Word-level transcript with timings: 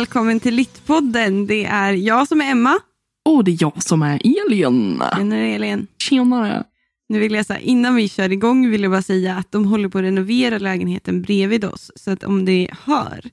Välkommen 0.00 0.40
till 0.40 0.54
Littpodden. 0.54 1.46
Det 1.46 1.64
är 1.64 1.92
jag 1.92 2.28
som 2.28 2.40
är 2.40 2.50
Emma. 2.50 2.78
Och 3.24 3.44
det 3.44 3.50
är 3.50 3.56
jag 3.60 3.82
som 3.82 4.02
är 4.02 4.20
Elin. 4.46 5.02
Tjenare 5.16 5.46
Elin. 5.46 5.86
Tjenare. 5.98 6.64
Nu 7.08 7.18
vill 7.18 7.34
jag 7.34 7.46
säga, 7.46 7.60
innan 7.60 7.94
vi 7.94 8.08
kör 8.08 8.32
igång 8.32 8.70
vill 8.70 8.82
jag 8.82 8.90
bara 8.90 9.02
säga 9.02 9.36
att 9.36 9.52
de 9.52 9.64
håller 9.64 9.88
på 9.88 9.98
att 9.98 10.04
renovera 10.04 10.58
lägenheten 10.58 11.22
bredvid 11.22 11.64
oss. 11.64 11.90
Så 11.96 12.10
att 12.10 12.24
om 12.24 12.44
det 12.44 12.70
hör 12.84 13.30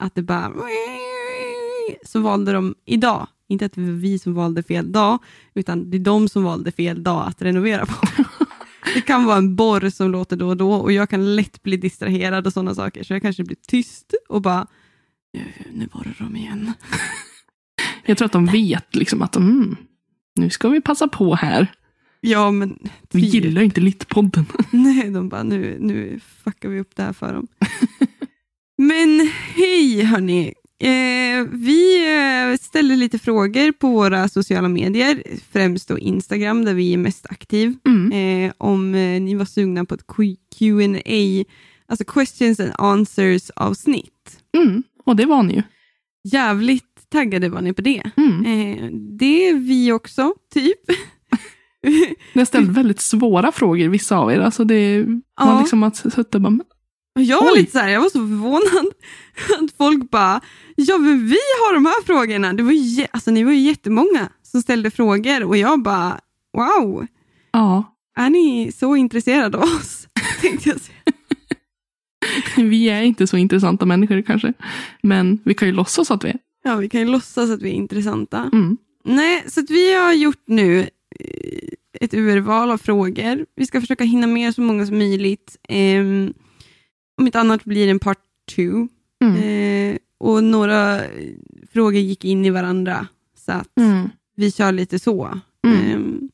att 0.00 0.14
det 0.14 0.22
bara 0.22 0.52
så 2.04 2.20
valde 2.20 2.52
de 2.52 2.74
idag, 2.86 3.26
inte 3.48 3.66
att 3.66 3.72
det 3.72 3.80
var 3.80 3.92
vi 3.92 4.18
som 4.18 4.34
valde 4.34 4.62
fel 4.62 4.92
dag, 4.92 5.18
utan 5.54 5.90
det 5.90 5.96
är 5.96 5.98
de 5.98 6.28
som 6.28 6.44
valde 6.44 6.72
fel 6.72 7.02
dag 7.02 7.28
att 7.28 7.42
renovera 7.42 7.86
på. 7.86 8.06
Det 8.94 9.00
kan 9.00 9.24
vara 9.24 9.36
en 9.36 9.56
borr 9.56 9.90
som 9.90 10.10
låter 10.10 10.36
då 10.36 10.48
och 10.48 10.56
då 10.56 10.72
och 10.72 10.92
jag 10.92 11.10
kan 11.10 11.36
lätt 11.36 11.62
bli 11.62 11.76
distraherad 11.76 12.46
och 12.46 12.52
sådana 12.52 12.74
saker. 12.74 13.04
Så 13.04 13.12
jag 13.12 13.22
kanske 13.22 13.44
blir 13.44 13.58
tyst 13.68 14.14
och 14.28 14.42
bara, 14.42 14.66
nu, 15.36 15.44
nu 15.72 15.86
borrar 15.86 16.16
de 16.18 16.36
igen. 16.36 16.72
Jag 18.06 18.18
tror 18.18 18.26
att 18.26 18.32
de 18.32 18.46
vet 18.46 18.94
liksom 18.94 19.22
att 19.22 19.36
mm, 19.36 19.76
nu 20.36 20.50
ska 20.50 20.68
vi 20.68 20.80
passa 20.80 21.08
på 21.08 21.34
här. 21.34 21.72
Ja, 22.20 22.50
men... 22.50 22.78
Vi 23.12 23.20
gillar 23.20 23.62
inte 23.62 23.80
Littpodden. 23.80 24.46
Nej, 24.70 25.10
de 25.10 25.28
bara, 25.28 25.42
nu, 25.42 25.76
nu 25.80 26.20
fuckar 26.44 26.68
vi 26.68 26.80
upp 26.80 26.96
det 26.96 27.02
här 27.02 27.12
för 27.12 27.32
dem. 27.34 27.46
men 28.78 29.30
hej 29.54 30.02
hörni. 30.02 30.54
Eh, 30.78 31.48
vi 31.52 32.06
eh, 32.06 32.56
ställer 32.60 32.96
lite 32.96 33.18
frågor 33.18 33.72
på 33.72 33.90
våra 33.90 34.28
sociala 34.28 34.68
medier, 34.68 35.22
främst 35.52 35.88
då 35.88 35.98
Instagram 35.98 36.64
där 36.64 36.74
vi 36.74 36.92
är 36.92 36.98
mest 36.98 37.26
aktiv. 37.30 37.74
Mm. 37.86 38.12
Eh, 38.12 38.52
om 38.58 38.94
eh, 38.94 39.20
ni 39.20 39.34
var 39.34 39.44
sugna 39.44 39.84
på 39.84 39.94
ett 39.94 40.06
Q&A, 40.58 41.44
alltså 41.86 42.04
questions 42.04 42.60
and 42.60 42.72
answers 42.78 43.50
avsnitt. 43.50 44.40
Mm. 44.56 44.82
Och 45.06 45.16
det 45.16 45.26
var 45.26 45.42
ni 45.42 45.54
ju. 45.54 45.62
Jävligt 46.32 47.10
taggade 47.10 47.48
var 47.48 47.60
ni 47.60 47.72
på 47.72 47.82
det. 47.82 48.02
Mm. 48.16 48.44
Eh, 48.44 48.90
det 49.18 49.48
är 49.48 49.54
vi 49.54 49.92
också, 49.92 50.34
typ. 50.54 50.80
Ni 52.32 52.40
har 52.40 52.44
ställt 52.44 52.70
väldigt 52.70 53.00
svåra 53.00 53.52
frågor, 53.52 53.88
vissa 53.88 54.16
av 54.18 54.32
er. 54.32 54.40
Alltså 54.40 54.64
det 54.64 55.02
var 55.02 55.20
Ja. 55.46 55.60
liksom 55.60 55.82
att 55.82 55.96
sitta 55.96 56.38
bara, 56.40 56.58
jag 57.18 57.40
var 57.44 57.52
Oj. 57.52 57.58
lite 57.58 57.72
så 57.72 57.78
här, 57.78 57.88
jag 57.88 58.00
var 58.00 58.08
så 58.08 58.18
förvånad 58.18 58.86
att 59.64 59.76
folk 59.78 60.10
bara, 60.10 60.40
ja 60.76 60.98
men 60.98 61.26
vi 61.26 61.36
har 61.60 61.74
de 61.74 61.86
här 61.86 62.04
frågorna. 62.04 62.52
Det 62.52 62.62
var 62.62 62.72
ju, 62.72 63.06
alltså, 63.10 63.30
ni 63.30 63.44
var 63.44 63.52
ju 63.52 63.58
jättemånga 63.60 64.28
som 64.42 64.62
ställde 64.62 64.90
frågor 64.90 65.44
och 65.44 65.56
jag 65.56 65.82
bara, 65.82 66.20
wow, 66.56 67.06
ja, 67.52 67.94
är 68.16 68.30
ni 68.30 68.72
så 68.72 68.96
intresserade 68.96 69.56
av 69.58 69.62
oss? 69.64 70.08
Tänkte 70.40 70.68
jag 70.68 70.80
säga. 70.80 70.96
vi 72.56 72.88
är 72.88 73.02
inte 73.02 73.26
så 73.26 73.36
intressanta 73.36 73.86
människor 73.86 74.22
kanske. 74.22 74.52
Men 75.02 75.38
vi 75.44 75.54
kan 75.54 75.68
ju 75.68 75.74
låtsas 75.74 76.10
att 76.10 76.24
vi 76.24 76.28
är. 76.28 76.38
Ja, 76.64 76.76
vi 76.76 76.88
kan 76.88 77.00
ju 77.00 77.06
låtsas 77.06 77.50
att 77.50 77.62
vi 77.62 77.68
är 77.70 77.74
intressanta. 77.74 78.50
Mm. 78.52 78.76
Nej, 79.04 79.44
så 79.46 79.62
vi 79.68 79.94
har 79.94 80.12
gjort 80.12 80.42
nu 80.46 80.80
eh, 81.20 81.68
ett 82.00 82.14
urval 82.14 82.70
av 82.70 82.78
frågor. 82.78 83.46
Vi 83.56 83.66
ska 83.66 83.80
försöka 83.80 84.04
hinna 84.04 84.26
med 84.26 84.54
så 84.54 84.60
många 84.60 84.86
som 84.86 84.98
möjligt. 84.98 85.58
Ehm, 85.68 86.34
om 87.18 87.26
inte 87.26 87.40
annat 87.40 87.64
blir 87.64 87.84
det 87.84 87.90
en 87.90 87.98
part 87.98 88.18
two. 88.56 88.86
Mm. 89.24 89.36
Eh, 89.36 89.96
och 90.18 90.44
några 90.44 91.00
frågor 91.72 92.00
gick 92.00 92.24
in 92.24 92.44
i 92.44 92.50
varandra. 92.50 93.06
Så 93.46 93.52
att 93.52 93.78
Mm. 93.78 94.08
vi 94.36 94.52
kör 94.52 94.72
lite 94.72 94.98
så. 94.98 95.40
Ehm, 95.66 96.28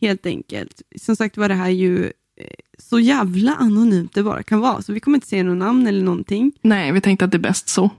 helt 0.00 0.26
enkelt. 0.26 0.82
Som 1.00 1.16
sagt 1.16 1.36
var 1.36 1.48
det 1.48 1.54
här 1.54 1.70
ju 1.70 2.04
eh, 2.40 2.46
så 2.78 3.00
jävla 3.00 3.54
anonymt 3.54 4.14
det 4.14 4.22
bara 4.22 4.42
kan 4.42 4.60
vara. 4.60 4.82
Så 4.82 4.92
vi 4.92 5.00
kommer 5.00 5.16
inte 5.16 5.26
säga 5.26 5.42
något 5.42 5.56
namn 5.58 5.86
eller 5.86 6.04
någonting. 6.04 6.52
Nej, 6.62 6.92
vi 6.92 7.00
tänkte 7.00 7.24
att 7.24 7.30
det 7.30 7.36
är 7.36 7.40
bäst 7.40 7.68
så. 7.68 7.90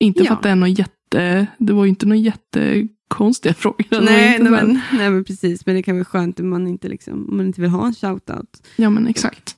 Inte 0.00 0.20
Ja. 0.20 0.26
för 0.26 0.34
att 0.34 0.42
det 0.42 0.50
är 0.50 0.54
något 0.56 0.78
jätte... 0.78 1.46
Det 1.58 1.72
var 1.72 1.84
ju 1.84 1.88
inte 1.88 2.06
några 2.06 2.18
jättekonstiga 2.18 3.54
frågor. 3.58 4.00
Nej, 4.02 4.30
inte 4.38 4.50
nej, 4.50 4.64
men, 4.64 4.80
nej 4.92 5.10
men 5.10 5.24
precis. 5.24 5.66
Men 5.66 5.74
det 5.74 5.82
kan 5.82 5.94
vara 5.96 6.04
skönt 6.04 6.40
om 6.40 6.48
man 6.48 6.66
inte, 6.66 6.88
liksom, 6.88 7.26
om 7.30 7.36
man 7.36 7.46
inte 7.46 7.60
vill 7.60 7.70
ha 7.70 7.86
en 7.86 7.94
shoutout. 7.94 8.66
Ja, 8.76 8.90
men 8.90 9.06
exakt. 9.06 9.56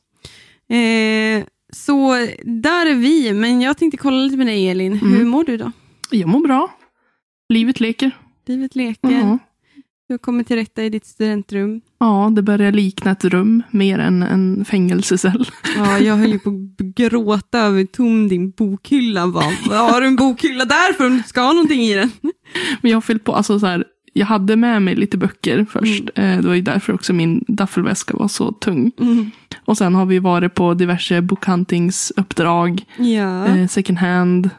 Eh, 0.69 1.45
så 1.73 2.13
där 2.45 2.87
är 2.87 2.95
vi. 2.95 3.33
Men 3.33 3.61
jag 3.61 3.79
tänkte 3.79 3.97
kolla 3.97 4.17
lite 4.17 4.37
med 4.37 4.47
dig 4.47 4.69
Elin. 4.69 4.93
Mm. 4.93 5.13
Hur 5.15 5.25
mår 5.25 5.45
du 5.45 5.57
då? 5.57 5.73
Jag 6.11 6.29
mår 6.29 6.41
bra. 6.41 6.75
Livet 7.49 7.81
leker. 7.81 8.11
Livet 8.47 8.75
leker. 8.77 9.11
Ja. 9.11 9.39
Du 10.15 10.17
har 10.17 10.23
kommit 10.23 10.47
till 10.47 10.57
rätta 10.57 10.85
i 10.85 10.89
ditt 10.91 11.07
studentrum. 11.07 11.81
Ja, 12.01 12.33
det 12.37 12.43
börjar 12.43 12.73
likna 12.73 13.11
ett 13.11 13.25
rum 13.25 13.63
mer 13.71 13.99
än 13.99 14.23
en 14.23 14.65
fängelsecell. 14.65 15.47
Ja, 15.77 15.99
jag 15.99 16.17
höll 16.17 16.33
ju 16.33 16.39
på 16.39 16.51
att 16.51 16.87
gråta 16.97 17.59
över 17.59 17.79
hur 17.79 17.87
tom 17.87 18.29
din 18.29 18.51
bokhylla 18.51 19.27
var. 19.27 19.77
Har 19.93 20.01
du 20.01 20.07
en 20.07 20.17
bokhylla 20.17 20.65
där 20.65 20.93
för 20.93 21.07
om 21.07 21.17
du 21.17 21.23
ska 21.23 21.41
ha 21.41 21.53
någonting 21.53 21.81
i 21.81 21.95
den? 21.95 22.11
Men 22.83 22.91
jag 22.91 22.97
har 22.97 23.01
fyllt 23.03 23.25
på, 23.25 23.33
alltså 23.35 23.59
så 23.61 23.67
här, 23.67 23.85
jag 24.13 24.27
hade 24.27 24.57
med 24.57 24.83
mig 24.83 24.95
lite 24.95 25.17
böcker 25.19 25.67
först. 25.71 26.03
Eh, 26.15 26.37
Det 26.41 26.47
var 26.49 26.55
ju 26.55 26.63
därför 26.63 26.93
också 26.93 27.13
min 27.13 27.45
daffelväska 27.49 28.17
var 28.17 28.29
så 28.29 28.53
tung. 28.53 28.93
Mm. 29.01 29.31
Och 29.65 29.79
sen 29.79 29.95
har 29.95 30.07
vi 30.07 30.19
varit 30.19 30.55
på 30.55 30.75
diverse 30.75 31.21
bokhuntingsuppdrag, 31.23 32.85
Ja. 32.99 33.47
eh, 33.47 33.67
second 33.69 33.99
hand 33.99 34.51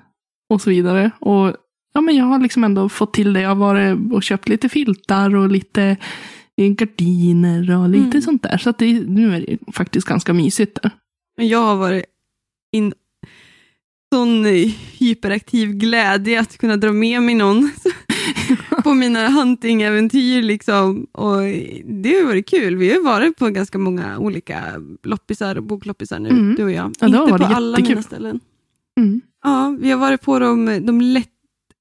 och 0.50 0.62
så 0.62 0.70
vidare. 0.70 1.12
Och 1.20 1.54
ja, 1.96 2.02
men 2.02 2.16
jag 2.16 2.26
har 2.26 2.40
liksom 2.40 2.64
ändå 2.64 2.90
fått 2.90 3.14
till 3.14 3.34
det. 3.34 3.42
Jag 3.42 3.50
har 3.50 3.56
varit 3.56 3.98
och 4.14 4.24
köpt 4.24 4.50
lite 4.50 4.70
filtar 4.70 5.36
och 5.36 5.50
lite 5.50 5.98
gardiner 6.78 7.78
och 7.78 7.90
lite 7.90 8.04
Mm. 8.10 8.22
sånt 8.22 8.44
där. 8.44 8.58
Så 8.58 8.74
det, 8.78 8.94
nu 9.08 9.36
är 9.36 9.40
det 9.48 9.58
faktiskt 9.74 10.08
ganska 10.08 10.34
mysigt 10.34 10.80
där. 10.84 10.92
Men 11.38 11.48
Jag 11.48 11.60
har 11.60 11.76
varit 11.76 12.06
in 12.72 12.94
sån 14.14 14.46
hyperaktiv 15.00 15.70
glädje 15.72 16.40
att 16.40 16.58
kunna 16.58 16.78
dra 16.78 16.92
med 16.94 17.22
mig 17.24 17.36
någon 17.36 17.72
på 18.84 18.94
mina 18.94 19.30
huntingäventyr. 19.30 20.42
Liksom. 20.42 21.08
Och 21.12 21.38
det 21.86 22.14
har 22.20 22.26
varit 22.28 22.50
kul. 22.50 22.76
Vi 22.76 22.94
har 22.94 23.02
varit 23.04 23.38
på 23.38 23.50
ganska 23.50 23.78
många 23.78 24.18
olika 24.20 24.64
loppisar 25.04 25.56
och 25.58 25.64
bokloppisar 25.64 26.20
nu, 26.20 26.30
Mm. 26.30 26.56
du 26.56 26.64
och 26.64 26.72
jag. 26.72 26.94
Ja, 27.00 27.08
Inte 27.08 27.38
på 27.38 27.44
alla 27.46 27.78
mina 27.80 28.02
ställen. 28.02 28.40
Mm. 29.00 29.22
Ja, 29.44 29.78
vi 29.80 29.92
har 29.92 29.98
varit 30.00 30.22
på 30.22 30.40
de, 30.40 30.86
de 30.86 31.02
lätt, 31.02 31.30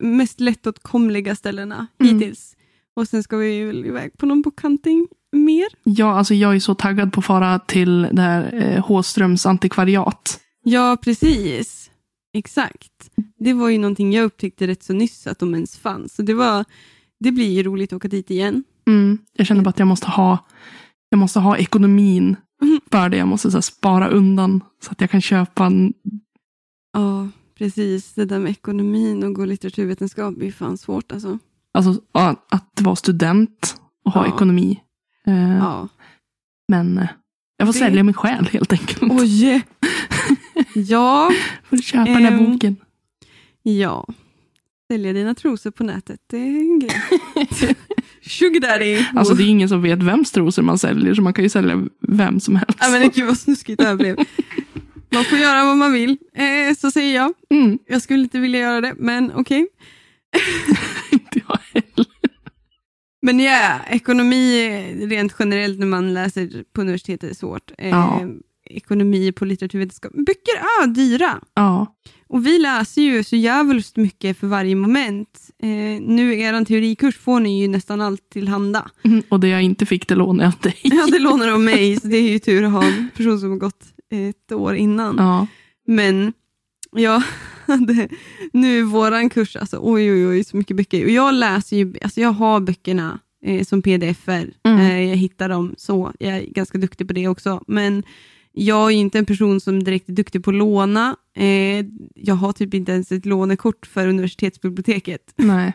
mest 0.02 0.40
lättåtkomliga 0.40 1.36
ställena 1.36 1.86
Mm. 2.00 2.14
hittills. 2.18 2.56
Och 2.96 3.08
sen 3.08 3.22
ska 3.22 3.36
vi 3.36 3.64
väl 3.64 3.86
iväg 3.86 4.18
på 4.18 4.26
någon 4.26 4.42
bokhunting 4.42 5.08
mer. 5.32 5.66
Ja, 5.84 6.18
alltså 6.18 6.34
jag 6.34 6.54
är 6.54 6.60
så 6.60 6.74
taggad 6.74 7.12
på 7.12 7.20
att 7.20 7.26
fara 7.26 7.58
till 7.58 8.02
det 8.12 8.22
här 8.22 8.54
eh, 8.54 8.84
Håströms 8.86 9.46
antikvariat. 9.46 10.40
Ja, 10.64 10.96
precis. 11.02 11.90
Exakt. 12.36 13.10
Det 13.38 13.52
var 13.52 13.68
ju 13.68 13.78
någonting 13.78 14.12
jag 14.12 14.24
upptäckte 14.24 14.66
rätt 14.66 14.82
så 14.82 14.92
nyss 14.92 15.26
att 15.26 15.38
de 15.38 15.54
ens 15.54 15.76
fanns. 15.78 16.14
Så 16.14 16.22
det, 16.22 16.34
var, 16.34 16.64
det 17.20 17.32
blir 17.32 17.50
ju 17.50 17.62
roligt 17.62 17.92
att 17.92 17.96
åka 17.96 18.08
dit 18.08 18.30
igen. 18.30 18.64
Mm. 18.86 19.18
Jag 19.32 19.46
känner 19.46 19.62
bara 19.62 19.70
att 19.70 19.78
jag 19.78 19.88
måste 19.88 20.06
ha, 20.06 20.38
jag 21.08 21.18
måste 21.18 21.40
ha 21.40 21.56
ekonomin 21.56 22.36
Mm. 22.62 22.80
för 22.90 23.08
det. 23.08 23.16
Jag 23.16 23.28
måste 23.28 23.50
så 23.50 23.62
spara 23.62 24.08
undan 24.08 24.60
så 24.84 24.90
att 24.90 25.00
jag 25.00 25.10
kan 25.10 25.20
köpa 25.22 25.66
en... 25.66 25.92
Ja, 26.92 27.28
precis. 27.58 28.12
Det 28.12 28.24
där 28.24 28.38
med 28.38 28.50
ekonomin 28.50 29.24
och 29.24 29.34
gå 29.34 29.44
litteraturvetenskap 29.44 30.36
är 30.40 30.44
ju 30.44 30.52
fan 30.52 30.78
svårt 30.78 31.12
alltså. 31.12 31.38
Alltså 31.74 32.00
att 32.48 32.80
vara 32.80 32.96
student 32.96 33.76
och 34.04 34.12
ha 34.12 34.26
Ja. 34.26 34.34
ekonomi. 34.34 34.80
Eh, 35.26 35.56
Ja. 35.56 35.88
Men 36.68 36.98
eh, 36.98 37.06
jag 37.56 37.68
får 37.68 37.72
Det- 37.72 37.78
sälja 37.78 38.02
mig 38.02 38.14
själv 38.14 38.48
helt 38.48 38.72
enkelt. 38.72 39.02
Oj! 39.12 39.62
Ja, 40.74 41.30
För 41.64 41.76
att 41.76 41.84
köpa 41.84 42.04
den 42.04 42.24
här 42.24 42.32
Ehm. 42.32 42.44
boken. 42.52 42.76
ja. 43.62 44.06
Sälja 44.90 45.12
dina 45.12 45.34
trosor 45.34 45.70
på 45.70 45.84
nätet, 45.84 46.20
det 46.26 46.36
är 46.36 46.60
en 46.60 46.78
grej. 46.78 46.96
Sugar 48.26 48.60
daddy. 48.60 49.04
Alltså 49.14 49.34
det 49.34 49.42
är 49.42 49.48
ingen 49.48 49.68
som 49.68 49.82
vet 49.82 50.02
vems 50.02 50.30
trosor 50.32 50.62
man 50.62 50.78
säljer 50.78 51.14
så 51.14 51.22
man 51.22 51.32
kan 51.32 51.44
ju 51.44 51.48
sälja 51.48 51.86
vem 52.08 52.40
som 52.40 52.56
helst. 52.56 52.78
Ja, 52.80 52.90
men 52.90 53.10
gud 53.14 53.26
vad 53.26 53.38
snuskigt 53.38 53.78
det 53.80 53.86
här 53.86 53.96
blev. 53.96 54.16
Man 55.14 55.24
får 55.24 55.38
göra 55.38 55.64
vad 55.64 55.76
man 55.76 55.92
vill, 55.92 56.16
eh, 56.34 56.76
så 56.78 56.90
säger 56.90 57.14
jag. 57.14 57.32
Mm, 57.50 57.78
Jag 57.86 58.02
skulle 58.02 58.22
inte 58.22 58.38
vilja 58.38 58.60
göra 58.60 58.80
det, 58.80 58.94
men 58.98 59.32
okej. 59.34 59.66
inte 61.10 61.40
jag 61.48 61.58
heller. 61.72 62.06
Men 63.22 63.40
ja, 63.40 63.80
ekonomi 63.90 64.66
eh, 64.66 65.06
rent 65.08 65.34
generellt 65.38 65.78
när 65.78 65.86
man 65.86 66.14
läser 66.14 66.64
på 66.74 66.80
universitetet 66.80 67.30
är 67.30 67.34
svårt. 67.34 67.70
Eh, 67.78 67.88
Ja. 67.88 68.20
Ekonomi 68.70 69.32
på 69.32 69.44
litteraturvetenskap. 69.44 70.12
Böcker 70.12 70.54
är 70.82 70.86
dyra. 70.86 71.40
Ja. 71.54 71.86
Och 72.28 72.46
vi 72.46 72.58
läser 72.58 73.02
ju 73.02 73.24
så 73.24 73.36
jävligt 73.36 73.96
mycket 73.96 74.38
för 74.38 74.46
varje 74.46 74.74
moment. 74.74 75.50
Eh, 75.62 75.68
nu 76.02 76.38
er 76.38 76.64
teorikurs 76.64 77.16
får 77.18 77.40
ni 77.40 77.60
ju 77.62 77.68
nästan 77.68 78.00
allt 78.00 78.30
tillhanda. 78.30 78.90
Mm, 79.04 79.22
Och 79.28 79.40
det 79.40 79.48
jag 79.48 79.62
inte 79.62 79.86
fick 79.86 80.08
det 80.08 80.14
lånade 80.14 80.44
jag 80.44 80.54
av 80.54 80.60
dig. 80.60 80.76
Ja, 80.82 81.06
det 81.12 81.18
lånar 81.18 81.46
de 81.50 81.64
mig, 81.64 82.00
så 82.00 82.06
det 82.06 82.16
är 82.16 82.30
ju 82.30 82.38
tur 82.38 82.64
att 82.64 82.72
ha 82.72 82.84
en 82.84 83.08
person 83.16 83.40
som 83.40 83.50
har 83.50 83.56
gått 83.58 83.93
ett 84.14 84.52
år 84.52 84.74
innan. 84.74 85.16
Ja. 85.18 85.46
Men 85.86 86.32
jag 86.92 87.22
hade 87.66 88.08
nu 88.52 88.82
våran 88.82 89.30
kurs, 89.30 89.56
alltså 89.56 89.78
oj 89.82 90.12
oj 90.12 90.26
oj 90.28 90.44
så 90.44 90.56
mycket 90.56 90.76
böcker. 90.76 91.04
Och 91.04 91.10
jag 91.10 91.34
läser 91.34 91.76
ju, 91.76 91.94
alltså 92.02 92.20
jag 92.20 92.32
har 92.32 92.60
böckerna 92.60 93.18
eh, 93.44 93.64
som 93.64 93.82
pdf-er. 93.82 94.50
Mm. 94.62 94.80
Eh, 94.80 95.00
jag 95.08 95.16
hittar 95.16 95.48
dem 95.48 95.74
så, 95.78 96.12
jag 96.18 96.36
är 96.36 96.42
ganska 96.46 96.78
duktig 96.78 97.06
på 97.08 97.12
det 97.14 97.28
också. 97.28 97.64
Men 97.66 98.02
Jag 98.56 98.86
är 98.92 98.96
inte 98.96 99.18
en 99.18 99.26
person 99.26 99.60
som 99.60 99.84
direkt 99.84 100.08
är 100.08 100.12
duktig 100.12 100.44
på 100.44 100.50
att 100.50 100.56
låna. 100.56 101.16
Eh, 101.36 101.84
jag 102.14 102.34
har 102.34 102.52
typ 102.52 102.74
inte 102.74 102.92
ens 102.92 103.12
ett 103.12 103.26
lånekort 103.26 103.86
för 103.86 104.06
universitetsbiblioteket. 104.08 105.32
Nej. 105.36 105.72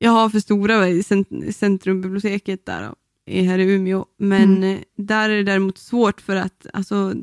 Jag 0.00 0.10
har 0.10 0.30
för 0.30 0.40
stora 0.40 1.02
cent- 1.02 1.52
centrumbiblioteket 1.56 2.66
där 2.66 2.90
här 3.26 3.58
i 3.58 3.62
Umeå. 3.74 4.04
Men 4.18 4.56
Mm. 4.56 4.62
eh, 4.74 4.78
där 4.96 5.30
är 5.30 5.36
det 5.36 5.42
däremot 5.44 5.78
svårt 5.78 6.20
för 6.20 6.36
att 6.36 6.66
alltså, 6.72 7.14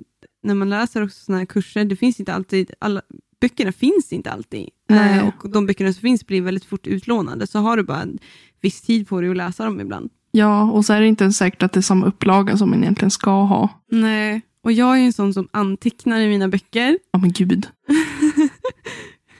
när 0.47 0.55
man 0.55 0.69
läser 0.69 1.03
också 1.03 1.23
såna 1.23 1.37
här 1.37 1.45
kurser, 1.45 1.85
det 1.85 1.95
finns 1.95 2.19
inte 2.19 2.33
alltid, 2.33 2.71
alla, 2.79 3.01
böckerna 3.41 3.71
finns 3.71 4.13
inte 4.13 4.31
alltid. 4.31 4.69
Eh, 4.89 5.27
och 5.27 5.49
de 5.49 5.65
böckerna 5.65 5.93
som 5.93 6.01
finns 6.01 6.27
blir 6.27 6.41
väldigt 6.41 6.65
fort 6.65 6.87
utlånade, 6.87 7.47
så 7.47 7.59
har 7.59 7.77
du 7.77 7.83
bara 7.83 8.01
en 8.01 8.19
viss 8.61 8.81
tid 8.81 9.07
på 9.07 9.21
dig 9.21 9.29
att 9.29 9.37
läsa 9.37 9.65
dem 9.65 9.81
ibland. 9.81 10.09
Ja, 10.31 10.71
och 10.71 10.85
så 10.85 10.93
är 10.93 11.01
det 11.01 11.07
inte 11.07 11.23
ens 11.23 11.37
säkert 11.37 11.63
att 11.63 11.73
det 11.73 11.79
är 11.79 11.81
samma 11.81 12.05
upplaga 12.05 12.57
som 12.57 12.69
man 12.69 12.83
egentligen 12.83 13.11
ska 13.11 13.31
ha. 13.31 13.69
Nej. 13.91 14.41
Och 14.63 14.71
jag 14.71 14.97
är 14.97 15.01
en 15.01 15.13
sån 15.13 15.33
som 15.33 15.47
antecknar 15.51 16.19
i 16.19 16.27
mina 16.27 16.47
böcker. 16.47 16.99
Ja 17.11 17.19
men 17.19 17.31
gud. 17.31 17.67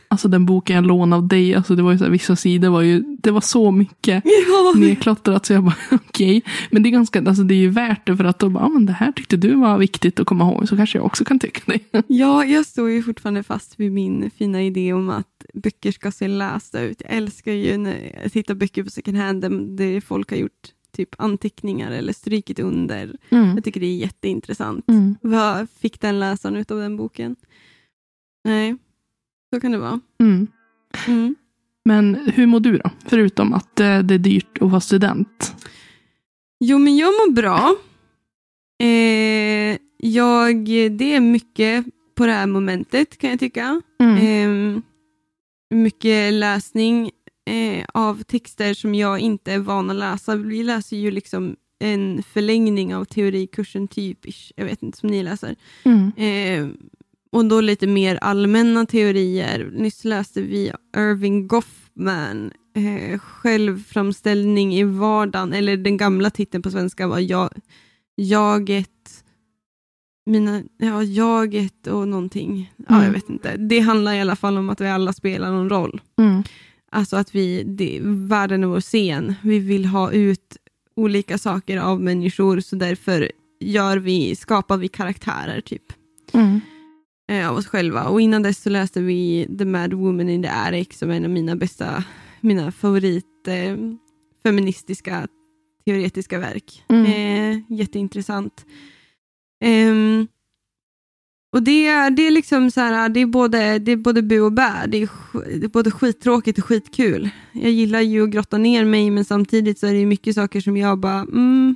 alltså 0.08 0.28
den 0.28 0.46
boken 0.46 0.76
jag 0.76 0.86
lånade 0.86 1.16
av 1.22 1.28
dig, 1.28 1.56
alltså 1.56 1.76
det 1.76 1.84
var 1.84 1.92
ju 1.92 1.98
så 1.98 2.04
här, 2.04 2.12
vissa 2.12 2.36
sidor 2.36 2.70
var 2.70 2.82
ju, 2.82 3.04
det 3.20 3.32
var 3.32 3.42
så 3.42 3.72
mycket 3.72 4.24
Ja, 4.48 4.74
nedklottrat 4.80 5.46
så 5.46 5.54
jag 5.54 5.64
bara 5.64 5.76
okej. 5.92 6.44
Men 6.72 6.84
det 6.84 6.90
är 6.90 6.92
ganska, 6.92 7.20
alltså 7.20 7.44
det 7.44 7.54
är 7.54 7.60
ju 7.60 7.70
värt 7.70 8.08
det 8.08 8.18
för 8.18 8.24
att 8.24 8.40
då 8.40 8.50
bara, 8.50 8.64
ah, 8.66 8.70
men 8.70 8.86
det 8.86 8.94
här 8.94 9.12
tyckte 9.12 9.38
du 9.38 9.56
var 9.56 9.78
viktigt 9.78 10.20
att 10.20 10.26
komma 10.28 10.52
ihåg 10.52 10.68
så 10.70 10.78
kanske 10.78 10.98
jag 10.98 11.06
också 11.06 11.26
kan 11.26 11.40
tycka 11.40 11.62
det. 11.92 12.04
Ja, 12.08 12.46
jag 12.46 12.66
står 12.66 12.90
ju 12.90 13.04
fortfarande 13.04 13.44
fast 13.44 13.80
vid 13.80 13.92
min 13.92 14.32
fina 14.38 14.64
idé 14.64 14.94
om 14.94 15.10
att 15.10 15.46
böcker 15.54 15.92
ska 15.92 16.12
se 16.12 16.28
lästa 16.28 16.82
ut. 16.82 17.02
Jag 17.06 17.14
älskar 17.18 17.52
ju 17.52 17.78
när 17.78 18.20
jag 18.24 18.32
tittar 18.32 18.56
böcker 18.56 18.84
på 18.84 18.90
second 18.90 19.18
hand 19.18 19.42
där- 19.42 20.02
folk 20.02 20.30
har 20.30 20.38
gjort 20.38 20.52
typ 20.96 21.10
anteckningar 21.18 21.92
eller 21.92 22.14
strykit 22.14 22.60
under. 22.60 23.16
Mm. 23.30 23.56
Jag 23.56 23.64
tycker 23.64 23.80
det 23.80 23.86
är 23.86 23.98
jätteintressant. 23.98 24.90
Mm. 24.90 25.16
Vad 25.22 25.68
fick 25.80 26.02
den 26.02 26.20
läsaren 26.20 26.58
av 26.70 26.78
den 26.78 26.98
boken? 26.98 27.36
Nej, 28.44 28.76
så 29.54 29.60
kan 29.60 29.72
det 29.72 29.78
vara. 29.78 30.00
Mm. 30.20 30.48
Mm. 31.08 31.36
Men 31.86 32.16
hur 32.16 32.46
mår 32.46 32.60
du 32.60 32.78
då? 32.78 32.90
Förutom 33.06 33.54
att 33.54 33.80
eh, 33.80 34.00
det 34.00 34.14
är 34.14 34.20
dyrt 34.20 34.58
att 34.62 34.70
vara 34.70 34.82
student. 34.82 35.56
Jo, 36.60 36.78
men 36.78 36.98
jag 36.98 37.08
mår 37.08 37.32
bra. 37.32 37.76
Eh, 38.80 39.78
jag, 39.98 40.66
det 40.92 41.14
är 41.14 41.20
mycket 41.20 41.86
på 42.16 42.26
det 42.26 42.32
här 42.32 42.48
momentet 42.48 43.18
kan 43.18 43.30
jag 43.30 43.40
tycka. 43.40 43.82
Mm. 44.00 44.18
Eh, 44.18 44.82
mycket 45.70 46.34
läsning 46.34 47.12
eh, 47.50 47.86
av 47.94 48.24
texter 48.24 48.74
som 48.74 48.96
jag 48.96 49.20
inte 49.20 49.54
är 49.54 49.60
van 49.60 49.90
att 49.90 49.96
läsa. 49.96 50.36
Vi 50.36 50.64
läser 50.64 50.98
ju 50.98 51.12
liksom 51.12 51.56
en 51.80 52.24
förlängning 52.24 52.96
av 52.96 53.06
teorikursen 53.06 53.88
typ, 53.88 54.20
jag 54.56 54.66
vet 54.66 54.84
inte, 54.84 54.98
som 54.98 55.10
ni 55.10 55.24
läser. 55.24 55.56
Mm. 55.84 56.12
Och 57.32 57.46
då 57.46 57.62
lite 57.62 57.88
mer 57.88 58.16
allmänna 58.22 58.86
teorier. 58.86 59.70
Nyss 59.74 60.06
läste 60.06 60.42
vi 60.42 60.72
Irving 60.98 61.48
Goffman, 61.48 62.52
eh, 62.76 63.20
självframställning 63.20 64.76
i 64.76 64.84
vardagen, 64.84 65.54
eller 65.54 65.78
den 65.78 65.98
gamla 65.98 66.30
titeln 66.30 66.62
på 66.64 66.72
svenska 66.72 67.08
var 67.08 67.20
jag, 67.20 67.50
Jaget, 68.16 69.24
mina, 70.26 70.64
ja, 70.78 71.04
jaget 71.04 71.88
och 71.88 72.08
någonting. 72.08 72.74
Ja, 72.78 72.86
Mm. 72.96 73.06
jag 73.06 73.12
vet 73.12 73.30
inte. 73.30 73.58
Det 73.58 73.80
handlar 73.80 74.14
i 74.14 74.22
alla 74.22 74.36
fall 74.36 74.58
om 74.58 74.70
att 74.70 74.82
vi 74.82 74.88
alla 74.88 75.14
spelar 75.14 75.52
någon 75.52 75.70
roll. 75.70 76.02
Mm. 76.20 76.44
Alltså 76.92 77.18
att 77.18 77.36
vi, 77.36 77.64
det, 77.64 78.00
världen 78.04 78.64
är 78.64 78.68
vår 78.68 78.82
scen. 78.82 79.34
Vi 79.44 79.60
vill 79.60 79.86
ha 79.86 80.12
ut 80.12 80.58
olika 80.96 81.38
saker 81.38 81.78
av 81.78 82.02
människor, 82.02 82.60
så 82.60 82.76
därför 82.76 83.32
gör 83.60 83.98
vi, 83.98 84.36
skapar 84.36 84.78
vi 84.78 84.88
karaktärer 84.88 85.62
typ 85.62 85.84
Mm. 86.34 86.62
Eh, 87.28 87.50
av 87.50 87.58
oss 87.58 87.68
själva. 87.68 88.04
Och 88.04 88.22
innan 88.22 88.42
dess 88.42 88.62
så 88.62 88.70
läste 88.70 89.02
vi 89.02 89.48
The 89.58 89.66
Mad 89.66 89.94
Woman 89.94 90.30
in 90.30 90.44
the 90.44 90.50
Attic 90.50 90.98
som 90.98 91.10
är 91.10 91.14
en 91.14 91.26
av 91.26 91.32
mina 91.32 91.56
bästa, 91.56 92.04
mina 92.42 92.72
favorit 92.72 93.48
eh, 93.48 93.78
feministiska 94.44 95.28
teoretiska 95.86 96.40
verk. 96.40 96.84
Mm. 96.90 97.06
Eh, 97.06 97.78
jätteintressant. 97.78 98.66
Ehm, 99.64 100.28
och 101.52 101.64
det 101.64 101.88
är, 101.88 102.10
det 102.12 102.28
är 102.28 102.32
liksom 102.32 102.72
så 102.72 102.82
här, 102.82 103.10
det 103.10 103.20
är 103.20 103.26
både, 103.26 103.80
det 103.80 103.92
är 103.92 103.98
både 103.98 104.22
bu 104.22 104.42
och 104.42 104.52
bä. 104.52 104.86
Det 104.88 104.98
är, 104.98 105.10
det 105.60 105.66
är 105.66 105.70
både 105.70 105.92
skittråkigt 105.92 106.60
och 106.60 106.66
skitkul. 106.66 107.30
Jag 107.52 107.72
gillar 107.72 108.02
ju 108.02 108.24
att 108.24 108.30
grotta 108.30 108.58
ner 108.58 108.86
mig, 108.86 109.12
men 109.12 109.26
samtidigt 109.26 109.80
så 109.80 109.88
är 109.88 109.94
det 109.94 110.06
mycket 110.06 110.36
saker 110.36 110.62
som 110.62 110.78
jag 110.78 111.00
bara, 111.00 111.20
mm, 111.20 111.76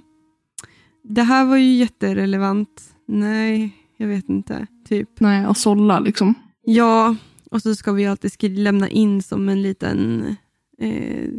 det 1.03 1.23
här 1.23 1.45
var 1.45 1.57
ju 1.57 1.73
jätterelevant. 1.73 2.95
Nej, 3.07 3.75
jag 3.97 4.07
vet 4.07 4.29
inte. 4.29 4.67
Typ. 4.91 5.09
Nej, 5.19 5.47
och 5.47 5.57
sålla 5.57 5.99
liksom. 5.99 6.33
Ja, 6.65 7.15
och 7.51 7.61
så 7.61 7.75
ska 7.75 7.91
vi 7.91 8.05
alltid 8.05 8.31
skri- 8.31 8.57
lämna 8.57 8.89
in 8.89 9.23
som 9.23 9.49
en 9.49 9.61
liten 9.61 10.25
eh, 10.81 11.29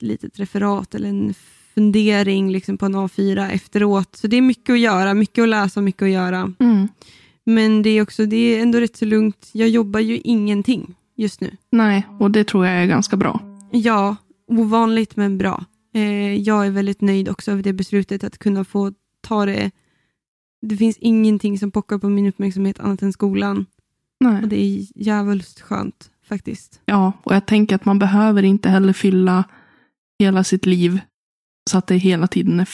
litet 0.00 0.38
referat 0.38 0.94
eller 0.94 1.08
en 1.08 1.34
fundering 1.74 2.50
liksom 2.52 2.78
på 2.78 2.86
en 2.86 2.96
A4 2.96 3.50
efteråt. 3.50 4.16
Så 4.16 4.26
det 4.26 4.36
är 4.36 4.42
mycket 4.42 4.72
att 4.72 4.78
göra, 4.78 5.14
mycket 5.14 5.42
att 5.42 5.48
läsa, 5.48 5.80
mycket 5.80 6.02
att 6.02 6.10
göra. 6.10 6.52
Mm. 6.60 6.88
Men 7.44 7.82
det 7.82 7.90
är 7.90 8.02
också 8.02 8.26
det 8.26 8.36
är 8.36 8.62
ändå 8.62 8.80
rätt 8.80 8.96
så 8.96 9.04
lugnt. 9.04 9.50
Jag 9.52 9.68
jobbar 9.68 10.00
ju 10.00 10.18
ingenting 10.18 10.94
just 11.16 11.40
nu. 11.40 11.56
Nej, 11.70 12.06
och 12.20 12.30
det 12.30 12.44
tror 12.44 12.66
jag 12.66 12.74
är 12.74 12.86
ganska 12.86 13.16
bra. 13.16 13.40
Ja, 13.70 14.16
ovanligt 14.48 15.16
men 15.16 15.38
bra. 15.38 15.64
Eh, 15.94 16.34
jag 16.34 16.66
är 16.66 16.70
väldigt 16.70 17.00
nöjd 17.00 17.28
också 17.28 17.50
över 17.52 17.62
det 17.62 17.72
beslutet 17.72 18.24
att 18.24 18.38
kunna 18.38 18.64
få 18.64 18.92
ta 19.20 19.46
det. 19.46 19.70
Det 20.62 20.76
finns 20.76 20.96
ingenting 21.00 21.58
som 21.58 21.70
pockar 21.70 21.98
på 21.98 22.08
min 22.08 22.26
uppmärksamhet 22.26 22.80
annat 22.80 23.02
än 23.02 23.12
skolan. 23.12 23.66
Nej. 24.20 24.42
Och 24.42 24.48
det 24.48 24.60
är 24.60 24.86
jävligt 24.94 25.60
skönt 25.60 26.10
faktiskt. 26.28 26.80
Ja, 26.84 27.12
och 27.22 27.34
jag 27.34 27.46
tänker 27.46 27.76
att 27.76 27.84
man 27.84 27.98
behöver 27.98 28.42
inte 28.42 28.68
heller 28.68 28.92
fylla 28.92 29.44
hela 30.18 30.44
sitt 30.44 30.66
liv 30.66 31.00
så 31.70 31.78
att 31.78 31.86
det 31.86 31.96
hela 31.96 32.26
tiden 32.26 32.60
är 32.60 32.68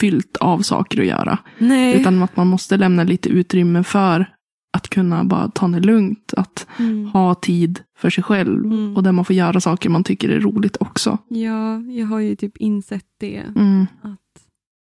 fyllt 0.00 0.36
av 0.36 0.58
saker 0.62 1.00
att 1.00 1.06
göra. 1.06 1.38
Nej. 1.58 2.00
Utan 2.00 2.22
att 2.22 2.36
man 2.36 2.46
måste 2.46 2.76
lämna 2.76 3.04
lite 3.04 3.28
utrymme 3.28 3.82
för 3.84 4.34
att 4.72 4.88
kunna 4.88 5.24
bara 5.24 5.48
ta 5.50 5.68
det 5.68 5.80
lugnt. 5.80 6.34
Att 6.36 6.66
Mm. 6.78 7.06
ha 7.06 7.34
tid 7.34 7.80
för 7.98 8.10
sig 8.10 8.24
själv. 8.24 8.64
Mm. 8.64 8.96
Och 8.96 9.02
där 9.02 9.12
man 9.12 9.24
får 9.24 9.36
göra 9.36 9.60
saker 9.60 9.90
man 9.90 10.04
tycker 10.04 10.28
är 10.28 10.40
roligt 10.40 10.76
också. 10.80 11.18
Ja, 11.28 11.80
jag 11.80 12.06
har 12.06 12.18
ju 12.18 12.36
typ 12.36 12.56
insett 12.56 13.06
det. 13.18 13.36
Mm. 13.56 13.86
Att 14.02 14.18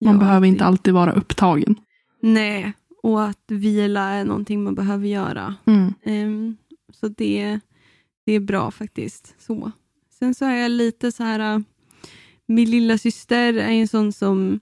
Man 0.06 0.20
behöver 0.20 0.36
alltid- 0.38 0.50
inte 0.54 0.66
alltid 0.66 0.94
vara 0.94 1.12
upptagen. 1.12 1.76
Nej, 2.26 2.74
och 3.04 3.24
att 3.24 3.44
vila 3.48 4.02
är 4.10 4.26
någonting 4.26 4.64
man 4.64 4.76
behöver 4.76 5.08
göra. 5.08 5.56
Mm. 5.66 5.94
Ehm, 6.04 6.58
så 6.94 7.08
det, 7.08 7.60
det 8.26 8.34
är 8.34 8.40
bra 8.40 8.72
faktiskt. 8.72 9.36
Så. 9.40 9.72
Sen 10.20 10.36
så 10.36 10.46
är 10.46 10.56
jag 10.56 10.72
lite 10.72 11.12
så 11.12 11.24
här, 11.24 11.54
äh, 11.54 11.60
min 12.46 12.72
lilla 12.72 12.98
syster 12.98 13.54
är 13.54 13.70
en 13.70 13.88
sån 13.88 14.14
som, 14.14 14.60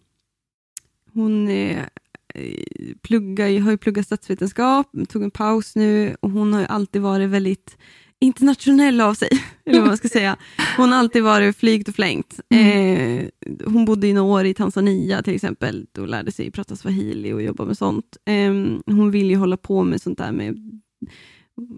hon 1.13 1.49
är, 1.49 1.89
eh, 2.33 2.95
pluggar, 3.01 3.59
har 3.59 3.71
ju 3.71 3.77
pluggat 3.77 4.05
statsvetenskap, 4.05 4.91
tog 5.09 5.23
en 5.23 5.31
paus 5.31 5.75
nu 5.75 6.15
och 6.19 6.31
hon 6.31 6.53
har 6.53 6.59
ju 6.59 6.67
alltid 6.67 7.01
varit 7.01 7.29
väldigt 7.29 7.77
internationell 8.21 9.01
av 9.01 9.13
sig. 9.13 9.29
Eller 9.65 9.79
vad 9.79 9.87
man 9.87 9.97
ska 9.97 10.09
säga. 10.09 10.37
Hon 10.77 10.91
har 10.91 10.99
alltid 10.99 11.23
varit 11.23 11.57
flygt 11.57 11.89
och 11.89 11.95
flängt. 11.95 12.39
Eh, 12.49 13.27
hon 13.65 13.85
bodde 13.85 14.07
i 14.07 14.13
några 14.13 14.33
år 14.33 14.45
i 14.45 14.53
Tanzania 14.53 15.23
till 15.23 15.35
exempel 15.35 15.85
och 15.97 16.07
lärde 16.07 16.31
sig 16.31 16.51
prata 16.51 16.75
swahili 16.75 17.33
och 17.33 17.41
jobba 17.41 17.65
med 17.65 17.77
sånt. 17.77 18.17
Eh, 18.25 18.53
hon 18.85 19.11
vill 19.11 19.29
ju 19.29 19.35
hålla 19.35 19.57
på 19.57 19.83
med 19.83 20.01
sånt 20.01 20.17
där 20.17 20.31
med 20.31 20.81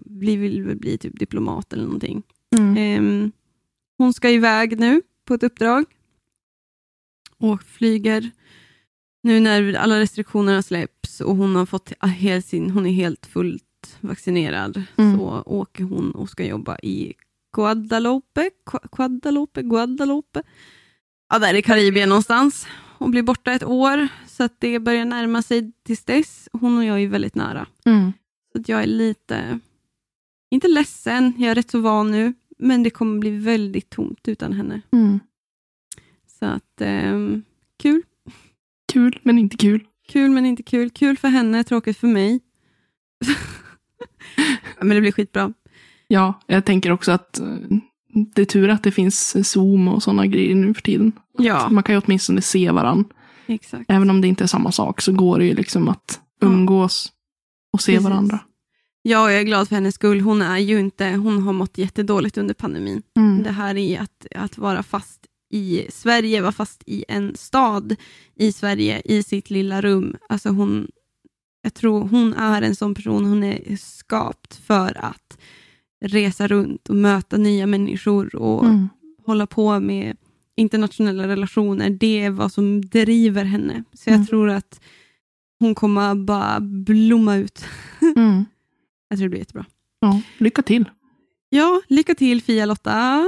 bli, 0.04 0.36
vill 0.36 0.76
bli 0.76 0.98
typ 0.98 1.18
diplomat 1.18 1.72
eller 1.72 1.84
någonting. 1.84 2.22
Mm. 2.56 2.76
Ehm, 2.76 3.32
hon 3.98 4.12
ska 4.12 4.30
iväg 4.30 4.80
nu 4.80 5.02
på 5.24 5.34
ett 5.34 5.42
uppdrag 5.42 5.84
och 7.38 7.62
flyger 7.62 8.30
nu 9.22 9.40
när 9.40 9.74
alla 9.74 10.00
restriktionerna 10.00 10.62
släpps 10.62 11.20
och 11.20 11.36
hon 11.36 11.56
har 11.56 11.66
fått 11.66 11.92
helt 12.00 12.46
sin, 12.46 12.70
hon 12.70 12.86
är 12.86 12.92
helt 12.92 13.26
fullt 13.26 13.63
vaccinerad 14.00 14.82
Mm. 14.96 15.16
så 15.18 15.42
åker 15.46 15.84
hon 15.84 16.10
och 16.10 16.28
ska 16.30 16.44
jobba 16.46 16.78
i 16.82 17.14
Guadalupe, 17.56 18.50
Gu- 18.66 18.88
Guadalupe, 18.96 19.62
Guadalupe. 19.62 20.42
Ja, 21.28 21.38
där 21.38 21.54
i 21.54 21.62
Karibien 21.62 22.08
någonstans 22.08 22.66
och 22.98 23.10
blir 23.10 23.22
borta 23.22 23.52
ett 23.52 23.64
år 23.64 24.08
så 24.26 24.44
att 24.44 24.54
det 24.60 24.78
börjar 24.78 25.04
närma 25.04 25.42
sig 25.42 25.72
tills 25.82 26.04
dess. 26.04 26.48
Hon 26.52 26.78
och 26.78 26.84
jag 26.84 27.02
är 27.02 27.08
väldigt 27.08 27.34
nära. 27.34 27.66
Mm. 27.84 28.12
Så 28.52 28.60
att 28.60 28.68
jag 28.68 28.82
är 28.82 28.86
lite, 28.86 29.58
inte 30.50 30.68
ledsen, 30.68 31.32
jag 31.38 31.50
är 31.50 31.54
rätt 31.54 31.70
så 31.70 31.80
van 31.80 32.10
nu, 32.10 32.32
men 32.58 32.82
det 32.82 32.90
kommer 32.90 33.18
bli 33.18 33.30
väldigt 33.30 33.90
tomt 33.90 34.28
utan 34.28 34.52
henne. 34.52 34.80
Mm. 34.92 35.20
Så 36.40 36.46
att, 36.46 36.80
ehm, 36.80 37.42
kul. 37.82 38.02
Kul, 38.92 39.18
men 39.22 39.38
inte 39.38 39.56
kul. 39.56 39.84
Kul 40.08 40.30
men 40.30 40.46
inte 40.46 40.62
kul. 40.62 40.90
Kul 40.90 41.16
för 41.18 41.28
henne, 41.28 41.64
tråkigt 41.64 41.98
för 41.98 42.08
mig. 42.08 42.40
Men 44.80 44.88
det 44.88 45.00
blir 45.00 45.12
skitbra. 45.12 45.52
Ja, 46.08 46.40
jag 46.46 46.64
tänker 46.64 46.90
också 46.92 47.12
att 47.12 47.40
eh, 47.40 47.46
det 48.34 48.42
är 48.42 48.46
tur 48.46 48.68
att 48.68 48.82
det 48.82 48.90
finns 48.90 49.48
Zoom 49.50 49.88
och 49.88 50.02
sådana 50.02 50.26
grejer 50.26 50.54
nu 50.54 50.74
för 50.74 50.82
tiden. 50.82 51.12
Ja, 51.38 51.68
Man 51.70 51.82
kan 51.82 51.94
ju 51.94 52.00
åtminstone 52.04 52.42
se 52.42 52.70
varandra. 52.70 53.10
exakt. 53.46 53.84
Även 53.88 54.10
om 54.10 54.20
det 54.20 54.28
inte 54.28 54.44
är 54.44 54.48
samma 54.48 54.72
sak 54.72 55.00
så 55.00 55.12
går 55.12 55.38
det 55.38 55.44
ju 55.44 55.54
liksom 55.54 55.88
att 55.88 56.20
umgås 56.40 57.12
och 57.72 57.80
se 57.80 57.92
Precis. 57.92 58.04
varandra. 58.04 58.38
Ja, 59.02 59.30
jag 59.30 59.40
är 59.40 59.44
glad 59.44 59.68
för 59.68 59.74
hennes 59.74 59.94
skull. 59.94 60.20
Hon 60.20 60.42
är 60.42 60.58
ju 60.58 60.80
inte, 60.80 61.08
hon 61.10 61.42
har 61.42 61.52
mått 61.52 61.78
jättedåligt 61.78 62.38
under 62.38 62.54
pandemin. 62.54 63.02
Mm. 63.16 63.42
Det 63.42 63.50
här 63.50 63.76
är 63.76 64.00
att, 64.00 64.26
att 64.34 64.58
vara 64.58 64.82
fast 64.82 65.20
i 65.50 65.86
Sverige, 65.90 66.40
vara 66.40 66.52
fast 66.52 66.82
i 66.86 67.04
en 67.08 67.36
stad 67.36 67.96
i 68.36 68.52
Sverige, 68.52 69.02
i 69.04 69.22
sitt 69.22 69.50
lilla 69.50 69.80
rum. 69.80 70.16
Alltså 70.28 70.48
hon, 70.48 70.88
jag 71.64 71.74
tror 71.74 72.08
hon 72.08 72.34
är 72.34 72.62
en 72.62 72.76
sån 72.76 72.94
person, 72.94 73.24
hon 73.24 73.44
är 73.44 73.76
skapt 73.76 74.54
för 74.56 75.04
att 75.04 75.38
resa 76.04 76.46
runt 76.48 76.88
och 76.88 76.96
möta 76.96 77.36
nya 77.36 77.66
människor 77.66 78.36
och 78.36 78.64
Mm. 78.64 78.88
hålla 79.26 79.46
på 79.46 79.80
med 79.80 80.16
internationella 80.56 81.28
relationer. 81.28 81.90
Det 81.90 82.20
är 82.24 82.30
vad 82.30 82.52
som 82.52 82.80
driver 82.80 83.44
henne. 83.44 83.84
Så 83.92 84.10
jag 84.10 84.14
Mm. 84.14 84.26
tror 84.26 84.50
att 84.50 84.80
hon 85.60 85.74
kommer 85.74 86.14
bara 86.14 86.60
blomma 86.60 87.36
ut. 87.36 87.64
Mm. 88.16 88.44
Jag 89.08 89.18
tror 89.18 89.24
det 89.24 89.30
blir 89.30 89.38
jättebra. 89.40 89.64
Ja, 90.00 90.20
lycka 90.38 90.62
till. 90.62 90.84
Ja, 91.48 91.82
lycka 91.88 92.14
till 92.14 92.42
Fia-Lotta. 92.42 93.26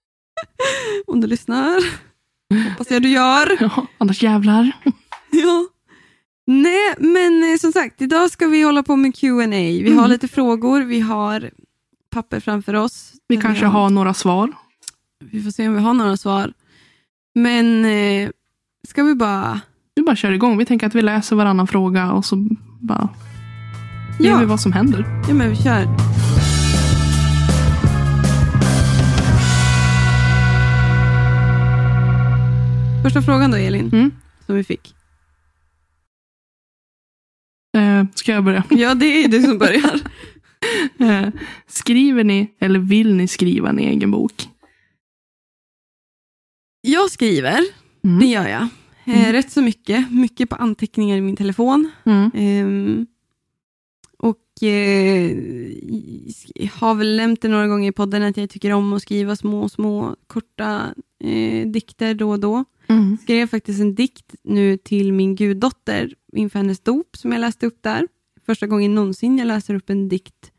Om 1.06 1.20
du 1.20 1.26
lyssnar. 1.26 1.80
Hoppas 2.70 2.90
jag 2.90 3.02
du 3.02 3.08
gör. 3.08 3.56
Ja, 3.60 3.86
annars 3.98 4.22
jävlar. 4.22 4.72
Ja. 5.32 5.66
Nej, 6.52 6.94
men 6.98 7.52
eh, 7.52 7.56
som 7.58 7.72
sagt, 7.72 8.02
idag 8.02 8.30
ska 8.30 8.46
vi 8.46 8.62
hålla 8.62 8.82
på 8.82 8.96
med 8.96 9.14
Q&A. 9.16 9.46
Vi 9.50 9.90
har 9.92 9.98
Mm. 9.98 10.10
lite 10.10 10.28
frågor, 10.28 10.80
vi 10.80 11.00
har 11.00 11.50
papper 12.10 12.40
framför 12.40 12.74
oss. 12.74 13.12
Vi 13.28 13.36
kanske 13.36 13.66
har 13.66 13.90
några 13.90 14.14
svar. 14.14 14.52
Vi 15.24 15.42
får 15.42 15.50
se 15.50 15.68
om 15.68 15.74
vi 15.74 15.80
har 15.80 15.94
några 15.94 16.16
svar. 16.16 16.52
Men 17.34 17.84
eh, 17.84 18.28
ska 18.88 19.02
vi 19.02 19.14
bara... 19.14 19.60
Vi 19.94 20.02
bara 20.02 20.16
kör 20.16 20.32
igång. 20.32 20.58
Vi 20.58 20.64
tänker 20.64 20.86
att 20.86 20.94
vi 20.94 21.02
läser 21.02 21.36
varannan 21.36 21.66
fråga 21.66 22.12
och 22.12 22.24
så 22.24 22.36
bara 22.80 23.08
gör 24.20 24.36
vi 24.36 24.42
Ja, 24.42 24.48
vad 24.48 24.60
som 24.60 24.72
händer. 24.72 25.04
ja 25.28 25.34
men 25.34 25.50
vi 25.50 25.56
kör. 25.56 25.86
Första 33.02 33.22
frågan 33.22 33.50
då, 33.50 33.56
Elin, 33.56 33.88
Mm. 33.92 34.10
som 34.46 34.54
vi 34.56 34.64
fick. 34.64 34.94
Eh, 37.76 38.04
ska 38.14 38.32
jag 38.32 38.44
börja? 38.44 38.64
Ja, 38.70 38.94
det 38.94 39.24
är 39.24 39.28
du 39.28 39.42
som 39.42 39.58
börjar. 39.58 40.00
Eh, 40.98 41.28
skriver 41.66 42.24
ni 42.24 42.50
eller 42.60 42.78
vill 42.78 43.14
ni 43.14 43.28
skriva 43.28 43.68
en 43.68 43.78
egen 43.78 44.10
bok? 44.10 44.48
Jag 46.80 47.10
skriver, 47.10 47.60
Mm. 48.04 48.18
det 48.20 48.26
gör 48.26 48.48
jag. 48.48 48.62
Eh, 48.62 48.68
Mm. 49.20 49.32
Rätt 49.32 49.50
så 49.52 49.62
mycket. 49.62 50.10
Mycket 50.12 50.48
på 50.50 50.56
anteckningar 50.56 51.16
i 51.16 51.20
min 51.20 51.36
telefon. 51.36 51.90
Mm. 52.06 53.06
Eh, 54.62 55.36
har 56.72 56.94
väl 56.94 57.16
nämnt 57.16 57.40
det 57.42 57.48
några 57.48 57.66
gånger 57.68 57.88
i 57.88 57.92
podden 57.92 58.22
att 58.22 58.36
jag 58.36 58.50
tycker 58.50 58.72
om 58.72 58.92
att 58.92 59.02
skriva 59.02 59.36
små, 59.36 59.68
små 59.68 60.16
korta 60.26 60.94
eh, 61.24 61.66
dikter 61.68 62.14
då 62.14 62.30
och 62.30 62.40
då. 62.40 62.64
Mm. 62.86 63.18
Skrev 63.22 63.46
faktiskt 63.46 63.80
en 63.80 63.94
dikt 63.94 64.34
nu 64.42 64.76
till 64.76 65.12
min 65.12 65.34
guddotter 65.36 66.14
inför 66.32 66.58
hennes 66.58 66.80
dop 66.80 67.16
som 67.16 67.32
jag 67.32 67.40
läste 67.40 67.66
upp 67.66 67.78
där. 67.82 68.08
Första 68.46 68.66
gången 68.66 68.94
någonsin 68.94 69.38
jag 69.38 69.46
läser 69.46 69.74
upp 69.74 69.90
en 69.90 70.08
dikt 70.08 70.50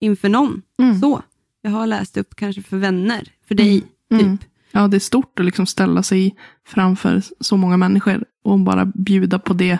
inför 0.00 0.28
någon. 0.28 0.62
Mm. 0.82 1.00
Så. 1.00 1.22
Jag 1.62 1.70
har 1.70 1.86
läst 1.86 2.16
upp 2.16 2.34
kanske 2.36 2.62
för 2.62 2.76
vänner, 2.76 3.28
för 3.48 3.54
dig, 3.54 3.82
Mm. 4.12 4.38
typ. 4.38 4.48
Ja, 4.72 4.88
det 4.88 4.96
är 4.96 4.98
stort 5.00 5.38
att 5.40 5.44
liksom 5.46 5.66
ställa 5.66 6.02
sig 6.02 6.36
framför 6.66 7.22
så 7.40 7.56
många 7.56 7.76
människor 7.76 8.24
och 8.42 8.58
bara 8.58 8.84
bjuda 8.94 9.38
på 9.38 9.52
det, 9.52 9.78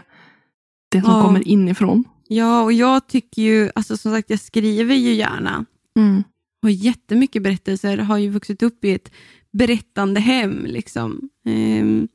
det 0.88 1.02
som 1.02 1.10
Ja. 1.10 1.22
kommer 1.22 1.48
inifrån. 1.48 2.04
Ja, 2.32 2.62
och 2.62 2.72
jag 2.72 3.06
tycker 3.08 3.42
ju, 3.42 3.70
alltså 3.74 3.96
som 3.96 4.12
sagt, 4.12 4.30
jag 4.30 4.40
skriver 4.40 4.94
ju 4.94 5.12
gärna. 5.12 5.64
Mm. 5.96 6.22
Har 6.62 6.70
jättemycket 6.70 7.42
berättelser, 7.42 7.96
har 7.98 8.18
ju 8.18 8.28
vuxit 8.28 8.62
upp 8.62 8.84
i 8.84 8.92
ett 8.92 9.12
berättande 9.52 10.20
hem. 10.20 10.66
Liksom. 10.66 11.30
Ehm, 11.46 12.08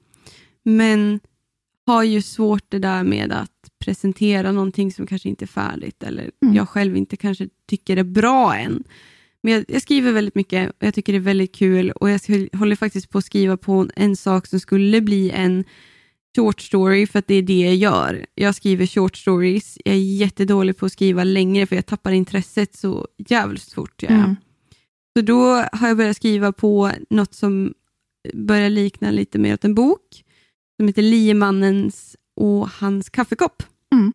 men 0.64 1.20
har 1.86 2.04
ju 2.04 2.22
svårt 2.22 2.64
det 2.70 2.80
där 2.80 3.04
med 3.04 3.32
att 3.32 3.72
presentera 3.86 4.52
någonting 4.52 4.92
som 4.92 5.08
kanske 5.08 5.30
inte 5.30 5.46
är 5.46 5.48
färdigt 5.48 6.04
eller 6.04 6.32
Mm. 6.44 6.56
jag 6.56 6.70
själv 6.70 6.98
inte 6.98 7.18
kanske 7.18 7.50
tycker 7.70 7.98
är 7.98 8.04
bra 8.04 8.56
än. 8.56 8.84
Men 9.44 9.54
jag, 9.54 9.66
jag 9.68 9.82
skriver 9.82 10.12
väldigt 10.12 10.36
mycket 10.36 10.70
och 10.70 10.88
jag 10.88 10.94
tycker 10.94 11.14
det 11.14 11.20
är 11.20 11.22
väldigt 11.34 11.56
kul 11.56 11.92
och 11.92 12.10
jag 12.10 12.20
håller 12.54 12.76
faktiskt 12.76 13.10
på 13.10 13.18
att 13.18 13.26
skriva 13.26 13.58
på 13.58 13.88
en 13.96 14.16
sak 14.16 14.48
som 14.48 14.60
skulle 14.60 15.02
bli 15.02 15.32
en 15.32 15.64
short 16.36 16.62
story 16.62 17.08
för 17.08 17.20
att 17.20 17.28
det 17.28 17.36
är 17.36 17.42
det 17.42 17.60
jag 17.60 17.76
gör. 17.76 18.26
Jag 18.36 18.56
skriver 18.56 18.86
short 18.88 19.18
stories. 19.18 19.78
Jag 19.86 19.96
är 19.96 20.00
jättedålig 20.00 20.78
på 20.78 20.86
att 20.86 20.92
skriva 20.92 21.24
längre 21.24 21.68
för 21.68 21.76
jag 21.76 21.86
tappar 21.86 22.12
intresset 22.12 22.76
så 22.76 23.08
jävligt 23.18 23.74
fort. 23.74 24.04
jag. 24.04 24.12
Mm. 24.12 24.36
Så 25.18 25.22
då 25.26 25.44
har 25.72 25.88
jag 25.88 25.98
börjat 25.98 26.18
skriva 26.18 26.52
på 26.52 26.92
något 27.10 27.34
som 27.34 27.74
börjar 28.34 28.70
likna 28.70 29.12
lite 29.12 29.40
mer 29.40 29.54
åt 29.54 29.66
en 29.66 29.76
bok 29.76 30.24
som 30.78 30.88
heter 30.88 31.02
Liemannens 31.02 32.16
och 32.36 32.70
hans 32.70 33.10
kaffekopp. 33.10 33.64
Mm. 33.94 34.14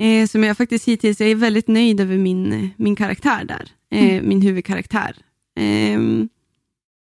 Eh, 0.00 0.26
som 0.28 0.44
jag 0.44 0.56
faktiskt 0.56 0.88
hittills 0.88 1.20
jag 1.20 1.30
är 1.30 1.34
väldigt 1.34 1.68
nöjd 1.68 2.00
över 2.00 2.18
min, 2.18 2.70
min 2.76 2.96
karaktär 2.96 3.44
där. 3.44 3.70
Eh, 3.90 4.22
Min 4.22 4.42
huvudkaraktär. 4.42 5.16
Ehm, 5.60 6.28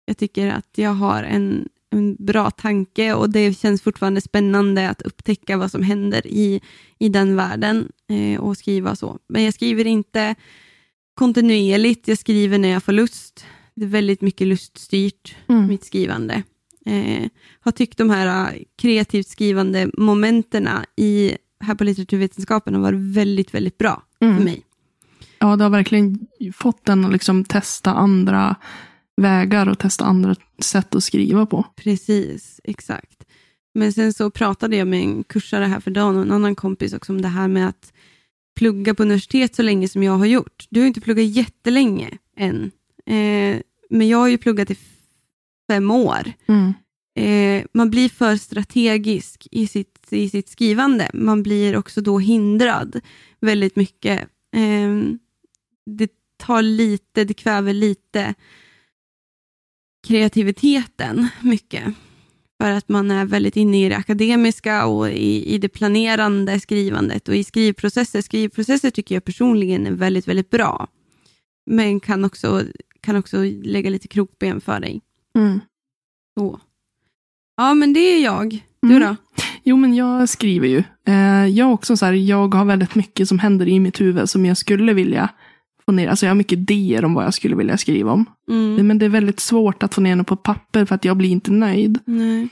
jag 0.05 0.17
tycker 0.17 0.47
att 0.47 0.69
jag 0.75 0.93
har 0.93 1.23
en, 1.23 1.69
en 1.93 2.15
bra 2.19 2.51
tanke 2.51 3.13
och 3.13 3.29
det 3.29 3.53
känns 3.59 3.81
fortfarande 3.81 4.21
spännande 4.21 4.89
att 4.89 5.01
upptäcka 5.01 5.57
vad 5.57 5.71
som 5.71 5.83
händer 5.83 6.27
i, 6.27 6.61
i 6.99 7.09
den 7.09 7.35
världen 7.35 7.91
eh, 8.09 8.39
och 8.41 8.57
skriva 8.57 8.95
så. 8.95 9.19
Men 9.29 9.43
jag 9.43 9.53
skriver 9.53 9.87
inte 9.87 10.35
kontinuerligt, 11.15 12.07
jag 12.07 12.17
skriver 12.17 12.57
när 12.57 12.69
jag 12.69 12.83
får 12.83 12.91
lust. 12.91 13.45
Det 13.75 13.83
är 13.85 13.89
väldigt 13.89 14.21
mycket 14.21 14.47
luststyrt, 14.47 15.35
Mm. 15.49 15.67
mitt 15.67 15.83
skrivande. 15.85 16.43
Eh, 16.85 17.27
har 17.59 17.71
tyckt 17.71 17.97
de 17.97 18.09
här 18.09 18.53
eh, 18.53 18.59
kreativt 18.81 19.27
skrivande 19.27 19.89
momenterna 19.97 20.85
i, 20.95 21.31
här 21.59 21.75
på 21.75 21.83
litteraturvetenskapen 21.83 22.73
har 22.73 22.81
varit 22.81 22.99
väldigt, 23.15 23.53
väldigt 23.53 23.77
bra 23.77 24.03
Mm. 24.21 24.37
för 24.37 24.43
mig. 24.43 24.63
Ja, 25.39 25.55
det 25.55 25.63
har 25.63 25.69
verkligen 25.69 26.27
fått 26.55 26.89
en 26.89 27.05
att 27.05 27.11
liksom 27.11 27.43
testa 27.45 27.93
andra 27.93 28.55
vägar 29.21 29.69
och 29.69 29.79
testa 29.79 30.05
andra 30.05 30.35
sätt 30.61 30.95
att 30.95 31.03
skriva 31.03 31.45
på. 31.45 31.65
Precis, 31.75 32.61
exakt. 32.63 33.23
Men 33.73 33.93
sen 33.93 34.13
så 34.13 34.29
pratade 34.29 34.75
jag 34.75 34.87
med 34.87 34.99
en 34.99 35.23
kursare 35.23 35.65
här 35.65 35.79
för 35.79 35.91
dagen 35.91 36.15
och 36.15 36.21
en 36.21 36.31
annan 36.31 36.55
kompis 36.55 36.93
också 36.93 37.11
om 37.11 37.21
det 37.21 37.27
här 37.27 37.47
med 37.47 37.67
att 37.67 37.93
plugga 38.55 38.95
på 38.95 39.03
universitet 39.03 39.55
så 39.55 39.61
länge 39.61 39.87
som 39.87 40.03
jag 40.03 40.17
har 40.17 40.25
gjort. 40.25 40.67
Du 40.69 40.79
har 40.79 40.87
inte 40.87 41.01
pluggat 41.01 41.25
jättelänge 41.25 42.17
än, 42.37 42.71
eh, 43.05 43.61
men 43.89 44.07
jag 44.07 44.17
har 44.17 44.27
ju 44.27 44.37
pluggat 44.37 44.71
i 44.71 44.77
fem 45.67 45.91
år. 45.91 46.33
Mm. 46.47 46.73
Eh, 47.15 47.65
man 47.73 47.89
blir 47.89 48.09
för 48.09 48.35
strategisk 48.35 49.47
i 49.51 49.67
sitt, 49.67 50.07
i 50.09 50.29
sitt 50.29 50.49
skrivande. 50.49 51.09
Man 51.13 51.43
blir 51.43 51.77
också 51.77 52.01
då 52.01 52.19
hindrad 52.19 53.01
väldigt 53.39 53.75
mycket. 53.75 54.21
Eh, 54.55 55.15
det 55.85 56.11
tar 56.37 56.61
lite, 56.61 57.23
det 57.23 57.33
kväver 57.33 57.73
lite 57.73 58.33
kreativiteten 60.07 61.27
mycket. 61.41 61.83
För 62.61 62.71
att 62.71 62.89
man 62.89 63.11
är 63.11 63.25
väldigt 63.25 63.55
inne 63.57 63.85
i 63.85 63.89
det 63.89 63.97
akademiska 63.97 64.85
och 64.85 65.09
i, 65.09 65.53
i 65.55 65.57
det 65.57 65.69
planerande 65.69 66.59
skrivandet 66.59 67.27
och 67.27 67.35
i 67.35 67.43
skrivprocesser. 67.43 68.21
Skrivprocesser 68.21 68.89
tycker 68.89 69.15
jag 69.15 69.25
personligen 69.25 69.87
är 69.87 69.91
väldigt, 69.91 70.27
väldigt 70.27 70.49
bra. 70.49 70.87
Men 71.71 71.99
kan 71.99 72.25
också, 72.25 72.63
kan 73.01 73.15
också 73.15 73.37
lägga 73.63 73.89
lite 73.89 74.07
krokben 74.07 74.61
för 74.61 74.79
dig. 74.79 75.01
Mm. 75.37 75.59
Så. 76.39 76.59
Ja, 77.57 77.73
men 77.73 77.93
det 77.93 77.99
är 77.99 78.23
jag. 78.23 78.63
Du 78.81 78.95
Mm. 78.95 79.01
då? 79.01 79.15
Jo, 79.63 79.77
men 79.77 79.95
jag 79.95 80.29
skriver 80.29 80.67
ju. 80.67 80.83
Eh, 81.07 81.47
jag 81.47 81.73
också 81.73 81.97
så 81.97 82.05
här, 82.05 82.13
jag 82.13 82.53
har 82.53 82.65
väldigt 82.65 82.95
mycket 82.95 83.27
som 83.27 83.39
händer 83.39 83.67
i 83.67 83.79
mitt 83.79 84.01
huvud 84.01 84.29
som 84.29 84.45
jag 84.45 84.57
skulle 84.57 84.93
vilja 84.93 85.29
få 85.85 85.91
ner. 85.91 86.07
Alltså 86.07 86.25
jag 86.25 86.29
har 86.29 86.35
mycket 86.35 86.59
idéer 86.59 87.05
om 87.05 87.13
vad 87.13 87.25
jag 87.25 87.33
skulle 87.33 87.55
vilja 87.55 87.77
skriva 87.77 88.11
om. 88.11 88.25
Mm. 88.49 88.87
Men 88.87 88.99
det 88.99 89.05
är 89.05 89.09
väldigt 89.09 89.39
svårt 89.39 89.83
att 89.83 89.93
få 89.93 90.01
ner 90.01 90.15
det 90.15 90.23
på 90.23 90.35
papper 90.35 90.85
för 90.85 90.95
att 90.95 91.05
jag 91.05 91.17
blir 91.17 91.29
inte 91.29 91.51
nöjd. 91.51 91.99
Nej. 92.05 92.49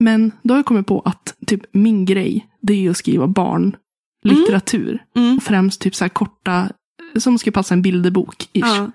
Men 0.00 0.32
då 0.42 0.54
har 0.54 0.58
jag 0.58 0.66
kommit 0.66 0.86
på 0.86 1.00
att 1.00 1.34
typ 1.46 1.62
min 1.72 2.04
grej, 2.04 2.46
det 2.62 2.86
är 2.86 2.90
att 2.90 2.96
skriva 2.96 3.26
barnlitteratur. 3.26 5.02
Mm. 5.16 5.40
Främst 5.40 5.80
typ 5.80 5.94
så 5.94 6.08
korta, 6.08 6.68
som 7.16 7.38
ska 7.38 7.50
passa 7.50 7.74
en 7.74 7.82
bilderbok. 7.82 8.48
Ish. 8.52 8.60
Ja. 8.60 8.90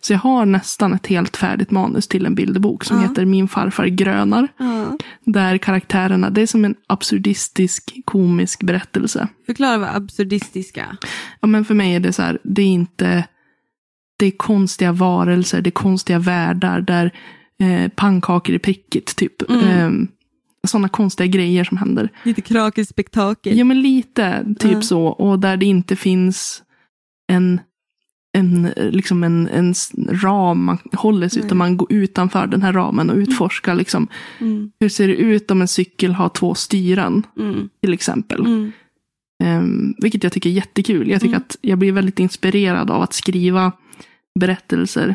Så 0.00 0.12
jag 0.12 0.18
har 0.20 0.46
nästan 0.46 0.92
ett 0.92 1.06
helt 1.06 1.36
färdigt 1.36 1.70
manus 1.70 2.08
till 2.08 2.26
en 2.26 2.34
bilderbok 2.34 2.84
som 2.84 2.96
Ja. 2.96 3.02
heter 3.08 3.24
Min 3.24 3.48
farfar 3.48 3.86
grönar. 3.86 4.48
Ja. 4.56 4.98
Där 5.24 5.58
karaktärerna, 5.58 6.30
det 6.30 6.42
är 6.42 6.46
som 6.46 6.64
en 6.64 6.74
absurdistisk 6.86 7.92
komisk 8.04 8.62
berättelse. 8.62 9.28
Förklara 9.46 9.78
vad 9.78 9.88
absurdistiska. 9.96 10.96
Ja, 11.40 11.46
men 11.46 11.64
för 11.64 11.74
mig 11.74 11.94
är 11.94 12.00
det 12.00 12.12
så 12.12 12.22
här, 12.22 12.38
det 12.44 12.62
är 12.62 12.66
inte, 12.66 13.24
det 14.18 14.26
är 14.26 14.30
konstiga 14.30 14.92
varelser, 14.92 15.60
det 15.60 15.68
är 15.68 15.72
konstiga 15.72 16.18
världar 16.18 16.80
där 16.80 17.12
eh, 17.60 17.88
pannkakor 17.90 18.54
är 18.54 18.58
prickigt 18.58 19.16
typ. 19.16 19.50
Mm. 19.50 19.62
Eh, 19.64 20.08
sådana 20.68 20.88
konstiga 20.88 21.26
grejer 21.26 21.64
som 21.64 21.76
händer. 21.76 22.08
Lite 22.22 22.40
krakelspektakel. 22.42 23.58
Ja, 23.58 23.64
men 23.64 23.80
lite 23.80 24.54
typ 24.58 24.72
Ja. 24.72 24.80
så. 24.82 25.02
Och 25.06 25.38
där 25.38 25.56
det 25.56 25.66
inte 25.66 25.96
finns 25.96 26.62
en, 27.32 27.60
en, 28.36 28.72
liksom 28.76 29.24
en, 29.24 29.48
en 29.48 29.74
ram 30.08 30.64
man 30.64 30.78
håller 30.92 31.28
sig 31.28 31.40
Nej. 31.40 31.46
utan 31.46 31.58
man 31.58 31.76
går 31.76 31.92
utanför 31.92 32.46
den 32.46 32.62
här 32.62 32.72
ramen 32.72 33.10
och 33.10 33.16
utforskar 33.16 33.74
liksom, 33.74 34.08
Mm, 34.40 34.70
hur 34.80 34.88
ser 34.88 35.08
det 35.08 35.14
ut 35.16 35.50
om 35.50 35.60
en 35.60 35.68
cykel 35.68 36.12
har 36.14 36.28
två 36.28 36.54
styren 36.54 37.22
mm, 37.38 37.68
till 37.82 37.92
exempel. 37.94 38.40
mm, 38.40 38.72
Ehm, 39.44 39.94
vilket 39.98 40.22
jag 40.22 40.32
tycker 40.32 40.50
är 40.50 40.54
jättekul. 40.54 41.10
Jag 41.10 41.20
tycker 41.20 41.34
Mm. 41.34 41.42
att 41.48 41.56
jag 41.60 41.78
blir 41.78 41.92
väldigt 41.92 42.18
inspirerad 42.18 42.90
av 42.90 43.02
att 43.02 43.12
skriva 43.12 43.72
berättelser 44.40 45.14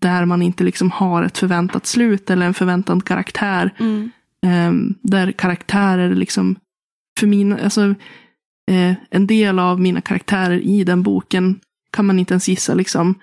där 0.00 0.24
man 0.24 0.42
inte 0.42 0.64
liksom 0.64 0.90
har 0.90 1.22
ett 1.22 1.38
förväntat 1.38 1.86
slut 1.86 2.30
eller 2.30 2.46
en 2.46 2.54
förväntad 2.54 3.04
karaktär. 3.04 3.70
mm, 3.78 4.10
Ehm, 4.46 4.94
där 5.02 5.32
karaktärer 5.32 6.14
liksom, 6.14 6.56
för 7.20 7.26
mina, 7.26 7.58
alltså, 7.58 7.94
eh, 8.70 8.94
en 9.10 9.26
del 9.26 9.58
av 9.58 9.80
mina 9.80 10.00
karaktärer 10.00 10.58
i 10.60 10.84
den 10.84 11.02
boken 11.02 11.60
kan 11.92 12.06
man 12.06 12.18
inte 12.18 12.34
ens 12.34 12.48
gissa 12.48 12.74
liksom, 12.74 13.14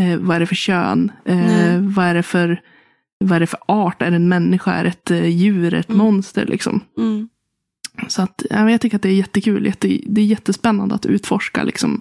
eh, 0.00 0.16
vad 0.18 0.36
är 0.36 0.40
det 0.40 0.46
för 0.46 0.54
kön, 0.54 1.12
eh, 1.24 1.80
vad, 1.80 2.06
är 2.06 2.14
det 2.14 2.22
för, 2.22 2.60
vad 3.24 3.36
är 3.36 3.40
det 3.40 3.46
för 3.46 3.60
art, 3.66 4.02
är 4.02 4.10
det 4.10 4.16
en 4.16 4.28
människa, 4.28 4.72
är 4.72 4.82
det 4.84 4.88
ett 4.90 5.10
eh, 5.10 5.26
djur, 5.26 5.74
ett 5.74 5.88
Mm. 5.88 5.98
monster 5.98 6.46
liksom. 6.46 6.80
mm, 6.98 7.28
Så 8.08 8.22
att, 8.22 8.42
ja, 8.50 8.70
jag 8.70 8.80
tycker 8.80 8.96
att 8.96 9.02
det 9.02 9.08
är 9.08 9.12
jättekul, 9.14 9.66
jätte, 9.66 9.98
det 10.06 10.20
är 10.20 10.24
jättespännande 10.24 10.94
att 10.94 11.06
utforska 11.06 11.62
liksom, 11.64 12.00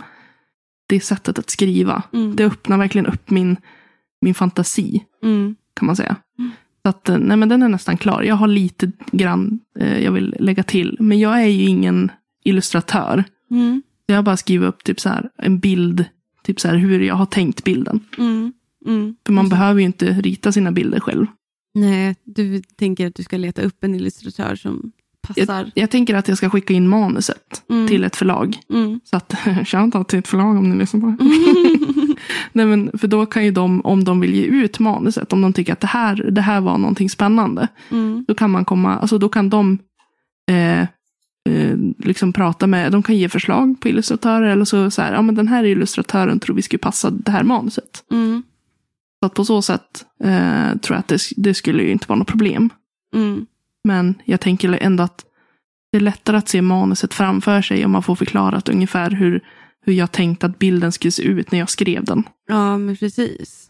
det 0.89 0.99
sättet 0.99 1.39
att 1.39 1.49
skriva. 1.49 2.03
mm, 2.13 2.35
Det 2.35 2.45
öppnar 2.45 2.77
verkligen 2.77 3.05
upp 3.07 3.29
min, 3.29 3.57
min 4.21 4.33
fantasi 4.33 5.03
mm, 5.23 5.55
kan 5.73 5.85
man 5.85 5.95
säga. 5.95 6.15
Mm. 6.39 6.51
Så 6.83 6.89
att, 6.89 7.09
eh, 7.09 7.17
nej 7.17 7.37
men 7.37 7.49
den 7.49 7.63
är 7.63 7.69
nästan 7.69 7.97
klar. 7.97 8.21
Jag 8.23 8.35
har 8.35 8.47
lite 8.47 8.91
grann 9.11 9.59
eh, 9.79 10.03
jag 10.03 10.11
vill 10.11 10.35
lägga 10.39 10.63
till. 10.63 10.97
Men 10.99 11.19
jag 11.19 11.41
är 11.43 11.47
ju 11.47 11.63
ingen 11.65 12.11
illustratör. 12.43 13.23
mm, 13.51 13.81
Jag 14.09 14.15
har 14.15 14.23
bara 14.23 14.37
skrivit 14.37 14.67
upp 14.69 14.83
typ 14.83 14.99
så 14.99 15.09
här, 15.09 15.29
en 15.37 15.59
bild, 15.59 16.05
typ 16.43 16.59
så 16.59 16.67
här, 16.67 16.75
hur 16.75 16.99
jag 16.99 17.15
har 17.15 17.25
tänkt 17.25 17.63
bilden. 17.63 17.99
mm, 18.17 18.53
mm. 18.85 19.15
För 19.25 19.33
man 19.33 19.49
behöver 19.49 19.79
ju 19.79 19.85
inte 19.85 20.05
rita 20.05 20.51
sina 20.51 20.71
bilder 20.71 20.99
själv. 20.99 21.25
Nej, 21.73 22.15
du 22.23 22.61
tänker 22.61 23.07
att 23.07 23.15
du 23.15 23.23
ska 23.23 23.37
leta 23.37 23.61
upp 23.61 23.83
en 23.83 23.95
illustratör 23.95 24.55
som 24.55 24.91
passar. 25.21 25.71
Jag 25.75 25.89
tänker 25.91 26.15
att 26.15 26.27
jag 26.27 26.37
ska 26.37 26.49
skicka 26.49 26.73
in 26.73 26.87
manuset 26.87 27.63
Mm. 27.69 27.87
till 27.87 28.03
ett 28.03 28.15
förlag. 28.15 28.57
Mm. 28.69 28.99
Så 29.03 29.17
att, 29.17 29.33
shoutout 29.67 30.07
till 30.09 30.19
ett 30.19 30.27
förlag 30.27 30.57
om 30.57 30.69
ni 30.69 30.75
lyssnar 30.77 31.01
på 31.01 31.07
det. 31.07 31.17
Nej, 32.53 32.65
men 32.65 32.97
för 32.97 33.07
då 33.07 33.25
kan 33.25 33.45
ju 33.45 33.51
de, 33.51 33.81
om 33.81 34.03
de 34.03 34.19
vill 34.19 34.33
ge 34.35 34.43
ut 34.43 34.79
manuset, 34.79 35.33
om 35.33 35.41
de 35.41 35.53
tycker 35.53 35.73
att 35.73 35.79
det 35.79 35.87
här, 35.87 36.15
det 36.31 36.41
här 36.41 36.61
var 36.61 36.77
någonting 36.77 37.09
spännande, 37.09 37.67
Mm. 37.91 38.25
Då 38.27 38.33
kan 38.35 38.51
man 38.51 38.65
komma, 38.65 38.95
alltså 38.97 39.17
då 39.17 39.29
kan 39.29 39.49
de 39.49 39.77
eh, 40.51 40.87
eh, 41.47 41.77
liksom 41.97 42.33
prata 42.33 42.67
med, 42.67 42.91
de 42.91 43.03
kan 43.03 43.17
ge 43.17 43.29
förslag 43.29 43.75
på 43.79 43.89
illustratörer 43.89 44.49
eller 44.49 44.65
så, 44.65 44.91
så 44.91 45.01
här, 45.01 45.13
ja 45.13 45.21
men 45.21 45.35
den 45.35 45.47
här 45.47 45.63
illustratören 45.63 46.39
tror 46.39 46.55
vi 46.55 46.61
skulle 46.61 46.79
passa 46.79 47.09
det 47.09 47.31
här 47.31 47.43
manuset. 47.43 48.03
Mm. 48.11 48.43
Så 49.19 49.25
att 49.25 49.33
på 49.33 49.45
så 49.45 49.61
sätt 49.61 50.05
eh, 50.23 50.77
tror 50.77 50.95
jag 50.95 50.99
att 50.99 51.07
det, 51.07 51.19
det 51.37 51.53
skulle 51.53 51.83
ju 51.83 51.91
inte 51.91 52.05
vara 52.07 52.19
något 52.19 52.27
problem. 52.27 52.69
Mm. 53.15 53.45
Men 53.83 54.15
jag 54.25 54.41
tänker 54.41 54.77
ändå 54.81 55.03
att 55.03 55.25
det 55.91 55.97
är 55.97 56.01
lättare 56.01 56.37
att 56.37 56.49
se 56.49 56.61
manuset 56.61 57.13
framför 57.13 57.61
sig 57.61 57.85
om 57.85 57.91
man 57.91 58.03
får 58.03 58.15
förklarat 58.15 58.69
ungefär 58.69 59.11
hur, 59.11 59.43
hur 59.85 59.93
jag 59.93 60.11
tänkte 60.11 60.45
att 60.45 60.59
bilden 60.59 60.91
skulle 60.91 61.11
se 61.11 61.23
ut 61.23 61.51
när 61.51 61.59
jag 61.59 61.69
skrev 61.69 62.03
den. 62.03 62.23
Ja, 62.47 62.77
men 62.77 62.97
precis. 62.97 63.69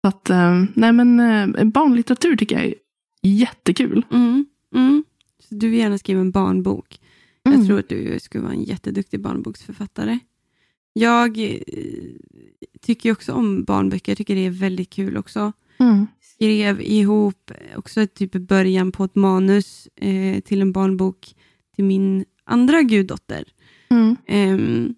Så 0.00 0.08
att, 0.08 0.30
eh, 0.30 0.64
nej 0.74 0.92
men 0.92 1.20
eh, 1.20 1.64
barnlitteratur 1.64 2.36
tycker 2.36 2.56
jag 2.56 2.64
är 2.64 2.74
jättekul. 3.22 4.04
Mm. 4.12 4.46
Mm. 4.74 5.04
Du 5.48 5.68
vill 5.68 5.78
gärna 5.78 5.98
skriva 5.98 6.20
en 6.20 6.30
barnbok. 6.30 7.00
Mm. 7.46 7.58
Jag 7.58 7.66
tror 7.66 7.78
att 7.78 7.88
du 7.88 8.20
skulle 8.20 8.44
vara 8.44 8.54
en 8.54 8.64
jätteduktig 8.64 9.20
barnboksförfattare. 9.20 10.18
Jag 10.92 11.38
eh, 11.38 11.60
tycker 12.80 13.12
också 13.12 13.32
om 13.32 13.64
barnböcker. 13.64 14.12
Jag 14.12 14.18
tycker 14.18 14.34
det 14.34 14.46
är 14.46 14.50
väldigt 14.50 14.90
kul 14.90 15.16
också. 15.16 15.52
Mm. 15.78 16.06
Skrev 16.20 16.80
ihop 16.80 17.50
också 17.76 18.06
typ 18.06 18.32
början 18.32 18.92
på 18.92 19.04
ett 19.04 19.14
manus 19.14 19.88
eh, 19.96 20.40
till 20.40 20.62
en 20.62 20.72
barnbok 20.72 21.34
till 21.74 21.84
min 21.84 22.24
andra 22.44 22.82
guddotter. 22.82 23.44
Mm. 23.90 24.16
Ehm, 24.26 24.94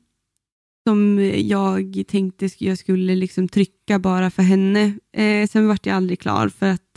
som 0.88 1.30
jag 1.34 2.04
tänkte 2.08 2.48
jag 2.58 2.78
skulle 2.78 3.14
liksom 3.14 3.48
trycka 3.48 3.98
bara 3.98 4.30
för 4.30 4.42
henne. 4.42 4.92
Eh, 5.12 5.48
sen 5.48 5.68
vart 5.68 5.86
jag 5.86 5.96
aldrig 5.96 6.20
klar 6.20 6.48
för 6.48 6.66
att, 6.66 6.87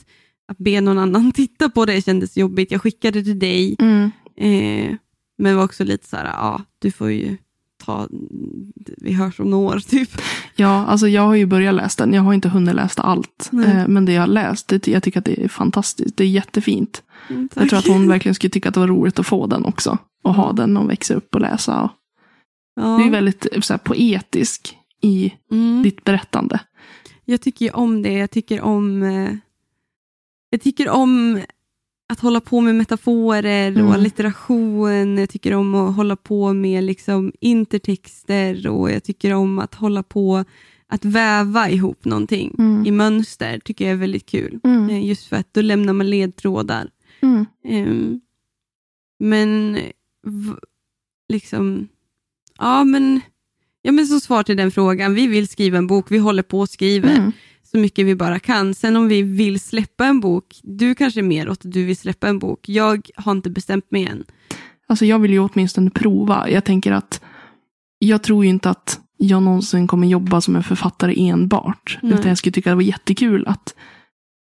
att 0.52 0.58
be 0.58 0.82
någon 0.82 0.98
annan 0.98 1.32
titta 1.36 1.70
på 1.70 1.86
det 1.86 2.02
kändes 2.06 2.38
jobbigt. 2.38 2.72
Jag 2.72 2.82
skickade 2.82 3.24
till 3.24 3.40
dig, 3.40 3.76
Mm. 3.80 4.12
eh, 4.38 4.96
men 5.38 5.56
var 5.58 5.64
också 5.64 5.84
lite 5.84 6.08
så 6.08 6.16
här, 6.18 6.26
ja, 6.26 6.62
du 6.80 6.92
får 6.92 7.12
ju 7.12 7.38
ta, 7.86 8.08
vi 8.98 9.14
hörs 9.14 9.40
om 9.40 9.50
några 9.50 9.76
år 9.76 9.80
typ. 9.90 10.10
Ja, 10.56 10.86
alltså 10.86 11.08
jag 11.08 11.22
har 11.22 11.36
ju 11.36 11.46
börjat 11.46 11.76
läsa 11.76 12.06
den. 12.06 12.14
Jag 12.14 12.22
har 12.22 12.34
inte 12.34 12.50
hunnit 12.50 12.76
läsa 12.76 13.02
allt. 13.02 13.50
Eh, 13.66 13.88
men 13.88 14.06
det 14.06 14.12
jag 14.14 14.22
har 14.22 14.28
läst, 14.28 14.68
det, 14.68 14.88
jag 14.88 15.04
tycker 15.04 15.20
att 15.20 15.26
det 15.26 15.44
är 15.44 15.48
fantastiskt. 15.48 16.18
Det 16.18 16.24
är 16.24 16.28
jättefint. 16.28 17.04
Mm, 17.30 17.50
Jag 17.56 17.70
tror 17.70 17.80
att 17.80 17.88
hon 17.88 18.08
verkligen 18.14 18.36
skulle 18.36 18.52
tycka 18.52 18.70
att 18.70 18.74
det 18.74 18.80
var 18.80 18.88
roligt 18.88 19.20
att 19.20 19.28
få 19.28 19.48
den 19.48 19.66
också. 19.66 19.98
Och 20.24 20.34
ha 20.34 20.48
Ja. 20.48 20.54
den 20.54 20.78
och 20.78 20.90
växa 20.90 21.14
upp 21.14 21.36
och 21.36 21.42
läsa. 21.42 21.90
ja. 22.76 22.98
Du 22.98 23.04
är 23.08 23.12
väldigt 23.12 23.48
eh, 23.52 23.62
så 23.62 23.74
här, 23.74 23.78
poetisk 23.78 24.78
i 25.02 25.34
mm. 25.52 25.84
ditt 25.84 26.04
berättande. 26.04 26.60
Jag 27.26 27.42
tycker 27.42 27.66
ju 27.66 27.72
om 27.72 28.02
det. 28.02 28.14
Jag 28.14 28.32
tycker 28.32 28.62
om 28.62 29.04
eh, 29.04 29.30
Jag 30.54 30.62
tycker 30.62 30.90
om 30.90 31.42
att 32.10 32.20
hålla 32.20 32.42
på 32.42 32.62
med 32.62 32.76
metaforer 32.76 33.72
och 33.72 33.78
Mm. 33.80 33.92
allitteration. 33.92 35.18
Jag 35.18 35.30
tycker 35.30 35.54
om 35.54 35.76
att 35.76 35.96
hålla 35.96 36.16
på 36.16 36.54
med 36.54 36.84
liksom 36.84 37.32
intertexter 37.40 38.68
och 38.68 38.92
jag 38.92 39.04
tycker 39.04 39.34
om 39.34 39.60
att 39.60 39.76
hålla 39.76 40.04
på 40.04 40.46
att 40.88 41.06
väva 41.06 41.70
ihop 41.70 42.06
någonting 42.06 42.56
Mm. 42.60 42.86
i 42.86 42.92
mönster. 42.92 43.60
tycker 43.60 43.86
jag 43.86 43.92
är 43.94 43.98
väldigt 43.98 44.26
kul. 44.26 44.60
Mm. 44.64 44.90
Eh, 44.90 45.06
Just 45.06 45.28
för 45.28 45.36
att 45.36 45.54
då 45.54 45.62
lämnar 45.62 45.94
man 45.94 46.10
ledtrådar. 46.10 46.90
Ehm, 47.68 48.22
men 49.20 49.78
liksom, 51.30 51.88
ja 52.58 52.84
men, 52.84 53.22
ja 53.82 53.92
men 53.92 54.08
så 54.08 54.20
svar 54.20 54.44
till 54.44 54.58
den 54.58 54.72
frågan. 54.72 55.14
Vi 55.14 55.28
vill 55.28 55.48
skriva 55.48 55.78
en 55.78 55.88
bok, 55.88 56.12
vi 56.12 56.18
håller 56.18 56.44
på 56.44 56.60
och 56.60 56.70
skriver 56.70 57.16
Mm. 57.18 57.32
Så 57.72 57.78
mycket 57.78 58.06
vi 58.06 58.16
bara 58.16 58.40
kan. 58.40 58.74
Sen 58.74 58.96
om 58.96 59.08
vi 59.08 59.22
vill 59.22 59.60
släppa 59.60 60.06
en 60.06 60.20
bok, 60.20 60.60
du 60.64 60.96
kanske 60.96 61.20
är 61.20 61.24
mer 61.24 61.50
åt 61.50 61.66
att 61.66 61.72
du 61.72 61.86
vill 61.86 61.98
släppa 61.98 62.28
en 62.28 62.40
bok. 62.40 62.70
Jag 62.70 63.10
har 63.16 63.32
inte 63.32 63.50
bestämt 63.50 63.92
mig 63.92 64.06
än. 64.06 64.24
Alltså 64.88 65.06
jag 65.06 65.20
vill 65.20 65.32
ju 65.32 65.40
åtminstone 65.40 65.90
prova. 65.90 66.50
Jag 66.50 66.64
tänker 66.64 66.92
att 66.92 67.22
jag 68.00 68.24
tror 68.24 68.44
ju 68.44 68.50
inte 68.50 68.70
att 68.70 69.00
jag 69.18 69.44
någonsin 69.44 69.88
kommer 69.88 70.08
jobba 70.08 70.42
som 70.42 70.56
en 70.56 70.64
författare 70.64 71.30
enbart. 71.30 72.00
Nej. 72.02 72.14
Utan 72.14 72.30
jag 72.30 72.38
skulle 72.38 72.54
tycka 72.54 72.70
det 72.70 72.76
var 72.76 72.82
jättekul 72.82 73.48
att 73.48 73.76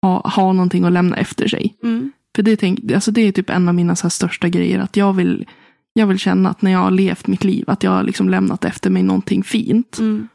ha, 0.02 0.30
ha 0.30 0.54
någonting 0.54 0.84
att 0.84 0.92
lämna 0.92 1.18
efter 1.18 1.48
sig. 1.48 1.76
Mm. 1.84 2.12
För 2.36 2.44
det, 2.44 2.58
tänk, 2.58 2.92
alltså 2.92 3.12
det 3.12 3.22
är 3.22 3.32
typ 3.32 3.50
en 3.50 3.68
av 3.68 3.76
mina 3.76 3.96
så 3.96 4.04
här 4.04 4.10
största 4.10 4.50
grejer. 4.50 4.80
Att 4.80 4.98
jag 4.98 5.14
vill, 5.14 5.46
jag 5.94 6.08
vill 6.08 6.20
känna 6.20 6.50
att 6.50 6.62
när 6.62 6.72
jag 6.72 6.80
har 6.80 6.92
levt 6.92 7.28
mitt 7.28 7.44
liv, 7.44 7.64
att 7.68 7.84
jag 7.84 7.92
har 7.92 8.04
liksom 8.04 8.30
lämnat 8.30 8.66
efter 8.66 8.90
mig 8.90 9.04
någonting 9.04 9.44
fint. 9.44 10.00
Mm. 10.00 10.28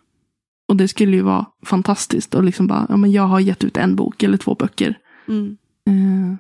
Och 0.73 0.77
det 0.77 0.89
skulle 0.89 1.17
ju 1.17 1.23
vara 1.23 1.47
fantastiskt. 1.67 2.35
Och 2.35 2.43
liksom 2.45 2.67
bara, 2.67 2.87
ja, 2.89 2.97
men 2.97 3.13
jag 3.13 3.23
har 3.27 3.41
gett 3.41 3.65
ut 3.65 3.77
en 3.77 3.97
bok 3.97 4.23
eller 4.23 4.37
två 4.37 4.55
böcker. 4.55 4.99
Mm. 5.29 5.57
Eh, 5.87 6.37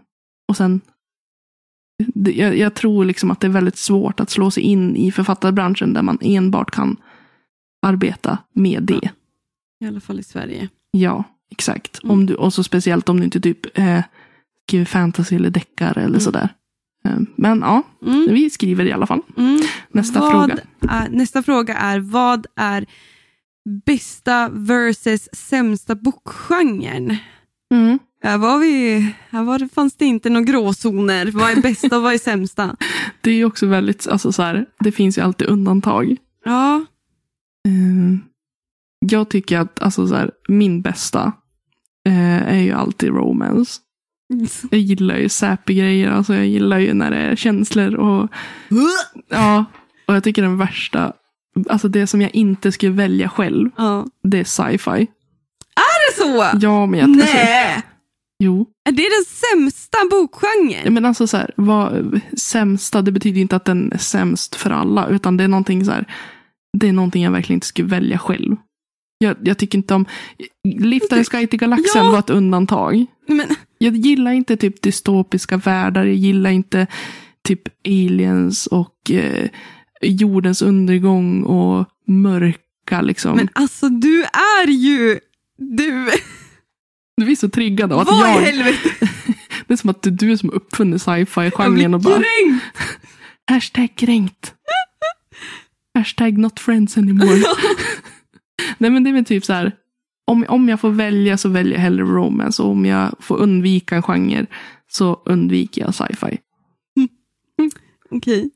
och 0.49 0.57
sen, 0.57 0.81
det, 2.15 2.33
jag, 2.33 2.57
jag 2.59 2.75
tror 2.75 3.05
liksom 3.05 3.31
att 3.31 3.41
det 3.41 3.47
är 3.47 3.51
väldigt 3.51 3.77
svårt 3.77 4.21
att 4.21 4.31
slå 4.31 4.51
sig 4.51 4.63
in 4.63 4.97
i 4.97 5.13
författarbranschen 5.13 5.93
där 5.93 6.03
man 6.03 6.19
enbart 6.21 6.71
kan 6.71 6.97
arbeta 7.87 8.39
med 8.55 8.83
det. 8.83 9.11
I 9.85 9.87
alla 9.87 10.01
fall 10.01 10.21
i 10.21 10.23
Sverige. 10.23 10.69
Ja, 10.91 11.25
exakt. 11.51 12.03
Mm. 12.03 12.11
Om 12.15 12.27
du, 12.27 12.35
och 12.35 12.55
så 12.55 12.65
speciellt 12.65 13.09
om 13.09 13.17
du 13.19 13.25
inte 13.25 13.41
typ 13.41 13.79
eh, 13.79 14.01
skriver 14.67 14.85
fantasy 14.85 15.37
eller 15.37 15.51
deckare 15.51 16.01
eller 16.01 16.09
Mm. 16.09 16.21
sådär. 16.21 16.49
Eh, 17.05 17.19
men 17.37 17.61
ja, 17.61 17.83
Mm. 18.07 18.27
vi 18.35 18.51
skriver 18.51 18.85
i 18.85 18.93
alla 18.93 19.07
fall. 19.07 19.21
Mm. 19.37 19.61
Nästa 19.89 20.21
vad 20.21 20.31
fråga. 20.31 20.59
Är, 20.89 21.09
nästa 21.09 21.43
fråga 21.43 21.75
är, 21.77 21.99
vad 22.01 22.47
är 22.57 22.87
bästa 23.87 24.49
versus 24.53 25.29
sämsta 25.33 25.95
bokgenren? 25.95 27.17
Mm. 27.75 27.99
Här, 28.23 28.39
var 28.39 28.59
vi, 28.59 29.07
här 29.31 29.43
var 29.43 29.69
fanns 29.75 29.97
det 29.97 30.05
inte 30.05 30.31
några 30.31 30.45
gråzoner. 30.45 31.31
Vad 31.31 31.51
är 31.51 31.63
bästa 31.63 31.97
och 31.97 32.03
vad 32.03 32.15
är 32.15 32.19
sämsta? 32.19 32.77
Det 33.21 33.31
är 33.31 33.45
också 33.45 33.67
väldigt, 33.67 34.09
alltså 34.09 34.33
så 34.33 34.43
här, 34.43 34.67
det 34.81 34.93
finns 34.93 35.19
ju 35.19 35.23
alltid 35.23 35.49
undantag. 35.49 36.17
Ja, 36.45 36.85
Eh, 37.69 38.19
jag 39.01 39.29
tycker 39.29 39.59
att 39.59 39.83
alltså 39.83 40.07
så 40.07 40.15
här, 40.15 40.31
min 40.49 40.83
bästa 40.83 41.33
eh, 42.07 42.49
är 42.53 42.61
ju 42.61 42.73
alltid 42.73 43.09
romance. 43.09 43.81
Jag 44.71 44.81
gillar 44.81 45.17
ju 45.17 45.29
sappy 45.29 45.75
grejer, 45.75 46.11
alltså 46.11 46.35
jag 46.35 46.47
gillar 46.47 46.79
ju 46.79 46.95
när 46.95 47.11
det 47.11 47.17
är 47.17 47.37
känslor 47.37 47.95
och 47.95 48.29
ja, 49.29 49.65
och 50.07 50.15
jag 50.15 50.25
tycker 50.25 50.43
den 50.43 50.59
värsta, 50.59 51.13
alltså 51.69 51.89
det 51.89 52.07
som 52.07 52.21
jag 52.23 52.35
inte 52.35 52.73
skulle 52.73 52.93
välja 52.93 53.29
själv, 53.29 53.71
ja. 53.77 54.07
det 54.23 54.41
är 54.41 54.45
sci-fi. 54.45 55.07
Är 55.77 56.11
det 56.11 56.23
så? 56.23 56.59
Ja, 56.67 56.87
men 56.87 57.01
jag, 57.01 57.09
Nej! 57.09 57.83
Jo. 58.45 58.67
Är 58.89 58.93
det 58.93 59.03
den 59.03 59.25
sämsta 59.25 59.99
bokgenren? 60.11 60.95
Men 60.95 61.05
alltså 61.05 61.27
så 61.27 61.37
här, 61.37 61.51
vad, 61.57 62.21
sämsta, 62.39 63.03
det 63.03 63.13
betyder 63.13 63.41
inte 63.41 63.57
att 63.57 63.65
den 63.65 63.93
är 63.93 63.99
sämst 63.99 64.55
för 64.55 64.71
alla. 64.71 65.09
Utan 65.09 65.37
det 65.37 65.45
är 65.45 65.49
någonting 65.49 65.85
så 65.85 65.91
här, 65.91 66.05
det 66.79 66.89
är 66.89 66.93
någonting 66.93 67.23
jag 67.23 67.31
verkligen 67.31 67.57
inte 67.57 67.67
skulle 67.67 67.89
välja 67.89 68.19
själv. 68.19 68.57
Jag, 69.19 69.37
jag 69.43 69.59
tycker 69.59 69.79
inte 69.79 69.95
om, 69.95 70.07
Liftarens 70.69 71.29
guide 71.29 71.51
till 71.51 71.59
galaxen 71.59 72.05
Ja. 72.05 72.11
var 72.11 72.19
ett 72.19 72.31
undantag. 72.31 73.07
Men, 73.29 73.47
Jag 73.79 73.97
gillar 73.97 74.33
inte 74.33 74.57
typ 74.57 74.83
dystopiska 74.83 75.57
världar, 75.57 76.05
jag 76.05 76.15
gillar 76.15 76.51
inte 76.51 76.87
typ 77.45 77.63
aliens 77.87 78.67
och 78.67 79.11
eh, 79.11 79.49
jordens 80.03 80.63
undergång 80.63 81.43
och 81.43 81.89
mörka 82.07 83.01
liksom. 83.01 83.37
men 83.37 83.49
alltså 83.53 83.89
du 83.89 84.23
är 84.23 84.67
ju... 84.67 85.21
Du... 85.59 86.11
du 87.17 87.31
är 87.31 87.37
så 87.37 87.49
triggad 87.49 87.93
av 87.93 88.01
att 88.01 88.07
Vad 88.07 88.17
i 88.17 88.21
jag... 88.21 88.41
helvete? 88.41 88.91
Det 89.67 89.75
är 89.75 89.77
som 89.77 89.91
att 89.91 90.03
det 90.03 90.11
är 90.11 90.13
du 90.13 90.37
som 90.39 90.51
uppfunnit 90.51 91.07
Jag 91.07 91.19
sci-fi-genren 91.19 91.75
blir 91.75 91.95
och 91.95 92.01
bara 92.01 92.15
kränkt. 92.15 92.65
hashtag 93.51 93.97
kränkt. 93.97 94.55
hashtag 95.95 96.39
not 96.39 96.61
friends 96.61 96.99
anymore. 96.99 97.37
Nej 98.79 98.91
men 98.91 99.05
det 99.05 99.11
är 99.11 99.15
väl 99.15 99.25
typ 99.25 99.45
så 99.45 99.53
här. 99.53 99.73
Om, 100.27 100.45
om 100.49 100.69
jag 100.69 100.81
får 100.81 100.91
välja 100.91 101.37
så 101.39 101.49
väljer 101.49 101.73
jag 101.73 101.81
hellre 101.81 102.05
romance. 102.05 102.63
Och 102.63 102.71
om 102.71 102.87
jag 102.87 103.15
får 103.21 103.37
undvika 103.37 103.97
en 103.97 104.03
genre 104.03 104.47
så 104.89 105.23
undviker 105.25 105.83
jag 105.83 105.95
sci-fi. 105.95 106.39
Okej. 108.11 108.51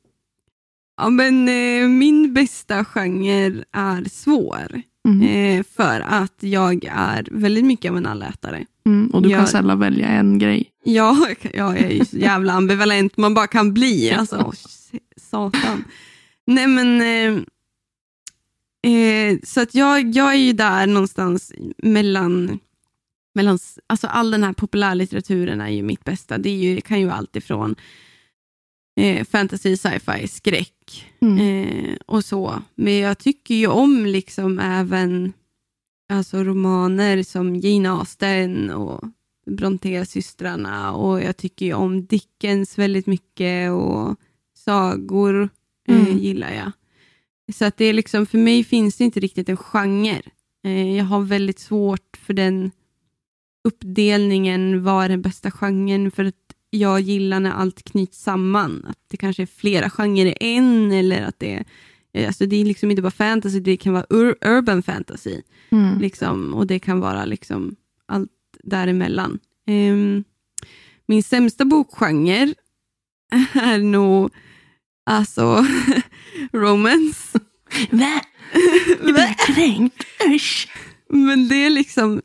Ja, 0.97 1.09
men 1.09 1.49
eh, 1.49 1.89
min 1.89 2.35
bästa 2.35 2.85
genre 2.85 3.65
är 3.73 4.09
svår. 4.11 4.83
Mm. 5.09 5.23
Eh, 5.59 5.65
för 5.77 6.01
att 6.01 6.35
jag 6.41 6.85
är 6.93 7.29
väldigt 7.31 7.65
mycket 7.65 7.91
av 7.91 7.97
en 7.97 8.07
allätare. 8.07 8.65
Mm, 8.87 9.07
och 9.11 9.23
du 9.23 9.29
kan 9.29 9.39
Jag- 9.39 9.49
sällan 9.49 9.79
välja 9.79 10.07
en 10.09 10.39
grej. 10.39 10.71
Ja, 10.85 11.29
jag 11.55 11.79
är 11.79 11.91
ju 11.91 12.05
så 12.05 12.17
jävla 12.17 12.53
ambivalent 12.53 13.17
man 13.17 13.35
bara 13.35 13.47
kan 13.47 13.75
bli. 13.75 14.11
Alltså, 14.13 14.37
åh, 14.47 14.53
satan. 15.17 15.85
Nej 16.47 16.67
men, 16.67 17.01
eh, 17.01 17.43
eh, 18.93 19.39
så 19.43 19.61
att 19.61 19.75
jag, 19.75 20.15
jag 20.17 20.31
är 20.33 20.39
ju 20.39 20.53
där 20.53 20.87
någonstans 20.87 21.53
mellan, 21.83 22.59
mellan, 23.35 23.59
alltså 23.87 24.07
all 24.07 24.31
den 24.31 24.43
här 24.43 24.53
populärlitteraturen 24.53 25.61
är 25.61 25.69
ju 25.69 25.83
mitt 25.83 26.05
bästa. 26.05 26.39
Det 26.39 26.49
är 26.49 26.57
ju, 26.57 26.81
kan 26.81 27.01
ju 27.01 27.11
allt 27.11 27.37
ifrån 27.37 27.75
eh, 28.97 29.25
fantasy, 29.25 29.77
sci-fi, 29.77 30.29
skräck 30.29 30.73
Mm. 31.21 31.39
eh, 31.39 31.97
och 32.07 32.25
så. 32.25 32.63
Men 32.75 32.95
jag 32.99 33.19
tycker 33.19 33.55
ju 33.55 33.67
om 33.67 34.07
liksom 34.07 34.59
även 34.59 35.33
alltså 36.13 36.45
romaner 36.45 37.23
som 37.23 37.57
Jane 37.57 37.91
Austen 37.91 38.71
och 38.71 39.05
Brontë-systrarna 39.51 40.93
och 40.93 41.23
jag 41.23 41.37
tycker 41.37 41.67
ju 41.67 41.75
om 41.75 42.07
Dickens 42.07 42.79
väldigt 42.79 43.07
mycket 43.07 43.71
och 43.73 44.17
sagor 44.57 45.49
eh, 45.89 46.01
Mm. 46.07 46.19
gillar 46.19 46.53
jag. 46.55 46.73
Så 47.55 47.65
att 47.65 47.77
det 47.77 47.85
är 47.85 47.93
liksom, 47.93 48.27
för 48.27 48.39
mig 48.39 48.65
finns 48.65 48.97
det 48.97 49.05
inte 49.05 49.21
riktigt 49.21 49.49
en 49.49 49.57
genre. 49.57 50.23
Eh, 50.65 50.97
jag 50.97 51.05
har 51.05 51.21
väldigt 51.21 51.59
svårt 51.59 52.17
för 52.27 52.35
den 52.35 52.71
uppdelningen, 53.65 54.83
vad 54.83 55.05
är 55.05 55.09
den 55.09 55.23
bästa 55.23 55.51
genren? 55.51 56.11
För 56.11 56.25
att 56.25 56.46
jag 56.71 57.01
gillar 57.01 57.41
när 57.41 57.51
allt 57.51 57.83
knyts 57.83 58.23
samman. 58.23 58.87
Att 58.89 58.99
det 59.09 59.17
kanske 59.17 59.43
är 59.43 59.47
flera 59.47 59.91
genrer 59.91 60.27
i 60.27 60.37
en 60.41 60.93
eller 60.93 61.23
att 61.23 61.39
det 61.39 61.55
är 61.55 61.65
eh, 62.13 62.27
Alltså 62.27 62.47
det 62.47 62.57
är 62.57 62.65
liksom 62.65 62.91
inte 62.91 63.03
bara 63.03 63.11
fantasy, 63.11 63.61
det 63.61 63.77
kan 63.77 63.93
vara 63.93 64.07
ur, 64.11 64.37
urban 64.41 64.83
fantasy. 64.83 65.43
Mm. 65.71 65.99
Liksom, 65.99 66.55
och 66.55 66.67
det 66.67 66.79
kan 66.79 67.01
vara 67.01 67.25
liksom 67.25 67.77
allt 68.07 68.31
däremellan. 68.63 69.39
Um, 69.67 70.25
min 71.07 71.23
sämsta 71.23 71.65
bokgenre 71.65 72.55
är 73.55 73.79
nog 73.79 74.31
alltså 75.05 75.67
romance. 76.53 77.39
Va? 77.91 78.21
Du 79.01 79.13
blir 79.13 79.35
kränkt? 79.55 80.05
Usch! 80.35 80.69
Men 81.09 81.49
det 81.49 81.55
är 81.55 81.71
liksom, 81.71 82.23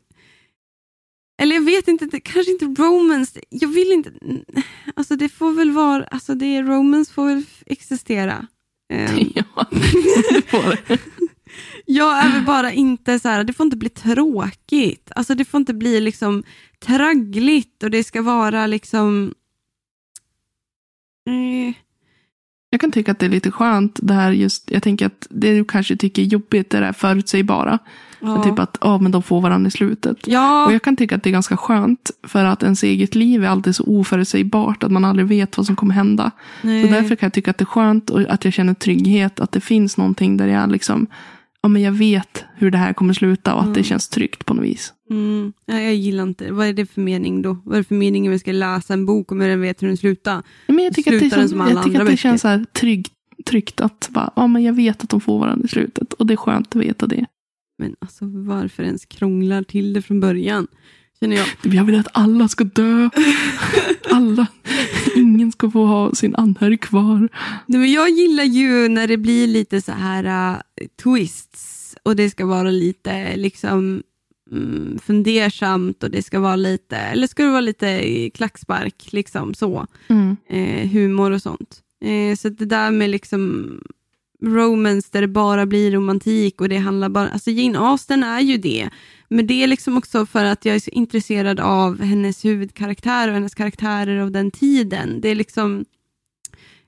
eller 1.42 1.54
jag 1.54 1.62
vet 1.62 1.88
inte, 1.88 2.06
det, 2.06 2.20
kanske 2.20 2.52
inte 2.52 2.64
romance. 2.64 3.40
Jag 3.48 3.68
vill 3.68 3.92
inte, 3.92 4.12
alltså 4.96 5.16
det 5.16 5.28
får 5.28 5.52
väl 5.52 5.70
vara, 5.70 6.04
alltså 6.04 6.34
det 6.34 6.46
är, 6.46 6.62
romance 6.62 7.12
får 7.12 7.26
väl 7.26 7.44
existera. 7.66 8.46
Ehm, 8.92 9.18
Ja, 9.34 9.66
det 10.30 10.50
får 10.50 10.88
det. 10.88 10.98
Jag 11.86 12.24
är 12.24 12.32
väl 12.32 12.44
bara 12.44 12.72
inte 12.72 13.18
så 13.18 13.28
här, 13.28 13.44
det 13.44 13.52
får 13.52 13.64
inte 13.64 13.76
bli 13.76 13.88
tråkigt. 13.88 15.12
Alltså 15.16 15.34
det 15.34 15.44
får 15.44 15.58
inte 15.58 15.74
bli 15.74 16.00
liksom 16.00 16.42
traggligt 16.78 17.82
och 17.82 17.90
det 17.90 18.04
ska 18.04 18.22
vara 18.22 18.66
liksom... 18.66 19.34
Eh, 21.28 21.74
Jag 22.70 22.80
kan 22.80 22.92
tycka 22.92 23.12
att 23.12 23.18
det 23.18 23.26
är 23.26 23.30
lite 23.30 23.50
skönt 23.50 23.98
det 24.02 24.14
här 24.14 24.32
just, 24.32 24.70
jag 24.70 24.82
tänker 24.82 25.06
att 25.06 25.26
det 25.30 25.54
du 25.54 25.64
kanske 25.64 25.96
tycker 25.96 26.22
är 26.22 26.26
jobbigt 26.26 26.70
det 26.70 26.80
där 26.80 26.92
förutsägbara. 26.92 27.78
Ja. 28.22 28.42
Typ 28.42 28.58
att 28.58 28.78
ja, 28.80 28.98
men 28.98 29.12
de 29.12 29.22
får 29.22 29.40
varandra 29.40 29.68
i 29.68 29.70
slutet. 29.70 30.16
ja, 30.26 30.66
Och 30.66 30.72
jag 30.72 30.82
kan 30.82 30.96
tycka 30.96 31.16
att 31.16 31.22
det 31.22 31.30
är 31.30 31.32
ganska 31.32 31.56
skönt 31.56 32.10
för 32.26 32.44
att 32.44 32.62
ens 32.62 32.82
eget 32.82 33.14
liv 33.14 33.44
är 33.44 33.48
alltid 33.48 33.76
så 33.76 33.84
oförutsägbart 33.84 34.82
att 34.84 34.92
man 34.92 35.04
aldrig 35.04 35.26
vet 35.28 35.56
vad 35.56 35.66
som 35.66 35.76
kommer 35.76 35.94
hända. 35.94 36.30
nej. 36.62 36.84
Så 36.86 36.94
därför 36.94 37.16
kan 37.16 37.26
jag 37.26 37.32
tycka 37.32 37.50
att 37.50 37.58
det 37.58 37.62
är 37.64 37.66
skönt 37.66 38.10
och 38.10 38.20
att 38.20 38.44
jag 38.44 38.54
känner 38.54 38.74
trygghet. 38.74 39.40
Att 39.40 39.52
det 39.52 39.60
finns 39.60 39.96
någonting 39.96 40.36
där 40.36 40.46
jag 40.46 40.72
liksom, 40.72 41.06
ja 41.62 41.68
men 41.68 41.82
jag 41.82 41.92
vet 41.92 42.44
hur 42.56 42.70
det 42.70 42.78
här 42.78 42.92
kommer 42.92 43.14
sluta 43.14 43.54
och 43.54 43.60
att 43.60 43.66
det 43.74 43.80
Mm. 43.80 43.84
känns 43.84 44.08
tryggt 44.08 44.46
på 44.46 44.54
något 44.54 44.64
vis. 44.64 44.92
Mm, 45.10 45.52
nej, 45.68 45.84
jag 45.84 45.94
gillar 45.94 46.22
inte 46.22 46.52
Vad 46.52 46.66
är 46.66 46.72
det 46.72 46.86
för 46.86 47.00
mening 47.00 47.42
då? 47.42 47.56
Vad 47.64 47.74
är 47.74 47.78
det 47.78 47.84
för 47.84 47.94
mening 47.94 48.26
om 48.26 48.32
jag 48.32 48.40
ska 48.40 48.52
läsa 48.52 48.92
en 48.94 49.06
bok 49.06 49.32
om 49.32 49.40
jag 49.40 49.56
vet 49.58 49.82
hur 49.82 49.88
den 49.88 49.96
slutar? 49.96 50.42
Men 50.66 50.84
jag 50.84 50.94
tycker 50.94 51.14
att 51.14 51.20
det, 51.20 51.30
känns, 51.30 51.50
som 51.50 51.60
alla 51.60 51.70
jag 51.70 51.84
tycker 51.84 52.00
att 52.00 52.06
det 52.06 52.16
känns 52.16 52.40
så 52.42 52.48
här 52.48 52.64
trygg, 52.72 53.08
tryggt 53.46 53.80
att 53.80 54.08
bara, 54.10 54.30
ja 54.36 54.46
men 54.46 54.62
jag 54.62 54.72
vet 54.72 55.02
att 55.04 55.10
de 55.10 55.20
får 55.20 55.38
varandra 55.38 55.64
i 55.64 55.68
slutet. 55.68 56.12
Och 56.12 56.26
det 56.26 56.34
är 56.34 56.36
skönt 56.36 56.76
att 56.76 56.82
veta 56.82 57.06
det. 57.06 57.26
Men 57.78 57.96
alltså 57.98 58.24
varför 58.26 58.82
ens 58.82 59.06
krånglar 59.06 59.62
till 59.62 59.92
det 59.92 60.02
från 60.02 60.20
början? 60.20 60.66
Känner 61.20 61.36
jag. 61.36 61.46
Jag 61.62 61.84
vill 61.84 61.98
att 61.98 62.08
alla 62.12 62.48
ska 62.48 62.64
dö. 62.64 63.08
Alla. 64.10 64.46
Ingen 65.16 65.52
ska 65.52 65.70
få 65.70 65.86
ha 65.86 66.14
sin 66.14 66.34
anhörig 66.34 66.80
kvar. 66.80 67.28
Nej, 67.66 67.80
men 67.80 67.92
jag 67.92 68.10
gillar 68.10 68.44
ju 68.44 68.88
när 68.88 69.08
det 69.08 69.16
blir 69.16 69.46
lite 69.46 69.80
så 69.80 69.92
här 69.92 70.54
uh, 70.54 70.60
twists 71.02 71.96
och 72.02 72.16
det 72.16 72.30
ska 72.30 72.46
vara 72.46 72.70
lite 72.70 73.36
liksom 73.36 74.02
mm, 74.50 74.98
fundersamt 74.98 76.02
och 76.02 76.10
det 76.10 76.22
ska 76.22 76.40
vara 76.40 76.56
lite, 76.56 76.96
eller 76.96 77.26
ska 77.26 77.42
det 77.42 77.50
vara 77.50 77.60
lite 77.60 78.30
klackspark, 78.30 79.12
liksom 79.12 79.54
så. 79.54 79.86
Mm. 80.08 80.36
Eh, 80.48 80.88
humor 80.88 81.30
och 81.30 81.42
sånt. 81.42 81.82
Eh, 82.04 82.36
så 82.36 82.48
det 82.48 82.64
där 82.64 82.90
med 82.90 83.10
liksom 83.10 83.70
romance 84.42 85.08
där 85.12 85.20
det 85.20 85.28
bara 85.28 85.66
blir 85.66 85.90
romantik 85.90 86.60
och 86.60 86.68
det 86.68 86.76
handlar 86.76 87.08
bara, 87.08 87.28
alltså 87.28 87.50
Jane 87.50 87.78
Austen 87.78 88.22
är 88.22 88.40
ju 88.40 88.56
det. 88.58 88.90
Men 89.28 89.46
det 89.46 89.62
är 89.62 89.66
liksom 89.66 89.96
också 89.96 90.26
för 90.26 90.44
att 90.44 90.64
jag 90.64 90.74
är 90.76 90.80
så 90.80 90.90
intresserad 90.90 91.60
av 91.60 92.00
hennes 92.00 92.44
huvudkaraktär 92.44 93.28
och 93.28 93.34
hennes 93.34 93.54
karaktärer 93.54 94.18
av 94.18 94.30
den 94.30 94.50
tiden. 94.50 95.20
Det 95.20 95.28
är 95.28 95.34
liksom 95.34 95.84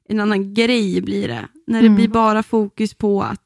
en 0.08 0.20
annan 0.20 0.54
grej 0.54 1.00
blir 1.00 1.28
det. 1.28 1.48
När 1.66 1.80
det 1.80 1.86
Mm. 1.86 1.96
blir 1.96 2.08
bara 2.08 2.42
fokus 2.42 2.94
på 2.94 3.22
att 3.22 3.40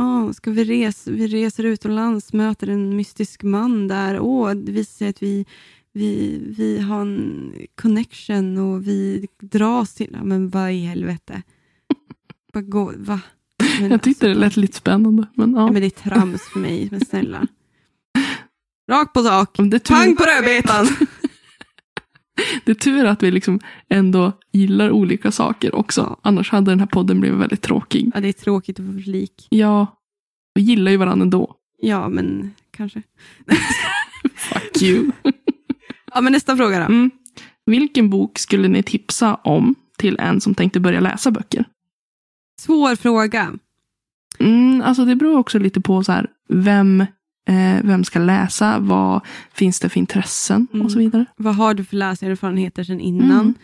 Åh, 0.00 0.30
ska 0.32 0.50
vi, 0.50 0.64
resa, 0.64 1.10
vi 1.10 1.26
reser 1.26 1.64
utomlands, 1.64 2.32
möter 2.32 2.68
en 2.68 2.96
mystisk 2.96 3.42
man 3.42 3.88
där. 3.88 4.20
Åh, 4.20 4.50
det 4.54 4.72
visar 4.72 4.92
sig 4.98 5.08
att 5.08 5.22
vi, 5.22 5.46
vi, 5.92 6.38
vi 6.58 6.78
har 6.78 7.00
en 7.00 7.52
connection 7.74 8.58
och 8.58 8.86
vi 8.86 9.26
dras 9.42 9.94
till... 9.94 10.08
Ja, 10.12 10.24
men 10.24 10.48
vad 10.48 10.72
i 10.72 10.78
helvete? 10.80 11.42
Bara 12.52 12.62
gå, 12.62 12.92
va? 12.96 13.20
Men 13.80 13.90
Jag 13.90 14.02
tyckte 14.02 14.26
det 14.26 14.30
alltså, 14.30 14.40
lät 14.40 14.56
lite 14.56 14.76
spännande. 14.76 15.26
Men, 15.34 15.52
ja. 15.52 15.60
Ja, 15.60 15.72
men 15.72 15.80
det 15.80 15.86
är 15.86 16.10
trams 16.10 16.42
för 16.42 16.60
mig, 16.60 16.88
men 16.90 17.04
snälla. 17.04 17.46
Rakt 18.90 19.12
på 19.12 19.22
sak. 19.22 19.56
Det, 19.56 19.88
Pang 19.88 20.16
på 20.16 20.24
rödbetan! 20.24 20.86
det 22.64 22.70
är 22.70 22.74
tur 22.74 23.04
att 23.04 23.22
vi 23.22 23.30
liksom 23.30 23.60
ändå 23.88 24.32
gillar 24.52 24.90
olika 24.90 25.30
saker 25.30 25.74
också. 25.74 26.00
Ja. 26.00 26.18
Annars 26.22 26.50
hade 26.50 26.70
den 26.70 26.80
här 26.80 26.86
podden 26.86 27.20
blivit 27.20 27.38
väldigt 27.38 27.62
tråkig. 27.62 28.10
Ja, 28.14 28.20
det 28.20 28.28
är 28.28 28.32
tråkigt 28.32 28.80
att 28.80 28.86
få 28.86 29.10
lik. 29.10 29.46
Ja, 29.50 29.86
vi 30.54 30.62
gillar 30.62 30.90
ju 30.90 30.96
varandra 30.96 31.22
ändå. 31.22 31.56
Ja, 31.78 32.08
men 32.08 32.54
kanske. 32.70 33.02
Fuck 34.34 34.82
you. 34.82 35.10
Ja, 36.14 36.20
men 36.20 36.32
nästa 36.32 36.56
fråga 36.56 36.78
då. 36.78 36.84
Mm. 36.84 37.10
Vilken 37.66 38.10
bok 38.10 38.38
skulle 38.38 38.68
ni 38.68 38.82
tipsa 38.82 39.34
om 39.34 39.74
till 39.98 40.18
en 40.18 40.40
som 40.40 40.54
tänkte 40.54 40.80
börja 40.80 41.00
läsa 41.00 41.30
böcker? 41.30 41.64
Svår 42.60 42.96
fråga. 42.96 43.58
Mm, 44.38 44.82
alltså 44.82 45.04
det 45.04 45.16
beror 45.16 45.38
också 45.38 45.58
lite 45.58 45.80
på 45.80 46.04
så 46.04 46.12
här, 46.12 46.26
vem, 46.48 47.00
eh, 47.48 47.82
vem 47.84 48.04
ska 48.04 48.18
läsa, 48.18 48.78
vad 48.78 49.20
finns 49.52 49.80
det 49.80 49.88
för 49.88 49.98
intressen 50.00 50.66
Mm. 50.72 50.86
och 50.86 50.92
så 50.92 50.98
vidare. 50.98 51.24
Vad 51.36 51.54
har 51.54 51.74
du 51.74 51.84
för 51.84 51.96
läsererfarenheter 51.96 52.84
sedan 52.84 53.00
innan? 53.00 53.54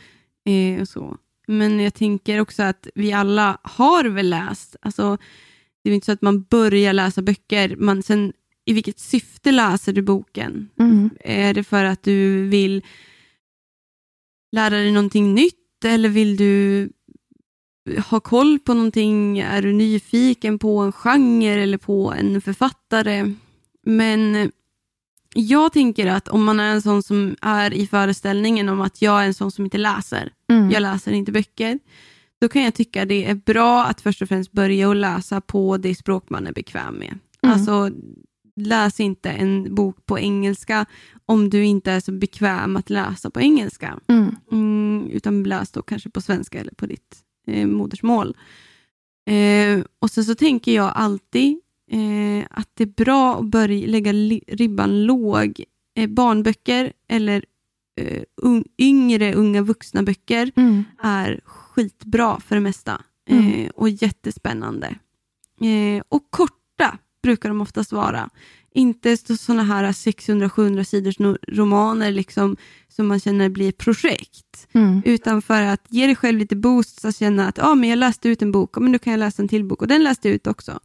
Mm. 0.47 0.77
Eh, 0.77 0.83
och 0.83 0.89
så. 0.89 1.17
Men 1.47 1.81
jag 1.81 1.95
tänker 1.95 2.41
också 2.41 2.63
att 2.63 2.89
vi 2.95 3.13
alla 3.13 3.59
har 3.63 4.05
väl 4.05 4.31
läst. 4.31 4.77
Alltså, 4.83 5.19
det 5.85 5.91
är 5.91 5.95
inte 5.95 6.05
så 6.05 6.13
att 6.13 6.23
man 6.23 6.43
börjar 6.43 6.93
läsa 6.93 7.23
böcker. 7.23 7.77
Man, 7.77 8.03
sen 8.03 8.33
i 8.65 8.73
vilket 8.73 8.99
syfte 8.99 9.53
läser 9.53 9.93
du 9.93 10.03
boken? 10.03 10.69
Mm. 10.81 11.11
Är 11.21 11.55
det 11.55 11.65
för 11.65 11.85
att 11.85 12.03
du 12.03 12.49
vill 12.49 12.83
lära 14.53 14.71
dig 14.77 14.93
någonting 14.93 15.35
nytt 15.35 15.85
eller 15.85 16.09
vill 16.09 16.37
du 16.37 16.91
ha 18.11 18.21
koll 18.21 18.59
på 18.59 18.75
någonting? 18.75 19.39
Är 19.39 19.63
du 19.63 19.73
nyfiken 19.73 20.59
på 20.59 20.79
en 20.79 20.93
genre 20.93 21.63
eller 21.63 21.79
på 21.79 22.13
en 22.13 22.41
författare? 22.41 23.35
Men 23.87 24.51
jag 25.35 25.73
tänker 25.73 26.07
att 26.07 26.29
om 26.29 26.45
man 26.45 26.61
är 26.61 26.73
en 26.73 26.83
sån 26.83 27.03
som 27.03 27.37
är 27.43 27.75
i 27.75 27.87
föreställningen 27.87 28.69
om 28.69 28.81
att 28.81 29.03
jag 29.03 29.23
är 29.23 29.27
en 29.27 29.35
sån 29.35 29.51
som 29.51 29.65
inte 29.65 29.79
läser, 29.79 30.33
Mm. 30.51 30.71
jag 30.71 30.81
läser 30.83 31.13
inte 31.13 31.33
böcker, 31.33 31.79
då 32.41 32.49
kan 32.49 32.63
jag 32.63 32.75
tycka 32.75 33.05
det 33.05 33.25
är 33.31 33.35
bra 33.35 33.85
att 33.85 34.01
först 34.01 34.23
och 34.23 34.29
främst 34.29 34.53
börja 34.53 34.89
och 34.89 34.97
läsa 34.97 35.41
på 35.41 35.77
det 35.77 35.95
språk 35.95 36.31
man 36.31 36.47
är 36.47 36.53
bekväm 36.53 36.95
med. 36.95 37.19
Mm. 37.43 37.55
Alltså, 37.55 37.91
läs 38.57 39.01
inte 39.01 39.31
en 39.31 39.75
bok 39.75 40.07
på 40.07 40.19
engelska 40.19 40.87
om 41.27 41.51
du 41.51 41.65
inte 41.65 41.93
är 41.93 42.01
så 42.01 42.13
bekväm 42.13 42.77
att 42.77 42.91
läsa 42.91 43.31
på 43.31 43.41
engelska. 43.41 43.99
Mm. 44.09 44.37
Mm, 44.53 45.11
utan 45.13 45.43
läs 45.43 45.71
då 45.71 45.83
kanske 45.83 46.11
på 46.11 46.21
svenska 46.21 46.61
eller 46.61 46.75
på 46.75 46.87
ditt 46.87 47.17
eh, 47.49 47.67
modersmål. 47.67 48.37
Eh, 49.31 49.81
och 49.99 50.11
sen 50.11 50.25
så 50.25 50.35
tänker 50.35 50.75
jag 50.75 50.93
alltid 50.95 51.59
eh, 51.91 52.47
att 52.51 52.69
det 52.75 52.85
är 52.85 53.05
bra 53.05 53.37
att 53.39 53.47
börja 53.47 53.87
lägga 53.87 54.13
ribban 54.47 55.05
låg. 55.07 55.63
Eh, 55.97 56.07
barnböcker 56.11 56.93
eller 57.09 57.45
eh, 58.01 58.23
un- 58.43 58.65
yngre 58.79 59.35
unga 59.35 59.63
vuxna 59.63 60.03
böcker 60.03 60.53
Mm. 60.57 60.85
är 61.03 61.41
skitbra 61.45 62.41
för 62.41 62.55
det 62.55 62.61
mesta 62.61 63.03
eh, 63.31 63.69
och 63.75 63.89
jättespännande. 63.91 64.95
Och 66.09 66.31
korta 66.31 66.99
brukar 67.23 67.49
de 67.49 67.61
oftast 67.61 67.93
vara. 67.93 68.31
Inte 68.79 69.17
sådana 69.17 69.63
här 69.63 69.85
600-700 69.85 70.85
sidors 70.85 71.17
romaner 71.49 72.13
liksom, 72.13 72.57
som 72.89 73.07
man 73.07 73.21
känner 73.21 73.49
blir 73.49 73.73
projekt. 73.73 74.69
Mm. 74.73 75.03
Utan 75.05 75.43
för 75.43 75.63
att 75.63 75.87
ge 75.89 76.07
dig 76.07 76.17
själv 76.17 76.39
lite 76.39 76.57
boost 76.57 77.05
och 77.05 77.15
känna 77.15 77.49
att 77.49 77.59
ah, 77.59 77.75
men 77.75 77.89
jag 77.89 77.99
läste 77.99 78.29
ut 78.29 78.43
en 78.43 78.53
bok, 78.53 78.77
och 78.77 78.83
men 78.83 78.93
då 78.93 78.99
kan 78.99 79.11
jag 79.11 79.19
läsa 79.21 79.43
en 79.43 79.49
till 79.49 79.65
bok 79.65 79.83
och 79.83 79.89
den 79.89 80.05
läste 80.05 80.29
jag 80.29 80.35
ut 80.35 80.47
också. 80.47 80.81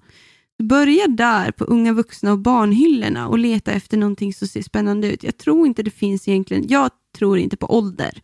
Börja 0.63 1.07
där 1.07 1.51
på 1.51 1.63
unga 1.63 1.93
vuxna 1.93 2.31
och 2.31 2.39
barnhyllorna 2.39 3.27
och 3.27 3.39
leta 3.39 3.71
efter 3.71 3.97
någonting 3.97 4.33
som 4.33 4.47
ser 4.47 4.61
spännande 4.61 5.13
ut. 5.13 5.23
Jag 5.23 5.37
tror 5.37 5.67
inte 5.67 5.83
det 5.83 5.91
finns 5.91 6.27
egentligen, 6.27 6.65
jag 6.67 6.89
tror 7.17 7.37
inte 7.37 7.57
på 7.57 7.77
ålder. 7.77 8.21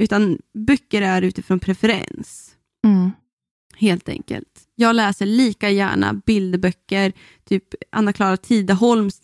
Utan 0.00 0.38
böcker 0.66 1.02
är 1.02 1.22
utifrån 1.22 1.60
preferens, 1.60 2.54
Mm. 2.84 3.10
Helt 3.78 4.08
enkelt. 4.08 4.68
Jag 4.74 4.96
läser 4.96 5.26
lika 5.26 5.70
gärna 5.70 6.12
bilderböcker, 6.26 7.12
typ 7.44 7.64
Anna-Klara 7.92 8.36
Tidaholms 8.36 9.22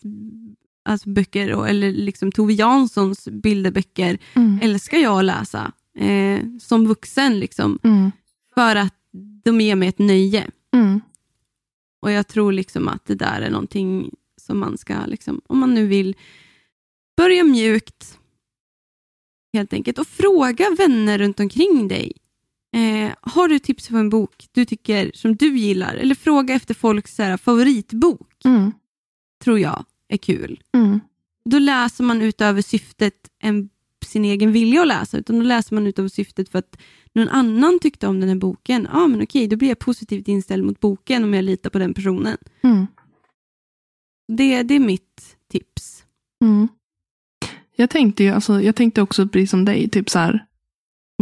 alltså 0.85 1.09
böcker, 1.09 1.53
och, 1.55 1.69
eller 1.69 1.93
liksom 1.93 2.33
Tove 2.33 2.53
Janssons 2.53 3.29
bilderböcker, 3.29 4.19
Mm. 4.35 4.59
älskar 4.63 4.99
jag 4.99 5.19
att 5.19 5.25
läsa 5.25 5.73
eh, 5.99 6.41
som 6.61 6.87
vuxen. 6.89 7.39
Liksom, 7.39 7.79
Mm. 7.83 8.11
för 8.55 8.77
att 8.77 8.95
de 9.45 9.61
ger 9.61 9.75
mig 9.77 9.89
ett 9.89 9.99
nöje. 9.99 10.51
Mm. 10.75 11.01
Och 12.03 12.11
jag 12.11 12.29
tror 12.29 12.53
liksom 12.53 12.89
att 12.89 13.07
det 13.07 13.15
där 13.15 13.41
är 13.41 13.51
någonting 13.51 14.11
som 14.41 14.59
man 14.59 14.79
ska, 14.79 15.07
liksom, 15.07 15.41
om 15.47 15.59
man 15.59 15.75
nu 15.75 15.87
vill, 15.87 16.17
börja 17.17 17.45
mjukt. 17.45 18.19
Helt 19.53 19.73
enkelt. 19.73 19.99
Och 19.99 20.07
fråga 20.07 20.71
vänner 20.79 21.19
runt 21.19 21.41
omkring 21.41 21.89
dig. 21.89 22.13
Eh, 22.75 23.13
har 23.21 23.49
du 23.49 23.59
tips 23.59 23.89
på 23.89 23.97
en 23.97 24.11
bok 24.11 24.47
du 24.53 24.65
tycker 24.65 25.11
som 25.15 25.37
du 25.37 25.59
gillar? 25.59 25.95
Eller 25.95 26.15
fråga 26.15 26.55
efter 26.55 26.75
folks 26.75 27.15
så 27.15 27.23
här, 27.23 27.37
favoritbok. 27.37 28.45
Mm. 28.45 28.73
Tror 29.45 29.59
jag 29.59 29.85
är 30.09 30.17
kul. 30.17 30.61
Mm. 30.73 31.01
Då 31.45 31.59
läser 31.59 32.05
man 32.05 32.23
utöver 32.23 32.63
syftet 32.63 33.31
än 33.43 33.69
sin 34.07 34.25
egen 34.25 34.53
vilja 34.53 34.81
att 34.81 34.89
läsa, 34.89 35.19
utan 35.19 35.37
då 35.37 35.43
läser 35.43 35.75
man 35.75 35.87
utöver 35.87 36.09
syftet 36.09 36.49
för 36.49 36.59
att 36.59 36.77
någon 37.13 37.29
annan 37.29 37.79
tyckte 37.79 38.07
om 38.07 38.21
den 38.21 38.29
här 38.29 38.37
boken. 38.37 38.89
Ja, 38.93 38.99
ah, 39.03 39.07
men 39.07 39.23
okej, 39.23 39.49
då 39.49 39.57
blir 39.57 39.69
jag 39.69 39.79
positivt 39.79 40.29
inställd 40.29 40.65
mot 40.65 40.81
boken 40.81 41.25
om 41.25 41.35
jag 41.35 41.45
litar 41.45 41.71
på 41.71 41.79
den 41.79 41.95
personen. 41.95 42.37
Mm. 42.63 42.87
Det, 44.29 44.63
det 44.63 44.75
är 44.75 44.81
mitt 44.81 45.37
tips. 45.51 46.05
Mm. 46.45 46.69
Jag 47.77 47.91
tänkte 47.91 48.25
ju, 48.25 48.31
alltså, 48.31 48.61
jag 48.61 48.77
tänkte 48.77 49.03
också 49.03 49.29
precis 49.29 49.51
som 49.51 49.65
dig, 49.65 49.89
typ 49.89 50.11
så 50.11 50.19
här 50.19 50.47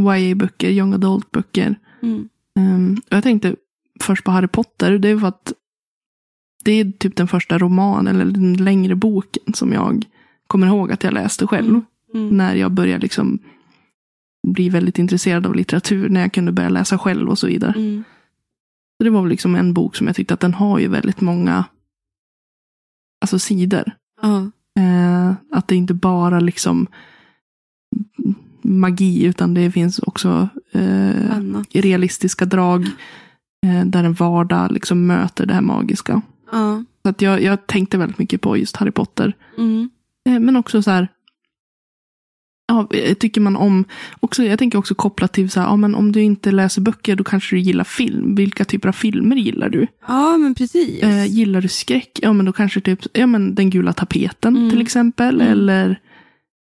YA-böcker, 0.00 0.70
young 0.70 0.94
adult-böcker. 0.94 1.78
Mm. 2.02 2.28
Um, 2.58 3.00
och 3.10 3.16
jag 3.16 3.22
tänkte 3.22 3.56
först 4.00 4.24
på 4.24 4.30
Harry 4.30 4.48
Potter, 4.48 4.98
det 4.98 5.08
är 5.08 5.18
för 5.18 5.26
att 5.26 5.52
det 6.64 6.72
är 6.72 6.92
typ 6.92 7.16
den 7.16 7.28
första 7.28 7.58
roman 7.58 8.06
eller 8.06 8.24
den 8.24 8.54
längre 8.54 8.94
boken 8.94 9.54
som 9.54 9.72
jag 9.72 10.04
kommer 10.46 10.66
ihåg 10.66 10.92
att 10.92 11.04
jag 11.04 11.14
läste 11.14 11.46
själv. 11.46 11.68
Mm. 11.68 11.84
Mm. 12.14 12.36
När 12.36 12.54
jag 12.54 12.72
började 12.72 13.02
liksom 13.02 13.38
bli 14.48 14.68
väldigt 14.68 14.98
intresserad 14.98 15.46
av 15.46 15.54
litteratur, 15.54 16.08
när 16.08 16.20
jag 16.20 16.32
kunde 16.32 16.52
börja 16.52 16.68
läsa 16.68 16.98
själv 16.98 17.28
och 17.28 17.38
så 17.38 17.46
vidare. 17.46 17.72
Mm. 17.76 18.04
Så 18.96 19.04
det 19.04 19.10
var 19.10 19.22
väl 19.22 19.30
liksom 19.30 19.54
en 19.54 19.74
bok 19.74 19.96
som 19.96 20.06
jag 20.06 20.16
tyckte 20.16 20.34
att 20.34 20.40
den 20.40 20.54
har 20.54 20.78
ju 20.78 20.88
väldigt 20.88 21.20
många 21.20 21.64
alltså 23.20 23.38
sidor. 23.38 23.92
Ja. 24.22 24.50
Eh, 24.82 25.34
att 25.50 25.68
det 25.68 25.76
inte 25.76 25.94
bara 25.94 26.40
liksom 26.40 26.86
magi, 28.62 29.24
utan 29.24 29.54
det 29.54 29.70
finns 29.70 29.98
också 29.98 30.48
eh, 30.72 31.60
realistiska 31.72 32.44
drag 32.44 32.86
eh, 33.66 33.84
där 33.86 34.04
en 34.04 34.12
vardag 34.14 34.72
liksom 34.72 35.06
möter 35.06 35.46
det 35.46 35.54
här 35.54 35.60
magiska. 35.60 36.22
Ja. 36.52 36.84
Så 37.02 37.08
att 37.08 37.22
jag, 37.22 37.42
jag 37.42 37.66
tänkte 37.66 37.98
väldigt 37.98 38.18
mycket 38.18 38.40
på 38.40 38.56
just 38.56 38.76
Harry 38.76 38.90
Potter. 38.90 39.32
Mm. 39.58 39.90
Eh, 40.28 40.40
men 40.40 40.56
också 40.56 40.82
så 40.82 40.90
här, 40.90 41.08
ja, 42.68 42.88
eh, 42.94 43.14
tycker 43.14 43.40
man 43.40 43.56
om, 43.56 43.84
också, 44.20 44.44
jag 44.44 44.58
tänker 44.58 44.78
också 44.78 44.94
kopplat 44.94 45.32
till 45.32 45.50
så 45.50 45.60
här, 45.60 45.66
ja, 45.66 45.76
men 45.76 45.94
om 45.94 46.12
du 46.12 46.22
inte 46.22 46.50
läser 46.50 46.80
böcker 46.82 47.16
då 47.16 47.24
kanske 47.24 47.56
du 47.56 47.60
gillar 47.60 47.84
film. 47.84 48.34
Vilka 48.34 48.64
typer 48.64 48.88
av 48.88 48.92
filmer 48.92 49.36
gillar 49.36 49.68
du? 49.68 49.86
ja, 50.08 50.36
men 50.36 50.54
precis. 50.54 51.02
Eh, 51.02 51.26
gillar 51.26 51.60
du 51.60 51.68
skräck? 51.68 52.18
Ja, 52.22 52.32
men 52.32 52.46
då 52.46 52.52
kanske 52.52 52.80
typ, 52.80 53.00
ja 53.12 53.26
men 53.26 53.54
den 53.54 53.70
gula 53.70 53.92
tapeten 53.92 54.56
Mm. 54.56 54.70
till 54.70 54.80
exempel. 54.82 55.34
Mm. 55.40 55.52
Eller 55.52 56.00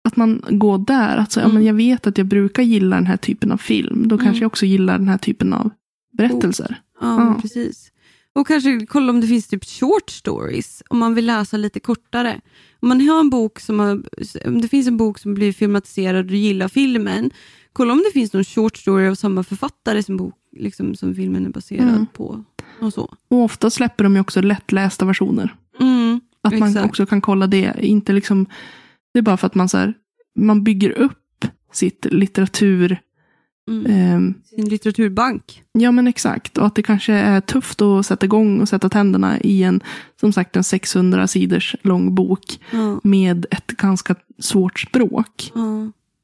att 0.05 0.15
man 0.17 0.41
går 0.49 0.77
där. 0.77 1.17
Alltså, 1.17 1.39
ja, 1.39 1.43
Mm. 1.43 1.55
men 1.55 1.65
jag 1.65 1.73
vet 1.73 2.07
att 2.07 2.17
jag 2.17 2.27
brukar 2.27 2.63
gilla 2.63 2.95
den 2.95 3.05
här 3.07 3.17
typen 3.17 3.51
av 3.51 3.57
film. 3.57 4.07
Då 4.07 4.17
kanske 4.17 4.29
Mm. 4.29 4.41
jag 4.41 4.47
också 4.47 4.65
gillar 4.65 4.97
den 4.97 5.07
här 5.07 5.17
typen 5.17 5.53
av 5.53 5.69
berättelser. 6.17 6.81
Ja, 7.01 7.17
men 7.17 7.27
Ja. 7.27 7.41
precis. 7.41 7.91
Och 8.33 8.47
kanske 8.47 8.85
kolla 8.85 9.09
om 9.09 9.21
det 9.21 9.27
finns 9.27 9.47
typ 9.47 9.65
short 9.65 10.09
stories, 10.09 10.83
om 10.89 10.99
man 10.99 11.15
vill 11.15 11.25
läsa 11.25 11.57
lite 11.57 11.79
kortare. 11.79 12.41
Om 12.79 12.89
man 12.89 13.07
har 13.07 13.19
en 13.19 13.29
bok 13.29 13.59
som 13.59 13.79
har, 13.79 14.03
om 14.45 14.61
det 14.61 14.67
finns 14.67 14.87
en 14.87 14.97
bok 14.97 15.19
som 15.19 15.33
blir 15.33 15.53
filmatiserad 15.53 16.15
och 16.19 16.25
du 16.31 16.37
gillar 16.37 16.67
filmen, 16.67 17.31
kolla 17.73 17.93
om 17.93 18.03
det 18.05 18.11
finns 18.13 18.33
någon 18.33 18.43
short 18.43 18.77
story 18.77 19.07
av 19.07 19.15
samma 19.15 19.43
författare 19.43 20.03
som, 20.03 20.17
bok, 20.17 20.33
liksom, 20.57 20.95
som 20.95 21.15
filmen 21.15 21.45
är 21.45 21.49
baserad 21.49 21.89
Mm. 21.89 22.05
på. 22.13 22.43
Och 22.81 22.93
så. 22.93 23.13
Och 23.29 23.43
ofta 23.43 23.69
släpper 23.69 24.03
de 24.03 24.13
ju 24.15 24.19
också 24.21 24.41
lättlästa 24.41 25.05
versioner. 25.05 25.55
Mm, 25.79 26.19
Att 26.41 26.59
man 26.59 26.69
Exakt. 26.69 26.85
också 26.85 27.05
kan 27.05 27.21
kolla 27.21 27.47
det. 27.47 27.73
Inte 27.79 28.13
liksom, 28.13 28.45
det 29.15 29.19
är 29.19 29.23
bara 29.23 29.37
för 29.37 29.47
att 29.47 29.55
man, 29.55 29.69
så 29.69 29.77
här, 29.77 29.93
man 30.39 30.63
bygger 30.63 30.89
upp 30.89 31.45
sitt 31.73 32.05
litteratur. 32.11 32.97
mm. 33.69 33.85
ehm, 33.91 34.33
Sin 34.43 34.69
litteraturbank. 34.69 35.63
Ja 35.73 35.91
men 35.91 36.07
exakt. 36.07 36.57
Och 36.57 36.65
att 36.65 36.75
det 36.75 36.83
kanske 36.83 37.13
är 37.13 37.41
tufft 37.41 37.81
att 37.81 38.05
sätta 38.05 38.25
igång 38.25 38.61
och 38.61 38.69
sätta 38.69 38.89
tänderna 38.89 39.39
i 39.41 39.63
en, 39.63 39.81
som 40.19 40.33
sagt, 40.33 40.55
en 40.55 40.63
600 40.63 41.27
sidors 41.27 41.75
lång 41.81 42.15
bok 42.15 42.59
Ja, 42.71 42.99
med 43.03 43.45
ett 43.51 43.67
ganska 43.67 44.15
svårt 44.39 44.79
språk. 44.79 45.51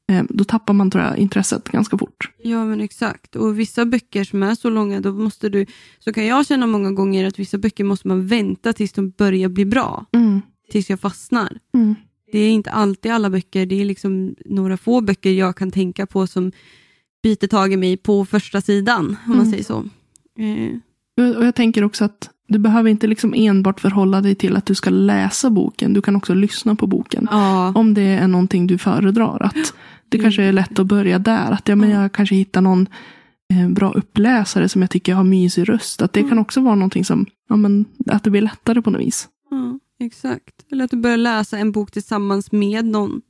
Eh, 0.08 0.24
Då 0.28 0.44
tappar 0.44 0.74
man 0.74 0.90
tror 0.90 1.04
jag 1.04 1.18
intresset 1.18 1.68
ganska 1.68 1.98
fort. 1.98 2.30
Ja 2.42 2.64
men 2.64 2.80
exakt. 2.80 3.36
Och 3.36 3.58
vissa 3.58 3.84
böcker 3.86 4.24
som 4.24 4.42
är 4.42 4.54
så 4.54 4.70
långa, 4.70 5.00
då 5.00 5.12
måste 5.12 5.48
du, 5.48 5.66
så 5.98 6.12
kan 6.12 6.26
jag 6.26 6.46
känna 6.46 6.66
många 6.66 6.90
gånger 6.92 7.26
att 7.26 7.38
vissa 7.38 7.58
böcker 7.58 7.84
måste 7.84 8.08
man 8.08 8.26
vänta 8.26 8.72
tills 8.72 8.92
de 8.92 9.10
börjar 9.10 9.48
bli 9.48 9.64
bra. 9.64 10.06
Mm. 10.12 10.40
Tills 10.70 10.90
jag 10.90 11.00
fastnar. 11.00 11.58
Mm. 12.32 12.44
Det 12.44 12.50
är 12.50 12.50
inte 12.54 12.70
alltid 12.70 13.12
alla 13.12 13.30
böcker, 13.30 13.66
det 13.66 13.80
är 13.80 13.84
liksom 13.84 14.34
några 14.44 14.76
få 14.76 15.00
böcker 15.00 15.30
jag 15.30 15.56
kan 15.56 15.70
tänka 15.70 16.06
på 16.06 16.26
som 16.26 16.52
biter 17.22 17.46
tag 17.48 17.72
i 17.72 17.76
mig 17.76 17.96
på 17.96 18.24
första 18.24 18.60
sidan, 18.60 19.04
om 19.06 19.16
man 19.36 19.38
Mm. 19.38 19.50
säger 19.50 19.64
så. 19.64 19.84
Eh, 20.38 21.36
Och 21.38 21.44
jag 21.46 21.54
tänker 21.54 21.84
också 21.84 22.04
att 22.04 22.30
du 22.48 22.58
behöver 22.58 22.90
inte 22.90 23.06
liksom 23.06 23.34
enbart 23.36 23.80
förhålla 23.80 24.20
dig 24.20 24.34
till 24.34 24.56
att 24.56 24.66
du 24.66 24.74
ska 24.74 24.90
läsa 24.90 25.50
boken. 25.50 25.92
Du 25.92 26.02
kan 26.02 26.16
också 26.16 26.34
lyssna 26.34 26.74
på 26.74 26.86
boken. 26.86 27.28
ja, 27.30 27.72
Om 27.76 27.94
det 27.94 28.02
är 28.02 28.28
någonting 28.28 28.66
du 28.66 28.78
föredrar. 28.78 29.42
Att 29.42 29.74
det 30.08 30.16
Mm. 30.18 30.24
kanske 30.24 30.42
är 30.42 30.52
lätt 30.52 30.78
att 30.78 30.86
börja 30.86 31.18
där. 31.18 31.50
Att 31.52 31.68
ja, 31.68 31.76
men 31.76 31.90
jag 31.90 32.12
kanske 32.12 32.34
hittar 32.34 32.60
någon 32.60 32.88
eh, 33.52 33.68
bra 33.68 33.92
uppläsare 33.92 34.68
som 34.68 34.80
jag 34.82 34.90
tycker 34.90 35.14
har 35.14 35.24
mysig 35.24 35.68
röst. 35.68 36.02
Att 36.02 36.12
det 36.12 36.20
Mm. 36.20 36.28
kan 36.30 36.38
också 36.38 36.60
vara 36.60 36.74
någonting 36.74 37.04
som, 37.04 37.26
ja, 37.48 37.56
men, 37.56 37.84
att 38.06 38.24
det 38.24 38.30
blir 38.30 38.40
lättare 38.42 38.82
på 38.82 38.90
något 38.90 39.00
vis. 39.00 39.28
ja, 39.50 39.78
exakt. 40.02 40.64
Eller 40.72 40.84
att 40.84 40.90
du 40.90 40.96
börjar 40.96 41.16
läsa 41.16 41.58
en 41.58 41.72
bok 41.72 41.90
tillsammans 41.90 42.52
med 42.52 42.84
någon. 42.84 43.22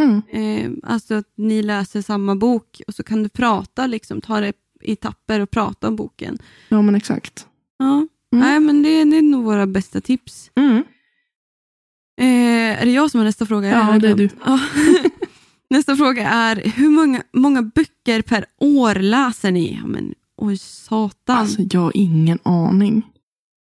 Mm. 0.00 0.22
Eh, 0.30 0.90
alltså 0.92 1.14
att 1.14 1.28
ni 1.36 1.62
läser 1.62 2.02
samma 2.02 2.36
bok 2.36 2.80
och 2.86 2.94
så 2.94 3.02
kan 3.02 3.22
du 3.22 3.28
prata, 3.28 3.86
liksom, 3.86 4.20
ta 4.20 4.40
det 4.40 4.52
i 4.82 4.92
etapper 4.92 5.40
och 5.40 5.50
prata 5.50 5.88
om 5.88 5.96
boken. 5.96 6.38
Ja 6.68 6.82
men 6.82 6.94
exakt. 6.94 7.46
Ja, 7.78 8.06
Mm. 8.32 8.46
Nej, 8.46 8.60
men 8.60 8.82
det, 8.82 9.04
det 9.04 9.16
är 9.16 9.22
nog 9.22 9.44
våra 9.44 9.66
bästa 9.66 10.00
tips. 10.00 10.50
Mm. 10.54 10.76
Eh, 12.20 12.82
är 12.82 12.84
det 12.84 12.90
jag 12.92 13.10
som 13.10 13.18
har 13.18 13.24
nästa 13.24 13.46
fråga? 13.46 13.68
Ja, 13.70 13.98
det 13.98 14.08
är. 14.08 14.30
Ja. 14.46 14.60
nästa 15.70 15.96
fråga 15.96 16.28
är, 16.28 16.56
hur 16.56 16.88
många, 16.88 17.22
många 17.32 17.62
böcker 17.62 18.22
per 18.22 18.44
år 18.60 18.94
läser 18.94 19.52
ni? 19.52 19.78
Ja, 19.82 19.86
men, 19.86 20.14
oj, 20.36 20.56
satan. 20.58 21.36
Alltså 21.38 21.62
jag 21.70 21.80
har 21.80 21.92
ingen 21.94 22.38
aning. 22.42 23.02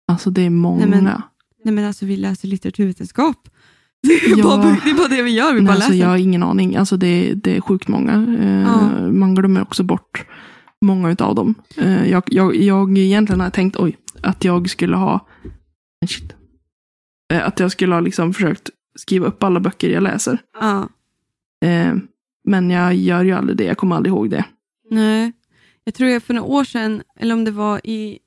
Alltså 0.08 0.30
det 0.30 0.42
är 0.42 0.50
många. 0.50 0.86
Nej, 0.86 1.02
men- 1.02 1.22
Nej, 1.64 1.74
men 1.74 1.86
alltså, 1.86 2.06
vi 2.06 2.18
läser 2.18 2.48
litteraturvetenskap. 2.48 3.50
Det 4.08 4.14
är, 4.14 4.38
Ja. 4.38 4.44
bara, 4.44 4.78
det 4.84 4.90
är 4.90 4.94
bara 4.98 5.08
det 5.08 5.22
vi 5.22 5.32
gör, 5.32 5.54
vi 5.54 5.60
Nej, 5.62 5.68
bara 5.68 5.74
alltså 5.76 5.90
läser. 5.90 6.02
jag 6.04 6.10
har 6.10 6.18
ingen 6.18 6.44
aning. 6.44 6.76
Alltså 6.76 6.98
det, 6.98 7.34
det 7.34 7.58
är 7.58 7.62
sjukt 7.62 7.88
många. 7.88 8.14
Eh, 8.40 8.62
Ja. 8.62 9.08
Man 9.12 9.36
glömmer 9.36 9.62
också 9.62 9.84
bort 9.84 10.26
många 10.86 11.16
av 11.20 11.36
dem. 11.36 11.56
Eh, 11.78 12.10
jag, 12.10 12.24
jag, 12.28 12.56
jag 12.56 12.98
egentligen 12.98 13.40
har 13.40 13.50
tänkt 13.50 13.78
oj, 13.78 13.98
att 14.22 14.44
jag 14.44 14.70
skulle 14.70 14.96
ha 14.96 15.28
shit, 16.08 16.34
Eh, 17.34 17.48
att 17.48 17.60
jag 17.60 17.72
skulle 17.72 17.96
ha 17.96 18.00
liksom 18.02 18.34
försökt 18.34 18.70
skriva 18.96 19.28
upp 19.28 19.44
alla 19.44 19.60
böcker 19.60 19.90
jag 19.90 20.04
läser. 20.04 20.38
Ja. 20.60 20.90
Men 22.48 22.70
jag 22.70 22.96
gör 22.96 23.24
ju 23.24 23.32
aldrig 23.32 23.58
det. 23.58 23.64
Jag 23.64 23.78
kommer 23.78 23.96
aldrig 23.96 24.14
ihåg 24.14 24.30
det. 24.30 24.46
Nej, 24.90 25.32
jag 25.84 25.94
tror 25.94 26.10
jag 26.10 26.24
för 26.24 26.34
några 26.34 26.48
år 26.50 26.64
sedan, 26.64 27.02
eller 27.20 27.34
om 27.36 27.44
det 27.46 27.52
var 27.52 27.82
i 27.88 28.20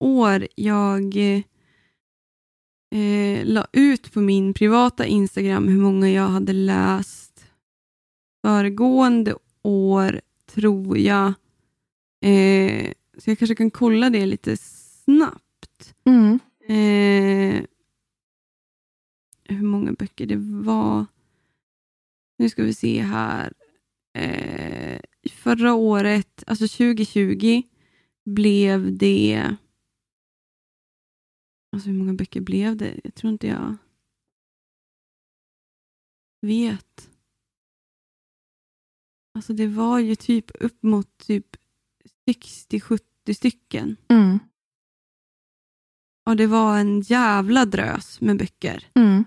år, 0.00 0.46
jag 0.54 1.16
eh, 2.90 3.44
la 3.44 3.66
ut 3.72 4.12
på 4.12 4.20
min 4.20 4.54
privata 4.54 5.06
Instagram 5.06 5.68
hur 5.68 5.80
många 5.80 6.10
jag 6.10 6.28
hade 6.28 6.52
läst 6.52 7.46
föregående 8.42 9.34
år, 9.62 10.20
tror 10.54 10.98
jag. 10.98 11.26
Eh, 12.20 12.92
så 13.18 13.30
jag 13.30 13.38
kanske 13.38 13.54
kan 13.54 13.70
kolla 13.70 14.10
det 14.10 14.26
lite 14.26 14.56
snabbt. 14.56 15.94
Eh, 16.68 17.64
hur 19.44 19.62
många 19.62 19.92
böcker 19.92 20.26
det 20.26 20.36
var. 20.64 21.06
Nu 22.38 22.48
ska 22.48 22.62
vi 22.62 22.74
se 22.74 23.02
här. 23.02 23.52
Eh, 24.14 25.00
förra 25.30 25.74
året, 25.74 26.44
alltså 26.46 26.68
2020, 26.68 27.62
blev 28.24 28.96
det... 28.96 29.56
Alltså 31.72 31.88
hur 31.88 31.98
många 31.98 32.14
böcker 32.14 32.40
blev 32.40 32.76
det? 32.76 33.00
Jag 33.04 33.14
tror 33.14 33.32
inte 33.32 33.46
jag 33.46 33.76
vet. 36.40 37.10
Alltså 39.34 39.52
det 39.52 39.66
var 39.66 39.98
ju 39.98 40.16
typ 40.16 40.50
upp 40.60 40.82
mot 40.82 41.18
typ 41.18 41.56
60-70 42.26 43.00
stycken. 43.34 43.96
Mm. 44.08 44.38
Och 46.26 46.36
det 46.36 46.46
var 46.46 46.78
en 46.78 47.00
jävla 47.00 47.66
drös 47.66 48.20
med 48.20 48.38
böcker. 48.38 48.90
Mm. 48.94 49.24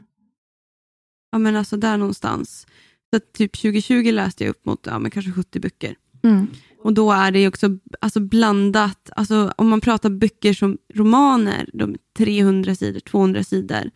Ja 1.31 1.37
men 1.37 1.55
alltså 1.55 1.77
där 1.77 1.97
någonstans. 1.97 2.67
Så 3.13 3.19
typ 3.19 3.53
2020 3.61 4.11
läste 4.11 4.43
jag 4.43 4.51
upp 4.51 4.65
mot 4.65 4.85
ja, 4.85 4.99
men 4.99 5.11
kanske 5.11 5.31
70 5.31 5.59
böcker. 5.59 5.95
Mm. 6.23 6.47
Och 6.83 6.93
då 6.93 7.11
är 7.11 7.31
det 7.31 7.39
ju 7.39 7.47
också 7.47 7.77
alltså 8.01 8.19
blandat, 8.19 9.09
alltså 9.15 9.53
om 9.57 9.69
man 9.69 9.81
pratar 9.81 10.09
böcker 10.09 10.53
som 10.53 10.77
romaner, 10.93 11.69
de 11.73 11.95
300 12.17 12.75
sidor, 12.75 12.99
200 12.99 13.43
sidor, 13.43 13.91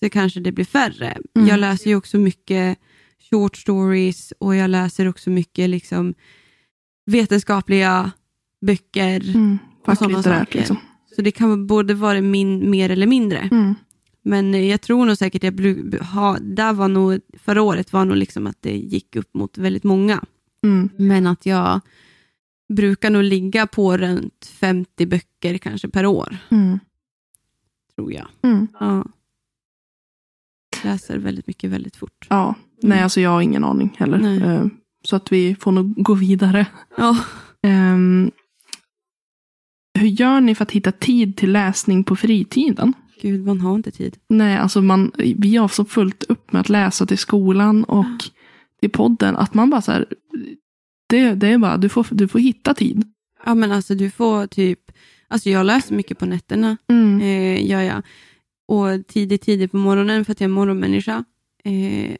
så 0.00 0.10
kanske 0.10 0.40
det 0.40 0.52
blir 0.52 0.64
färre. 0.64 1.18
Mm. 1.36 1.48
Jag 1.48 1.60
läser 1.60 1.90
ju 1.90 1.96
också 1.96 2.18
mycket 2.18 2.78
short 3.30 3.56
stories 3.56 4.32
och 4.38 4.56
jag 4.56 4.70
läser 4.70 5.08
också 5.08 5.30
mycket 5.30 5.70
liksom 5.70 6.14
vetenskapliga 7.06 8.10
böcker. 8.66 9.28
Mm. 9.28 9.58
Och 9.86 9.98
sådana 9.98 10.22
saker. 10.22 10.58
liksom. 10.58 10.76
Så 11.16 11.22
det 11.22 11.30
kan 11.30 11.66
både 11.66 11.94
vara 11.94 12.20
min, 12.20 12.70
mer 12.70 12.90
eller 12.90 13.06
mindre. 13.06 13.38
Mm. 13.38 13.74
Men 14.22 14.54
eh, 14.54 14.68
jag 14.68 14.80
tror 14.80 15.06
nog 15.06 15.18
säkert 15.18 15.44
jag 15.44 15.98
ha, 16.00 16.38
där 16.40 16.72
var 16.72 16.88
nog, 16.88 17.20
förra 17.38 17.62
året 17.62 17.92
var 17.92 18.04
nog 18.04 18.16
liksom 18.16 18.46
att 18.46 18.56
det 18.60 18.76
gick 18.76 19.16
upp 19.16 19.34
mot 19.34 19.58
väldigt 19.58 19.84
många. 19.84 20.24
Mm. 20.66 20.88
Men 20.96 21.26
att 21.26 21.46
jag 21.46 21.80
brukar 22.72 23.10
nog 23.10 23.22
ligga 23.24 23.66
på 23.66 23.96
runt 23.96 24.46
50 24.60 25.06
böcker 25.06 25.58
kanske 25.58 25.88
per 25.88 26.06
år, 26.06 26.36
Mm. 26.50 26.78
tror 27.96 28.12
jag. 28.12 28.26
Mm. 28.42 28.68
Ja. 28.80 29.04
Läser 30.84 31.18
väldigt 31.18 31.46
mycket 31.46 31.70
väldigt 31.70 31.96
fort. 31.96 32.26
Ja, 32.28 32.54
nej 32.82 33.00
alltså 33.02 33.20
jag 33.20 33.30
har 33.30 33.40
ingen 33.42 33.64
aning 33.64 33.94
heller. 33.98 34.18
Nej. 34.18 34.42
Eh, 34.42 34.66
Så 35.04 35.16
att 35.16 35.32
vi 35.32 35.54
får 35.54 35.72
nog 35.72 35.94
gå 36.04 36.14
vidare. 36.14 36.66
Ja. 36.96 37.18
Ehm, 37.62 38.30
hur 39.98 40.06
gör 40.08 40.40
ni 40.40 40.54
för 40.54 40.62
att 40.62 40.70
hitta 40.70 40.92
tid 40.92 41.36
till 41.36 41.52
läsning 41.52 42.04
på 42.04 42.16
fritiden? 42.16 42.92
Gud, 43.22 43.46
man 43.46 43.60
har 43.60 43.74
inte 43.74 43.90
tid. 43.90 44.16
Nej, 44.28 44.56
alltså 44.56 44.82
man, 44.82 45.12
vi 45.36 45.56
har 45.56 45.68
så 45.68 45.84
fullt 45.84 46.22
upp 46.22 46.52
med 46.52 46.60
att 46.60 46.68
läsa 46.68 47.06
till 47.06 47.18
skolan 47.18 47.84
och 47.84 48.06
till 48.80 48.90
podden 48.90 49.36
att 49.36 49.54
man 49.54 49.70
bara 49.70 49.82
så 49.82 49.92
här, 49.92 50.06
det, 51.08 51.34
det 51.34 51.48
är 51.48 51.58
bara, 51.58 51.76
du 51.76 51.88
får, 51.88 52.06
du 52.10 52.28
får 52.28 52.38
hitta 52.38 52.74
tid. 52.74 53.04
Ja, 53.44 53.54
men 53.54 53.72
alltså 53.72 53.94
du 53.94 54.10
får 54.10 54.46
typ, 54.46 54.80
alltså 55.28 55.50
jag 55.50 55.66
läser 55.66 55.94
mycket 55.94 56.18
på 56.18 56.26
nätterna, 56.26 56.76
Mm. 56.88 57.20
eh, 57.20 57.66
gör 57.70 57.80
jag. 57.80 58.02
Och 58.68 59.06
tidigt, 59.08 59.42
tidigt 59.42 59.70
på 59.70 59.76
morgonen 59.76 60.24
för 60.24 60.32
att 60.32 60.40
jag 60.40 60.48
är 60.48 60.52
morgonmänniska. 60.54 61.24
Eh, 61.64 62.16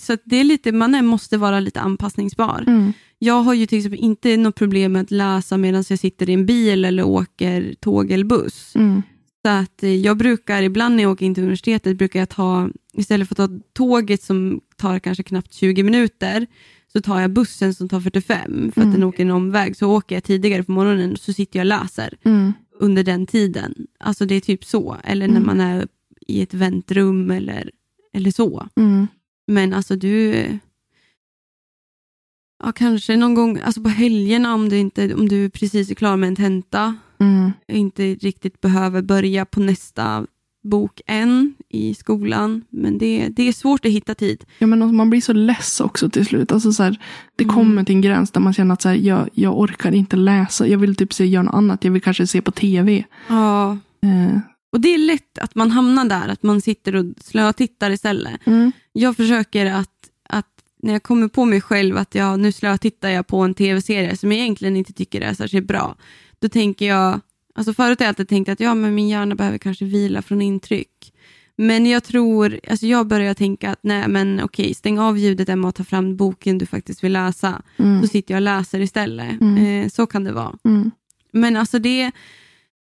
så 0.00 0.16
det 0.24 0.36
är 0.36 0.44
lite, 0.44 0.72
man 0.72 0.94
är, 0.94 1.02
måste 1.02 1.36
vara 1.36 1.60
lite 1.60 1.80
anpassningsbar. 1.80 2.64
Mm. 2.66 2.92
Jag 3.18 3.42
har 3.42 3.54
ju 3.54 3.66
till 3.66 3.78
exempel 3.78 4.00
inte 4.00 4.36
något 4.36 4.54
problem 4.54 4.92
med 4.92 5.02
att 5.02 5.10
läsa 5.10 5.56
medan 5.56 5.84
jag 5.88 5.98
sitter 5.98 6.30
i 6.30 6.32
en 6.32 6.46
bil 6.46 6.84
eller 6.84 7.02
åker 7.02 7.74
tåg 7.80 8.10
eller 8.10 8.24
buss. 8.24 8.72
Mm. 8.76 9.02
Så 9.46 9.50
att 9.50 9.82
eh, 9.82 9.94
jag 9.94 10.16
brukar, 10.16 10.62
ibland 10.62 10.96
när 10.96 11.02
jag 11.02 11.12
åker 11.12 11.26
in 11.26 11.34
till 11.34 11.42
universitetet, 11.42 11.98
brukar 11.98 12.18
jag 12.18 12.28
ta, 12.28 12.68
istället 12.98 13.28
för 13.28 13.34
att 13.42 13.50
ta 13.50 13.58
tåget 13.72 14.22
som 14.22 14.60
tar 14.76 14.98
kanske 14.98 15.22
knappt 15.22 15.52
20 15.52 15.82
minuter, 15.82 16.46
så 16.92 17.00
tar 17.00 17.20
jag 17.20 17.30
bussen 17.32 17.74
som 17.74 17.88
tar 17.88 18.00
45, 18.00 18.72
för 18.74 18.80
att 18.80 18.84
Mm. 18.84 18.92
den 19.00 19.04
åker 19.04 19.22
en 19.22 19.30
omväg. 19.30 19.76
Så 19.76 19.96
åker 19.96 20.16
jag 20.16 20.24
tidigare 20.24 20.62
på 20.64 20.72
morgonen 20.72 21.16
så 21.16 21.32
sitter 21.32 21.58
jag 21.58 21.62
och 21.64 21.68
läser 21.80 22.14
Mm. 22.24 22.52
under 22.80 23.04
den 23.04 23.26
tiden. 23.26 23.74
Alltså 24.00 24.26
det 24.26 24.34
är 24.34 24.40
typ 24.40 24.64
så. 24.64 24.96
Eller 25.04 25.28
när 25.28 25.36
Mm. 25.36 25.46
man 25.46 25.60
är 25.60 25.88
i 26.26 26.42
ett 26.42 26.54
väntrum 26.54 27.30
eller, 27.30 27.70
eller 28.12 28.30
så. 28.30 28.68
Mm. 28.76 29.06
Men 29.46 29.74
alltså 29.74 29.96
du... 29.96 30.44
Ja, 32.64 32.72
kanske 32.72 33.16
någon 33.16 33.34
gång, 33.34 33.58
alltså 33.64 33.82
på 33.82 33.88
helgerna 33.88 34.54
om 34.54 34.68
du, 34.68 34.78
inte, 34.78 35.14
om 35.14 35.28
du 35.28 35.50
precis 35.50 35.90
är 35.90 35.94
klar 35.94 36.16
med 36.16 36.28
en 36.28 36.36
tenta 36.36 36.96
Mm. 37.20 37.52
inte 37.68 38.14
riktigt 38.14 38.60
behöver 38.60 39.02
börja 39.02 39.44
på 39.44 39.60
nästa 39.60 40.26
bok 40.62 41.00
än 41.06 41.54
i 41.68 41.94
skolan. 41.94 42.64
Men 42.70 42.98
det, 42.98 43.28
det 43.28 43.42
är 43.48 43.52
svårt 43.52 43.84
att 43.84 43.92
hitta 43.92 44.14
tid. 44.14 44.44
Ja, 44.58 44.66
men 44.66 44.82
alltså, 44.82 44.94
man 44.94 45.10
blir 45.10 45.20
så 45.20 45.32
less 45.32 45.80
också 45.80 46.08
till 46.10 46.26
slut. 46.26 46.52
Alltså, 46.52 46.72
så 46.72 46.82
här, 46.82 47.00
det 47.36 47.44
Mm. 47.44 47.54
kommer 47.56 47.84
till 47.84 47.94
en 47.94 48.00
gräns 48.00 48.30
där 48.30 48.40
man 48.40 48.52
känner 48.52 48.72
att 48.74 48.82
så 48.82 48.88
här, 48.88 48.96
jag, 48.96 49.28
jag 49.32 49.58
orkar 49.60 49.92
inte 49.94 50.16
läsa. 50.16 50.66
Jag 50.66 50.78
vill 50.78 50.96
typ 50.96 51.12
se, 51.12 51.24
göra 51.26 51.42
något 51.42 51.54
annat. 51.54 51.84
Jag 51.84 51.92
vill 51.92 52.02
kanske 52.02 52.26
se 52.26 52.40
på 52.42 52.50
tv. 52.50 53.04
Ja. 53.28 53.72
Eh, 54.02 54.38
Och 54.72 54.80
det 54.80 54.94
är 54.94 54.98
lätt 54.98 55.38
att 55.38 55.54
man 55.54 55.70
hamnar 55.70 56.04
där, 56.04 56.28
att 56.28 56.42
man 56.42 56.60
sitter 56.60 56.96
och 56.96 57.04
slötittar 57.20 57.90
istället. 57.90 58.46
mm. 58.46 58.72
Jag 58.92 59.16
försöker 59.16 59.66
att, 59.66 59.90
att 60.28 60.46
när 60.82 60.92
jag 60.92 61.02
kommer 61.02 61.28
på 61.28 61.44
mig 61.44 61.60
själv 61.60 61.96
att 61.96 62.14
jag, 62.14 62.40
nu 62.40 62.52
slötittar 62.52 63.08
jag 63.08 63.26
på 63.26 63.38
en 63.40 63.54
tv-serie 63.54 64.16
som 64.16 64.32
jag 64.32 64.40
egentligen 64.40 64.76
inte 64.76 64.92
tycker 64.92 65.20
är 65.20 65.34
särskilt 65.34 65.66
bra. 65.66 65.96
Då 66.40 66.48
tänker 66.48 66.86
jag, 66.86 67.20
alltså 67.58 67.72
förut 67.74 67.98
har 67.98 68.04
jag 68.04 68.08
alltid 68.08 68.28
tänkt 68.28 68.48
att 68.48 68.60
ja, 68.60 68.74
men 68.74 68.94
min 68.94 69.08
hjärna 69.08 69.34
behöver 69.34 69.58
kanske 69.58 69.84
vila 69.84 70.22
från 70.22 70.42
intryck. 70.42 71.12
Men 71.56 71.86
jag 71.86 72.04
tror, 72.04 72.60
alltså 72.70 72.86
jag 72.86 73.06
börjar 73.06 73.34
tänka 73.34 73.70
att 73.70 73.78
nej 73.82 74.08
men 74.08 74.40
okej, 74.44 74.74
stäng 74.74 74.98
av 74.98 75.18
ljudet 75.18 75.48
Emma 75.48 75.68
och 75.68 75.74
ta 75.74 75.84
fram 75.84 76.16
boken 76.16 76.58
du 76.58 76.66
faktiskt 76.66 77.04
vill 77.04 77.12
läsa. 77.12 77.62
Mm. 77.76 78.02
Så 78.02 78.08
sitter 78.08 78.34
jag 78.34 78.38
och 78.38 78.42
läser 78.42 78.80
istället. 78.80 79.40
Mm. 79.40 79.82
Eh, 79.84 79.88
så 79.88 80.06
kan 80.06 80.24
det 80.24 80.32
vara. 80.32 80.58
Mm. 80.64 80.90
Men 81.32 81.56
alltså 81.56 81.78
det, 81.78 82.10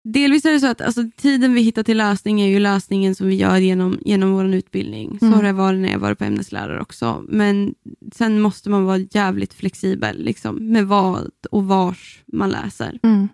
delvis 0.04 0.44
är 0.44 0.52
det 0.52 0.60
så 0.60 0.66
att 0.66 0.80
alltså, 0.80 1.02
tiden 1.16 1.54
vi 1.54 1.60
hittar 1.60 1.82
till 1.82 1.96
läsning 1.96 2.40
är 2.40 2.46
ju 2.48 2.58
läsningen 2.58 3.14
som 3.14 3.26
vi 3.26 3.34
gör 3.34 3.56
genom, 3.56 3.98
genom 4.04 4.32
vår 4.32 4.54
utbildning. 4.54 5.18
Så 5.18 5.26
Mm. 5.26 5.36
har 5.36 5.42
det 5.42 5.52
varit 5.52 5.80
när 5.80 5.92
jag 5.92 5.98
varit 5.98 6.18
på 6.18 6.24
ämneslärare 6.24 6.80
också. 6.80 7.24
Men 7.28 7.74
sen 8.14 8.40
måste 8.40 8.70
man 8.70 8.84
vara 8.84 8.98
jävligt 8.98 9.54
flexibel 9.54 10.24
liksom, 10.24 10.72
med 10.72 10.86
vad 10.86 11.30
och 11.50 11.64
vars 11.64 12.22
man 12.32 12.50
läser. 12.50 12.98
Mm. 13.02 13.28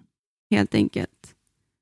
Helt 0.51 0.75
enkelt. 0.75 1.11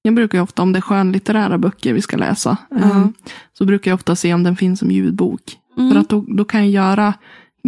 Jag 0.02 0.14
brukar 0.14 0.38
ju 0.38 0.42
ofta, 0.42 0.62
om 0.62 0.72
det 0.72 0.78
är 0.78 0.80
skönlitterära 0.80 1.58
böcker 1.58 1.92
vi 1.92 2.02
ska 2.02 2.16
läsa, 2.16 2.56
Ja. 2.70 3.12
så 3.52 3.64
brukar 3.64 3.90
jag 3.90 3.96
ofta 3.96 4.16
se 4.16 4.34
om 4.34 4.42
den 4.42 4.56
finns 4.56 4.78
som 4.78 4.90
ljudbok. 4.90 5.42
Mm. 5.78 5.92
För 5.92 6.00
att 6.00 6.08
då, 6.08 6.24
då 6.28 6.44
kan 6.44 6.60
jag 6.60 6.70
göra 6.70 7.14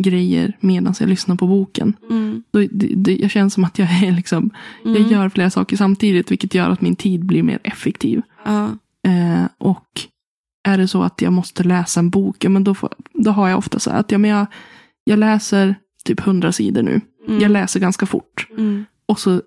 grejer 0.00 0.56
medan 0.60 0.94
jag 1.00 1.08
lyssnar 1.08 1.36
på 1.36 1.46
boken. 1.46 1.96
Mm. 2.10 2.42
Då, 2.50 2.58
det, 2.58 2.92
det, 2.96 3.16
jag 3.16 3.30
känner 3.30 3.48
som 3.50 3.64
att 3.64 3.78
jag 3.78 3.88
är 4.02 4.12
liksom, 4.12 4.50
Mm. 4.84 5.02
jag 5.02 5.12
gör 5.12 5.28
flera 5.28 5.50
saker 5.50 5.76
samtidigt, 5.76 6.30
vilket 6.30 6.54
gör 6.54 6.70
att 6.70 6.80
min 6.80 6.96
tid 6.96 7.24
blir 7.26 7.42
mer 7.42 7.58
effektiv. 7.64 8.22
Eh, 9.06 9.44
och 9.58 9.86
är 10.68 10.78
det 10.78 10.88
så 10.88 11.02
att 11.02 11.22
jag 11.22 11.32
måste 11.32 11.62
läsa 11.62 12.00
en 12.00 12.10
bok, 12.10 12.44
ja, 12.44 12.48
men 12.50 12.64
då, 12.64 12.74
får, 12.74 12.90
då 13.12 13.30
har 13.30 13.48
jag 13.48 13.58
ofta 13.58 13.78
så 13.78 13.90
här 13.90 14.00
att 14.00 14.12
ja, 14.12 14.18
men 14.18 14.30
jag, 14.30 14.46
jag 15.04 15.18
läser 15.18 15.74
typ 16.04 16.20
hundra 16.20 16.52
sidor 16.52 16.82
nu. 16.82 17.00
Mm. 17.28 17.40
Jag 17.40 17.50
läser 17.50 17.80
ganska 17.80 18.06
fort. 18.06 18.46
Mm. 18.50 18.84
Och 19.06 19.18
så 19.20 19.42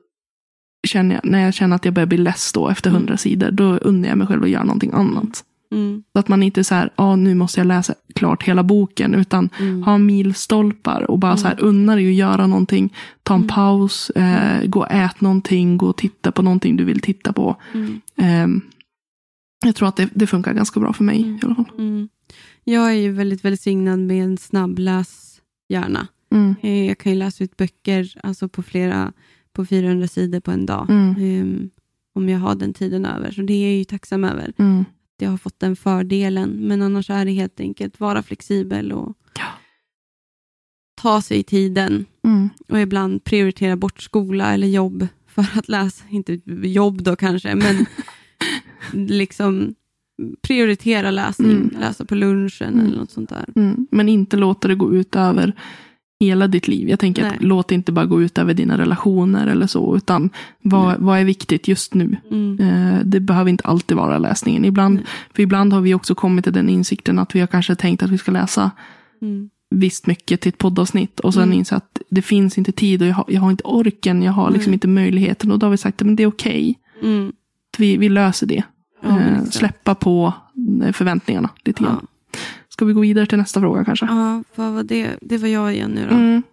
känner 0.88 1.16
jag, 1.16 1.26
när 1.32 1.40
jag 1.46 1.54
känner 1.54 1.76
att 1.76 1.86
jag 1.86 1.94
börjar 1.94 2.08
bli 2.08 2.18
less 2.18 2.54
då 2.54 2.70
efter 2.70 2.90
Mm. 2.90 3.00
hundra 3.02 3.18
sidor, 3.18 3.52
då 3.52 3.64
unnar 3.78 4.10
jag 4.10 4.18
mig 4.18 4.28
själv 4.28 4.44
att 4.44 4.50
göra 4.50 4.64
någonting 4.64 4.92
annat. 4.94 5.44
Mm. 5.72 6.04
Så 6.14 6.20
att 6.20 6.28
man 6.28 6.44
inte 6.44 6.62
är 6.62 6.64
så 6.64 6.76
här, 6.76 6.90
ah, 6.96 7.16
nu 7.16 7.36
måste 7.36 7.60
jag 7.60 7.68
läsa 7.68 7.94
klart 8.16 8.44
hela 8.44 8.64
boken, 8.64 9.16
utan 9.16 9.50
Mm. 9.60 9.84
ha 9.84 9.98
milstolpar 9.98 11.12
och 11.12 11.20
bara 11.20 11.38
så 11.38 11.48
här, 11.48 11.62
unna 11.62 11.96
dig 11.96 12.08
att 12.08 12.14
göra 12.14 12.48
någonting, 12.48 12.94
ta 13.24 13.34
en 13.34 13.40
Mm. 13.42 13.48
paus, 13.56 14.10
eh, 14.10 14.66
gå 14.66 14.80
och 14.80 14.92
ät 14.92 15.22
någonting, 15.22 15.78
gå 15.78 15.88
och 15.88 15.98
titta 15.98 16.32
på 16.32 16.42
någonting 16.42 16.78
du 16.78 16.84
vill 16.84 17.00
titta 17.00 17.34
på. 17.34 17.56
Mm. 17.74 18.02
Ehm, 18.18 18.62
jag 19.66 19.76
tror 19.76 19.88
att 19.88 19.96
det, 19.96 20.10
det 20.14 20.28
funkar 20.28 20.54
ganska 20.54 20.80
bra 20.80 20.94
för 20.94 21.04
mig 21.04 21.18
Mm. 21.24 21.36
i 21.36 21.40
alla 21.44 21.56
fall. 21.56 21.66
Mm. 21.78 22.10
Jag 22.64 22.88
är 22.90 22.96
ju 22.96 23.12
väldigt 23.12 23.46
välsignad 23.46 24.00
med 24.00 24.24
en 24.24 24.38
snabbläshjärna. 24.38 26.08
Mm. 26.32 26.56
Eh, 26.62 26.86
Jag 26.88 26.98
kan 26.98 27.12
ju 27.12 27.18
läsa 27.18 27.44
ut 27.44 27.58
böcker 27.58 28.14
alltså 28.24 28.48
på 28.50 28.64
flera 28.64 29.14
på 29.58 29.66
400 29.66 30.08
sidor 30.08 30.40
på 30.40 30.52
en 30.52 30.66
dag. 30.66 30.90
Mm. 30.90 31.16
Ehm, 31.20 31.70
om 32.16 32.30
jag 32.30 32.40
har 32.40 32.56
den 32.56 32.74
tiden 32.74 33.06
över. 33.06 33.32
Så 33.32 33.42
det 33.42 33.54
är 33.54 33.68
jag 33.68 33.78
ju 33.78 33.84
tacksam 33.84 34.24
över. 34.24 34.54
Mm. 34.58 34.82
Att 34.82 35.22
jag 35.22 35.30
har 35.30 35.38
fått 35.38 35.60
den 35.60 35.76
fördelen. 35.76 36.50
Men 36.50 36.82
annars 36.82 37.10
är 37.10 37.26
det 37.26 37.32
helt 37.32 37.60
enkelt 37.60 38.00
vara 38.00 38.24
flexibel 38.24 38.92
och 38.92 39.18
Ja. 39.40 39.46
ta 41.02 41.22
sig 41.22 41.44
tiden. 41.44 42.06
Mm. 42.24 42.50
Och 42.68 42.80
ibland 42.80 43.24
prioritera 43.24 43.76
bort 43.76 44.02
skola 44.02 44.54
eller 44.54 44.68
jobb 44.68 45.08
för 45.28 45.46
att 45.56 45.70
läsa. 45.70 46.04
Inte 46.10 46.40
jobb 46.68 47.02
då 47.04 47.16
kanske, 47.16 47.56
men 47.56 47.86
liksom 49.10 49.76
prioritera 50.42 51.12
läsning. 51.12 51.52
Mm. 51.52 51.76
Läsa 51.80 52.06
på 52.06 52.16
lunchen 52.16 52.80
eller 52.80 52.98
något 52.98 53.12
sånt 53.12 53.30
där. 53.30 53.46
Mm. 53.56 53.88
Men 53.92 54.10
inte 54.10 54.38
låta 54.38 54.68
det 54.68 54.76
gå 54.76 54.96
ut 54.96 55.16
över 55.16 55.54
hela 56.20 56.48
ditt 56.48 56.68
liv. 56.68 56.90
Jag 56.90 57.00
tänker 57.00 57.26
att 57.26 57.34
låt 57.44 57.68
det 57.68 57.76
inte 57.76 57.92
bara 57.92 58.06
gå 58.06 58.22
ut 58.22 58.38
över 58.38 58.54
dina 58.54 58.78
relationer 58.78 59.48
eller 59.48 59.68
så, 59.68 59.96
utan 59.98 60.30
vad, 60.62 60.88
Nej. 60.88 60.96
vad 61.00 61.20
är 61.20 61.24
viktigt 61.24 61.68
just 61.68 61.94
nu? 61.94 62.18
Mm. 62.32 62.60
Eh, 62.60 63.00
det 63.06 63.20
behöver 63.20 63.50
inte 63.50 63.64
alltid 63.64 63.98
vara 63.98 64.18
läsningen. 64.18 64.66
Ibland, 64.66 64.96
Nej. 64.96 65.04
för 65.34 65.44
ibland 65.44 65.74
har 65.74 65.82
vi 65.82 65.94
också 65.94 66.16
kommit 66.16 66.44
till 66.46 66.54
den 66.54 66.70
insikten 66.70 67.20
att 67.20 67.36
vi 67.36 67.40
har 67.40 67.48
kanske 67.48 67.76
tänkt 67.76 68.04
att 68.04 68.10
vi 68.10 68.18
ska 68.18 68.32
läsa 68.32 68.72
Mm. 69.22 69.50
visst 69.70 70.08
mycket 70.08 70.42
till 70.42 70.50
ett 70.50 70.58
poddavsnitt 70.58 71.20
och 71.20 71.34
sen 71.34 71.44
Mm. 71.44 71.58
inser 71.58 71.76
att 71.76 72.02
det 72.10 72.22
finns 72.22 72.58
inte 72.58 72.72
tid 72.72 73.02
och 73.02 73.08
jag 73.08 73.14
har, 73.16 73.26
jag 73.28 73.42
har 73.42 73.52
inte 73.52 73.64
orken, 73.64 74.24
jag 74.24 74.32
har 74.32 74.52
liksom 74.52 74.74
inte 74.74 74.88
möjligheten. 74.88 75.52
Och 75.52 75.60
då 75.60 75.66
har 75.66 75.72
vi 75.72 75.78
sagt 75.78 76.02
att 76.02 76.18
det 76.18 76.24
är 76.24 76.28
okej. 76.28 76.76
Mm. 77.04 77.28
att 77.74 77.80
Vi, 77.80 77.98
vi 77.98 78.10
löser 78.10 78.48
det. 78.48 78.64
Ja, 79.04 79.16
men 79.16 79.36
eh, 79.36 79.44
släppa 79.44 79.96
på 79.96 80.34
förväntningarna 80.94 81.50
lite 81.66 81.84
grann. 81.84 81.98
Ja. 82.02 82.08
Ska 82.78 82.86
vi 82.86 82.94
gå 82.94 83.02
vidare 83.02 83.26
till 83.26 83.38
nästa 83.38 83.60
fråga 83.60 83.86
kanske? 83.86 84.06
ja, 84.06 84.44
vad 84.56 84.74
var 84.74 84.84
det? 84.84 85.18
Det 85.22 85.38
var 85.38 85.48
jag 85.48 85.74
igen 85.74 85.92
nu 85.92 86.08
då. 86.10 86.16
Mm. 86.16 86.44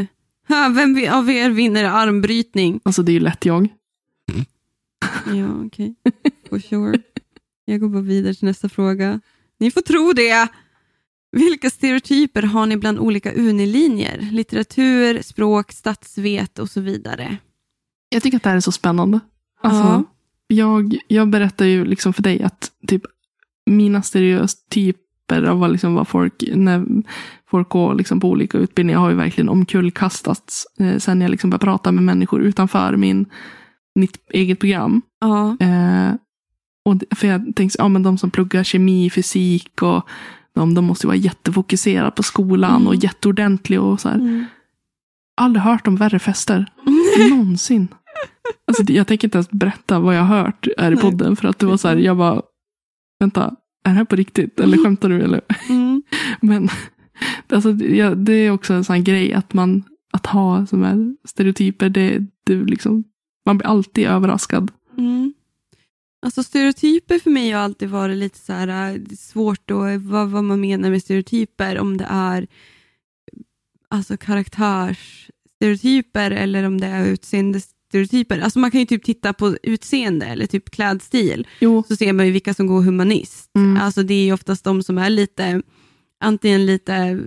Eh, 0.00 0.06
ha, 0.56 0.68
vem 0.68 1.08
av 1.12 1.30
er 1.30 1.50
vinner 1.50 1.84
armbrytning? 1.84 2.80
Alltså 2.82 3.02
det 3.02 3.12
är 3.12 3.14
ju 3.14 3.20
lätt 3.20 3.44
jag. 3.44 3.68
Ja, 5.34 5.66
okej. 5.66 5.94
For 6.48 6.58
sure. 6.58 6.98
Jag 7.64 7.80
går 7.80 7.88
bara 7.88 8.02
vidare 8.02 8.34
till 8.34 8.44
nästa 8.44 8.68
fråga. 8.68 9.20
Ni 9.58 9.70
får 9.70 9.80
tro 9.80 10.12
det. 10.12 10.48
Vilka 11.32 11.70
stereotyper 11.70 12.42
har 12.42 12.66
ni 12.66 12.76
bland 12.76 12.98
olika 12.98 13.32
unilinjer? 13.32 14.28
Litteratur, 14.32 15.22
språk, 15.22 15.72
statsvet 15.72 16.58
och 16.58 16.70
så 16.70 16.80
vidare. 16.80 17.36
Jag 18.08 18.22
tycker 18.22 18.36
att 18.36 18.42
det 18.42 18.48
här 18.48 18.56
är 18.56 18.60
så 18.60 18.72
spännande. 18.72 19.20
Alltså, 19.60 19.82
Ja. 19.82 20.04
jag, 20.46 20.96
jag 21.08 21.28
berättar 21.28 21.64
ju 21.66 21.84
liksom 21.84 22.12
för 22.12 22.22
dig 22.22 22.42
att 22.42 22.70
typ 22.86 23.02
mina 23.66 24.02
stereotyper 25.30 25.50
av 25.52 25.58
vad, 25.58 25.70
liksom 25.72 25.94
vad 25.94 26.08
folk, 26.08 26.34
när 26.54 26.84
folk 27.50 27.68
går 27.68 27.94
liksom 27.94 28.20
på 28.20 28.28
olika 28.30 28.58
utbildningar 28.58 29.00
har 29.00 29.10
ju 29.10 29.16
verkligen 29.16 29.48
omkullkastats 29.48 30.66
eh, 30.80 30.96
sen 30.98 31.20
jag 31.20 31.30
liksom 31.30 31.50
började 31.50 31.64
prata 31.64 31.92
med 31.92 32.04
människor 32.04 32.42
utanför 32.42 32.96
min, 32.96 33.26
mitt 33.94 34.18
eget 34.32 34.58
program. 34.60 35.02
Ja, 35.20 35.56
Eh, 35.60 36.14
och 36.84 36.96
för 37.16 37.26
jag 37.28 37.56
tänkte, 37.56 37.76
ja 37.78 37.88
men 37.88 38.02
de 38.02 38.18
som 38.18 38.30
pluggar 38.30 38.62
kemi, 38.64 39.10
fysik 39.10 39.82
och 39.82 40.08
de, 40.54 40.74
de 40.74 40.84
måste 40.84 41.06
ju 41.06 41.08
vara 41.08 41.16
jättefokuserade 41.16 42.10
på 42.10 42.22
skolan 42.22 42.70
Mm. 42.76 42.86
och 42.86 42.94
jätteordentliga 42.94 43.80
och 43.82 44.00
så 44.00 44.08
här. 44.08 44.16
mm. 44.16 44.44
Aldrig 45.40 45.62
hört 45.62 45.86
om 45.86 45.96
värre 45.96 46.18
fester. 46.18 46.66
Någonsin. 47.30 47.88
Alltså, 48.66 48.92
jag 48.92 49.06
tänker 49.06 49.28
inte 49.28 49.38
ens 49.38 49.50
berätta 49.50 49.98
vad 50.00 50.16
jag 50.16 50.22
har 50.22 50.38
hört 50.38 50.66
här 50.78 50.92
i 50.92 50.96
podden. 50.96 51.36
För 51.36 51.48
att 51.48 51.58
det 51.58 51.66
var 51.66 51.76
så 51.76 51.88
här, 51.88 51.96
jag 51.96 52.16
bara, 52.16 52.42
vänta, 53.20 53.54
är 53.84 53.90
det 53.90 53.96
här 53.96 54.04
på 54.04 54.16
riktigt? 54.16 54.60
Eller 54.60 54.78
skämtar 54.78 55.08
du? 55.08 55.22
Eller? 55.22 55.40
Mm. 55.68 56.02
Men 56.40 56.68
alltså, 57.48 57.72
det- 57.72 57.96
ja, 57.96 58.14
det 58.14 58.32
är 58.32 58.50
också 58.50 58.74
en 58.74 58.84
sån 58.84 59.04
grej 59.04 59.32
att 59.32 59.54
man, 59.54 59.82
att 60.12 60.26
ha 60.26 60.66
såna 60.66 60.88
här 60.88 61.16
stereotyper, 61.24 61.88
det, 61.88 62.26
det 62.44 62.54
liksom, 62.54 63.04
man 63.46 63.58
blir 63.58 63.66
alltid 63.68 64.06
överraskad. 64.06 64.70
Mm. 64.98 65.34
Alltså 66.22 66.42
stereotyper 66.42 67.18
för 67.18 67.30
mig 67.30 67.50
har 67.50 67.60
alltid 67.62 67.88
varit 67.90 68.16
lite 68.16 68.38
så 68.38 68.52
här, 68.52 68.68
äh, 68.68 68.74
är 68.94 69.16
svårt 69.16 69.70
att 69.70 70.02
vad, 70.02 70.28
vad 70.30 70.44
man 70.44 70.60
menar 70.60 70.90
med 70.90 71.02
stereotyper. 71.02 71.78
Om 71.78 71.96
det 71.96 72.06
är 72.10 72.46
alltså 73.88 74.16
karaktärsstereotyper 74.16 76.30
eller 76.30 76.64
om 76.64 76.80
det 76.80 76.86
är 76.86 77.16
utseendestereotyper. 77.94 78.40
Alltså 78.40 78.58
man 78.58 78.70
kan 78.70 78.80
ju 78.80 78.86
typ 78.86 79.04
titta 79.04 79.32
på 79.32 79.56
utseende 79.62 80.26
eller 80.26 80.46
typ 80.46 80.70
klädstil. 80.70 81.46
Jo. 81.60 81.84
Så 81.88 81.96
ser 81.96 82.12
man 82.12 82.26
ju 82.26 82.32
vilka 82.32 82.54
som 82.54 82.66
går 82.66 82.82
humanist. 82.82 83.50
Mm. 83.56 83.76
Alltså 83.76 84.02
det 84.02 84.14
är 84.14 84.24
ju 84.24 84.32
oftast 84.32 84.64
de 84.64 84.82
som 84.82 84.98
är 84.98 85.10
lite, 85.10 85.62
antingen 86.20 86.66
lite 86.66 87.20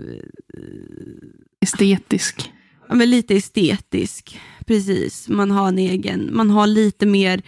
Estetisk. 1.61 2.51
ja, 2.89 2.95
men 2.95 3.09
lite 3.09 3.35
estetisk. 3.35 4.39
Precis, 4.67 5.29
man 5.29 5.51
har 5.51 5.67
en 5.67 5.77
egen, 5.79 6.29
man 6.33 6.49
har 6.49 6.67
lite 6.67 7.05
mer 7.05 7.41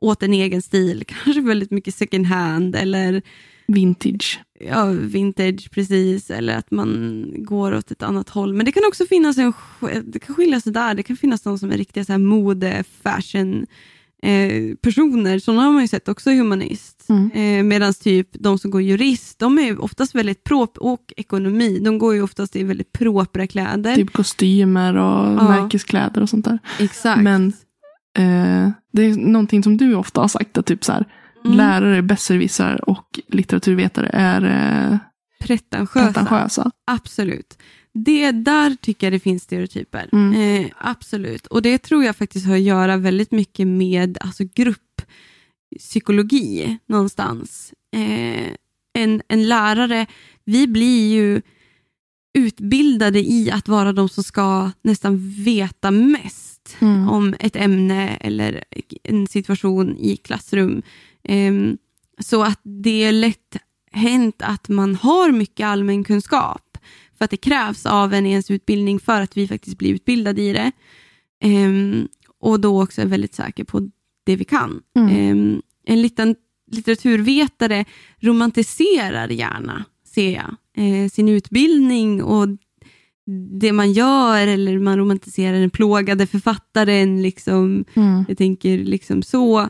åt 0.00 0.22
en 0.22 0.34
egen 0.34 0.62
stil. 0.62 1.04
Kanske 1.24 1.40
väldigt 1.40 1.70
mycket 1.70 1.94
second 1.94 2.26
hand 2.26 2.76
eller 2.76 3.22
Vintage. 3.66 4.40
Ja, 4.68 4.84
vintage 4.84 5.70
precis. 5.70 6.30
Eller 6.30 6.56
att 6.56 6.70
man 6.70 7.26
går 7.36 7.74
åt 7.74 7.90
ett 7.90 8.02
annat 8.02 8.28
håll. 8.28 8.54
Men 8.54 8.66
det 8.66 8.72
kan 8.72 8.82
också 8.88 9.06
finnas 9.06 9.38
en, 9.38 9.52
det 10.04 10.18
kan 10.18 10.34
skilja 10.34 10.60
sig 10.60 10.72
där. 10.72 10.94
Det 10.94 11.02
kan 11.02 11.16
finnas 11.16 11.40
de 11.42 11.58
som 11.58 11.70
är 11.72 11.76
riktiga 11.76 12.04
så 12.04 12.12
här 12.12 12.18
mode, 12.18 12.84
fashion 13.02 13.66
eh, 14.22 14.74
personer. 14.82 15.38
Sådana 15.38 15.62
har 15.62 15.72
man 15.72 15.82
ju 15.82 15.88
sett 15.88 16.08
också 16.08 16.30
i 16.30 16.38
humanist. 16.38 17.06
Mm. 17.08 17.30
Eh, 17.30 17.64
Medan 17.64 17.94
typ 17.94 18.28
de 18.32 18.58
som 18.58 18.70
går 18.70 18.82
jurist, 18.82 19.38
de 19.38 19.58
är 19.58 19.62
ju 19.62 19.76
oftast 19.76 20.14
väldigt 20.14 20.44
prop 20.44 20.78
och 20.78 21.12
ekonomi. 21.16 21.78
De 21.84 21.98
går 21.98 22.14
ju 22.14 22.22
oftast 22.22 22.56
i 22.56 22.62
väldigt 22.64 22.92
propra 22.92 23.46
kläder. 23.46 23.94
Typ 23.96 24.12
kostymer 24.12 24.94
och 24.96 25.26
Ja. 25.26 25.48
märkeskläder 25.48 26.22
och 26.22 26.28
sånt 26.28 26.44
där. 26.44 26.58
Exakt. 26.78 27.22
Men 27.22 27.46
eh, 28.18 28.70
det 28.92 29.02
är 29.02 29.16
någonting 29.16 29.62
som 29.62 29.76
du 29.76 29.94
ofta 29.94 30.20
har 30.20 30.28
sagt, 30.28 30.58
att 30.58 30.66
typ 30.66 30.84
så 30.84 30.92
här, 30.92 31.04
Mm. 31.44 31.56
lärare, 31.56 32.02
besserwissrar 32.02 32.90
och 32.90 33.20
litteraturvetare 33.28 34.10
är 34.12 34.44
eh, 34.92 34.98
pretentiösa. 35.40 36.12
pretentiösa. 36.12 36.70
Absolut. 36.86 37.58
Det 37.94 38.30
där 38.30 38.76
tycker 38.80 39.06
jag 39.06 39.12
det 39.12 39.20
finns 39.20 39.42
stereotyper. 39.42 40.08
Mm. 40.12 40.64
Eh, 40.64 40.70
absolut. 40.78 41.46
Och 41.46 41.62
det 41.62 41.78
tror 41.78 42.04
jag 42.04 42.16
faktiskt 42.16 42.46
har 42.46 42.54
att 42.54 42.60
göra 42.60 42.96
väldigt 42.96 43.30
mycket 43.30 43.66
med 43.66 44.18
alltså, 44.20 44.44
grupppsykologi 45.74 46.78
någonstans. 46.86 47.72
Eh, 47.96 48.48
en, 48.92 49.22
en 49.28 49.48
lärare, 49.48 50.06
vi 50.44 50.66
blir 50.66 51.12
ju 51.12 51.42
utbildade 52.38 53.18
i 53.18 53.50
att 53.50 53.68
vara 53.68 53.92
de 53.92 54.08
som 54.08 54.24
ska 54.24 54.70
nästan 54.82 55.18
veta 55.44 55.90
mest 55.90 56.46
Mm. 56.78 57.08
om 57.08 57.34
ett 57.40 57.56
ämne 57.56 58.08
eller 58.08 58.64
en 59.02 59.26
situation 59.26 59.96
i 59.98 60.16
klassrum. 60.16 60.82
Ehm, 61.24 61.78
så 62.18 62.42
att 62.42 62.60
det 62.62 63.04
är 63.04 63.12
lätt 63.12 63.56
hänt 63.92 64.36
att 64.38 64.68
man 64.68 64.94
har 64.94 65.32
mycket 65.32 65.66
allmän 65.66 66.04
kunskap 66.04 66.78
för 67.18 67.24
att 67.24 67.30
det 67.30 67.36
krävs 67.36 67.86
av 67.86 68.14
en 68.14 68.26
ens 68.26 68.50
utbildning 68.50 69.00
för 69.00 69.20
att 69.20 69.36
vi 69.36 69.48
faktiskt 69.48 69.78
blir 69.78 69.94
utbildade 69.94 70.42
i 70.42 70.52
det. 70.52 70.72
Ehm, 71.42 72.08
och 72.40 72.60
då 72.60 72.82
också 72.82 73.02
är 73.02 73.06
väldigt 73.06 73.34
säker 73.34 73.64
på 73.64 73.90
det 74.26 74.36
vi 74.36 74.44
kan. 74.44 74.82
Mm. 74.96 75.08
Ehm, 75.16 75.62
en 75.84 76.02
liten 76.02 76.34
litteraturvetare 76.72 77.84
romantiserar 78.20 79.28
gärna, 79.28 79.84
ser 80.06 80.30
jag, 80.34 80.56
eh, 80.76 81.08
sin 81.08 81.28
utbildning 81.28 82.22
och 82.22 82.48
det 83.60 83.72
man 83.72 83.92
gör 83.92 84.46
eller 84.46 84.78
man 84.78 84.98
romantiserar 84.98 85.60
den 85.60 85.70
plågade 85.70 86.26
författaren. 86.26 87.22
Liksom, 87.22 87.84
Mm. 87.94 88.24
jag 88.28 88.38
tänker 88.38 88.78
liksom 88.78 89.22
så. 89.22 89.68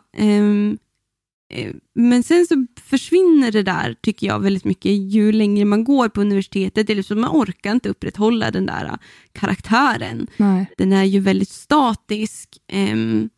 Men 1.95 2.23
sen 2.23 2.47
så 2.47 2.67
försvinner 2.81 3.53
det 3.53 3.63
där, 3.63 3.97
tycker 4.03 4.27
jag, 4.27 4.41
väldigt 4.41 4.65
mycket 4.65 4.93
ju 4.93 5.33
längre 5.33 5.65
man 5.65 5.85
går 5.85 6.09
på 6.09 6.21
universitetet. 6.21 6.91
Eller 6.91 7.03
så 7.03 7.15
man 7.15 7.31
orkar 7.31 7.73
inte 7.73 7.89
upprätthålla 7.89 8.51
den 8.51 8.67
där 8.67 8.85
eh, 8.85 8.95
karaktären. 9.33 10.27
Nej. 10.37 10.67
Den 10.77 10.93
är 10.93 11.05
ju 11.05 11.21
väldigt 11.21 11.49
statisk. 11.49 12.49
ehm, 12.73 13.29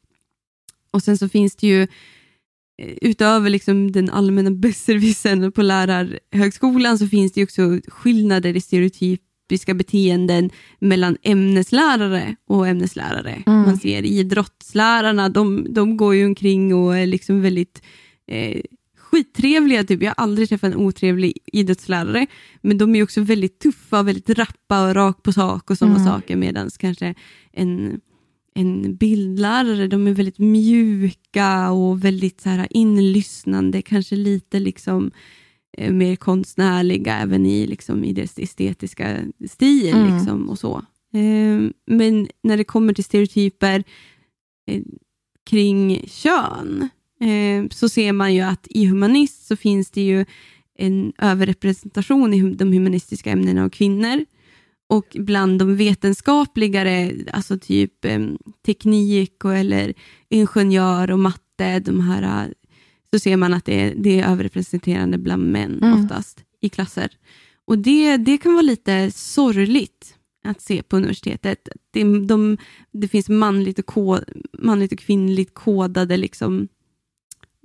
och 0.91 1.03
sen 1.03 1.19
så 1.19 1.29
finns 1.29 1.57
det 1.57 1.67
ju 1.67 1.83
eh, 1.83 2.97
utöver 3.03 3.51
liksom 3.51 3.93
den 3.93 4.11
allmänna 4.11 4.51
besserwissern 4.61 5.53
på 5.53 5.63
lärarhögskolan 5.63 6.99
så 6.99 7.09
finns 7.09 7.33
det 7.33 7.41
ju 7.41 7.45
också 7.45 7.81
skillnader 7.89 8.57
i 8.57 8.61
stereotypiska 8.61 9.75
beteenden 9.75 10.51
mellan 10.79 11.17
ämneslärare 11.23 12.37
och 12.47 12.69
ämneslärare. 12.69 13.43
Mm. 13.47 13.63
Man 13.63 13.77
ser 13.77 14.03
idrottslärarna, 14.03 15.29
de, 15.29 15.67
de 15.71 15.97
går 15.97 16.15
ju 16.15 16.27
omkring 16.27 16.75
och 16.75 16.97
är 16.97 17.07
liksom 17.07 17.43
väldigt 17.43 17.83
eh, 18.27 18.63
skittrevliga. 18.97 19.85
Typ. 19.85 20.03
Jag 20.03 20.11
har 20.11 20.25
aldrig 20.25 20.49
träffat 20.49 20.73
en 20.73 20.81
otrevlig 20.81 21.39
idrottslärare. 21.47 22.27
Men 22.61 22.79
de 22.79 22.95
är 22.97 23.03
också 23.03 23.21
väldigt 23.21 23.59
tuffa, 23.59 24.03
väldigt 24.03 24.31
rappa 24.31 24.89
och 24.89 24.95
rakt 24.95 25.23
på 25.23 25.33
sak 25.33 25.71
och 25.71 25.79
sådana 25.79 25.97
Mm. 26.01 26.07
saker. 26.13 26.37
Medan 26.37 26.71
kanske 26.79 27.15
en, 27.53 28.01
en 28.55 28.97
bildlärare, 28.97 29.87
de 29.87 30.07
är 30.07 30.13
väldigt 30.13 30.39
mjuka 30.39 31.71
och 31.71 32.05
väldigt 32.05 32.41
så 32.41 32.49
här 32.49 32.67
inlyssnande. 32.71 33.83
Kanske 33.83 34.17
lite 34.17 34.61
liksom 34.61 35.11
eh, 35.79 35.93
mer 35.93 36.17
konstnärliga 36.17 37.19
även 37.19 37.47
i, 37.47 37.67
liksom, 37.67 38.05
i 38.05 38.13
deras 38.13 38.39
estetiska 38.39 39.19
stil. 39.49 39.95
Mm. 39.95 40.15
Liksom, 40.17 40.49
och 40.49 40.59
så. 40.59 40.77
Eh, 41.15 41.71
men 41.87 42.29
när 42.43 42.57
det 42.57 42.65
kommer 42.65 42.93
till 42.95 43.05
stereotyper 43.05 43.85
eh, 44.67 44.83
kring 45.51 46.05
kön 46.07 46.89
eh, 47.23 47.69
så 47.71 47.89
ser 47.89 48.13
man 48.13 48.35
ju 48.35 48.41
att 48.41 48.67
i 48.71 48.87
humanist 48.87 49.47
så 49.47 49.57
finns 49.57 49.91
det 49.91 50.03
ju 50.03 50.25
en 50.79 51.13
överrepresentation 51.19 52.35
i 52.35 52.55
de 52.55 52.73
humanistiska 52.73 53.31
ämnena 53.31 53.65
av 53.65 53.69
kvinnor. 53.69 54.25
Och 54.89 55.17
bland 55.21 55.59
de 55.59 55.77
vetenskapligare, 55.77 57.13
alltså 57.33 57.59
typ 57.59 58.05
eh, 58.05 58.21
teknik 58.67 59.45
och, 59.45 59.55
eller 59.57 59.95
ingenjör 60.29 61.11
och 61.11 61.19
matte, 61.19 61.81
de 61.81 62.01
här, 62.01 62.23
eh, 62.23 62.51
så 63.13 63.19
ser 63.19 63.37
man 63.37 63.55
att 63.55 63.65
det 63.65 63.81
är, 63.81 63.95
det 63.97 64.21
är 64.21 64.31
överrepresenterande 64.33 65.19
bland 65.19 65.53
män 65.53 65.79
Mm. 65.83 66.05
oftast 66.05 66.45
i 66.61 66.69
klasser. 66.69 67.11
Och 67.65 67.79
det, 67.79 68.17
det 68.17 68.39
kan 68.39 68.53
vara 68.53 68.63
lite 68.63 69.11
sorgligt 69.11 70.15
att 70.45 70.61
se 70.61 70.83
på 70.83 70.97
universitetet. 70.97 71.69
Det, 71.91 72.05
de, 72.05 72.57
det 72.93 73.09
finns 73.09 73.29
manligt 73.29 73.79
och, 73.79 73.87
ko, 73.87 74.19
manligt 74.59 74.93
och 74.93 74.99
kvinnligt 74.99 75.55
kodade 75.55 76.17
liksom, 76.17 76.69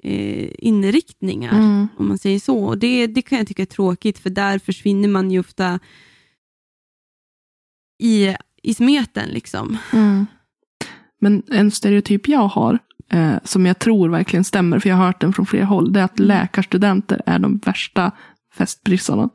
eh, 0.04 0.50
inriktningar, 0.58 1.54
Mm. 1.54 1.88
om 1.98 2.08
man 2.08 2.18
säger 2.18 2.40
så. 2.40 2.58
Och 2.66 2.78
det, 2.78 3.08
det 3.08 3.22
kan 3.22 3.38
jag 3.38 3.48
tycka 3.48 3.62
är 3.62 3.66
tråkigt, 3.66 4.20
för 4.20 4.30
där 4.30 4.60
försvinner 4.60 5.08
man 5.10 5.32
ju 5.32 5.40
ofta 5.40 5.80
i, 8.04 8.36
i 8.64 8.74
smeten. 8.74 9.30
Liksom. 9.30 9.78
Mm. 9.94 10.26
Men 11.20 11.44
en 11.48 11.72
stereotyp 11.72 12.28
jag 12.28 12.48
har, 12.48 12.80
eh, 13.12 13.36
som 13.44 13.66
jag 13.66 13.80
tror 13.80 14.10
verkligen 14.10 14.44
stämmer, 14.44 14.80
för 14.80 14.90
jag 14.90 14.96
har 14.96 15.06
hört 15.06 15.22
den 15.22 15.34
från 15.34 15.46
flera 15.46 15.66
håll, 15.66 15.94
det 15.94 16.00
är 16.00 16.04
att 16.04 16.20
Mm. 16.20 16.28
läkarstudenter 16.28 17.22
är 17.26 17.40
de 17.40 17.58
värsta 17.58 18.12
festbrissarna. 18.54 19.30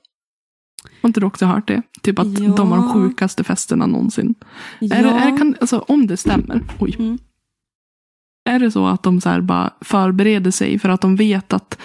Har 1.03 1.09
inte 1.09 1.21
du 1.21 1.27
också 1.27 1.47
hört 1.47 1.69
det? 1.69 1.83
Typ 2.03 2.19
att 2.19 2.39
Ja. 2.41 2.55
de 2.57 2.71
har 2.73 2.77
de 2.79 2.93
sjukaste 2.93 3.45
festerna 3.45 3.87
någonsin. 3.87 4.35
Ja. 4.81 4.97
Är 4.97 5.05
är 5.05 5.39
kan, 5.39 5.57
alltså, 5.61 5.79
om 5.79 6.07
det 6.07 6.17
stämmer, 6.17 6.61
oj. 6.81 6.97
Mm. 6.99 7.19
Är 8.45 8.59
det 8.59 8.71
så 8.71 8.87
att 8.87 9.03
de 9.03 9.21
så 9.21 9.43
bara 9.43 9.73
förbereder 9.81 10.51
sig 10.51 10.79
för 10.79 10.89
att 10.89 11.01
de 11.01 11.17
vet 11.17 11.53
att 11.53 11.79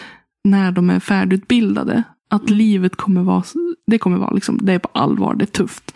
när 0.43 0.71
de 0.71 0.89
är 0.89 0.99
färdigutbildade, 0.99 2.03
att 2.29 2.41
Mm. 2.41 2.57
livet 2.57 2.95
kommer 2.95 3.23
vara, 3.23 3.43
det 3.87 3.97
kommer 3.97 4.17
vara 4.17 4.31
liksom, 4.31 4.59
det 4.61 4.73
är 4.73 4.79
på 4.79 4.89
allvar, 4.93 5.35
det 5.35 5.43
är 5.43 5.45
tufft. 5.45 5.95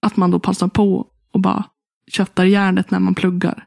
Att 0.00 0.16
man 0.16 0.30
då 0.30 0.38
passar 0.38 0.68
på 0.68 1.06
och 1.30 1.40
bara 1.40 1.64
köttar 2.06 2.44
järnet 2.44 2.90
när 2.90 3.00
man 3.00 3.14
pluggar. 3.14 3.66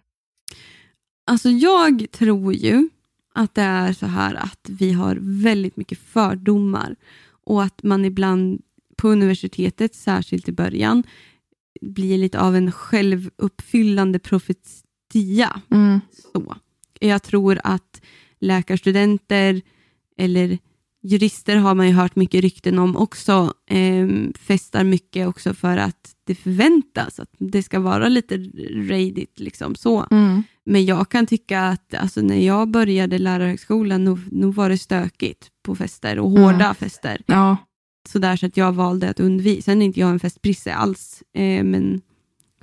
Alltså 1.28 1.50
jag 1.50 2.06
tror 2.12 2.54
ju 2.54 2.90
att 3.34 3.56
det 3.56 3.62
är 3.62 3.94
så 3.94 4.06
här 4.06 4.36
att 4.36 4.70
vi 4.70 4.92
har 4.92 5.18
väldigt 5.22 5.78
mycket 5.78 6.00
fördomar 6.00 6.96
och 7.46 7.64
att 7.64 7.84
man 7.84 8.06
ibland 8.06 8.62
på 8.98 9.10
universitetet, 9.10 9.96
särskilt 9.96 10.50
i 10.50 10.52
början, 10.52 11.04
blir 11.82 12.18
lite 12.18 12.40
av 12.40 12.56
en 12.56 12.72
självuppfyllande 12.72 14.20
profetia. 14.20 14.83
Mm. 15.72 16.00
Så. 16.34 16.56
Jag 17.00 17.24
tror 17.24 17.60
att 17.64 18.02
läkarstudenter 18.40 19.62
eller 20.18 20.58
jurister 21.04 21.56
har 21.56 21.76
man 21.76 21.88
ju 21.88 21.94
hört 21.94 22.16
mycket 22.16 22.42
rykten 22.42 22.80
om 22.80 22.98
också, 22.98 23.54
eh, 23.70 24.08
festar 24.40 24.84
mycket 24.84 25.28
också 25.28 25.54
för 25.54 25.78
att 25.78 26.12
det 26.26 26.36
förväntas 26.36 27.20
att 27.20 27.30
det 27.38 27.64
ska 27.64 27.80
vara 27.80 28.08
lite 28.10 28.38
raidigt. 28.90 29.40
Liksom, 29.40 29.76
så. 29.76 30.06
Mm. 30.12 30.44
Men 30.66 30.86
jag 30.86 31.10
kan 31.10 31.28
tycka 31.28 31.62
att 31.62 31.94
alltså, 31.94 32.22
när 32.22 32.40
jag 32.40 32.68
började 32.72 33.18
lärarhögskolan, 33.18 34.04
nog, 34.04 34.20
nog 34.32 34.54
var 34.56 34.70
det 34.70 34.78
stökigt 34.78 35.48
på 35.66 35.76
fester 35.76 36.20
och 36.20 36.32
Mm. 36.32 36.44
hårda 36.44 36.74
fester. 36.74 37.22
Ja. 37.26 37.58
Sådär 38.10 38.36
så 38.36 38.46
att 38.46 38.58
jag 38.58 38.72
valde 38.72 39.10
att 39.10 39.20
undvika. 39.20 39.62
Sen 39.62 39.82
är 39.82 39.86
inte 39.86 40.00
jag 40.00 40.10
en 40.10 40.20
festprisse 40.20 40.74
alls, 40.74 41.24
eh, 41.34 41.64
men 41.64 42.02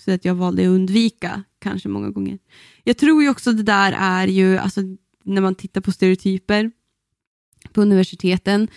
så 0.00 0.10
att 0.10 0.24
jag 0.24 0.34
valde 0.34 0.62
att 0.62 0.68
undvika 0.68 1.42
kanske 1.58 1.88
många 1.88 2.10
gånger. 2.10 2.38
Jag 2.84 2.96
tror 2.96 3.22
ju 3.22 3.28
också 3.28 3.52
det 3.52 3.62
där 3.62 3.94
är 3.98 4.26
ju, 4.26 4.58
alltså 4.58 4.80
när 5.24 5.40
man 5.40 5.54
tittar 5.54 5.80
på 5.80 5.92
stereotyper 5.92 6.70
på 7.72 7.82
universiteten, 7.82 8.68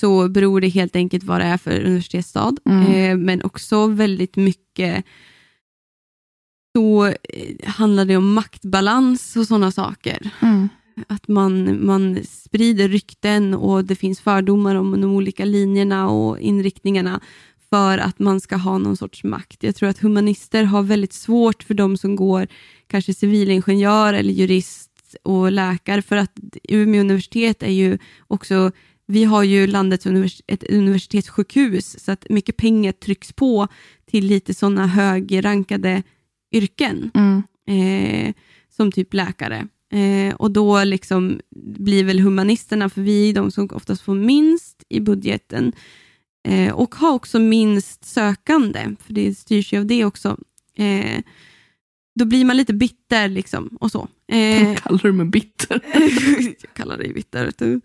så 0.00 0.28
beror 0.28 0.60
det 0.60 0.68
helt 0.68 0.96
enkelt 0.96 1.24
vad 1.24 1.40
det 1.40 1.44
är 1.44 1.58
för 1.58 1.80
universitetsstad, 1.80 2.56
Mm. 2.64 2.92
eh, 2.92 3.24
men 3.26 3.42
också 3.42 3.86
väldigt 3.86 4.36
mycket 4.36 5.04
så 6.76 7.06
eh, 7.06 7.14
handlar 7.64 8.04
det 8.04 8.16
om 8.16 8.32
maktbalans 8.32 9.36
och 9.36 9.46
sådana 9.46 9.72
saker. 9.72 10.30
Mm. 10.40 10.68
Att 11.06 11.28
man, 11.28 11.86
man 11.86 12.18
sprider 12.24 12.88
rykten 12.88 13.54
och 13.54 13.84
det 13.84 13.96
finns 13.96 14.20
fördomar 14.20 14.74
om 14.74 15.00
de 15.00 15.12
olika 15.12 15.44
linjerna 15.44 16.08
och 16.08 16.38
inriktningarna 16.40 17.20
för 17.70 17.98
att 17.98 18.18
man 18.18 18.40
ska 18.40 18.56
ha 18.56 18.78
någon 18.78 18.96
sorts 18.96 19.24
makt. 19.24 19.62
Jag 19.62 19.76
tror 19.76 19.88
att 19.88 19.98
humanister 19.98 20.64
har 20.64 20.82
väldigt 20.82 21.12
svårt 21.12 21.62
för 21.62 21.74
de 21.74 21.96
som 21.96 22.16
går 22.16 22.46
kanske 22.86 23.14
civilingenjör 23.14 24.14
eller 24.14 24.32
jurist 24.32 24.90
och 25.22 25.52
läkare 25.52 26.02
för 26.02 26.16
att 26.16 26.38
Umeå 26.68 27.00
universitet 27.00 27.62
är 27.62 27.70
ju 27.72 27.98
också 28.26 28.70
vi 29.06 29.24
har 29.24 29.42
ju 29.42 29.66
landets 29.66 30.06
univers 30.06 30.42
ett 30.46 30.64
universitetssjukhus 30.64 32.04
så 32.04 32.12
att 32.12 32.26
mycket 32.30 32.56
pengar 32.56 32.92
trycks 32.92 33.32
på 33.32 33.68
till 34.10 34.26
lite 34.26 34.54
sådana 34.54 34.86
högrankade 34.86 36.02
yrken 36.52 37.10
Mm. 37.14 37.42
eh, 37.66 38.34
som 38.76 38.92
typ 38.92 39.14
läkare. 39.14 39.68
Eh, 39.92 40.34
och 40.34 40.50
då 40.50 40.84
liksom 40.84 41.40
blir 41.56 42.04
väl 42.04 42.20
humanisterna, 42.20 42.88
för 42.88 43.02
vi 43.02 43.30
är 43.30 43.34
de 43.34 43.50
som 43.50 43.68
oftast 43.72 44.02
får 44.02 44.14
minst 44.14 44.84
i 44.88 45.00
budgeten 45.00 45.72
Eh, 46.42 46.72
och 46.72 46.94
ha 46.94 47.12
också 47.12 47.38
minst 47.38 48.04
sökande, 48.04 48.96
för 49.06 49.12
det 49.12 49.34
styrs 49.34 49.72
ju 49.72 49.78
av 49.78 49.86
det 49.86 50.04
också. 50.04 50.36
Eh, 50.76 51.22
då 52.18 52.24
blir 52.24 52.44
man 52.44 52.56
lite 52.56 52.74
bitter 52.74 53.28
liksom 53.28 53.68
och 53.80 53.90
så. 53.90 54.08
Eh, 54.32 54.74
Kallar 54.82 54.98
du 55.02 55.12
mig 55.12 55.26
bitter? 55.26 55.80
jag 56.62 56.74
kallar 56.74 56.96
dig 56.98 57.12
bitter. 57.12 57.52
Du. 57.58 57.80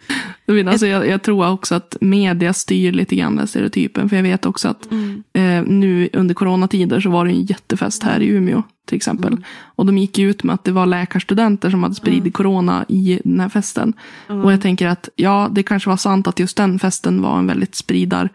Jag, 0.46 0.68
alltså, 0.68 0.88
jag, 0.88 1.08
jag 1.08 1.22
tror 1.24 1.50
också 1.50 1.76
att 1.76 1.98
media 2.02 2.54
styr 2.54 2.92
lite 2.92 3.16
grann 3.16 3.36
den 3.36 3.48
stereotypen. 3.48 4.10
För 4.10 4.16
jag 4.16 4.24
vet 4.24 4.46
också 4.46 4.68
att 4.68 4.92
Mm. 4.92 5.24
eh, 5.34 5.64
nu 5.74 6.10
under 6.14 6.36
coronatider 6.36 7.00
så 7.00 7.10
var 7.10 7.26
det 7.26 7.32
en 7.32 7.46
jättefest 7.46 8.04
här 8.04 8.20
i 8.20 8.28
Umeå 8.28 8.64
till 8.88 8.96
exempel. 8.96 9.32
Mm. 9.34 9.44
Och 9.76 9.86
de 9.86 9.98
gick 9.98 10.20
ut 10.20 10.44
med 10.44 10.54
att 10.54 10.64
det 10.64 10.72
var 10.72 10.86
läkarstudenter 10.86 11.70
som 11.70 11.84
hade 11.84 11.96
spridit 11.96 12.20
Mm. 12.22 12.32
corona 12.32 12.86
i 12.88 13.20
den 13.24 13.40
här 13.40 13.50
festen. 13.50 13.94
Och 14.28 14.54
jag 14.54 14.62
tänker 14.62 14.88
att 14.88 15.10
ja, 15.16 15.50
det 15.52 15.64
kanske 15.64 15.90
var 15.90 15.98
sant 15.98 16.28
att 16.28 16.40
just 16.40 16.58
den 16.58 16.80
festen 16.80 17.22
var 17.22 17.40
en 17.40 17.48
väldigt 17.48 17.76
spridarvänlig 17.76 18.34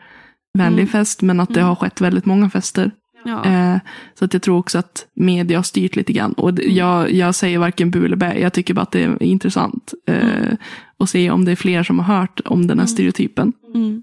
Mm. 0.83 0.87
fest. 0.87 1.23
Men 1.23 1.41
att 1.41 1.49
det 1.55 1.61
Mm. 1.61 1.69
har 1.69 1.75
skett 1.77 2.01
väldigt 2.01 2.25
många 2.27 2.51
fester. 2.51 2.91
Ja. 3.25 3.45
Eh, 3.45 3.79
så 4.19 4.25
att 4.25 4.33
jag 4.33 4.43
tror 4.43 4.59
också 4.59 4.79
att 4.79 5.07
media 5.15 5.59
har 5.59 5.63
styrt 5.63 5.97
lite 5.97 6.13
grann. 6.13 6.33
Och 6.33 6.49
Mm. 6.49 6.55
det- 6.55 6.73
jag, 6.75 7.13
jag 7.13 7.35
säger 7.35 7.59
varken 7.59 7.91
bu 7.91 8.05
eller 8.05 8.17
bä. 8.17 8.39
Jag 8.39 8.53
tycker 8.53 8.75
bara 8.75 8.83
att 8.83 8.93
det 8.93 9.03
är 9.03 9.23
intressant. 9.23 9.95
Eh, 10.07 10.39
Mm. 10.39 10.57
Och 10.97 11.09
se 11.09 11.31
om 11.31 11.45
det 11.45 11.53
är 11.53 11.57
fler 11.57 11.83
som 11.83 11.99
har 11.99 12.17
hört 12.19 12.41
om 12.45 12.61
den 12.67 12.79
här 12.79 12.85
Mm. 12.85 12.89
stereotypen. 12.89 13.53
Mm. 13.75 14.03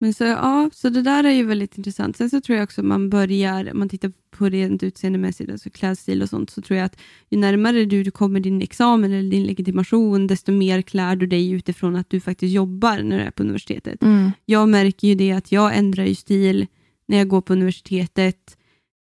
Men 0.00 0.14
så, 0.14 0.24
ja, 0.24 0.70
så 0.72 0.88
det 0.88 1.02
där 1.02 1.24
är 1.24 1.30
ju 1.30 1.44
väldigt 1.44 1.78
intressant. 1.78 2.16
Sen 2.16 2.30
så 2.30 2.40
tror 2.40 2.56
jag 2.58 2.64
också 2.64 2.82
man 2.82 3.10
börjar, 3.10 3.70
om 3.72 3.78
man 3.78 3.88
tittar 3.88 4.12
på 4.30 4.48
rent 4.48 4.82
utseendemässigt, 4.82 5.50
alltså 5.52 5.70
klädstil 5.70 6.22
och 6.22 6.28
sånt, 6.28 6.50
så 6.50 6.62
tror 6.62 6.76
jag 6.78 6.86
att 6.86 7.00
ju 7.30 7.38
närmare 7.38 7.84
du, 7.84 8.02
du 8.02 8.10
kommer 8.10 8.40
din 8.40 8.62
examen 8.62 9.12
eller 9.12 9.30
din 9.30 9.44
legitimation, 9.44 10.26
desto 10.26 10.52
mer 10.52 10.82
klär 10.82 11.16
du 11.16 11.26
dig 11.26 11.50
utifrån 11.50 11.96
att 11.96 12.10
du 12.10 12.20
faktiskt 12.20 12.54
jobbar 12.54 12.98
när 13.02 13.18
du 13.18 13.24
är 13.24 13.30
på 13.30 13.42
universitetet. 13.42 14.00
Jag 14.44 14.68
märker 14.68 15.08
ju 15.08 15.14
det 15.14 15.32
att 15.32 15.52
jag 15.52 15.76
ändrar 15.76 16.04
ju 16.04 16.14
stil 16.14 16.66
när 17.06 17.18
jag 17.18 17.28
går 17.28 17.40
på 17.40 17.52
universitetet 17.52 18.56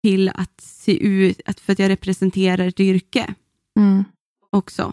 till 0.05 0.29
att 0.29 0.61
se 0.61 0.97
ut, 1.07 1.41
att 1.47 1.61
för 1.61 1.73
att 1.73 1.79
jag 1.79 1.89
representerar 1.89 2.69
ett 2.69 2.81
yrke 2.81 3.35
Mm. 3.79 4.05
också. 4.51 4.93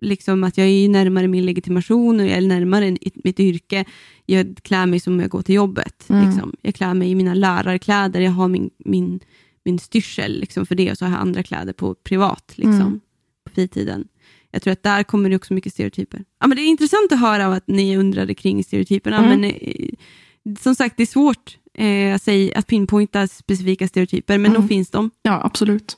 Liksom 0.00 0.44
att 0.44 0.58
jag 0.58 0.66
är 0.66 0.88
närmare 0.88 1.28
min 1.28 1.46
legitimation 1.46 2.20
och 2.20 2.26
jag 2.26 2.32
är 2.32 2.40
närmare 2.40 2.96
mitt 3.24 3.40
yrke. 3.40 3.84
Jag 4.26 4.56
klär 4.62 4.86
mig 4.86 5.00
som 5.00 5.20
jag 5.20 5.30
går 5.30 5.42
till 5.42 5.54
jobbet. 5.54 6.08
Mm. 6.10 6.26
Liksom. 6.28 6.52
Jag 6.62 6.74
klär 6.74 6.94
mig 6.94 7.10
i 7.10 7.14
mina 7.14 7.34
lärarkläder, 7.34 8.20
jag 8.20 8.30
har 8.30 8.48
min, 8.48 8.70
min, 8.78 9.20
min 9.64 9.78
styrsel 9.78 10.40
liksom, 10.40 10.66
för 10.66 10.74
det 10.74 10.90
och 10.90 10.98
så 10.98 11.04
har 11.04 11.12
jag 11.12 11.20
andra 11.20 11.42
kläder 11.42 11.72
på 11.72 11.94
privat, 11.94 12.52
liksom, 12.56 12.80
Mm. 12.80 13.00
på 13.44 13.50
fritiden. 13.50 14.08
Jag 14.50 14.62
tror 14.62 14.72
att 14.72 14.82
där 14.82 15.02
kommer 15.02 15.30
det 15.30 15.36
också 15.36 15.54
mycket 15.54 15.72
stereotyper. 15.72 16.24
Ja, 16.40 16.46
men 16.46 16.56
det 16.56 16.62
är 16.62 16.66
intressant 16.68 17.12
att 17.12 17.20
höra 17.20 17.46
att 17.46 17.66
ni 17.68 17.96
undrade 17.96 18.34
kring 18.34 18.64
stereotyperna, 18.64 19.18
Mm. 19.24 19.40
men 19.40 19.50
eh, 19.50 19.88
som 20.60 20.74
sagt, 20.74 20.96
det 20.96 21.02
är 21.02 21.06
svårt 21.06 21.56
eh, 21.78 22.14
att, 22.14 22.22
säga, 22.22 22.58
att 22.58 22.66
pinpointa 22.66 23.26
specifika 23.26 23.88
stereotyper, 23.88 24.38
men 24.38 24.50
Mm. 24.50 24.60
nog 24.60 24.68
finns 24.68 24.90
de. 24.90 25.10
Ja, 25.22 25.40
absolut. 25.44 25.96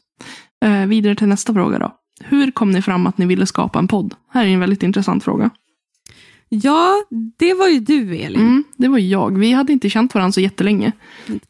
Eh, 0.64 0.86
vidare 0.86 1.14
till 1.14 1.28
nästa 1.28 1.54
fråga 1.54 1.78
då. 1.78 1.94
Hur 2.20 2.50
kom 2.50 2.70
ni 2.70 2.82
fram 2.82 3.06
att 3.06 3.18
ni 3.18 3.26
ville 3.26 3.46
skapa 3.46 3.78
en 3.78 3.88
podd? 3.88 4.14
Här 4.30 4.44
är 4.46 4.48
en 4.50 4.60
väldigt 4.60 4.82
intressant 4.82 5.24
fråga. 5.24 5.50
Ja, 6.50 6.94
det 7.38 7.54
var 7.54 7.68
ju 7.68 7.80
du 7.80 8.16
Elin. 8.16 8.40
Mm, 8.40 8.64
det 8.76 8.88
var 8.88 8.98
jag. 8.98 9.38
Vi 9.38 9.52
hade 9.52 9.72
inte 9.72 9.90
känt 9.90 10.14
varandra 10.14 10.32
så 10.32 10.40
jättelänge. 10.40 10.92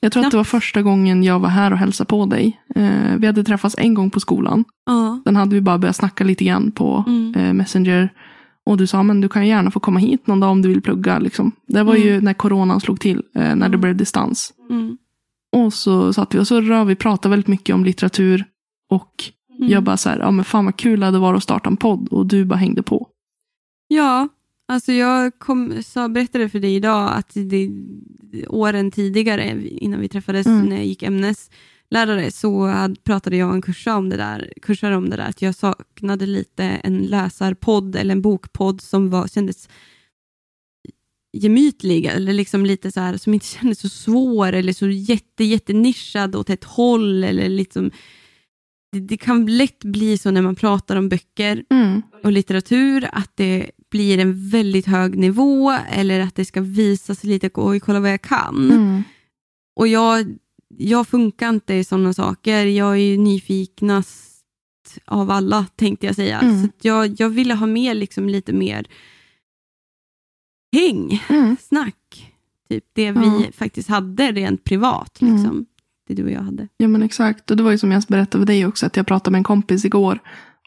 Jag 0.01 0.13
tror 0.13 0.25
att 0.25 0.31
det 0.31 0.37
var 0.37 0.45
första 0.45 0.83
gången 0.83 1.23
jag 1.23 1.39
var 1.41 1.49
här 1.49 1.71
och 1.73 1.79
hälsade 1.79 2.09
på 2.09 2.27
dig. 2.27 2.61
Eh, 2.75 3.17
vi 3.19 3.27
hade 3.27 3.45
träffats 3.45 3.75
en 3.79 3.95
gång 3.95 4.11
på 4.11 4.21
skolan. 4.21 4.65
Ja. 4.87 5.21
Sen 5.25 5.37
hade 5.37 5.55
vi 5.55 5.61
bara 5.61 5.79
börjat 5.79 5.97
snacka 5.97 6.25
lite 6.25 6.45
grann 6.45 6.71
på 6.73 7.05
Mm. 7.07 7.35
eh, 7.35 7.53
Messenger. 7.53 8.13
Och 8.69 8.77
du 8.77 8.87
sa, 8.87 9.03
men 9.03 9.21
du 9.21 9.29
kan 9.29 9.47
gärna 9.47 9.71
få 9.71 9.81
komma 9.81 9.99
hit 10.01 10.27
någon 10.27 10.41
dag 10.41 10.51
om 10.51 10.63
du 10.63 10.69
vill 10.69 10.83
plugga. 10.83 11.19
Liksom. 11.19 11.53
Det 11.67 11.83
var 11.83 11.95
ju 11.97 12.21
när 12.21 12.35
coronan 12.35 12.81
slog 12.81 13.01
till, 13.01 13.23
eh, 13.35 13.41
när 13.43 13.55
det 13.57 13.67
Mm. 13.67 13.81
blev 13.81 13.97
distans. 13.97 14.53
Mm. 14.71 14.99
Och 15.57 15.73
så 15.73 16.13
satt 16.13 16.35
vi 16.35 16.39
och 16.39 16.47
surrade, 16.49 16.85
vi 16.85 16.95
pratade 16.95 17.31
väldigt 17.31 17.47
mycket 17.49 17.75
om 17.75 17.85
litteratur. 17.85 18.45
Och 18.91 19.25
Mm. 19.59 19.71
jag 19.71 19.83
bara 19.83 19.97
så 19.97 20.09
här, 20.09 20.19
ja 20.19 20.31
men 20.31 20.45
fan 20.45 20.65
vad 20.65 20.77
kul 20.77 21.01
det 21.01 21.07
hade 21.07 21.19
varit 21.19 21.37
att 21.37 21.43
starta 21.43 21.71
en 21.71 21.77
podd. 21.77 22.09
Och 22.09 22.27
du 22.27 22.45
bara 22.45 22.57
hängde 22.57 22.83
på. 22.83 23.09
Ja, 23.89 24.29
alltså 24.69 24.93
jag 24.93 25.39
kom, 25.39 25.83
sa, 25.83 26.09
berättade 26.09 26.49
för 26.49 26.61
dig 26.61 26.75
idag 26.75 27.11
att 27.13 27.31
det, 27.35 27.71
åren 28.49 28.91
tidigare, 28.91 29.69
innan 29.69 30.01
vi 30.01 30.09
träffades, 30.09 30.47
Mm. 30.47 30.67
när 30.67 30.77
jag 30.77 30.87
gick 30.87 31.03
ämneslärare, 31.95 32.31
så 32.31 32.71
pratade 33.05 33.37
jag 33.37 33.55
en 33.55 33.63
kursare 33.63 33.97
om 33.97 34.09
det 34.09 34.17
där, 34.17 34.53
kursare 34.63 34.97
om 34.97 35.11
det 35.11 35.17
där, 35.17 35.29
att 35.29 35.43
jag 35.43 35.55
saknade 35.55 36.27
lite 36.27 36.65
en 36.65 36.99
läsarpodd 36.99 37.97
eller 37.97 38.13
en 38.13 38.23
bokpodd 38.23 38.81
som 38.81 39.11
var, 39.11 39.29
kändes 39.29 39.69
gemytlig, 41.33 42.07
eller 42.07 42.33
liksom 42.33 42.67
lite 42.67 42.93
så 42.93 43.01
här, 43.01 43.17
som 43.17 43.35
inte 43.35 43.47
kändes 43.59 43.81
så 43.81 43.89
svår 43.89 44.53
eller 44.53 44.73
så 44.73 44.89
jätte, 44.89 45.45
jättenischad 45.45 46.37
åt 46.37 46.51
ett 46.51 46.65
håll. 46.65 47.25
Eller 47.25 47.49
liksom, 47.49 47.91
det, 48.93 49.01
det 49.01 49.17
kan 49.17 49.47
lätt 49.47 49.85
bli 49.85 50.19
så 50.19 50.31
när 50.31 50.43
man 50.43 50.57
pratar 50.57 50.97
om 50.97 51.09
böcker 51.09 51.65
Mm. 51.71 52.03
och 52.25 52.33
litteratur 52.33 53.09
att 53.13 53.33
det 53.37 53.71
blir 53.91 54.19
en 54.19 54.49
väldigt 54.49 54.87
hög 54.87 55.19
nivå 55.19 55.73
eller 55.91 56.21
att 56.21 56.35
det 56.35 56.45
ska 56.45 56.61
visas 56.61 57.25
lite, 57.25 57.51
oj 57.55 57.81
kolla 57.81 58.01
vad 58.01 58.11
jag 58.11 58.23
kan. 58.23 58.71
Mm. 58.73 59.03
Och 59.77 59.89
jag, 59.89 60.27
jag 60.77 61.09
funkar 61.09 61.49
inte 61.49 61.75
i 61.75 61.85
sådana 61.85 62.13
saker. 62.15 62.65
Jag 62.65 62.91
är 62.93 62.97
ju 62.97 63.17
nyfiknast 63.19 64.25
av 65.05 65.31
alla 65.31 65.67
tänkte 65.77 66.07
jag 66.07 66.15
säga. 66.17 66.41
Mm. 66.41 66.63
Så 66.63 66.69
jag, 66.83 67.21
jag 67.21 67.29
ville 67.29 67.55
ha 67.55 67.67
med 67.67 67.97
liksom 67.97 68.29
lite 68.29 68.53
mer 68.53 68.87
häng, 70.77 71.23
Mm. 71.29 71.57
snack. 71.61 72.35
Typ 72.69 72.85
det 72.93 73.03
Ja. 73.03 73.13
vi 73.13 73.53
faktiskt 73.53 73.89
hade 73.89 74.33
rent 74.33 74.65
privat. 74.65 75.21
Mm. 75.21 75.35
Liksom. 75.35 75.67
Det 76.09 76.15
du 76.15 76.25
och 76.25 76.31
jag 76.31 76.41
hade. 76.41 76.69
Ja 76.77 76.89
men 76.89 77.03
exakt. 77.03 77.51
Och 77.51 77.57
det 77.57 77.63
var 77.63 77.71
ju 77.71 77.79
som 77.79 77.93
jag 77.93 78.03
berättade 78.09 78.43
för 78.43 78.47
dig 78.47 78.67
också. 78.67 78.87
Att 78.87 78.97
jag 78.97 79.07
pratade 79.07 79.33
med 79.33 79.39
en 79.39 79.45
kompis 79.45 79.85
igår 79.85 80.19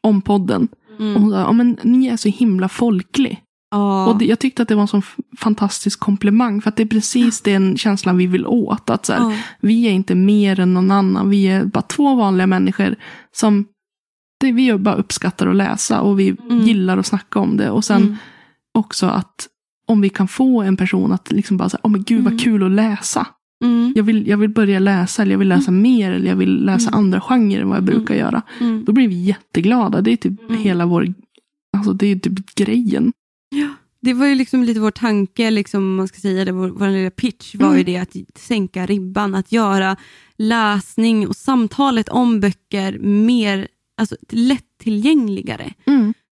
om 0.01 0.21
podden. 0.21 0.67
Och 0.97 1.05
hon 1.21 1.31
sa, 1.31 1.39
ja 1.39 1.51
men 1.51 1.77
ni 1.83 2.07
är 2.07 2.17
så 2.17 2.29
himla 2.29 2.69
folklig. 2.69 3.41
Ja. 3.71 4.07
Och 4.07 4.17
det, 4.17 4.25
jag 4.25 4.39
tyckte 4.39 4.61
att 4.61 4.67
det 4.67 4.75
var 4.75 4.81
en 4.81 4.87
sån 4.87 5.01
fantastisk 5.37 5.99
komplimang. 5.99 6.61
För 6.61 6.69
att 6.69 6.75
det 6.75 6.83
är 6.83 6.87
precis 6.87 7.41
den 7.41 7.77
känslan 7.77 8.17
vi 8.17 8.27
vill 8.27 8.45
åt. 8.47 8.89
Att 8.89 9.05
så 9.05 9.13
här, 9.13 9.19
ja. 9.19 9.33
Vi 9.59 9.87
är 9.87 9.91
inte 9.91 10.15
mer 10.15 10.59
än 10.59 10.73
någon 10.73 10.91
annan. 10.91 11.29
Vi 11.29 11.47
är 11.47 11.65
bara 11.65 11.81
två 11.81 12.15
vanliga 12.15 12.47
människor. 12.47 12.95
Som 13.31 13.65
det, 14.39 14.51
vi 14.51 14.77
bara 14.77 14.95
uppskattar 14.95 15.47
att 15.47 15.55
läsa. 15.55 16.01
Och 16.01 16.19
vi 16.19 16.29
Mm. 16.49 16.59
gillar 16.59 16.97
att 16.97 17.05
snacka 17.05 17.39
om 17.39 17.57
det. 17.57 17.69
Och 17.69 17.85
sen 17.85 18.01
Mm. 18.01 18.15
också 18.73 19.05
att 19.05 19.47
om 19.87 20.01
vi 20.01 20.09
kan 20.09 20.27
få 20.27 20.61
en 20.61 20.77
person 20.77 21.11
att 21.11 21.31
liksom 21.31 21.57
bara 21.57 21.69
säga, 21.69 21.81
åh 21.83 21.91
men 21.91 22.03
gud 22.03 22.23
vad 22.23 22.33
Mm. 22.33 22.39
kul 22.39 22.63
att 22.63 22.71
läsa. 22.71 23.27
Mm. 23.63 23.93
Jag 23.95 24.03
vill, 24.03 24.27
jag 24.27 24.37
vill 24.37 24.49
börja 24.49 24.79
läsa, 24.79 25.21
eller 25.21 25.31
jag 25.31 25.39
vill 25.39 25.47
läsa 25.49 25.71
mer, 25.71 26.11
eller 26.11 26.29
jag 26.29 26.35
vill 26.35 26.65
läsa 26.65 26.87
Mm. 26.89 26.99
andra 26.99 27.21
genrer 27.21 27.61
än 27.61 27.67
vad 27.69 27.77
jag 27.77 27.83
brukar 27.83 28.15
göra. 28.15 28.41
Mm. 28.59 28.83
Då 28.85 28.91
blir 28.91 29.07
vi 29.07 29.15
jätteglada. 29.23 30.01
Det 30.01 30.11
är 30.11 30.17
typ 30.17 30.49
Mm. 30.49 30.61
hela 30.61 30.85
vår, 30.85 31.13
alltså 31.77 31.93
det 31.93 32.07
är 32.07 32.15
typ 32.19 32.55
grejen. 32.55 33.13
Det 34.03 34.13
var 34.13 34.25
ju 34.25 34.35
liksom 34.35 34.63
lite 34.63 34.79
vår 34.79 34.91
tanke, 34.91 35.51
liksom, 35.51 35.83
om 35.83 35.95
man 35.95 36.07
ska 36.07 36.19
säga 36.19 36.45
det, 36.45 36.51
vår, 36.51 36.67
vår 36.69 36.87
lilla 36.87 37.09
pitch 37.11 37.55
var 37.55 37.67
ju 37.75 37.81
Mm. 37.81 37.85
det 37.85 37.97
att 37.97 38.39
sänka 38.39 38.85
ribban, 38.85 39.35
att 39.35 39.51
göra 39.51 39.97
läsning 40.37 41.27
och 41.27 41.35
samtalet 41.35 42.09
om 42.09 42.39
böcker 42.39 42.99
mer 42.99 43.67
alltså, 43.97 44.15
lättillgängligare. 44.29 45.73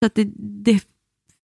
Så 0.02 0.06
att 0.06 0.14
det, 0.14 0.30
det 0.64 0.80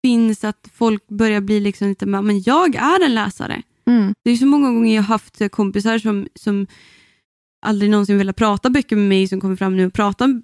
finns 0.03 0.45
att 0.45 0.69
folk 0.75 1.09
börjar 1.09 1.41
bli 1.41 1.61
liksom 1.61 1.89
lite, 1.89 2.07
men 2.07 2.43
jag 2.43 2.75
är 2.75 3.05
en 3.05 3.15
läsare. 3.15 3.63
Mm. 3.87 4.15
Det 4.25 4.31
är 4.31 4.37
så 4.37 4.47
många 4.47 4.73
gånger 4.73 4.95
jag 4.95 5.03
har 5.03 5.09
haft 5.09 5.51
kompisar 5.51 5.99
som, 5.99 6.27
som 6.35 6.67
aldrig 7.67 7.91
någonsin 7.91 8.19
velat 8.19 8.37
prata 8.37 8.71
böcker 8.71 8.97
med 8.97 9.09
mig 9.09 9.29
som 9.29 9.41
kommer 9.41 9.57
fram 9.57 9.77
nu 9.77 9.87
och 9.87 9.93
pratar 9.93 10.43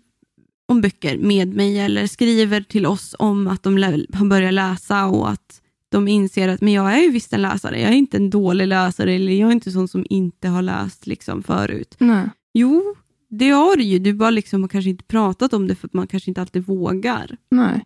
om 0.73 0.81
böcker 0.81 1.19
med 1.19 1.55
mig 1.55 1.79
eller 1.79 2.07
skriver 2.07 2.61
till 2.61 2.87
oss 2.87 3.15
om 3.19 3.49
att 3.49 3.63
de 3.63 3.83
har 4.13 4.29
börjat 4.29 4.55
läsa 4.55 5.07
och 5.07 5.31
att 5.31 5.61
de 5.89 6.09
inser 6.09 6.49
att 6.49 6.61
men 6.61 6.73
jag 6.73 6.95
är 6.95 7.03
ju 7.03 7.11
visst 7.11 7.33
en 7.33 7.43
läsare. 7.43 7.81
Jag 7.81 7.91
är 7.91 7.97
inte 7.97 8.17
en 8.17 8.31
dålig 8.31 8.67
läsare 8.67 9.15
eller 9.15 9.33
jag 9.33 9.49
är 9.49 9.53
inte 9.53 9.71
sån 9.71 9.89
som 9.89 10.07
inte 10.11 10.49
har 10.49 10.63
läst 10.63 11.07
liksom 11.07 11.43
förut. 11.43 11.95
Nej. 11.99 12.31
Jo, 12.55 12.95
det 13.31 13.51
har 13.51 13.77
du 13.77 13.83
ju. 13.83 13.99
Du 13.99 14.13
bara 14.13 14.31
liksom 14.31 14.63
har 14.63 14.69
kanske 14.69 14.91
inte 14.91 15.05
pratat 15.05 15.53
om 15.53 15.67
det 15.67 15.75
för 15.75 15.89
att 15.89 15.93
man 15.93 16.07
kanske 16.07 16.31
inte 16.31 16.41
alltid 16.41 16.67
vågar. 16.67 17.37
Nej. 17.51 17.85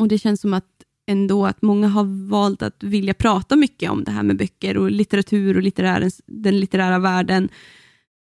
Och 0.00 0.08
det 0.08 0.18
känns 0.18 0.40
som 0.40 0.54
att 0.54 0.66
ändå 1.06 1.46
att 1.46 1.62
många 1.62 1.88
har 1.88 2.28
valt 2.28 2.62
att 2.62 2.82
vilja 2.82 3.14
prata 3.14 3.56
mycket 3.56 3.90
om 3.90 4.04
det 4.04 4.10
här 4.10 4.22
med 4.22 4.36
böcker 4.36 4.76
och 4.76 4.90
litteratur 4.90 5.56
och 5.56 5.62
litterärens, 5.62 6.20
den 6.26 6.60
litterära 6.60 6.98
världen 6.98 7.48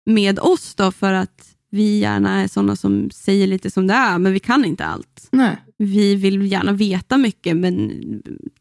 med 0.05 0.39
oss 0.39 0.75
då 0.75 0.91
för 0.91 1.13
att 1.13 1.48
vi 1.71 1.99
gärna 1.99 2.41
är 2.41 2.47
sådana 2.47 2.75
som 2.75 3.09
säger 3.11 3.47
lite 3.47 3.71
som 3.71 3.87
det 3.87 3.93
är, 3.93 4.17
men 4.19 4.33
vi 4.33 4.39
kan 4.39 4.65
inte 4.65 4.85
allt. 4.85 5.27
Nej. 5.31 5.57
Vi 5.77 6.15
vill 6.15 6.51
gärna 6.51 6.71
veta 6.71 7.17
mycket, 7.17 7.57
men 7.57 7.91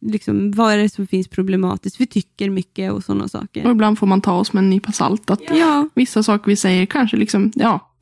liksom, 0.00 0.50
vad 0.50 0.72
är 0.72 0.78
det 0.78 0.88
som 0.88 1.06
finns 1.06 1.28
problematiskt? 1.28 2.00
Vi 2.00 2.06
tycker 2.06 2.50
mycket 2.50 2.92
och 2.92 3.04
sådana 3.04 3.24
Och 3.24 3.30
saker. 3.30 3.70
ibland 3.70 3.98
får 3.98 4.06
man 4.06 4.20
ta 4.20 4.32
oss 4.32 4.52
med 4.52 4.62
en 4.64 4.70
nypa 4.70 4.92
salt. 4.92 5.30
Att 5.30 5.40
Ja, 5.50 5.88
vissa 5.94 6.22
saker 6.22 6.46
vi 6.46 6.56
säger 6.56 6.86
kanske 6.86 7.16
liksom, 7.16 7.52
ja. 7.54 7.94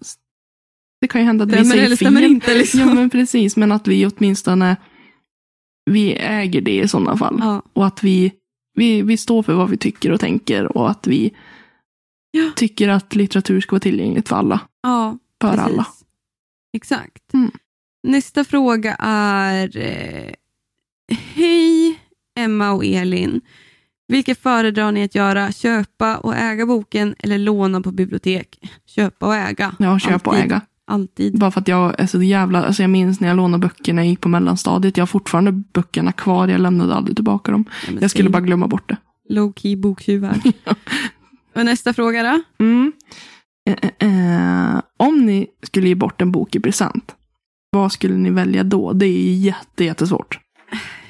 Det 1.00 1.08
kan 1.08 1.20
ju 1.20 1.26
hända 1.26 1.44
att 1.44 1.50
vi 1.52 1.64
säger 1.64 1.84
eller 1.84 1.96
fel. 1.96 2.06
stämmer 2.06 2.22
inte. 2.22 2.54
Liksom. 2.58 2.80
Ja 2.80 2.94
men 2.94 3.10
precis, 3.10 3.56
men 3.56 3.72
att 3.72 3.88
vi 3.88 4.06
åtminstone 4.06 4.76
vi 5.90 6.12
äger 6.14 6.60
det 6.60 6.80
i 6.82 6.88
sådana 6.88 7.16
fall. 7.16 7.36
Ja. 7.40 7.62
Och 7.72 7.86
att 7.86 8.02
vi, 8.04 8.32
vi, 8.74 9.02
vi 9.02 9.16
står 9.16 9.42
för 9.42 9.54
vad 9.54 9.70
vi 9.70 9.76
tycker 9.76 10.12
och 10.12 10.20
tänker 10.20 10.76
och 10.76 10.90
att 10.90 11.06
vi 11.06 11.34
Ja. 12.30 12.50
tycker 12.56 12.88
att 12.88 13.14
litteratur 13.14 13.60
ska 13.60 13.72
vara 13.72 13.80
tillgängligt 13.80 14.28
för 14.28 14.36
alla. 14.36 14.60
Ja, 14.86 15.18
För 15.40 15.48
precis. 15.50 15.64
alla. 15.72 15.86
Exakt. 16.72 17.34
Mm. 17.34 17.50
Nästa 18.02 18.44
fråga 18.44 18.96
är 19.00 19.76
eh, 19.76 20.32
Hej 21.34 22.00
Emma 22.38 22.72
och 22.72 22.84
Elin. 22.84 23.40
Vilket 24.08 24.42
föredrar 24.42 24.92
ni 24.92 25.04
att 25.04 25.14
göra? 25.14 25.52
Köpa 25.52 26.16
och 26.16 26.36
äga 26.36 26.66
boken 26.66 27.14
eller 27.18 27.38
låna 27.38 27.80
på 27.80 27.90
bibliotek? 27.90 28.60
Köpa 28.86 29.26
och 29.26 29.34
äga. 29.34 29.74
Ja, 29.78 29.98
köpa 29.98 30.30
och 30.30 30.36
Alltid. 30.36 30.52
äga. 30.52 30.60
Alltid. 30.84 31.38
Bara 31.38 31.50
för 31.50 31.60
att 31.60 31.68
jag 31.68 32.00
är 32.00 32.06
så 32.06 32.22
jävla, 32.22 32.64
alltså 32.64 32.82
jag 32.82 32.90
minns 32.90 33.20
när 33.20 33.28
jag 33.28 33.36
lånade 33.36 33.60
böcker 33.68 33.92
när 33.92 34.02
jag 34.02 34.10
gick 34.10 34.20
på 34.20 34.28
mellanstadiet. 34.28 34.96
Jag 34.96 35.02
har 35.02 35.06
fortfarande 35.06 35.52
böckerna 35.52 36.12
kvar, 36.12 36.48
jag 36.48 36.60
lämnade 36.60 36.94
aldrig 36.94 37.16
tillbaka 37.16 37.52
dem. 37.52 37.64
Ja, 37.86 37.92
Jag 38.00 38.10
skulle 38.10 38.30
bara 38.30 38.42
glömma 38.42 38.66
bort 38.68 38.88
det. 38.88 38.96
Low 39.28 39.52
key 39.56 39.76
boktjuvar. 39.76 40.40
och 41.54 41.64
nästa 41.64 41.92
fråga 41.94 42.22
då? 42.22 42.64
Mm. 42.64 42.92
Eh, 43.66 43.76
eh, 43.98 44.72
eh, 44.74 44.80
om 44.96 45.26
ni 45.26 45.46
skulle 45.62 45.88
ge 45.88 45.94
bort 45.94 46.22
en 46.22 46.32
bok 46.32 46.54
i 46.56 46.60
present, 46.60 47.14
vad 47.70 47.92
skulle 47.92 48.14
ni 48.14 48.30
välja 48.30 48.64
då? 48.64 48.92
Det 48.92 49.06
är 49.06 49.34
jätte, 49.36 49.84
jättesvårt. 49.84 50.38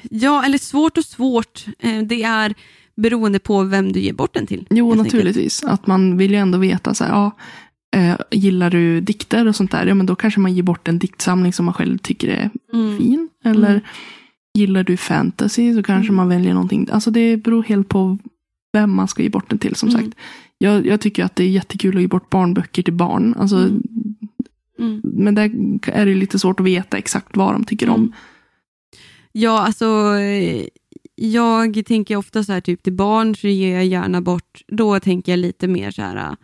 Ja, 0.09 0.45
eller 0.45 0.57
svårt 0.57 0.97
och 0.97 1.05
svårt. 1.05 1.65
Eh, 1.79 2.01
Det 2.01 2.23
är 2.23 2.53
beroende 2.95 3.39
på 3.39 3.63
vem 3.63 3.91
du 3.91 3.99
ger 3.99 4.13
bort 4.13 4.33
den 4.33 4.47
till. 4.47 4.67
Jo, 4.69 4.91
enkelt. 4.91 5.03
naturligtvis. 5.13 5.63
Att 5.63 5.87
man 5.87 6.17
vill 6.17 6.31
ju 6.31 6.37
ändå 6.37 6.57
veta 6.57 6.93
så 6.93 7.03
här, 7.03 7.11
ja, 7.11 7.31
gillar 8.31 8.69
du 8.69 9.01
dikter 9.01 9.47
och 9.47 9.55
sånt 9.55 9.71
där, 9.71 9.85
ja 9.85 9.93
men 9.95 10.05
då 10.05 10.15
kanske 10.15 10.39
man 10.39 10.53
ger 10.53 10.63
bort 10.63 10.87
en 10.87 10.99
diktsamling 10.99 11.53
som 11.53 11.65
man 11.65 11.73
själv 11.73 11.97
tycker 11.97 12.27
är 12.27 12.49
Mm. 12.73 12.97
fin. 12.97 13.29
Eller 13.43 13.69
Mm. 13.69 13.81
gillar 14.57 14.83
du 14.83 14.97
fantasy 14.97 15.73
så 15.75 15.83
kanske 15.83 16.07
Mm. 16.07 16.15
man 16.15 16.29
väljer 16.29 16.53
någonting. 16.53 16.87
Alltså 16.91 17.11
det 17.11 17.37
beror 17.37 17.63
helt 17.63 17.89
på 17.89 18.17
vem 18.73 18.91
man 18.95 19.07
ska 19.07 19.23
ge 19.23 19.29
bort 19.29 19.49
den 19.49 19.59
till 19.59 19.75
som 19.75 19.89
Mm. 19.89 20.01
sagt. 20.01 20.17
Jag, 20.57 20.85
jag 20.85 21.01
tycker 21.01 21.23
att 21.23 21.35
det 21.35 21.43
är 21.43 21.49
jättekul 21.49 21.95
att 21.95 22.01
ge 22.01 22.07
bort 22.07 22.29
barnböcker 22.29 22.83
till 22.83 22.93
barn. 22.93 23.35
Alltså, 23.37 23.57
Mm. 23.57 23.83
Mm. 24.79 25.01
Men 25.03 25.35
där 25.35 25.51
är 25.89 26.05
det 26.05 26.15
lite 26.15 26.39
svårt 26.39 26.59
att 26.59 26.65
veta 26.65 26.97
exakt 26.97 27.37
vad 27.37 27.53
de 27.53 27.63
tycker 27.65 27.89
om. 27.89 27.99
Mm. 27.99 28.13
Ja, 29.31 29.59
alltså 29.65 29.85
jag 31.15 31.85
tänker 31.85 32.15
ofta 32.15 32.43
så 32.43 32.51
här 32.53 32.61
typ 32.61 32.83
till 32.83 32.93
barn 32.93 33.35
så 33.35 33.47
ger 33.47 33.75
jag 33.75 33.85
gärna 33.85 34.21
bort, 34.21 34.61
då 34.67 34.99
tänker 34.99 35.31
jag 35.31 35.39
lite 35.39 35.67
mer 35.67 35.91
så 35.91 36.01
här, 36.01 36.35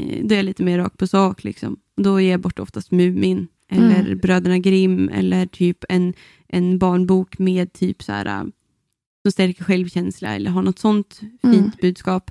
eh, 0.00 0.24
då 0.24 0.34
är 0.34 0.36
jag 0.36 0.44
lite 0.44 0.62
mer 0.62 0.78
rakt 0.78 0.96
på 0.96 1.06
sak 1.06 1.44
liksom. 1.44 1.76
Då 1.96 2.20
ger 2.20 2.30
jag 2.30 2.40
bort 2.40 2.58
oftast 2.58 2.90
Mumin 2.90 3.48
eller 3.70 4.00
Mm. 4.00 4.18
Bröderna 4.18 4.58
Grimm 4.58 5.08
eller 5.08 5.46
typ 5.46 5.84
en, 5.88 6.14
en 6.48 6.78
barnbok 6.78 7.38
med 7.38 7.72
typ 7.72 8.02
så 8.02 8.12
här 8.12 8.26
eh, 8.26 8.44
som 9.22 9.32
stärker 9.32 9.64
självkänsla 9.64 10.34
eller 10.34 10.50
har 10.50 10.62
något 10.62 10.78
sånt 10.78 11.20
Mm. 11.42 11.56
fint 11.56 11.80
budskap. 11.80 12.30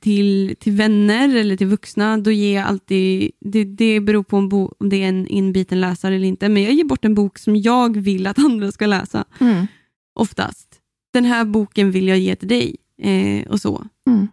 Till, 0.00 0.56
till 0.60 0.72
vänner 0.72 1.36
eller 1.36 1.56
till 1.56 1.66
vuxna, 1.66 2.18
då 2.18 2.30
ger 2.30 2.54
jag 2.54 2.66
alltid, 2.66 3.32
det, 3.40 3.64
det 3.64 4.00
beror 4.00 4.22
på 4.22 4.36
om, 4.36 4.68
om 4.80 4.88
det 4.88 5.02
är 5.02 5.08
en 5.08 5.26
inbiten 5.26 5.80
läsare 5.80 6.14
eller 6.14 6.26
inte, 6.26 6.48
men 6.48 6.62
jag 6.62 6.72
ger 6.72 6.84
bort 6.84 7.04
en 7.04 7.14
bok 7.14 7.38
som 7.38 7.56
jag 7.56 7.96
vill 7.96 8.26
att 8.26 8.38
andra 8.44 8.72
ska 8.72 8.86
läsa. 8.86 9.24
Mm. 9.40 9.66
Oftast. 10.14 10.80
den 11.12 11.24
här 11.24 11.44
boken 11.44 11.90
vill 11.90 12.08
jag 12.08 12.18
ge 12.18 12.36
till 12.36 12.48
dig 12.48 12.76
eh, 13.02 13.48
och 13.48 13.60
så. 13.60 13.86
Mm. 14.06 14.28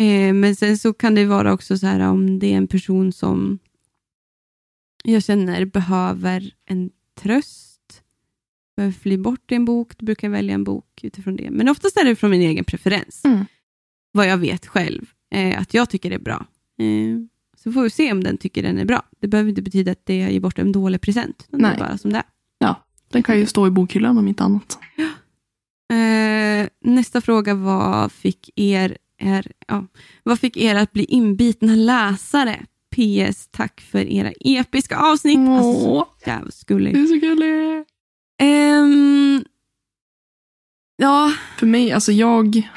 Eh, 0.00 0.34
men 0.34 0.56
sen 0.56 0.78
så 0.78 0.92
kan 0.92 1.14
det 1.14 1.24
vara 1.24 1.52
också 1.52 1.78
så 1.78 1.86
här 1.86 2.00
om 2.00 2.38
det 2.38 2.52
är 2.52 2.56
en 2.56 2.68
person 2.68 3.12
som 3.12 3.58
jag 5.04 5.22
känner 5.22 5.64
behöver 5.64 6.54
en 6.66 6.90
tröst, 7.20 8.02
behöver 8.76 8.92
fly 8.92 9.16
bort 9.16 9.52
i 9.52 9.54
en 9.54 9.64
bok, 9.64 9.98
då 9.98 10.06
brukar 10.06 10.28
jag 10.28 10.32
välja 10.32 10.54
en 10.54 10.64
bok 10.64 11.04
utifrån 11.04 11.36
det. 11.36 11.50
Men 11.50 11.68
oftast 11.68 11.96
är 11.96 12.04
det 12.04 12.16
från 12.16 12.30
min 12.30 12.40
egen 12.40 12.64
preferens. 12.64 13.24
Mm. 13.24 13.44
Vad 14.14 14.26
jag 14.26 14.36
vet 14.38 14.66
själv, 14.66 15.06
eh, 15.34 15.60
att 15.60 15.74
jag 15.74 15.90
tycker 15.90 16.10
det 16.10 16.16
är 16.16 16.20
bra. 16.20 16.46
Eh, 16.78 17.18
så 17.56 17.72
får 17.72 17.82
vi 17.82 17.90
se 17.90 18.12
om 18.12 18.24
den 18.24 18.38
tycker 18.38 18.62
den 18.62 18.78
är 18.78 18.84
bra. 18.84 19.02
Det 19.20 19.28
behöver 19.28 19.50
inte 19.50 19.62
betyda 19.62 19.92
att 19.92 20.06
det 20.06 20.16
ger 20.16 20.40
bort 20.40 20.58
en 20.58 20.72
dålig 20.72 21.00
present. 21.00 21.46
Det 21.50 21.56
är 21.56 21.60
Nej. 21.60 21.76
bara 21.78 21.98
som 21.98 22.12
det 22.12 22.18
är. 22.18 22.24
Den 23.14 23.22
kan 23.22 23.38
ju 23.38 23.46
stå 23.46 23.66
i 23.66 23.70
bokhyllan 23.70 24.18
om 24.18 24.28
inte 24.28 24.42
annat. 24.44 24.78
Eh, 25.92 26.68
nästa 26.80 27.20
fråga 27.20 27.54
var, 27.54 28.08
fick 28.08 28.50
er, 28.56 28.98
er, 29.18 29.52
ja, 29.68 29.86
vad 30.22 30.40
fick 30.40 30.56
er 30.56 30.74
att 30.74 30.92
bli 30.92 31.04
inbitna 31.04 31.74
läsare? 31.74 32.66
PS, 32.96 33.48
tack 33.50 33.80
för 33.80 33.98
era 33.98 34.32
episka 34.40 34.98
avsnitt. 34.98 35.38
Alltså, 35.38 35.88
Åh, 35.88 36.06
jävligt 36.26 36.64
det 36.66 36.74
gulligt. 36.74 36.96
är 36.96 37.06
så 37.06 37.14
gulligt. 37.16 37.90
Ehm, 38.42 39.44
ja, 40.96 41.32
För 41.58 41.66
mig, 41.66 41.92
alltså 41.92 42.12
jag, 42.12 42.68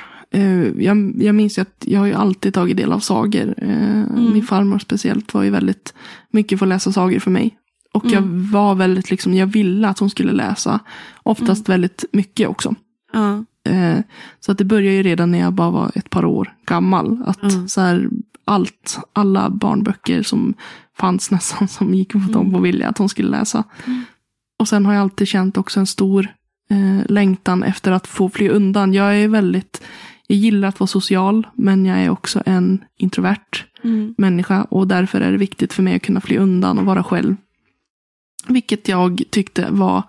jag, 0.77 1.13
jag 1.17 1.35
minns 1.35 1.57
ju 1.57 1.61
att 1.61 1.83
jag 1.85 1.99
har 1.99 2.07
ju 2.07 2.13
alltid 2.13 2.53
tagit 2.53 2.77
del 2.77 2.91
av 2.91 2.99
sagor. 2.99 3.53
Eh, 3.57 4.03
Min 4.33 4.43
farmor 4.43 4.79
speciellt 4.79 5.33
var 5.33 5.43
ju 5.43 5.49
väldigt 5.49 5.93
mycket 6.31 6.59
för 6.59 6.65
att 6.65 6.69
läsa 6.69 6.91
sagor 6.91 7.19
för 7.19 7.31
mig. 7.31 7.57
Och 7.93 8.05
jag 8.05 8.21
var 8.51 8.75
väldigt, 8.75 9.11
liksom, 9.11 9.33
jag 9.33 9.47
ville 9.47 9.87
att 9.87 9.99
hon 9.99 10.09
skulle 10.09 10.31
läsa. 10.31 10.79
Oftast 11.23 11.69
väldigt 11.69 12.05
mycket 12.11 12.47
också. 12.47 12.75
ja, 13.13 13.43
Eh, 13.69 13.99
så 14.39 14.51
att 14.51 14.57
det 14.57 14.63
började 14.65 14.95
ju 14.97 15.03
redan 15.03 15.31
när 15.31 15.39
jag 15.39 15.53
bara 15.53 15.71
var 15.71 15.91
ett 15.95 16.09
par 16.09 16.25
år 16.25 16.53
gammal. 16.65 17.23
Att 17.25 17.43
Mm. 17.43 17.67
så 17.67 17.81
här, 17.81 18.09
allt, 18.45 18.99
alla 19.13 19.49
barnböcker 19.49 20.23
som 20.23 20.53
fanns 20.97 21.31
nästan 21.31 21.67
som 21.67 21.93
gick 21.93 22.11
på 22.11 22.19
dem 22.19 22.55
och 22.55 22.65
ville 22.65 22.87
att 22.87 22.97
hon 22.97 23.09
skulle 23.09 23.29
läsa. 23.29 23.63
Och 24.59 24.67
sen 24.67 24.85
har 24.85 24.93
jag 24.93 25.01
alltid 25.01 25.27
känt 25.27 25.57
också 25.57 25.79
en 25.79 25.87
stor 25.87 26.27
eh, 26.69 27.05
längtan 27.11 27.63
efter 27.63 27.91
att 27.91 28.07
få 28.07 28.29
fly 28.29 28.49
undan. 28.49 28.93
Jag 28.93 29.15
är 29.19 29.27
väldigt, 29.27 29.81
jag 30.27 30.37
gillar 30.37 30.67
att 30.67 30.79
vara 30.79 30.87
social, 30.87 31.47
men 31.53 31.85
jag 31.85 31.99
är 31.99 32.09
också 32.09 32.43
en 32.45 32.83
introvert 32.97 33.65
mm, 33.83 34.15
människa 34.17 34.63
och 34.63 34.87
därför 34.87 35.21
är 35.21 35.31
det 35.31 35.37
viktigt 35.37 35.73
för 35.73 35.83
mig 35.83 35.95
att 35.95 36.01
kunna 36.01 36.21
fly 36.21 36.37
undan 36.37 36.79
och 36.79 36.85
vara 36.85 37.03
själv. 37.03 37.35
Vilket 38.47 38.87
jag 38.87 39.23
tyckte 39.29 39.67
var 39.71 40.03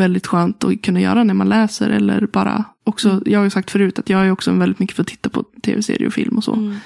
väldigt 0.00 0.26
skönt 0.26 0.64
att 0.64 0.82
kunna 0.82 1.00
göra 1.00 1.24
när 1.24 1.34
man 1.34 1.48
läser 1.48 1.90
eller 1.90 2.26
bara 2.26 2.64
också, 2.84 3.22
jag 3.26 3.38
har 3.38 3.44
ju 3.44 3.50
sagt 3.50 3.70
förut 3.70 3.98
att 3.98 4.08
jag 4.10 4.26
är 4.26 4.30
också 4.30 4.52
väldigt 4.52 4.78
mycket 4.78 4.96
för 4.96 5.02
att 5.02 5.08
titta 5.08 5.30
på 5.30 5.42
tv-serier 5.62 6.06
och 6.06 6.12
film 6.14 6.36
och 6.36 6.44
så. 6.44 6.54
mm, 6.54 6.76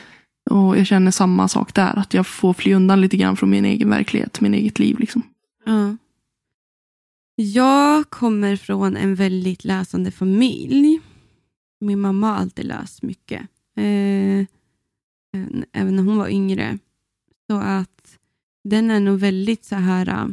Och 0.51 0.79
jag 0.79 0.87
känner 0.87 1.11
samma 1.11 1.49
sak 1.49 1.75
där, 1.75 1.99
att 1.99 2.15
jag 2.15 2.27
får 2.27 2.53
fly 2.55 2.75
undan 2.75 3.01
lite 3.01 3.17
grann 3.17 3.37
från 3.37 3.51
min 3.51 3.65
egen 3.65 3.91
verklighet, 3.91 4.41
min 4.41 4.55
eget 4.55 4.79
liv 4.79 4.99
liksom. 4.99 5.23
ja. 5.65 5.97
Jag 7.39 8.11
kommer 8.11 8.57
från 8.57 8.97
en 8.97 9.15
väldigt 9.15 9.65
läsande 9.65 10.11
familj. 10.11 11.01
Min 11.81 12.01
mamma 12.01 12.31
har 12.31 12.37
alltid 12.37 12.65
läst 12.65 13.03
mycket. 13.03 13.41
Eh, 13.77 14.47
även 15.73 15.97
när 15.97 16.03
hon 16.03 16.17
var 16.17 16.29
yngre. 16.29 16.79
Så 17.51 17.57
att 17.57 18.19
den 18.65 18.91
är 18.91 19.01
nog 19.01 19.19
väldigt 19.19 19.65
så 19.65 19.75
här... 19.75 20.09
äh, 20.09 20.29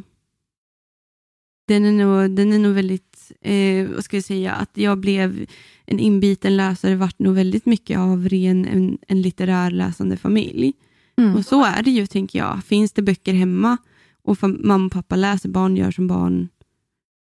Den 1.68 1.86
är 1.86 1.92
nog, 1.92 2.32
den 2.32 2.54
är 2.54 2.60
nog 2.60 2.74
väldigt, 2.74 3.32
eh, 3.42 3.88
vad 3.90 4.04
ska 4.04 4.18
jag 4.18 4.24
säga, 4.24 4.52
att 4.54 4.78
jag 4.78 4.98
blev 4.98 5.46
en 5.86 6.00
inbiten 6.00 6.58
läsare 6.58 6.96
vart 6.96 7.20
nog 7.20 7.36
väldigt 7.36 7.66
mycket 7.66 7.98
av 7.98 8.30
ren 8.30 8.66
en, 8.66 8.98
en 9.08 9.22
litterär 9.22 9.72
läsande 9.72 10.18
familj. 10.18 10.74
Mm. 11.18 11.36
Och 11.36 11.46
så 11.46 11.64
är 11.66 11.84
det 11.84 11.92
ju, 11.92 12.08
tänker 12.08 12.40
jag. 12.40 12.64
Finns 12.64 12.92
det 12.92 13.02
böcker 13.02 13.34
hemma 13.34 13.78
och 14.22 14.38
mamma 14.44 14.86
och 14.86 14.92
pappa 14.92 15.16
läser, 15.16 15.50
barn 15.50 15.78
gör 15.78 15.92
som 15.92 16.08
barn 16.08 16.50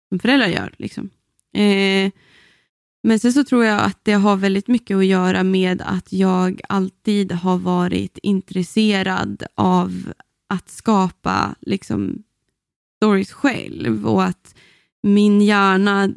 som 0.09 0.19
föräldrar 0.19 0.47
gör. 0.47 0.73
Liksom. 0.77 1.09
Eh, 1.53 2.11
men 3.03 3.19
sen 3.19 3.33
så 3.33 3.43
tror 3.43 3.65
jag 3.65 3.81
att 3.81 3.99
det 4.03 4.13
har 4.13 4.35
väldigt 4.35 4.67
mycket 4.67 4.97
att 4.97 5.05
göra 5.05 5.43
med 5.43 5.81
att 5.81 6.13
jag 6.13 6.61
alltid 6.69 7.31
har 7.31 7.57
varit 7.57 8.17
intresserad 8.23 9.43
av 9.55 10.13
att 10.49 10.69
skapa 10.69 11.55
liksom, 11.61 12.23
stories 12.97 13.31
själv 13.31 14.07
och 14.07 14.23
att 14.23 14.55
min 15.03 15.41
hjärna 15.41 16.09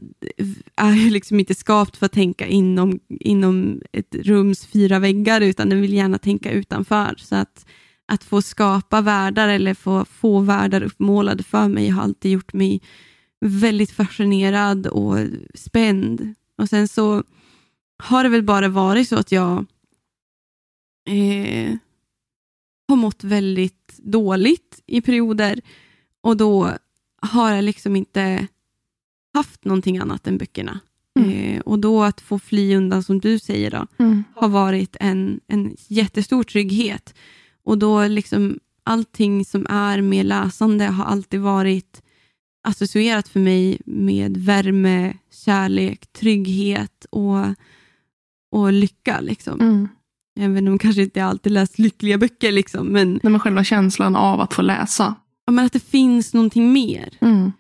är 0.77 0.93
ju 0.93 1.11
liksom 1.11 1.41
inte 1.41 1.55
skapt 1.55 1.97
för 1.97 2.07
att 2.07 2.13
tänka 2.13 2.47
inom, 2.47 3.01
inom 3.09 3.81
ett 3.93 4.15
rums 4.15 4.67
fyra 4.67 4.99
väggar 4.99 5.41
utan 5.41 5.69
den 5.69 5.81
vill 5.81 5.93
gärna 5.93 6.19
tänka 6.19 6.51
utanför. 6.51 7.15
Så 7.19 7.37
att, 7.37 7.67
att 8.07 8.25
få 8.25 8.43
skapa 8.43 9.01
världar 9.01 9.49
eller 9.49 9.75
få, 9.75 10.05
få 10.05 10.41
världar 10.41 10.83
uppmålade 10.83 11.43
för 11.43 11.69
mig 11.69 11.89
har 11.89 12.03
alltid 12.03 12.31
gjort 12.31 12.53
mig 12.53 12.83
väldigt 13.41 13.91
fascinerad 13.91 14.87
och 14.87 15.19
spänd. 15.55 16.35
Och 16.59 16.69
sen 16.69 16.89
så 16.89 17.23
har 18.03 18.23
det 18.23 18.29
väl 18.29 18.43
bara 18.43 18.69
varit 18.69 19.09
så 19.09 19.17
att 19.17 19.33
jag 19.33 19.67
eh, 21.09 21.75
har 22.89 22.97
mått 22.97 23.25
väldigt 23.25 23.97
dåligt 23.99 24.83
i 24.87 25.01
perioder 25.01 25.61
och 26.21 26.37
då 26.37 26.71
har 27.23 27.53
jag 27.55 27.65
liksom 27.65 27.97
inte 27.97 28.47
haft 29.35 29.65
någonting 29.65 29.99
annat 29.99 30.27
än 30.27 30.39
böckerna. 30.39 30.81
Mm. 31.19 31.31
Eh, 31.31 31.61
och 31.61 31.79
då 31.79 32.03
att 32.03 32.21
få 32.21 32.39
fly 32.39 32.77
undan, 32.77 33.03
som 33.03 33.21
du 33.21 33.39
säger, 33.39 33.71
då, 33.71 33.87
Mm. 33.99 34.25
har 34.35 34.49
varit 34.49 34.97
en, 35.01 35.41
en 35.47 35.77
jättestor 35.89 36.43
trygghet. 36.43 37.15
Och 37.63 37.79
då 37.79 38.07
liksom 38.07 38.59
allting 38.83 39.45
som 39.45 39.67
är 39.71 40.01
med 40.01 40.27
läsande 40.27 40.85
har 40.85 41.05
alltid 41.05 41.41
varit 41.41 42.03
associerat 42.67 43.29
för 43.29 43.41
mig 43.41 43.79
med 43.85 44.37
värme, 44.37 45.15
kärlek, 45.45 46.13
trygghet 46.13 47.07
och, 47.11 47.45
och 48.53 48.73
lycka. 48.73 49.21
Liksom. 49.21 49.61
Mm. 49.61 49.89
Även 50.41 50.69
om 50.69 50.79
kanske 50.79 51.03
inte 51.03 51.25
alltid 51.25 51.53
läst 51.53 51.79
lyckliga 51.79 52.19
böcker, 52.19 52.53
liksom, 52.53 52.87
men, 52.87 53.21
Nej, 53.23 53.31
men 53.33 53.41
själva 53.41 53.65
känslan 53.65 54.17
av 54.17 54.41
att 54.41 54.55
få 54.55 54.63
läsa. 54.63 55.15
ja, 55.47 55.53
men 55.53 55.67
att 55.67 55.73
det 55.73 55.85
finns 55.85 56.35
någonting 56.35 56.73
mer. 56.73 57.19
Mm. 57.21 57.53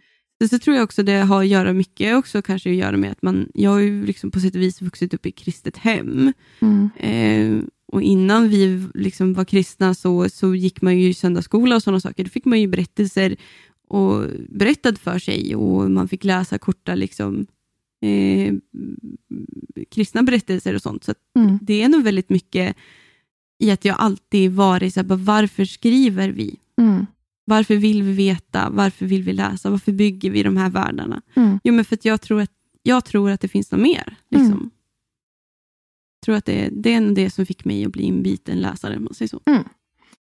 Så, 0.43 0.49
så 0.49 0.59
tror 0.59 0.77
jag 0.77 0.85
också 0.85 1.03
det 1.03 1.19
har 1.19 1.41
att 1.41 1.49
göra 1.49 1.73
mycket 1.73 2.17
också 2.17 2.43
kanske 2.43 2.71
att 2.71 2.77
göra 2.77 2.97
med 2.97 3.13
att 3.13 3.23
man, 3.23 3.49
jag 3.55 3.71
har 3.71 3.79
ju 3.79 4.07
liksom 4.07 4.31
på 4.31 4.41
sätt 4.41 4.55
och 4.55 4.61
vis 4.61 4.83
vuxit 4.83 5.15
upp 5.15 5.27
i 5.27 5.33
kristet 5.33 5.77
hem. 5.77 6.33
Mm. 6.61 6.91
Eh, 6.97 7.65
och 7.93 8.03
innan 8.03 8.49
vi 8.49 8.89
liksom 8.95 9.35
var 9.35 9.45
kristna 9.45 9.95
så, 9.95 10.29
så 10.29 10.55
gick 10.55 10.83
man 10.83 10.99
ju 10.99 11.09
i 11.09 11.15
söndagsskola 11.15 11.77
och 11.77 11.83
sådana 11.83 12.01
saker. 12.01 12.25
Då 12.25 12.31
fick 12.31 12.45
man 12.45 12.61
ju 12.61 12.67
berättelser 12.67 13.37
och 13.89 14.27
berättad 14.49 14.97
för 14.97 15.19
sig 15.19 15.57
och 15.57 15.91
man 15.91 16.09
fick 16.09 16.25
läsa 16.25 16.59
korta 16.59 16.95
liksom, 16.95 17.47
eh, 18.03 18.55
kristna 19.91 20.23
berättelser 20.23 20.75
och 20.75 20.83
sånt. 20.83 21.05
Så 21.05 21.15
Mm. 21.37 21.59
det 21.63 21.83
är 21.83 21.89
nog 21.89 22.03
väldigt 22.03 22.31
mycket 22.31 22.77
i 23.59 23.71
att 23.71 23.85
jag 23.85 23.97
alltid 23.99 24.53
varit 24.53 24.95
så 24.95 25.01
här, 25.01 25.07
bara, 25.07 25.17
varför 25.19 25.65
skriver 25.65 26.29
vi? 26.29 26.57
Mm. 26.81 27.07
Varför 27.45 27.77
vill 27.77 28.03
vi 28.03 28.13
veta? 28.13 28.71
Varför 28.71 29.07
vill 29.07 29.23
vi 29.23 29.33
läsa? 29.33 29.71
Varför 29.71 29.93
bygger 29.93 30.31
vi 30.31 30.43
de 30.43 30.57
här 30.57 30.71
världarna? 30.71 31.23
Mm. 31.35 31.61
Jo, 31.65 31.75
men 31.75 31.85
för 31.85 31.95
att 31.97 32.05
jag 32.05 32.21
tror 32.21 32.41
att, 32.41 32.51
jag 32.83 33.05
tror 33.05 33.31
att 33.31 33.41
det 33.41 33.49
finns 33.49 33.71
något 33.73 33.81
mer. 33.81 34.17
Liksom. 34.31 34.53
Mm. 34.53 34.71
Jag 36.21 36.25
tror 36.25 36.37
att 36.37 36.45
det, 36.45 36.69
det 36.73 36.93
är 36.95 37.15
det 37.15 37.31
som 37.31 37.47
fick 37.47 37.65
mig 37.65 37.85
att 37.85 37.93
bli 37.93 38.09
en 38.09 38.23
biten 38.23 38.59
läsare, 38.61 38.97
om 38.97 39.05
man 39.05 39.15
säger 39.15 39.29
så. 39.29 39.41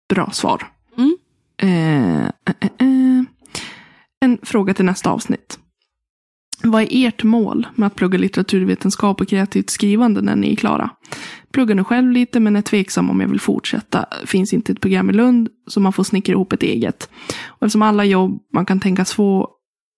Bra 0.09 0.31
svar. 0.31 0.71
Mm. 0.97 1.17
Eh, 1.57 2.25
eh, 2.25 2.69
eh. 2.79 3.23
En 4.41 4.45
fråga 4.45 4.73
till 4.73 4.85
nästa 4.85 5.09
avsnitt. 5.09 5.59
Vad 6.63 6.81
är 6.81 7.07
ert 7.07 7.23
mål 7.23 7.67
med 7.75 7.87
att 7.87 7.95
plugga 7.95 8.17
litteraturvetenskap 8.17 9.21
och 9.21 9.27
kreativt 9.27 9.69
skrivande 9.69 10.21
när 10.21 10.35
ni 10.35 10.51
är 10.51 10.55
klara? 10.55 10.89
Pluggar 11.51 11.75
nu 11.75 11.83
själv 11.83 12.11
lite 12.11 12.39
men 12.39 12.55
är 12.55 12.61
tveksam 12.61 13.09
om 13.09 13.19
jag 13.19 13.27
vill 13.27 13.39
fortsätta. 13.39 14.05
Finns 14.25 14.53
inte 14.53 14.71
ett 14.71 14.81
program 14.81 15.09
i 15.09 15.13
Lund 15.13 15.49
så 15.67 15.79
man 15.79 15.93
får 15.93 16.03
snickra 16.03 16.33
ihop 16.33 16.53
ett 16.53 16.63
eget. 16.63 17.09
Och 17.45 17.65
eftersom 17.65 17.81
alla 17.81 18.05
jobb 18.05 18.39
man 18.53 18.65
kan 18.65 18.79
tänkas 18.79 19.13
få 19.13 19.49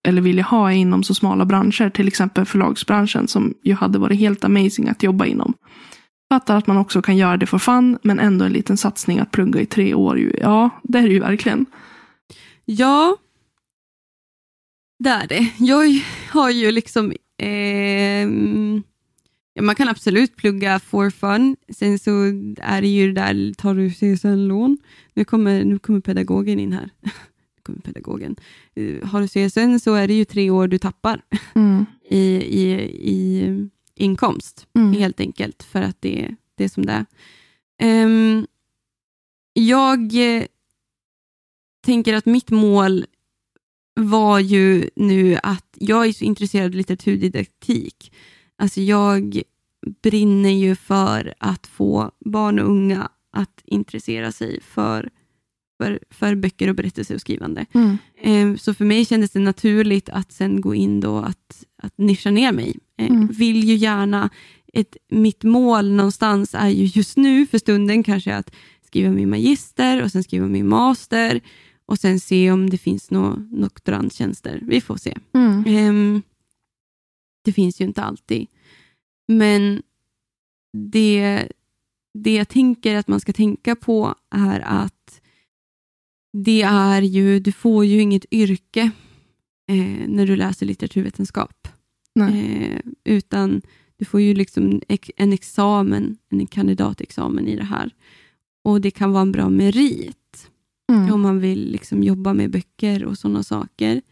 eller 0.08 0.22
vilja 0.22 0.44
ha 0.44 0.72
är 0.72 0.76
inom 0.76 1.02
så 1.02 1.14
smala 1.14 1.44
branscher, 1.44 1.90
till 1.90 2.08
exempel 2.08 2.44
förlagsbranschen 2.44 3.28
som 3.28 3.54
ju 3.64 3.74
hade 3.74 3.98
varit 3.98 4.18
helt 4.18 4.44
amazing 4.44 4.88
att 4.88 5.02
jobba 5.02 5.24
inom. 5.24 5.54
Fattar 6.32 6.56
att 6.56 6.66
man 6.66 6.76
också 6.76 7.02
kan 7.02 7.16
göra 7.16 7.36
det 7.36 7.46
för 7.46 7.58
fun, 7.58 7.98
men 8.02 8.18
ändå 8.18 8.44
en 8.44 8.52
liten 8.52 8.76
satsning 8.76 9.18
att 9.18 9.30
plugga 9.30 9.60
i 9.60 9.66
tre 9.66 9.94
år. 9.94 10.32
Ja, 10.40 10.70
det 10.82 10.98
är 10.98 11.02
det 11.02 11.12
ju 11.12 11.20
verkligen. 11.20 11.66
Ja, 12.64 13.16
det 15.00 15.10
är 15.10 15.26
det. 15.26 15.52
Jag 15.58 16.02
har 16.30 16.50
ju 16.50 16.70
liksom... 16.72 17.12
ehm, 17.38 18.82
ja, 19.54 19.62
man 19.62 19.74
kan 19.74 19.88
absolut 19.88 20.36
plugga 20.36 20.80
for 20.80 21.10
fun. 21.10 21.56
Sen 21.68 21.98
så 21.98 22.10
är 22.60 22.82
det 22.82 22.88
ju 22.88 23.12
det 23.12 23.20
där, 23.20 23.54
tar 23.54 23.74
du 23.74 23.90
CSN-lån? 23.90 24.78
Nu 25.14 25.24
kommer, 25.24 25.64
nu 25.64 25.78
kommer 25.78 26.00
pedagogen 26.00 26.60
in 26.60 26.72
här. 26.72 26.90
Nu 27.56 27.62
kommer 27.62 27.80
pedagogen. 27.80 28.36
Eh, 28.74 29.08
Har 29.08 29.20
du 29.20 29.28
CSN 29.28 29.78
så 29.80 29.94
är 29.94 30.08
det 30.08 30.14
ju 30.14 30.24
tre 30.24 30.50
år 30.50 30.68
du 30.68 30.78
tappar 30.78 31.22
Mm. 31.54 31.86
i, 32.10 32.20
i, 32.36 32.70
i 33.12 33.68
inkomst, 33.94 34.66
Mm. 34.74 34.92
helt 34.92 35.20
enkelt, 35.20 35.62
för 35.62 35.82
att 35.82 35.96
det, 36.00 36.34
det 36.54 36.64
är 36.64 36.68
som 36.68 36.86
det 36.86 36.92
är. 36.92 37.06
Ehm, 37.82 38.46
jag 39.52 40.00
eh, 40.36 40.44
tänker 41.84 42.14
att 42.14 42.26
mitt 42.26 42.50
mål 42.50 43.04
var 44.00 44.38
ju 44.38 44.90
nu 44.96 45.38
att 45.42 45.66
jag 45.74 46.06
är 46.06 46.12
så 46.12 46.24
intresserad 46.24 46.66
av 46.66 46.70
litteraturdidaktik. 46.74 48.12
Alltså 48.58 48.80
jag 48.80 49.42
brinner 50.02 50.50
ju 50.50 50.74
för 50.76 51.34
att 51.38 51.66
få 51.66 52.10
barn 52.24 52.58
och 52.58 52.68
unga 52.70 53.08
att 53.32 53.62
intressera 53.64 54.32
sig 54.32 54.60
för, 54.62 55.10
för, 55.78 55.98
för 56.10 56.34
böcker 56.34 56.68
och 56.68 56.74
berättelser 56.74 57.14
och 57.14 57.20
skrivande. 57.20 57.66
Mm. 57.72 57.98
Eh, 58.22 58.56
Så 58.56 58.74
för 58.74 58.84
mig 58.84 59.04
kändes 59.04 59.30
det 59.30 59.38
naturligt 59.40 60.08
att 60.08 60.32
sen 60.32 60.60
gå 60.60 60.74
in 60.74 61.00
då 61.00 61.18
att, 61.18 61.64
att 61.82 61.98
nischa 61.98 62.30
ner 62.30 62.52
mig. 62.52 62.76
Eh, 62.98 63.06
Mm. 63.10 63.26
Vill 63.26 63.64
ju 63.64 63.74
gärna, 63.74 64.30
ett, 64.72 64.96
mitt 65.10 65.44
mål 65.44 65.90
någonstans 65.92 66.54
är 66.54 66.68
ju 66.68 66.84
just 66.84 67.16
nu 67.16 67.46
för 67.46 67.58
stunden 67.58 68.02
kanske 68.02 68.36
att 68.36 68.50
skriva 68.86 69.10
min 69.10 69.30
magister 69.30 70.02
och 70.02 70.10
sen 70.12 70.22
skriva 70.24 70.46
min 70.46 70.68
master 70.68 71.40
och 71.90 71.98
sen 71.98 72.20
se 72.20 72.50
om 72.50 72.70
det 72.70 72.78
finns 72.78 73.10
några 73.10 73.36
doktorandtjänster. 73.36 74.62
Vi 74.66 74.80
får 74.80 74.96
se. 74.96 75.16
Mm. 75.32 75.64
Ehm, 75.66 76.22
det 77.44 77.52
finns 77.52 77.80
ju 77.80 77.84
inte 77.84 78.02
alltid. 78.02 78.46
Men 79.28 79.82
det, 80.72 81.48
det 82.14 82.34
jag 82.34 82.48
tänker 82.48 82.96
att 82.96 83.08
man 83.08 83.20
ska 83.20 83.32
tänka 83.32 83.76
på 83.76 84.14
är 84.30 84.60
att 84.60 85.20
det 86.32 86.62
är 86.62 87.02
ju, 87.02 87.40
du 87.40 87.52
får 87.52 87.84
ju 87.84 88.00
inget 88.00 88.24
yrke 88.30 88.90
eh, 89.68 90.08
när 90.08 90.26
du 90.26 90.36
läser 90.36 90.66
litteraturvetenskap. 90.66 91.68
Eh, 92.20 92.80
utan 93.04 93.62
du 93.96 94.04
får 94.04 94.20
ju 94.20 94.34
liksom 94.34 94.80
en 95.16 95.32
examen, 95.32 96.18
en 96.28 96.46
kandidatexamen 96.46 97.48
i 97.48 97.56
det 97.56 97.64
här. 97.64 97.94
Och 98.64 98.80
det 98.80 98.90
kan 98.90 99.12
vara 99.12 99.22
en 99.22 99.32
bra 99.32 99.48
merit 99.48 100.16
Mm. 100.94 101.12
om 101.12 101.20
man 101.20 101.40
vill 101.40 101.70
liksom 101.72 102.02
jobba 102.02 102.34
med 102.34 102.50
böcker 102.50 103.04
och 103.04 103.18
sådana 103.18 103.42
saker. 103.42 104.02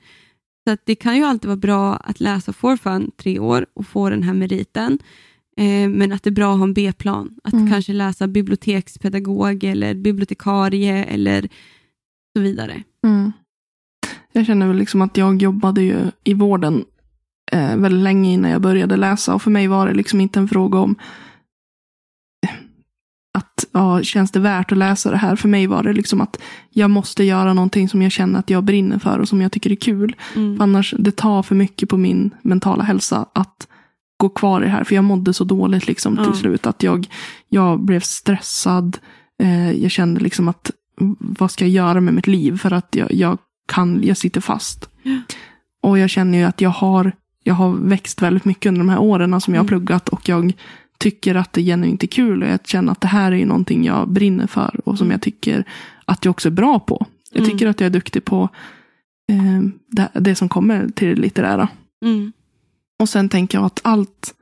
Så 0.69 0.77
det 0.85 0.95
kan 0.95 1.17
ju 1.17 1.25
alltid 1.25 1.49
vara 1.49 1.57
bra 1.57 1.97
att 1.97 2.21
läsa 2.21 2.53
for 2.53 2.77
fun 2.77 3.11
tre 3.17 3.39
år 3.39 3.67
och 3.75 3.87
få 3.87 4.11
den 4.11 4.23
här 4.23 4.35
meriten. 4.35 4.99
Eh, 5.57 5.89
men 5.89 6.13
att 6.13 6.23
det 6.23 6.31
är 6.31 6.33
bra 6.33 6.53
att 6.53 6.59
ha 6.59 6.65
en 6.65 6.75
B-plan. 6.75 7.35
Att 7.45 7.53
Mm. 7.53 7.71
kanske 7.71 7.93
läsa 7.93 8.27
bibliotekspedagog 8.29 9.65
eller 9.65 9.95
bibliotekarie 9.95 11.05
eller 11.05 11.49
så 12.37 12.43
vidare. 12.43 12.83
Mm. 13.07 13.33
Jag 14.33 14.47
känner 14.47 14.67
väl 14.69 14.77
liksom 14.77 15.03
att 15.03 15.17
jag 15.17 15.43
jobbade 15.43 15.83
ju 15.83 15.97
i 16.25 16.35
vården 16.35 16.85
eh, 17.53 17.77
väldigt 17.77 18.03
länge 18.03 18.33
innan 18.33 18.51
jag 18.51 18.61
började 18.63 18.97
läsa. 18.97 19.35
Och 19.35 19.43
för 19.43 19.51
mig 19.51 19.67
var 19.69 19.87
det 19.87 19.95
liksom 19.95 20.21
inte 20.21 20.39
en 20.39 20.49
fråga 20.49 20.79
om 20.79 20.95
att 23.35 23.65
ja, 23.73 24.03
känns 24.03 24.31
det 24.31 24.41
värt 24.41 24.73
att 24.73 24.79
läsa 24.79 25.11
det 25.11 25.17
här. 25.17 25.37
För 25.37 25.49
mig 25.49 25.67
var 25.67 25.83
det 25.83 25.93
liksom 25.93 26.21
att 26.21 26.39
jag 26.71 26.91
måste 26.91 27.25
göra 27.25 27.55
någonting 27.55 27.89
som 27.89 28.03
jag 28.03 28.13
känner 28.13 28.39
att 28.39 28.51
jag 28.51 28.65
brinner 28.65 28.99
för 28.99 29.19
och 29.19 29.29
som 29.29 29.43
jag 29.43 29.53
tycker 29.53 29.73
är 29.73 29.77
kul. 29.77 30.17
Mm. 30.37 30.57
För 30.57 30.63
annars, 30.65 30.95
det 30.99 31.11
tar 31.17 31.43
för 31.43 31.55
mycket 31.55 31.89
på 31.89 31.97
min 31.97 32.31
mentala 32.43 32.83
hälsa 32.85 33.27
att 33.35 33.69
gå 34.17 34.29
kvar 34.29 34.61
i 34.61 34.65
det 34.65 34.71
här. 34.71 34.85
För 34.85 34.95
jag 34.95 35.05
mådde 35.05 35.33
så 35.35 35.45
dåligt 35.45 35.87
liksom 35.87 36.17
till 36.17 36.25
Ja. 36.27 36.33
slut. 36.33 36.67
Att 36.67 36.83
jag, 36.83 37.07
jag 37.49 37.81
blev 37.81 38.01
stressad. 38.01 38.99
Eh, 39.43 39.73
jag 39.73 39.91
kände 39.91 40.21
liksom 40.21 40.49
att 40.49 40.71
mm, 41.01 41.17
vad 41.19 41.51
ska 41.51 41.65
jag 41.65 41.73
göra 41.73 42.01
med 42.01 42.15
mitt 42.15 42.27
liv? 42.27 42.59
För 42.59 42.73
att 42.73 42.95
jag, 42.97 43.13
jag 43.13 43.39
kan, 43.69 44.01
jag 44.05 44.17
sitter 44.17 44.41
fast. 44.41 44.89
Och 45.83 45.99
jag 45.99 46.11
känner 46.11 46.39
ju 46.39 46.45
att 46.45 46.61
jag 46.61 46.71
har, 46.71 47.13
jag 47.45 47.55
har 47.55 47.73
växt 47.73 48.23
väldigt 48.23 48.45
mycket 48.45 48.67
under 48.71 48.79
de 48.79 48.89
här 48.89 48.99
åren 48.99 49.41
som 49.41 49.55
jag 49.55 49.61
har 49.61 49.65
Mm. 49.65 49.69
pluggat. 49.69 50.09
Och 50.09 50.29
jag 50.29 50.53
tycker 50.99 51.35
att 51.35 51.53
det 51.53 51.63
genuint 51.63 52.03
är 52.03 52.07
kul. 52.07 52.43
Och 52.43 52.49
jag 52.49 52.67
känner 52.67 52.93
att 52.93 53.01
det 53.01 53.09
här 53.09 53.33
är 53.33 53.37
ju 53.37 53.45
någonting 53.47 53.85
jag 53.85 54.09
brinner 54.09 54.47
för. 54.47 54.81
Och 54.85 54.99
som 54.99 55.11
jag 55.11 55.23
tycker 55.23 55.65
att 56.05 56.25
jag 56.25 56.31
också 56.31 56.49
är 56.49 56.53
bra 56.53 56.81
på. 56.81 57.07
Jag 57.33 57.39
Mm. 57.45 57.51
tycker 57.51 57.67
att 57.67 57.81
jag 57.81 57.87
är 57.87 57.91
duktig 57.91 58.25
på 58.25 58.49
eh, 59.33 59.61
det, 59.87 60.09
det 60.15 60.35
som 60.35 60.49
kommer 60.49 60.89
till 60.89 61.09
det 61.09 61.15
litterära. 61.15 61.69
Mm. 62.05 62.33
Och 63.01 63.09
sen 63.09 63.29
tänker 63.29 63.59
jag 63.59 63.65
att 63.65 63.81
allt, 63.85 64.35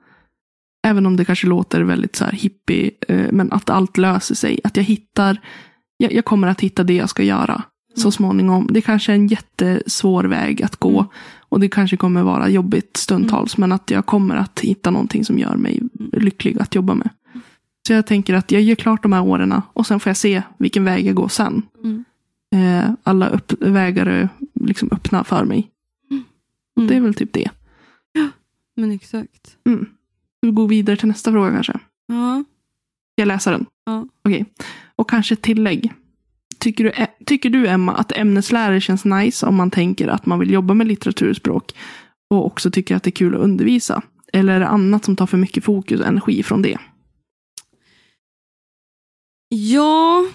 även 0.86 1.06
om 1.06 1.16
det 1.16 1.24
kanske 1.24 1.46
låter 1.46 1.80
väldigt 1.82 2.16
så 2.16 2.24
här 2.24 2.32
hippie, 2.32 2.90
eh, 3.08 3.26
men 3.32 3.52
att 3.52 3.70
allt 3.70 3.96
löser 3.96 4.34
sig. 4.34 4.60
Att 4.64 4.76
jag 4.76 4.84
hittar, 4.84 5.40
jag, 5.96 6.12
jag 6.12 6.24
kommer 6.24 6.48
att 6.48 6.60
hitta 6.60 6.84
det 6.84 6.94
jag 6.94 7.08
ska 7.10 7.22
göra 7.22 7.62
så 7.94 8.00
Mm. 8.02 8.12
småningom. 8.12 8.68
Det 8.70 8.80
kanske 8.80 9.12
är 9.12 9.16
en 9.16 9.26
jättesvår 9.26 10.24
väg 10.24 10.62
att 10.62 10.76
gå. 10.76 11.06
Mm. 11.56 11.58
Och 11.58 11.60
det 11.60 11.68
kanske 11.68 11.96
kommer 11.96 12.22
vara 12.22 12.48
jobbigt 12.48 12.96
stundtals. 12.96 13.58
Men 13.58 13.72
att 13.72 13.90
jag 13.90 14.06
kommer 14.06 14.36
att 14.36 14.60
hitta 14.60 14.90
någonting 14.90 15.24
som 15.24 15.38
gör 15.38 15.56
mig 15.56 15.82
lycklig 16.12 16.58
att 16.60 16.74
jobba 16.74 16.94
med. 16.94 17.10
Så 17.86 17.92
jag 17.92 18.06
tänker 18.06 18.34
att 18.34 18.52
jag 18.52 18.62
gör 18.62 18.74
klart 18.74 19.02
de 19.02 19.12
här 19.12 19.22
åren 19.22 19.62
och 19.72 19.86
sen 19.86 20.00
får 20.00 20.10
jag 20.10 20.16
se 20.16 20.42
vilken 20.58 20.84
väg 20.84 21.06
jag 21.06 21.14
går 21.14 21.28
sen. 21.28 21.62
Mm. 21.84 22.04
Eh, 22.54 22.90
alla 23.02 23.28
upp, 23.28 23.52
vägar 23.62 24.06
är 24.06 24.28
liksom 24.54 24.88
öppna 24.92 25.24
för 25.24 25.44
mig. 25.44 25.70
Mm. 26.10 26.88
Det 26.88 26.96
är 26.96 27.00
väl 27.00 27.14
typ 27.14 27.32
det. 27.32 27.50
Men 28.76 28.92
exakt. 28.92 29.56
Mm. 29.66 29.86
Vi 30.40 30.50
går 30.50 30.68
vidare 30.68 30.96
till 30.96 31.08
nästa 31.08 31.32
fråga 31.32 31.52
kanske. 31.52 31.78
Ja. 32.06 32.44
Jag 33.14 33.28
läsa 33.28 33.50
den? 33.50 33.66
Ja. 33.84 34.08
Okej. 34.22 34.44
Och 34.96 35.10
kanske 35.10 35.34
ett 35.34 35.42
tillägg. 35.42 35.92
Tycker 36.58 36.84
du, 36.84 36.92
tycker 37.26 37.50
du, 37.50 37.66
Emma, 37.66 37.92
att 37.92 38.12
ämneslärare 38.12 38.80
känns 38.80 39.04
nice 39.04 39.46
om 39.46 39.54
man 39.54 39.70
tänker 39.70 40.08
att 40.08 40.26
man 40.26 40.38
vill 40.38 40.50
jobba 40.50 40.74
med 40.74 40.86
litteraturspråk 40.86 41.74
och 42.30 42.46
också 42.46 42.70
tycker 42.70 42.96
att 42.96 43.02
det 43.02 43.08
är 43.08 43.12
kul 43.12 43.34
att 43.34 43.40
undervisa? 43.40 44.02
Eller 44.32 44.54
är 44.54 44.60
det 44.60 44.66
annat 44.66 45.04
som 45.04 45.16
tar 45.16 45.26
för 45.26 45.36
mycket 45.36 45.64
fokus 45.64 46.00
och 46.00 46.06
energi 46.06 46.42
från 46.42 46.62
det? 46.62 46.78
Ja. 49.48 50.26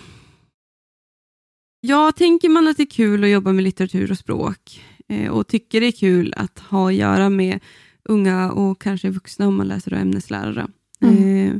Ja, 1.82 2.12
tänker 2.12 2.50
man 2.50 2.68
att 2.68 2.78
det 2.78 2.84
är 2.84 2.92
kul 2.92 3.24
att 3.24 3.30
jobba 3.30 3.52
med 3.52 3.64
litteratur 3.64 4.12
och 4.12 4.18
språk 4.18 4.82
eh, 5.08 5.32
och 5.32 5.48
tycker 5.48 5.82
det 5.82 5.88
är 5.88 5.92
kul 5.92 6.34
att 6.38 6.60
ha 6.60 6.90
att 6.90 6.96
göra 6.96 7.30
med 7.30 7.60
unga 8.04 8.52
och 8.52 8.82
kanske 8.82 9.10
vuxna 9.10 9.48
om 9.48 9.56
man 9.56 9.68
läser 9.68 9.94
och 9.94 10.00
ämneslärare. 10.00 10.68
Mm. 11.02 11.48
Eh, 11.48 11.56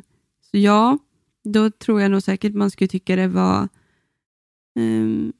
så 0.52 0.58
ja, 0.58 0.98
då 1.44 1.70
tror 1.72 2.02
jag 2.02 2.12
nog 2.12 2.24
säkert 2.24 2.54
man 2.54 2.72
skulle 2.72 2.88
tycka 2.88 3.16
det 3.16 3.28
var 3.28 3.68
ehm, 4.76 5.34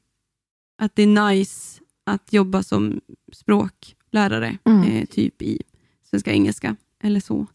att 0.78 0.96
det 0.96 1.02
är 1.02 1.28
nice 1.30 1.80
att 2.06 2.32
jobba 2.32 2.62
som 2.62 3.00
språklärare, 3.32 4.58
Mm. 4.64 4.82
eh, 4.82 5.06
typ 5.06 5.42
i 5.42 5.62
svenska 6.02 6.32
engelska 6.32 6.76
eller 7.02 7.20
så. 7.20 7.46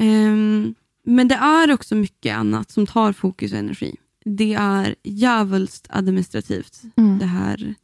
Ehm, 0.00 0.74
men 1.04 1.28
det 1.28 1.34
är 1.34 1.72
också 1.72 1.94
mycket 1.94 2.36
annat 2.36 2.70
som 2.70 2.86
tar 2.86 3.12
fokus 3.12 3.52
och 3.52 3.58
energi. 3.58 3.96
Det 4.24 4.54
är 4.54 4.94
djävulskt 5.04 5.86
administrativt, 5.90 6.82
Mm. 6.96 7.18
det 7.18 7.26
här, 7.26 7.74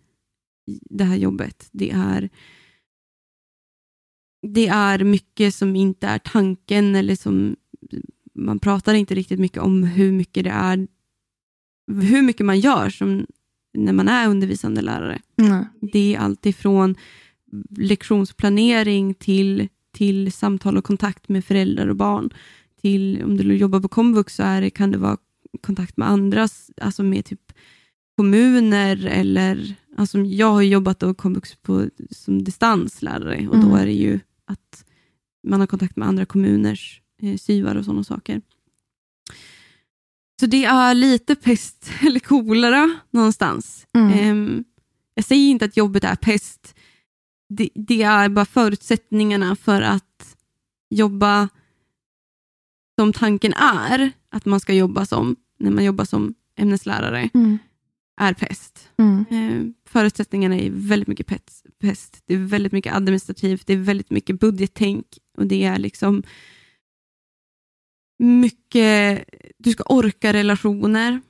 det 0.91 1.05
här 1.05 1.17
jobbet. 1.17 1.69
Det 1.73 1.91
är, 1.91 2.29
det 4.53 4.67
är 4.69 5.05
mycket 5.05 5.55
som 5.55 5.77
inte 5.77 6.07
är 6.07 6.19
tanken 6.19 6.95
eller 6.97 7.17
som 7.17 7.57
man 8.35 8.59
pratar 8.59 8.95
inte 8.95 9.15
riktigt 9.15 9.41
mycket 9.41 9.63
om 9.63 9.83
hur 9.85 10.13
mycket 10.13 10.45
det 10.45 10.51
är, 10.51 10.89
hur 11.87 12.23
mycket 12.23 12.47
man 12.47 12.61
gör 12.61 12.91
som 12.91 13.27
när 13.79 13.93
man 13.93 14.09
är 14.09 14.29
undervisande 14.29 14.83
lärare. 14.83 15.21
Nej. 15.37 15.65
Det 15.93 16.15
är 16.15 16.19
allt 16.19 16.47
ifrån 16.47 16.95
lektionsplanering 17.71 19.15
till, 19.15 19.69
till 19.93 20.33
samtal 20.33 20.77
och 20.77 20.85
kontakt 20.85 21.29
med 21.29 21.45
föräldrar 21.45 21.87
och 21.89 21.97
barn. 21.97 22.31
Till 22.81 23.23
om 23.25 23.37
du 23.37 23.57
jobbar 23.57 23.81
på 23.81 23.89
komvux 23.89 24.35
så 24.35 24.43
är 24.43 24.61
det, 24.61 24.71
kan 24.71 24.91
det 24.91 24.99
vara 24.99 25.17
kontakt 25.61 25.97
med 25.97 26.09
andra, 26.09 26.49
alltså 26.81 27.03
med 27.03 27.25
typ 27.25 27.53
kommuner 28.17 29.07
eller 29.07 29.75
alltså 29.97 30.19
jag 30.19 30.51
har 30.53 30.63
jobbat 30.63 30.99
på 30.99 31.15
komvux 31.15 31.57
på, 31.57 31.89
som 32.11 32.45
distanslärare 32.45 33.49
och 33.49 33.57
då 33.57 33.67
Mm. 33.67 33.81
är 33.81 33.87
det 33.87 33.93
ju 33.93 34.21
att 34.45 34.85
man 35.49 35.61
har 35.61 35.67
kontakt 35.67 35.97
med 35.97 36.09
andra 36.09 36.25
kommuners 36.25 37.01
eh, 37.23 37.37
syvar 37.37 37.75
och 37.75 37.85
sådana 37.85 38.05
saker. 38.05 38.43
Så 40.41 40.47
det 40.47 40.65
är 40.65 40.95
lite 40.95 41.35
pest 41.35 41.91
eller 42.01 42.21
kolera 42.21 42.99
någonstans. 43.11 43.87
Mm. 43.97 44.13
Ehm, 44.19 44.65
jag 45.15 45.25
säger 45.25 45.51
inte 45.51 45.65
att 45.65 45.77
jobbet 45.77 46.05
är 46.05 46.17
pest. 46.17 46.75
Det, 47.49 47.69
det 47.75 48.03
är 48.03 48.29
bara 48.29 48.45
förutsättningarna 48.45 49.57
för 49.57 49.83
att 49.83 50.37
jobba 50.91 51.49
som 53.01 53.13
tanken 53.13 53.53
är 53.55 54.13
att 54.31 54.45
man 54.45 54.61
ska 54.61 54.73
jobba 54.75 55.07
som, 55.07 55.37
när 55.59 55.71
man 55.71 55.85
jobbar 55.85 56.05
som 56.05 56.35
ämneslärare, 56.57 57.31
Mm. 57.35 57.59
är 58.21 58.35
pest. 58.35 58.89
Mm. 58.99 59.25
Ehm, 59.31 59.75
förutsättningarna 59.87 60.57
är 60.57 60.71
väldigt 60.71 61.09
mycket 61.09 61.27
pest, 61.27 61.67
pest. 61.81 62.23
Det 62.27 62.35
är 62.35 62.39
väldigt 62.39 62.73
mycket 62.73 62.95
administrativt, 62.95 63.67
det 63.67 63.73
är 63.73 63.77
väldigt 63.77 64.11
mycket 64.11 64.41
budgettänk 64.41 65.07
och 65.39 65.47
det 65.47 65.65
är 65.65 65.79
liksom 65.79 66.23
mycket, 68.19 69.25
du 69.59 69.73
ska 69.73 69.83
orka 69.83 70.33
relationer. 70.33 71.21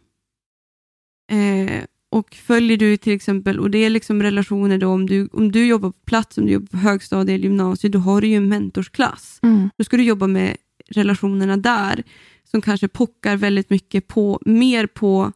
Eh, 1.33 1.85
och 2.11 2.35
följer 2.35 2.77
du 2.77 2.97
till 2.97 3.13
exempel, 3.13 3.59
och 3.61 3.71
det 3.71 3.79
är 3.79 3.91
liksom 3.91 4.23
relationer 4.23 4.79
då 4.79 4.89
om 4.89 5.07
du, 5.07 5.29
om 5.33 5.53
du 5.53 5.67
jobbar 5.67 5.91
på 5.91 5.99
plats, 6.05 6.39
om 6.39 6.47
du 6.47 6.53
jobbar 6.53 6.67
på 6.67 6.77
högstadie 6.77 7.35
eller 7.35 7.45
gymnasiet, 7.45 7.93
då 7.93 7.99
har 7.99 8.21
du 8.21 8.27
ju 8.27 8.37
en 8.37 8.49
mentorsklass. 8.49 9.39
Mm. 9.43 9.71
Då 9.77 9.85
ska 9.85 9.97
du 9.97 10.03
jobba 10.03 10.27
med 10.27 10.57
relationerna 10.89 11.57
där 11.57 12.03
som 12.45 12.61
kanske 12.61 12.89
pockar 12.89 13.37
väldigt 13.37 13.71
mycket 13.71 14.07
på, 14.09 14.41
mer 14.45 14.87
på 14.87 15.33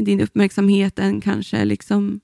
din 0.00 0.20
uppmärksamhet 0.20 0.98
än 0.98 1.20
kanske 1.20 1.64
liksom 1.64 2.20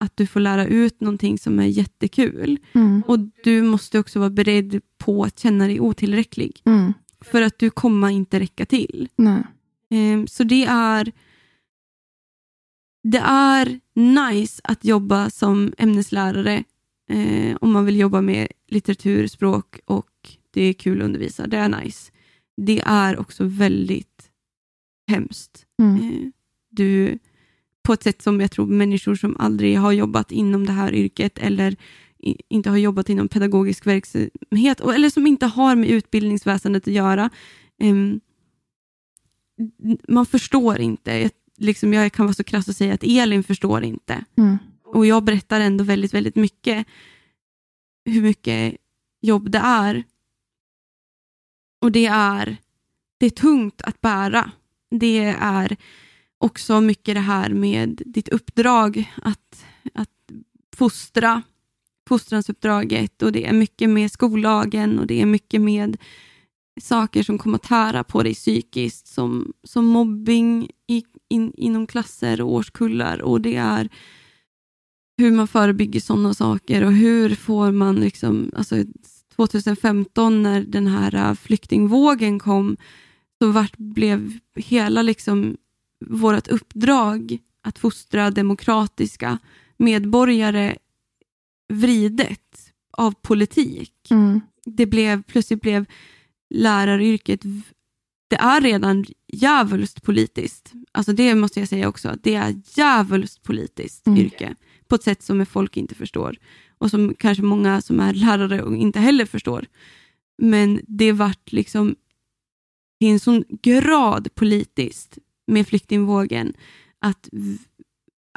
att 0.00 0.16
du 0.16 0.26
får 0.26 0.40
lära 0.40 0.66
ut 0.66 1.00
någonting 1.00 1.38
som 1.38 1.58
är 1.58 1.66
jättekul. 1.66 2.58
Mm. 2.72 3.02
Och 3.06 3.18
du 3.44 3.62
måste 3.62 3.98
också 3.98 4.18
vara 4.18 4.30
beredd 4.30 4.80
på 4.98 5.24
att 5.24 5.38
känna 5.38 5.66
dig 5.66 5.80
otillräcklig. 5.80 6.62
Mm. 6.64 6.92
För 7.24 7.42
att 7.42 7.58
du 7.58 7.70
kommer 7.70 8.08
inte 8.10 8.40
räcka 8.40 8.66
till. 8.66 9.08
Nej. 9.16 9.42
Ehm, 9.90 10.26
Så 10.26 10.44
det 10.44 10.64
är 10.64 11.12
det 13.02 13.18
är 13.24 13.80
nice 13.94 14.60
att 14.64 14.84
jobba 14.84 15.30
som 15.30 15.72
ämneslärare 15.78 16.64
eh, 17.10 17.56
om 17.60 17.72
man 17.72 17.84
vill 17.84 17.96
jobba 17.96 18.20
med 18.20 18.48
litteratur, 18.66 19.26
språk 19.26 19.80
och 19.84 20.10
det 20.50 20.62
är 20.62 20.72
kul 20.72 20.98
att 21.00 21.04
undervisa. 21.04 21.46
Det 21.46 21.56
är 21.56 21.68
nice. 21.68 22.12
Det 22.56 22.80
är 22.86 23.18
också 23.18 23.44
väldigt 23.44 24.30
hemskt. 25.10 25.66
Mm. 25.82 25.96
Eh, 25.96 26.30
Du, 26.70 27.18
på 27.82 27.92
ett 27.92 28.02
sätt 28.02 28.22
som 28.22 28.40
jag 28.40 28.50
tror 28.50 28.66
människor 28.66 29.14
som 29.14 29.36
aldrig 29.36 29.78
har 29.78 29.92
jobbat 29.92 30.32
inom 30.32 30.66
det 30.66 30.72
här 30.72 30.94
yrket 30.94 31.38
eller 31.38 31.76
inte 32.48 32.70
har 32.70 32.76
jobbat 32.76 33.08
inom 33.08 33.28
pedagogisk 33.28 33.86
verksamhet 33.86 34.80
eller 34.80 35.10
som 35.10 35.26
inte 35.26 35.46
har 35.46 35.76
med 35.76 35.90
utbildningsväsendet 35.90 36.88
att 36.88 36.94
göra. 36.94 37.30
ehm, 37.80 38.20
man 40.08 40.26
förstår 40.26 40.78
inte. 40.78 41.12
Jag, 41.12 41.30
liksom, 41.56 41.94
jag 41.94 42.12
kan 42.12 42.26
vara 42.26 42.34
så 42.34 42.44
krass 42.44 42.68
och 42.68 42.76
säga 42.76 42.94
att 42.94 43.04
Elin 43.04 43.42
förstår 43.42 43.84
inte. 43.84 44.24
Mm. 44.36 44.58
Och 44.84 45.06
jag 45.06 45.24
berättar 45.24 45.60
ändå 45.60 45.84
väldigt, 45.84 46.14
väldigt 46.14 46.36
mycket 46.36 46.86
hur 48.04 48.22
mycket 48.22 48.76
jobb 49.20 49.50
det 49.50 49.58
är. 49.58 50.04
Och 51.80 51.92
det 51.92 52.06
är, 52.06 52.56
det 53.18 53.26
är 53.26 53.30
tungt 53.30 53.82
att 53.82 54.00
bära. 54.00 54.50
Det 54.90 55.34
är 55.40 55.76
också 56.38 56.80
mycket 56.80 57.14
det 57.14 57.20
här 57.20 57.50
med 57.50 58.02
ditt 58.06 58.28
uppdrag 58.28 59.12
att, 59.22 59.64
att 59.94 60.32
fostra, 60.76 61.42
fostransuppdraget 62.08 63.22
och 63.22 63.32
det 63.32 63.46
är 63.46 63.52
mycket 63.52 63.90
med 63.90 64.10
skollagen 64.10 64.98
och 64.98 65.06
det 65.06 65.20
är 65.20 65.26
mycket 65.26 65.60
med 65.60 65.96
saker 66.80 67.22
som 67.22 67.38
kommer 67.38 67.56
att 67.56 67.62
tära 67.62 68.04
på 68.04 68.22
dig 68.22 68.34
psykiskt 68.34 69.06
som, 69.06 69.52
som 69.64 69.84
mobbing 69.84 70.70
i, 70.86 71.04
in, 71.28 71.52
inom 71.56 71.86
klasser 71.86 72.40
och 72.40 72.52
årskullar. 72.52 73.22
Och 73.22 73.40
det 73.40 73.56
är 73.56 73.88
hur 75.18 75.32
man 75.32 75.48
förebygger 75.48 76.00
sådana 76.00 76.34
saker 76.34 76.84
och 76.84 76.92
hur 76.92 77.34
får 77.34 77.72
man 77.72 77.96
liksom, 77.96 78.50
alltså 78.56 78.76
2015 79.36 80.42
när 80.42 80.60
den 80.60 80.86
här 80.86 81.14
äh, 81.14 81.34
flyktingvågen 81.34 82.38
kom 82.38 82.76
så 83.42 83.50
vart 83.50 83.76
blev 83.76 84.38
hela 84.56 85.02
liksom 85.02 85.56
vårt 86.06 86.48
uppdrag 86.48 87.38
att 87.62 87.78
fostra 87.78 88.30
demokratiska 88.30 89.38
medborgare 89.76 90.76
vridet 91.68 92.72
av 92.90 93.12
politik. 93.12 94.10
Mm. 94.10 94.40
Det 94.64 94.86
blev, 94.86 95.22
plötsligt 95.22 95.60
blev 95.60 95.84
läraryrket, 96.54 97.42
det 98.28 98.36
är 98.36 98.60
redan 98.60 99.04
djävulskt 99.32 100.02
politiskt. 100.02 100.72
Alltså 100.92 101.12
det 101.12 101.34
måste 101.34 101.60
jag 101.60 101.68
säga 101.68 101.88
också, 101.88 102.16
det 102.22 102.34
är 102.34 102.62
djävulskt 102.74 103.42
politiskt 103.42 104.06
Mm. 104.06 104.20
yrke 104.20 104.54
på 104.88 104.94
ett 104.94 105.02
sätt 105.02 105.22
som 105.22 105.46
folk 105.46 105.76
inte 105.76 105.94
förstår 105.94 106.36
och 106.78 106.90
som 106.90 107.14
kanske 107.18 107.42
många 107.42 107.80
som 107.80 108.00
är 108.00 108.14
lärare 108.14 108.76
inte 108.76 109.00
heller 109.00 109.26
förstår. 109.26 109.66
Men 110.38 110.80
det 110.86 111.12
vart 111.12 111.52
liksom 111.52 111.96
till 113.00 113.08
en 113.08 113.20
sån 113.20 113.44
grad 113.62 114.34
politiskt 114.34 115.18
med 115.46 115.68
flyktingvågen 115.68 116.52
att 116.98 117.28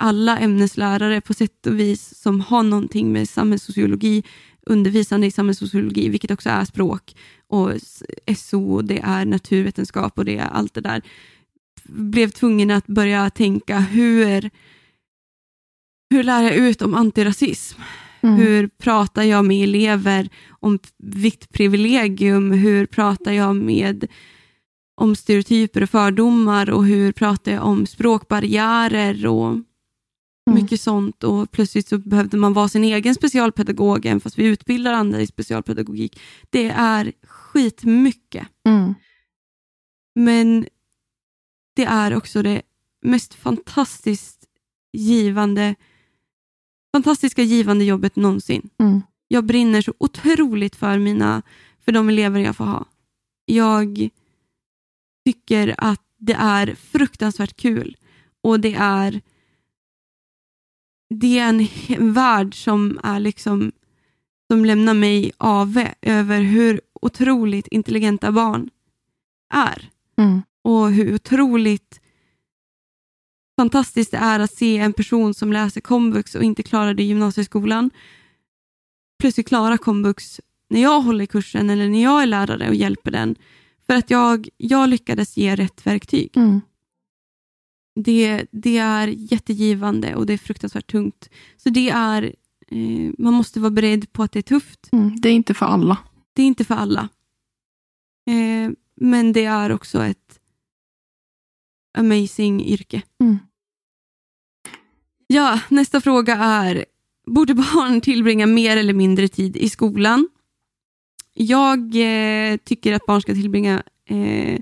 alla 0.02 0.38
ämneslärare 0.38 1.22
på 1.22 1.34
sätt 1.34 1.68
och 1.68 1.80
vis 1.80 2.18
som 2.18 2.42
har 2.42 2.64
någonting 2.64 3.12
med 3.12 3.30
samhällssociologi, 3.30 4.24
undervisande 4.66 5.28
i 5.28 5.32
samhällssociologi, 5.32 6.10
vilket 6.10 6.32
också 6.32 6.50
är 6.50 6.66
språk, 6.66 7.16
och 7.48 7.72
SO, 8.38 8.74
och 8.74 8.86
det 8.86 9.00
är 9.00 9.26
naturvetenskap 9.26 10.18
och 10.18 10.26
det 10.26 10.38
är 10.38 10.48
allt 10.48 10.74
det 10.74 10.82
där, 10.82 11.02
blev 11.84 12.30
tvungna 12.30 12.76
att 12.76 12.88
börja 12.88 13.30
tänka 13.30 13.80
hur, 13.80 14.50
hur 16.10 16.24
lär 16.24 16.44
jag 16.44 16.56
ut 16.56 16.82
om 16.82 16.94
antirasism? 16.94 17.82
Mm. 18.22 18.36
Hur 18.36 18.68
pratar 18.68 19.24
jag 19.24 19.46
med 19.46 19.64
elever 19.64 20.30
om 20.50 20.80
viktprivilegium? 20.98 22.52
Hur 22.52 22.86
pratar 22.86 23.32
jag 23.32 23.56
med 23.56 24.08
om 24.96 25.16
stereotyper 25.16 25.84
och 25.84 25.90
fördomar 25.90 26.70
och 26.70 26.86
hur 26.86 27.12
pratar 27.12 27.52
jag 27.52 27.64
om 27.64 27.86
språkbarriärer 27.86 29.28
och 29.28 29.58
Mm. 30.52 30.64
mycket 30.64 30.82
sånt. 30.82 31.24
Och 31.24 31.52
plötsligt 31.52 31.88
så 31.88 31.98
behövde 31.98 32.38
man 32.38 32.54
vara 32.54 32.68
sin 32.68 32.84
egen 32.84 33.16
specialpedagog, 33.16 34.06
även 34.06 34.20
fast 34.20 34.40
vi 34.40 34.46
utbildar 34.46 34.94
andra 34.94 35.22
i 35.22 35.28
specialpedagogik. 35.28 36.20
Det 36.50 36.70
är 36.70 37.12
skitmycket. 37.24 38.48
Mm. 38.68 38.94
Men 40.16 40.66
det 41.76 41.84
är 41.84 42.16
också 42.16 42.42
det 42.42 42.62
mest 43.02 43.34
fantastiskt 43.34 44.46
givande, 44.94 45.76
fantastiska 46.92 47.44
givande 47.44 47.86
jobbet 47.86 48.16
någonsin. 48.16 48.70
Mm. 48.80 49.02
Jag 49.28 49.46
brinner 49.46 49.82
så 49.82 49.94
otroligt 49.98 50.76
för, 50.76 50.98
mina, 50.98 51.42
för 51.86 51.92
de 51.92 52.10
elever 52.10 52.40
jag 52.40 52.56
får 52.56 52.66
ha. 52.66 52.86
Jag 53.46 54.10
tycker 55.26 55.76
att 55.78 56.02
det 56.18 56.34
är 56.34 56.76
fruktansvärt 56.76 57.58
kul 57.58 57.98
och 58.42 58.60
det 58.60 58.74
är 58.74 59.22
det 61.20 61.40
är 61.40 61.68
en 61.88 62.14
värld 62.14 62.64
som 62.64 63.00
är 63.04 63.20
liksom 63.20 63.72
som 64.52 64.66
lämnar 64.66 64.94
mig 64.94 65.32
ave 65.38 65.94
över 66.02 66.42
hur 66.42 66.82
otroligt 67.02 67.68
intelligenta 67.68 68.32
barn 68.32 68.70
är 69.54 69.90
Mm. 70.18 70.42
och 70.64 70.92
hur 70.92 71.16
otroligt 71.16 72.02
fantastiskt 73.60 74.12
det 74.12 74.18
är 74.18 74.40
att 74.40 74.54
se 74.54 74.78
en 74.78 74.94
person 74.94 75.34
som 75.34 75.54
läser 75.54 75.82
komvux 75.82 76.36
och 76.36 76.44
inte 76.44 76.64
klarar 76.64 76.94
det 76.94 77.04
i 77.04 77.06
gymnasieskolan 77.06 77.90
plötsligt 79.20 79.48
klara 79.48 79.78
komvux 79.78 80.42
när 80.70 80.82
jag 80.82 81.02
håller 81.02 81.26
kursen 81.26 81.70
eller 81.70 81.90
när 81.90 82.04
jag 82.04 82.22
är 82.22 82.26
lärare 82.26 82.70
och 82.70 82.76
hjälper 82.76 83.12
den. 83.12 83.36
För 83.88 83.96
att 83.96 84.10
jag, 84.10 84.50
jag 84.58 84.90
lyckades 84.90 85.38
ge 85.38 85.56
rätt 85.56 85.86
verktyg. 85.86 86.38
Mm. 86.38 86.62
Det, 87.96 88.46
det 88.52 88.78
är 88.78 89.08
jättegivande 89.08 90.16
och 90.16 90.26
det 90.26 90.34
är 90.34 90.38
fruktansvärt 90.38 90.92
tungt. 90.92 91.30
Så 91.58 91.70
det 91.70 91.90
är, 91.90 92.36
eh, 92.68 93.12
man 93.18 93.34
måste 93.34 93.60
vara 93.60 93.72
beredd 93.72 94.14
på 94.14 94.24
att 94.24 94.32
det 94.32 94.40
är 94.40 94.44
tufft. 94.44 94.90
Mm. 94.92 95.22
Det 95.22 95.30
är 95.30 95.34
inte 95.34 95.54
för 95.54 95.66
alla. 95.66 95.98
Det 96.34 96.42
är 96.42 96.48
inte 96.48 96.66
för 96.66 96.76
alla. 96.76 97.10
Eh, 98.28 98.72
men 98.96 99.34
det 99.34 99.46
är 99.46 99.72
också 99.72 100.04
ett 100.04 100.40
amazing 101.98 102.64
yrke. 102.64 103.02
Mm. 103.20 103.40
Ja, 105.28 105.60
nästa 105.70 106.02
fråga 106.02 106.36
är, 106.36 106.86
borde 107.26 107.54
barn 107.54 108.02
tillbringa 108.02 108.46
mer 108.46 108.78
eller 108.78 108.94
mindre 108.94 109.28
tid 109.28 109.58
i 109.58 109.70
skolan? 109.70 110.30
Jag 111.34 111.80
eh, 111.96 112.58
tycker 112.58 112.94
att 112.94 113.06
barn 113.06 113.22
ska 113.22 113.34
tillbringa, 113.34 113.84
eh, 114.06 114.60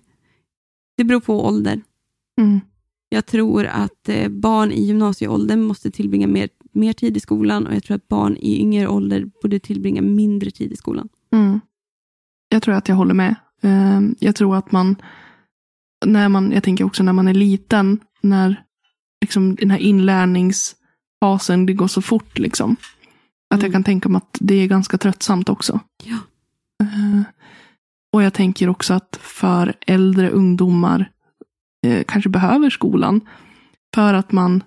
det 0.97 1.03
beror 1.03 1.19
på 1.19 1.45
ålder. 1.45 1.81
Mm. 2.41 2.59
Jag 3.09 3.25
tror 3.25 3.65
att 3.65 4.09
eh, 4.09 4.27
barn 4.29 4.71
i 4.71 4.81
gymnasieåldern 4.85 5.61
måste 5.63 5.91
tillbringa 5.91 6.27
mer, 6.27 6.49
mer 6.71 6.93
tid 6.93 7.17
i 7.17 7.19
skolan 7.19 7.67
och 7.67 7.75
jag 7.75 7.83
tror 7.83 7.95
att 7.95 8.07
barn 8.07 8.37
i 8.37 8.59
yngre 8.61 8.87
ålder 8.87 9.25
borde 9.41 9.59
tillbringa 9.59 10.01
mindre 10.01 10.51
tid 10.51 10.71
i 10.71 10.75
skolan. 10.75 11.09
Mm. 11.33 11.59
Jag 12.49 12.63
tror 12.63 12.75
att 12.75 12.87
jag 12.89 12.95
håller 12.95 13.13
med. 13.13 13.35
Ehm, 13.61 14.15
Jag 14.19 14.35
tror 14.35 14.55
att 14.55 14.71
man, 14.71 14.95
när 16.05 16.29
man, 16.29 16.51
jag 16.51 16.63
tänker 16.63 16.83
också 16.83 17.03
när 17.03 17.13
man 17.13 17.27
är 17.27 17.33
liten, 17.33 17.99
när 18.21 18.63
liksom 19.21 19.55
den 19.55 19.71
här 19.71 19.77
inlärningsfasen, 19.79 21.65
det 21.65 21.73
går 21.73 21.87
så 21.87 22.01
fort 22.01 22.39
liksom. 22.39 22.75
Att 23.53 23.59
jag 23.61 23.69
Mm. 23.69 23.71
kan 23.71 23.83
tänka 23.83 24.09
mig 24.09 24.17
att 24.17 24.37
det 24.39 24.55
är 24.55 24.67
ganska 24.67 24.97
tröttsamt 24.97 25.49
också. 25.49 25.79
Ja. 26.03 26.17
Eh, 26.83 27.21
Och 28.13 28.23
jag 28.23 28.33
tänker 28.33 28.69
också 28.69 28.93
att 28.93 29.19
för 29.21 29.73
äldre 29.87 30.29
ungdomar 30.29 31.11
eh, 31.87 32.03
kanske 32.07 32.29
behöver 32.29 32.69
skolan. 32.69 33.21
För 33.95 34.13
att 34.13 34.31
man, 34.31 34.63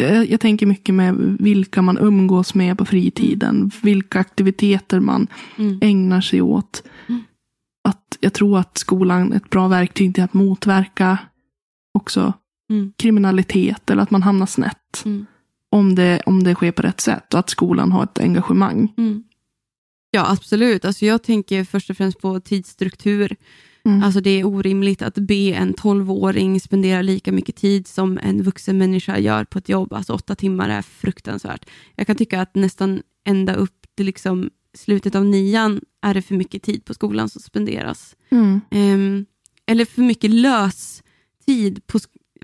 eh, 0.00 0.22
jag 0.22 0.40
tänker 0.40 0.66
mycket 0.66 0.94
med 0.94 1.14
vilka 1.40 1.82
man 1.82 1.98
umgås 1.98 2.54
med 2.54 2.78
på 2.78 2.84
fritiden, 2.84 3.70
vilka 3.82 4.18
aktiviteter 4.20 5.00
man 5.00 5.26
Mm. 5.56 5.78
ägnar 5.82 6.20
sig 6.20 6.42
åt. 6.42 6.82
Mm. 7.08 7.22
Att 7.88 8.16
jag 8.20 8.32
tror 8.32 8.58
att 8.58 8.78
skolan 8.78 9.32
är 9.32 9.36
ett 9.36 9.50
bra 9.50 9.68
verktyg 9.68 10.14
till 10.14 10.24
att 10.24 10.34
motverka 10.34 11.18
också 11.94 12.32
Mm. 12.70 12.92
kriminalitet 12.96 13.90
eller 13.90 14.02
att 14.02 14.10
man 14.10 14.22
hamnar 14.22 14.46
snett. 14.46 15.02
Mm. 15.04 15.26
Om, 15.70 15.94
det, 15.94 16.22
om 16.26 16.42
det 16.44 16.54
sker 16.54 16.72
på 16.72 16.82
rätt 16.82 17.00
sätt 17.00 17.34
och 17.34 17.40
att 17.40 17.50
skolan 17.50 17.92
har 17.92 18.04
ett 18.04 18.18
engagemang. 18.18 18.94
Mm. 18.96 19.24
Ja, 20.10 20.30
absolut. 20.32 20.84
Alltså 20.84 21.06
jag 21.06 21.22
tänker 21.22 21.64
först 21.64 21.90
och 21.90 21.96
främst 21.96 22.20
på 22.20 22.40
tidsstruktur. 22.40 23.36
Mm. 23.88 24.02
Alltså 24.02 24.20
det 24.20 24.30
är 24.30 24.44
orimligt 24.44 25.02
att 25.02 25.14
be 25.14 25.52
en 25.52 25.74
12-åring 25.74 26.60
spendera 26.60 27.02
lika 27.02 27.32
mycket 27.32 27.56
tid 27.56 27.86
som 27.86 28.18
en 28.22 28.42
vuxen 28.42 28.78
människa 28.78 29.18
gör 29.18 29.44
på 29.44 29.58
ett 29.58 29.68
jobb. 29.68 29.92
Alltså 29.92 30.12
åtta 30.12 30.34
timmar 30.34 30.68
är 30.68 30.82
fruktansvärt. 30.82 31.68
Jag 31.94 32.06
kan 32.06 32.16
tycka 32.16 32.40
att 32.40 32.54
nästan 32.54 33.02
ända 33.26 33.54
upp 33.54 33.86
till 33.96 34.06
liksom 34.06 34.50
slutet 34.74 35.14
av 35.14 35.24
nian 35.24 35.80
är 36.02 36.14
det 36.14 36.22
för 36.22 36.34
mycket 36.34 36.62
tid 36.62 36.84
på 36.84 36.94
skolan 36.94 37.28
som 37.28 37.40
spenderas. 37.40 38.16
Mm. 38.30 38.60
Ehm, 38.70 39.26
eller 39.66 39.84
för 39.84 40.02
mycket 40.02 40.30
lös 40.30 41.02
tid 41.46 41.86
på, 41.86 41.98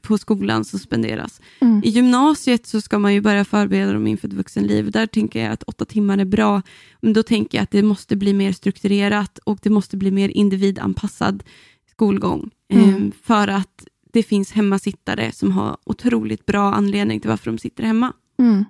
på 0.05 0.18
skolan 0.18 0.64
som 0.64 0.78
spenderas. 0.78 1.40
Mm. 1.61 1.82
I 1.84 1.88
gymnasiet 1.88 2.66
så 2.66 2.80
ska 2.80 2.98
man 2.98 3.14
ju 3.14 3.20
börja 3.20 3.44
förbereda 3.44 3.92
dem 3.92 4.07
inför 4.07 4.28
ett 4.28 4.34
vuxenliv. 4.34 4.90
Där 4.90 5.07
tänker 5.07 5.42
jag 5.44 5.52
att 5.52 5.62
åtta 5.62 5.84
timmar 5.84 6.18
är 6.18 6.24
bra. 6.24 6.62
Men 7.00 7.12
då 7.12 7.22
tänker 7.22 7.59
jag 7.59 7.62
att 7.62 7.70
det 7.70 7.82
måste 7.82 8.16
bli 8.16 8.34
mer 8.34 8.52
strukturerat 8.52 9.38
och 9.38 9.59
det 9.62 9.70
måste 9.70 9.96
bli 9.96 10.11
mer 10.11 10.28
individanpassad 10.28 11.42
skolgång. 11.90 12.50
Mm. 12.72 12.94
Ehm, 12.94 13.12
för 13.22 13.48
att 13.48 13.86
det 14.12 14.22
finns 14.22 14.52
hemmasittare 14.52 15.32
som 15.32 15.52
har 15.52 15.76
otroligt 15.84 16.46
bra 16.46 16.74
anledning 16.74 17.20
till 17.20 17.30
varför 17.30 17.50
de 17.50 17.59
sitter 17.59 17.84
hemma. 17.84 18.12
Mm. 18.38 18.64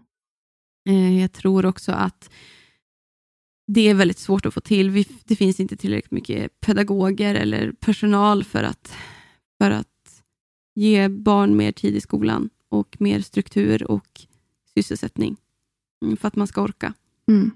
Eh, 0.89 1.21
Jag 1.21 1.33
tror 1.33 1.67
också 1.67 1.93
att 1.93 2.31
det 3.67 3.89
är 3.89 3.95
väldigt 3.95 4.19
svårt 4.19 4.47
att 4.47 4.55
få 4.55 4.61
till. 4.61 5.05
Det 5.25 5.37
finns 5.37 5.61
inte 5.61 5.77
tillräckligt 5.77 6.11
mycket 6.11 6.61
pedagoger 6.61 7.35
eller 7.35 7.73
personal 7.73 8.45
för 8.45 8.63
att, 8.63 8.97
för 9.63 9.71
att 9.71 9.89
ge 10.75 11.09
barn 11.09 11.57
mer 11.57 11.73
tid 11.73 11.97
i 11.97 12.01
skolan 12.01 12.51
och 12.69 12.97
mer 13.01 13.21
struktur 13.21 13.91
och 13.91 14.21
sysselsättning 14.75 15.37
mm, 16.03 16.17
för 16.17 16.29
att 16.29 16.37
man 16.37 16.47
ska 16.47 16.63
orka. 16.63 16.95
Mm. 17.29 17.51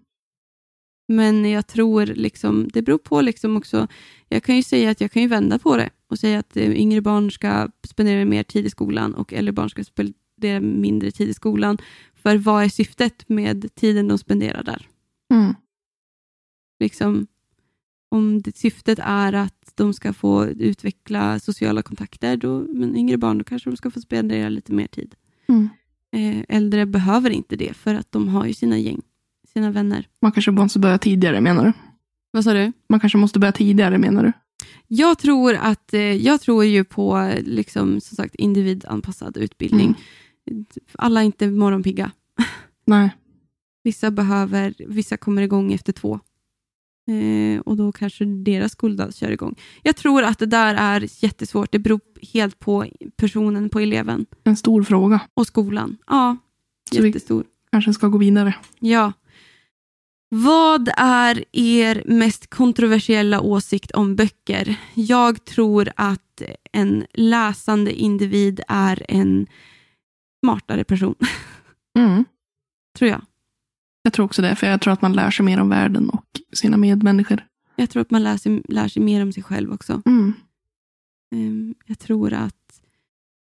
Men 1.08 1.50
jag 1.50 1.66
tror 1.66 2.06
liksom, 2.06 2.68
det 2.72 2.82
beror 2.82 2.98
på 2.98 3.20
liksom 3.20 3.56
också. 3.56 3.88
Jag 4.28 4.42
kan 4.42 4.56
ju 4.56 4.62
säga 4.62 4.90
att 4.90 5.00
jag 5.00 5.12
kan 5.12 5.22
ju 5.22 5.28
vända 5.28 5.58
på 5.58 5.76
det 5.76 5.90
och 6.08 6.18
säga 6.18 6.38
att 6.38 6.56
eh, 6.56 6.70
yngre 6.70 7.00
barn 7.00 7.30
ska 7.30 7.68
spendera 7.86 8.24
mer 8.24 8.42
tid 8.42 8.66
i 8.66 8.70
skolan 8.70 9.14
och 9.14 9.32
äldre 9.32 9.52
barn 9.52 9.70
ska 9.70 9.84
spendera 9.84 10.60
mindre 10.60 11.10
tid 11.10 11.28
i 11.28 11.34
skolan. 11.34 11.78
För 12.14 12.36
vad 12.36 12.64
är 12.64 12.68
syftet 12.68 13.28
med 13.28 13.74
tiden 13.74 14.08
de 14.08 14.18
spenderar 14.18 14.62
där? 14.62 14.88
Mm. 15.34 15.54
Liksom, 16.80 17.26
om 18.08 18.42
det, 18.42 18.56
syftet 18.56 18.98
är 19.02 19.32
att 19.32 19.72
de 19.74 19.94
ska 19.94 20.12
få 20.12 20.46
utveckla 20.46 21.40
sociala 21.40 21.82
kontakter, 21.82 22.36
då, 22.36 22.60
men 22.60 22.96
yngre 22.96 23.16
barn, 23.16 23.38
då 23.38 23.44
kanske 23.44 23.70
de 23.70 23.76
ska 23.76 23.90
få 23.90 24.00
spendera 24.00 24.48
lite 24.48 24.72
mer 24.72 24.86
tid. 24.86 25.14
Mm. 25.48 25.68
Eh, 26.12 26.44
äldre 26.48 26.86
behöver 26.86 27.30
inte 27.30 27.56
det, 27.56 27.76
för 27.76 27.94
att 27.94 28.12
de 28.12 28.28
har 28.28 28.46
ju 28.46 28.54
sina 28.54 28.78
gäng, 28.78 29.02
sina 29.52 29.70
vänner. 29.70 30.08
Man 30.22 30.32
kanske 30.32 30.50
måste 30.50 30.78
börja 30.78 30.98
tidigare 30.98 31.40
menar 31.40 31.64
du? 31.64 31.72
Vad 32.30 32.44
sa 32.44 32.52
du? 32.52 32.72
Man 32.88 33.00
kanske 33.00 33.18
måste 33.18 33.38
börja 33.38 33.52
tidigare 33.52 33.98
menar 33.98 34.22
du? 34.22 34.32
Jag 34.86 35.18
tror, 35.18 35.54
att, 35.54 35.94
eh, 35.94 36.00
jag 36.00 36.40
tror 36.40 36.64
ju 36.64 36.84
på 36.84 37.32
liksom, 37.40 38.00
som 38.00 38.16
sagt, 38.16 38.34
individanpassad 38.34 39.36
utbildning. 39.36 39.94
Alla 40.92 41.20
är 41.20 41.24
inte 41.24 41.50
morgonpigga. 41.50 42.10
Nej. 42.84 43.10
Vissa 43.82 44.10
behöver, 44.10 44.74
vissa 44.78 45.16
kommer 45.16 45.42
igång 45.42 45.72
efter 45.72 45.92
två. 45.92 46.20
Eh, 47.08 47.60
och 47.60 47.76
då 47.76 47.92
kanske 47.92 48.24
deras 48.24 48.72
skoldag 48.72 49.14
kör 49.14 49.30
igång. 49.30 49.54
Jag 49.82 49.96
tror 49.96 50.22
att 50.22 50.38
det 50.38 50.46
där 50.46 50.74
är 50.74 51.24
jättesvårt. 51.24 51.72
Det 51.72 51.78
beror 51.78 52.00
helt 52.32 52.58
på 52.58 52.86
personen, 53.16 53.68
på 53.70 53.80
eleven 53.80 54.26
En 54.44 54.56
stor 54.56 54.82
fråga. 54.82 55.20
och 55.34 55.46
skolan. 55.46 55.96
Ja, 56.06 56.36
Så 56.94 57.02
vi- 57.02 57.08
jättestor. 57.08 57.44
Kanske 57.72 57.92
ska 57.92 58.08
gå 58.08 58.18
vidare. 58.18 58.54
Ja. 58.80 59.12
Vad 60.30 60.88
är 60.96 61.44
er 61.52 62.02
mest 62.06 62.50
kontroversiella 62.50 63.40
åsikt 63.40 63.90
om 63.90 64.16
böcker? 64.16 64.76
Jag 64.94 65.44
tror 65.44 65.88
att 65.96 66.42
en 66.72 67.06
läsande 67.14 67.92
individ 68.00 68.60
är 68.68 69.02
en 69.08 69.46
smartare 70.44 70.84
person, 70.84 71.14
Mm. 71.98 72.24
tror 72.98 73.10
jag. 73.10 73.22
Jag 74.08 74.12
tror 74.12 74.24
också 74.24 74.42
det, 74.42 74.56
för 74.56 74.66
jag 74.66 74.80
tror 74.80 74.92
att 74.92 75.02
man 75.02 75.12
lär 75.12 75.30
sig 75.30 75.44
mer 75.44 75.60
om 75.60 75.68
världen 75.68 76.10
och 76.10 76.26
sina 76.52 76.76
medmänniskor. 76.76 77.46
Jag 77.76 77.90
tror 77.90 78.00
att 78.02 78.10
man 78.10 78.22
lär 78.22 78.36
sig, 78.36 78.62
lär 78.68 78.88
sig 78.88 79.02
mer 79.02 79.22
om 79.22 79.32
sig 79.32 79.42
själv 79.42 79.72
också. 79.72 80.02
Mm. 80.06 80.34
Ehm, 81.34 81.74
Jag 81.86 81.98
tror 81.98 82.32
att 82.32 82.82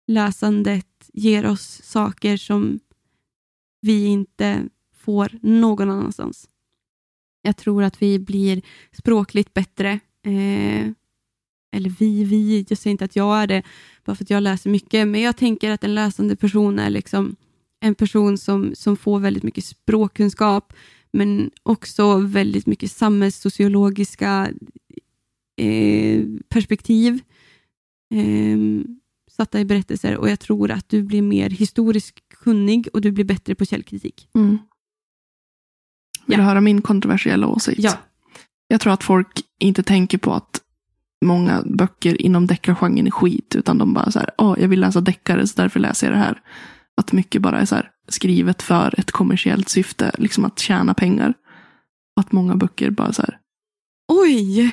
läsandet 0.07 1.09
ger 1.13 1.45
oss 1.45 1.81
saker 1.83 2.37
som 2.37 2.79
vi 3.81 4.05
inte 4.05 4.63
får 4.95 5.31
någon 5.41 5.89
annanstans. 5.89 6.49
Jag 7.41 7.57
tror 7.57 7.83
att 7.83 8.01
vi 8.01 8.19
blir 8.19 8.61
språkligt 8.91 9.53
bättre. 9.53 9.99
Eh, 10.25 10.89
eller 11.71 11.89
vi, 11.89 12.23
vi, 12.23 12.65
jag 12.69 12.77
säger 12.77 12.91
inte 12.91 13.05
att 13.05 13.15
jag 13.15 13.41
är 13.41 13.47
det, 13.47 13.63
bara 14.05 14.15
för 14.15 14.23
att 14.23 14.29
jag 14.29 14.43
läser 14.43 14.69
mycket, 14.69 15.07
men 15.07 15.21
jag 15.21 15.37
tänker 15.37 15.71
att 15.71 15.83
en 15.83 15.95
läsande 15.95 16.35
person 16.35 16.79
är 16.79 16.89
liksom 16.89 17.35
en 17.79 17.95
person 17.95 18.37
som, 18.37 18.75
som 18.75 18.97
får 18.97 19.19
väldigt 19.19 19.43
mycket 19.43 19.65
språkkunskap, 19.65 20.73
men 21.13 21.51
också 21.63 22.17
väldigt 22.17 22.65
mycket 22.67 22.91
samhällssociologiska 22.91 24.49
eh, 25.61 26.23
perspektiv 26.49 27.19
eh, 28.13 28.57
satta 29.31 29.59
i 29.59 29.65
berättelser 29.65 30.17
och 30.17 30.29
jag 30.29 30.39
tror 30.39 30.71
att 30.71 30.89
du 30.89 31.03
blir 31.03 31.21
mer 31.21 31.49
historiskt 31.49 32.19
kunnig 32.29 32.87
och 32.93 33.01
du 33.01 33.11
blir 33.11 33.25
bättre 33.25 33.55
på 33.55 33.65
källkritik. 33.65 34.29
Mm. 34.35 34.49
Vill 34.49 34.59
Ja. 36.25 36.37
du 36.37 36.43
höra 36.43 36.61
min 36.61 36.81
kontroversiella 36.81 37.47
åsikt? 37.47 37.97
Jag 38.67 38.81
tror 38.81 38.93
att 38.93 39.03
folk 39.03 39.41
inte 39.59 39.83
tänker 39.83 40.17
på 40.17 40.33
att 40.33 40.61
många 41.25 41.63
böcker 41.65 42.21
inom 42.21 42.47
deckargenren 42.47 43.07
är 43.07 43.11
skit, 43.11 43.55
utan 43.55 43.77
de 43.77 43.93
bara 43.93 44.11
så 44.11 44.19
här, 44.19 44.29
åh, 44.37 44.55
jag 44.61 44.67
vill 44.67 44.79
läsa 44.79 45.01
deckare, 45.01 45.47
så 45.47 45.61
därför 45.61 45.79
läser 45.79 46.07
jag 46.07 46.15
det 46.15 46.19
här. 46.19 46.41
Att 46.97 47.11
mycket 47.11 47.41
bara 47.41 47.59
är 47.59 47.65
så 47.65 47.75
här, 47.75 47.91
skrivet 48.07 48.61
för 48.61 48.99
ett 48.99 49.11
kommersiellt 49.11 49.69
syfte, 49.69 50.11
liksom 50.17 50.45
att 50.45 50.59
tjäna 50.59 50.93
pengar. 50.93 51.33
Och 52.15 52.19
att 52.19 52.31
många 52.31 52.55
böcker 52.55 52.89
bara 52.89 53.13
så 53.13 53.21
här, 53.21 53.39
Oj! 54.07 54.71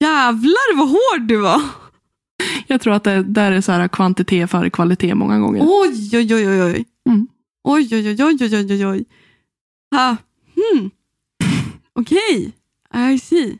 Jävlar 0.00 0.76
vad 0.76 0.88
hård 0.88 1.28
du 1.28 1.36
var! 1.36 1.62
jag 2.66 2.80
tror 2.80 2.94
att 2.94 3.04
det 3.04 3.22
där 3.22 3.52
är 3.52 3.60
så 3.60 3.72
här 3.72 3.88
kvantitet 3.88 4.50
före 4.50 4.70
kvalitet 4.70 5.14
många 5.14 5.38
gånger. 5.38 5.62
Oj, 5.62 6.10
oj, 6.12 6.34
oj, 6.34 6.48
oj, 6.48 6.62
oj. 6.62 6.84
Mm. 7.08 7.28
Oj, 7.64 7.88
oj, 7.92 8.08
oj, 8.08 8.24
oj, 8.24 8.36
oj, 8.40 8.56
oj, 8.56 8.72
oj, 8.72 8.86
oj. 8.86 9.04
Ha. 9.94 10.16
Hmm. 10.54 10.90
Okej, 11.92 12.52
I 13.12 13.18
see. 13.18 13.58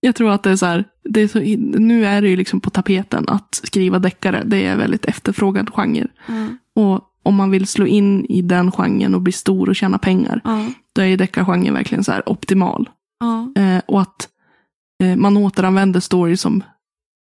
Jag 0.00 0.14
tror 0.14 0.30
att 0.30 0.42
det 0.42 0.50
är 0.50 0.56
så 0.56 0.66
här, 0.66 0.84
det 1.04 1.20
är 1.20 1.28
så, 1.28 1.38
nu 1.78 2.06
är 2.06 2.22
det 2.22 2.28
ju 2.28 2.36
liksom 2.36 2.60
på 2.60 2.70
tapeten 2.70 3.28
att 3.28 3.60
skriva 3.62 3.98
deckare, 3.98 4.42
det 4.46 4.66
är 4.66 4.76
väldigt 4.76 5.04
efterfrågad 5.04 5.70
genre. 5.74 6.08
Ja, 6.26 6.48
Och 6.76 7.00
om 7.22 7.34
man 7.34 7.50
vill 7.50 7.66
slå 7.66 7.86
in 7.86 8.24
i 8.26 8.42
den 8.42 8.72
genren 8.72 9.14
och 9.14 9.20
bli 9.22 9.32
stor 9.32 9.68
och 9.68 9.76
tjäna 9.76 9.98
pengar, 9.98 10.40
ja, 10.44 10.66
då 10.92 11.02
är 11.02 11.06
ju 11.06 11.16
deckargenren 11.16 11.74
verkligen 11.74 12.04
så 12.04 12.12
här 12.12 12.28
optimal. 12.28 12.88
ja. 13.20 13.52
Eh, 13.62 13.80
och 13.86 14.00
att 14.00 14.28
eh, 15.02 15.16
man 15.16 15.36
återanvänder 15.36 16.00
stories 16.00 16.40
som, 16.40 16.62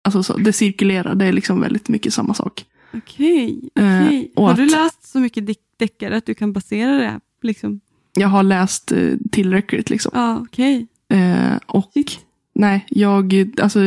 alltså 0.03 0.23
så, 0.23 0.37
det 0.37 0.53
cirkulerar, 0.53 1.15
det 1.15 1.25
är 1.25 1.31
liksom 1.33 1.61
väldigt 1.61 1.89
mycket 1.89 2.13
samma 2.13 2.33
sak. 2.33 2.65
Okej, 2.93 3.69
Eh, 3.75 4.03
okej. 4.05 4.33
och 4.35 4.47
Har 4.47 4.53
du 4.53 4.63
att- 4.65 4.71
läst 4.71 5.07
så 5.11 5.19
mycket 5.19 5.43
deck- 5.43 5.55
deckare 5.77 6.17
att 6.17 6.25
du 6.25 6.33
kan 6.33 6.53
basera 6.53 6.91
det? 6.97 7.19
Liksom? 7.41 7.79
Jag 8.17 8.27
har 8.27 8.43
läst 8.43 8.91
eh, 8.91 9.13
tillräckligt 9.31 9.89
liksom. 9.89 10.11
Ja, 10.15 10.39
okej. 10.41 10.87
Eh, 11.13 11.57
och 11.65 11.91
Shit. 11.93 12.19
Nej, 12.59 12.85
jag, 12.89 13.51
alltså, 13.61 13.79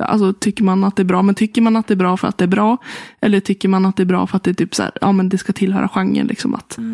alltså 0.00 0.32
tycker 0.32 0.64
man 0.64 0.84
att 0.84 0.96
det 0.96 1.02
är 1.02 1.04
bra, 1.04 1.22
men 1.22 1.34
tycker 1.34 1.62
man 1.62 1.76
att 1.76 1.86
det 1.86 1.94
är 1.94 1.96
bra 1.96 2.16
för 2.16 2.28
att 2.28 2.38
det 2.38 2.44
är 2.44 2.48
bra? 2.48 2.76
Eller 3.20 3.40
tycker 3.40 3.68
man 3.68 3.86
att 3.86 3.96
det 3.96 4.02
är 4.02 4.04
bra 4.14 4.26
för 4.26 4.36
att 4.36 4.42
det 4.42 4.50
är 4.50 4.54
typ 4.54 4.74
så 4.74 4.82
här, 4.82 4.92
ja 5.00 5.12
men 5.12 5.28
det 5.28 5.38
ska 5.38 5.52
tillhöra 5.52 5.88
genren 5.88 6.26
liksom 6.26 6.54
att 6.54 6.74
Ja, 6.78 6.84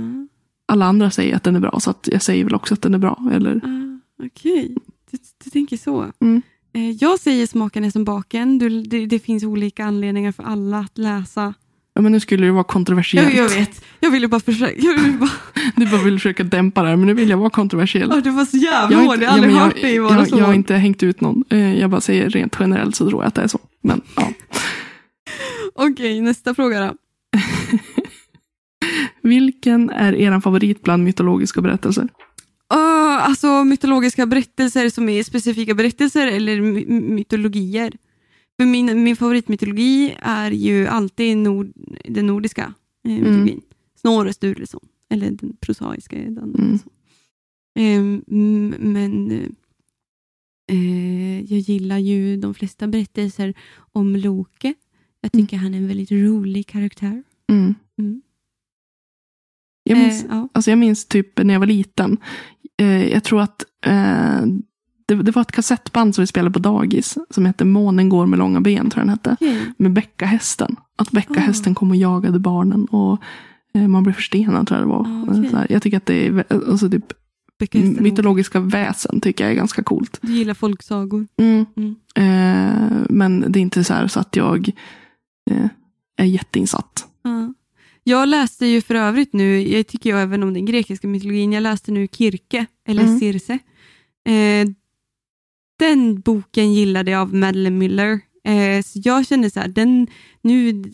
alla 0.73 0.87
andra 0.87 1.11
säger 1.11 1.37
att 1.37 1.43
den 1.43 1.57
är 1.57 1.61
bra, 1.61 1.81
så 1.81 1.91
att 1.91 2.09
jag 2.13 2.23
säger 2.23 2.45
väl 2.45 2.55
också 2.55 2.75
att 2.75 2.83
den 2.83 2.95
är 2.95 2.99
bra. 2.99 3.31
Eller, 3.33 3.61
ja, 3.65 4.27
Okej, 4.27 4.77
du, 5.11 5.19
du 5.45 5.51
tänker 5.51 5.77
så. 5.77 6.13
Mm. 6.21 6.43
Eh, 6.73 6.91
Jag 6.91 7.19
säger 7.21 7.47
smaken 7.47 7.85
är 7.85 7.91
som 7.91 8.05
baken. 8.05 8.59
Du, 8.59 8.83
det, 8.83 9.07
det 9.07 9.19
finns 9.19 9.45
olika 9.45 9.85
anledningar 9.85 10.33
för 10.33 10.43
alla 10.43 10.79
att 10.79 10.99
läsa. 10.99 11.55
Ja 11.99 12.03
men 12.03 12.13
nu 12.13 12.21
skulle 12.21 12.47
det 12.47 12.53
vara 12.53 12.65
kontroversiellt. 12.65 13.35
Jag, 13.35 13.45
jag 13.45 13.49
vet, 13.59 13.85
jag 14.01 14.11
ville 14.11 14.29
bara 14.29 14.41
försöka. 14.41 14.73
Jag 14.79 14.95
ville 15.03 15.13
bara, 15.19 15.31
Du 15.77 15.87
bara 15.87 16.03
vill 16.03 16.15
försöka 16.19 16.45
dämpa 16.45 16.83
det 16.83 16.89
här, 16.89 16.97
men 16.97 17.07
nu 17.07 17.15
vill 17.15 17.29
jag 17.31 17.37
vara 17.39 17.51
kontroversiell. 17.51 18.13
Åh, 18.13 18.19
du 18.19 18.31
var 18.31 18.45
så 18.45 18.57
jävla 18.57 18.97
Jag 18.97 18.99
har 18.99 19.07
hård. 19.07 19.15
inte- 19.15 19.25
Jag 19.25 19.31
har 19.31 19.37
aldrig 19.39 19.55
ja, 19.55 19.59
hört 19.59 19.75
dig 19.75 19.99
vara 19.99 20.15
jag, 20.19 20.29
så 20.29 20.39
jag 20.39 20.45
har 20.45 20.55
inte 20.55 20.75
hängt 20.75 21.03
ut 21.03 21.21
någon. 21.21 21.45
Eh, 21.51 21.79
Jag 21.81 21.91
bara 21.91 22.01
säger 22.01 22.31
rent 22.31 22.57
generellt 22.61 22.97
så 22.97 23.09
tror 23.11 23.23
jag 23.23 23.29
att 23.29 23.35
det 23.35 23.43
är 23.43 23.47
så. 23.49 23.59
Men 23.83 24.01
ja. 24.17 24.33
Okej, 25.75 26.21
nästa 26.21 26.55
fråga 26.55 26.81
då. 26.87 26.95
Vilken 29.29 29.91
är 29.91 30.15
er 30.15 30.41
favorit 30.41 30.83
bland 30.83 31.05
mytologiska 31.05 31.61
berättelser? 31.61 32.03
Uh, 32.75 33.29
alltså 33.29 33.65
mytologiska 33.65 34.27
berättelser 34.27 34.89
som 34.91 35.09
är 35.09 35.23
specifika 35.23 35.75
berättelser 35.75 36.27
eller 36.27 36.61
my 36.61 36.87
mytologier. 36.87 37.93
För 38.61 38.67
min, 38.67 39.03
min 39.03 39.17
favoritmytologi 39.17 40.17
är 40.23 40.51
ju 40.51 40.87
alltid 40.87 41.37
nord, 41.37 41.73
den 42.05 42.27
nordiska 42.27 42.75
eh, 43.09 43.13
mytologin. 43.15 43.61
Snorre 44.01 44.33
Sturluson, 44.33 44.89
eller 45.11 45.31
den 45.31 45.57
prosaiska. 45.61 46.17
Den, 46.17 46.55
Mm. 46.59 46.79
Ehm, 47.79 48.25
mm, 48.31 48.75
men 48.93 49.31
eh, 50.71 51.41
jag 51.41 51.59
gillar 51.61 51.99
ju 51.99 52.37
de 52.37 52.55
flesta 52.55 52.87
berättelser 52.89 53.55
om 53.93 54.17
Loke. 54.17 54.75
Jag 55.21 55.33
tycker 55.33 55.57
han 55.57 55.75
är 55.75 55.79
en 55.79 55.89
väldigt 55.89 56.11
rolig 56.13 56.67
karaktär. 56.67 57.23
Mm. 57.53 57.75
Mm. 57.99 58.23
Jag, 59.83 59.99
minns, 59.99 60.25
Eh, 60.25 60.31
ja. 60.31 60.49
alltså 60.53 60.71
jag 60.71 60.79
minns 60.79 61.07
typ 61.07 61.45
när 61.45 61.55
jag 61.55 61.61
var 61.61 61.67
liten. 61.67 62.19
Eh, 62.79 63.09
jag 63.09 63.25
tror 63.25 63.41
att 63.41 63.65
eh, 63.87 64.43
det, 65.09 65.15
det 65.15 65.31
var 65.31 65.43
ett 65.43 65.53
kassettband 65.53 66.15
som 66.15 66.23
vi 66.23 66.27
spelade 66.27 66.53
på 66.53 66.59
dagis. 66.59 67.19
Som 67.31 67.47
hette 67.47 67.65
Månen 67.65 68.09
går 68.09 68.27
med 68.27 68.39
långa 68.39 68.61
ben, 68.61 68.91
tror 68.91 69.01
jag 69.01 69.07
den 69.07 69.09
hette. 69.09 69.37
Okej. 69.41 69.73
Med 69.79 69.93
Bäckahästen. 69.93 70.77
Att 70.97 71.11
Bäckahästen 71.11 71.73
Ah. 71.73 71.75
kom 71.75 71.91
och 71.91 71.97
jagade 71.97 72.39
barnen. 72.39 72.85
Och 72.85 73.19
eh, 73.75 73.89
man 73.89 74.03
blev 74.03 74.13
förstenad, 74.13 74.67
tror 74.69 74.81
jag 74.81 74.89
det 74.89 74.93
var. 74.93 75.01
Ah, 75.07 75.25
okej. 75.29 75.51
Så 75.51 75.57
här, 75.57 75.67
jag 75.71 75.83
tycker 75.83 75.97
att 75.97 76.07
det 76.07 76.27
är 76.27 76.45
alltså, 76.71 76.91
typ, 76.91 77.13
mytologiska 78.01 78.61
väsen 78.61 79.21
tycker 79.21 79.45
jag 79.45 79.51
är 79.53 79.57
ganska 79.57 79.83
coolt. 79.83 80.19
Du 80.23 80.33
gillar 80.33 80.55
folksagor. 80.55 81.27
Mm. 81.37 81.67
Mm. 81.77 81.97
Eh, 82.15 83.07
men 83.11 83.45
det 83.53 83.59
är 83.59 83.61
inte 83.61 83.85
så, 83.85 83.95
här 83.95 84.07
så 84.07 84.21
att 84.21 84.37
jag 84.37 84.71
eh, 85.51 85.67
är 86.17 86.25
jätteinsatt. 86.25 87.07
Ja. 87.23 87.55
Jag 88.05 88.29
läste 88.29 88.67
ju 88.67 88.81
för 88.81 88.95
övrigt 88.95 89.33
nu, 89.33 89.69
jag 89.69 89.87
tycker 89.87 90.11
jag 90.11 90.23
även 90.23 90.43
om 90.43 90.55
den 90.55 90.65
grekiska 90.67 91.09
mytologin, 91.09 91.53
jag 91.53 91.63
läste 91.63 91.93
nu 91.93 92.09
Kirke, 92.13 92.67
eller 92.89 93.03
Mm. 93.03 93.19
Circe. 93.19 93.59
Eh, 94.29 94.69
den 95.79 96.21
boken 96.21 96.75
gillade 96.75 97.11
jag 97.11 97.21
av 97.21 97.35
Madeleine 97.35 97.79
Miller. 97.79 98.21
Eh, 98.45 98.83
så 98.83 99.01
jag 99.05 99.27
känner 99.27 99.49
så 99.49 99.61
här, 99.61 99.69
den, 99.69 100.07
nu, 100.43 100.85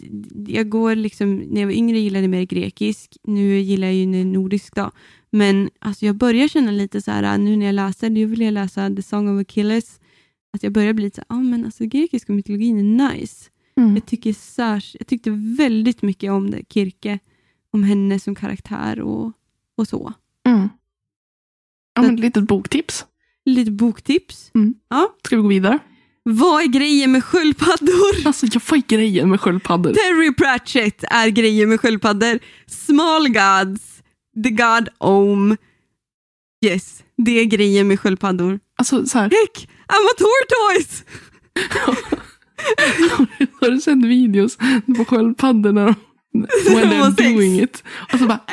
jag 0.46 0.68
går 0.68 0.94
liksom, 0.94 1.36
när 1.36 1.60
jag 1.60 1.68
var 1.68 1.74
yngre 1.74 1.98
gillade 1.98 2.22
jag 2.24 2.30
mer 2.30 2.42
grekisk, 2.44 3.16
nu 3.24 3.58
gillar 3.60 3.86
jag 3.86 3.94
ju 3.96 4.24
nordisk 4.24 4.74
då. 4.74 4.90
Men 5.30 5.70
alltså 5.78 6.06
jag 6.06 6.16
börjar 6.16 6.48
känna 6.48 6.70
lite 6.70 7.02
så 7.02 7.10
här, 7.10 7.38
nu 7.38 7.56
när 7.56 7.66
jag 7.66 7.74
läser, 7.74 8.10
nu 8.10 8.26
vill 8.26 8.40
jag 8.40 8.52
läsa 8.54 8.90
The 8.90 9.02
Song 9.02 9.28
of 9.28 9.40
Achilles, 9.40 10.00
att 10.52 10.62
jag 10.62 10.72
börjar 10.72 10.92
bli 10.92 11.04
lite 11.04 11.14
så 11.14 11.24
här, 11.28 11.38
ah, 11.38 11.42
men 11.42 11.64
alltså 11.64 11.84
grekiska 11.86 12.32
mytologin 12.32 13.00
är 13.00 13.10
nice. 13.12 13.50
Mm. 13.76 13.94
Jag, 13.94 14.06
tycker 14.06 14.32
särs- 14.32 14.96
jag 14.98 15.06
tyckte 15.06 15.30
väldigt 15.58 16.02
mycket 16.02 16.30
om 16.30 16.50
det, 16.50 16.62
Kirke, 16.68 17.18
om 17.70 17.82
henne 17.82 18.18
som 18.20 18.34
karaktär 18.34 19.00
och, 19.00 19.32
och 19.76 19.88
så. 19.88 20.12
Mm. 20.46 20.68
Ja, 21.94 22.02
men 22.02 22.14
ett 22.14 22.20
litet 22.20 22.44
boktips. 22.48 23.06
Lite 23.46 23.70
boktips. 23.70 24.50
Mm. 24.54 24.74
Ja. 24.90 25.14
Ska 25.24 25.36
vi 25.36 25.42
gå 25.42 25.48
vidare? 25.48 25.78
Vad 26.22 26.62
är 26.62 26.66
grejen 26.66 27.12
med 27.12 27.24
sköldpaddor? 27.24 28.26
Alltså 28.26 28.46
jag 28.52 28.62
får 28.62 28.76
grejen 28.76 29.30
med 29.30 29.40
sköldpaddor. 29.40 29.92
Terry 29.92 30.34
Pratchett 30.34 31.04
är 31.10 31.28
grejen 31.28 31.68
med 31.68 31.80
sköldpaddor. 31.80 32.38
Small 32.66 33.28
gods, 33.28 33.82
the 34.44 34.50
god 34.50 34.88
Om. 34.98 35.56
Yes, 36.66 37.02
det 37.16 37.40
är 37.40 37.44
grejen 37.44 37.88
med 37.88 38.00
sköldpaddor. 38.00 38.60
Alltså 38.78 39.06
så 39.06 39.18
här, 39.18 39.24
Heck, 39.30 39.68
I'm 39.88 40.06
a 40.10 40.14
tortoise! 40.18 41.04
har 43.60 43.70
du 43.70 43.80
sett 43.80 44.04
videos 44.04 44.56
på 44.96 45.04
sköldpaddor 45.04 45.72
när 45.72 45.84
de 46.32 46.74
when 46.74 46.90
they're 46.90 47.32
doing 47.32 47.60
it? 47.60 47.82
Och 48.12 48.18
så 48.18 48.26
bara 48.26 48.40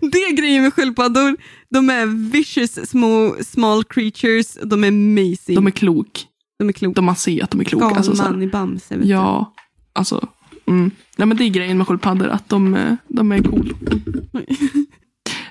Det 0.00 0.18
är 0.18 0.36
grejen 0.36 0.62
med 0.62 0.74
sköldpaddor. 0.74 1.36
De 1.70 1.90
är 1.90 2.06
vicious 2.06 2.90
små 2.90 3.36
small 3.40 3.84
creatures. 3.84 4.58
De 4.62 4.84
är 4.84 4.88
amazing. 4.88 5.54
de 5.54 5.66
är 5.66 5.70
klok. 5.70 6.26
de 6.58 6.68
är 6.68 6.72
kloka. 6.72 6.94
De 6.94 7.04
man 7.04 7.16
ser 7.16 7.44
att 7.44 7.50
de 7.50 7.60
är 7.60 7.64
kloka. 7.64 7.84
Galman 7.84 7.98
Alltså, 7.98 8.42
i 8.42 8.46
Bamse. 8.46 8.96
Vet 8.96 9.08
ja, 9.08 9.54
alltså. 9.92 10.28
Mm. 10.66 10.90
Nej, 11.16 11.28
men 11.28 11.36
det 11.36 11.44
är 11.44 11.48
grejen 11.48 11.78
med 11.78 11.86
sköldpaddor, 11.86 12.28
att 12.28 12.48
de, 12.48 12.74
eh, 12.74 12.94
de 13.08 13.32
är 13.32 13.42
cool. 13.42 13.74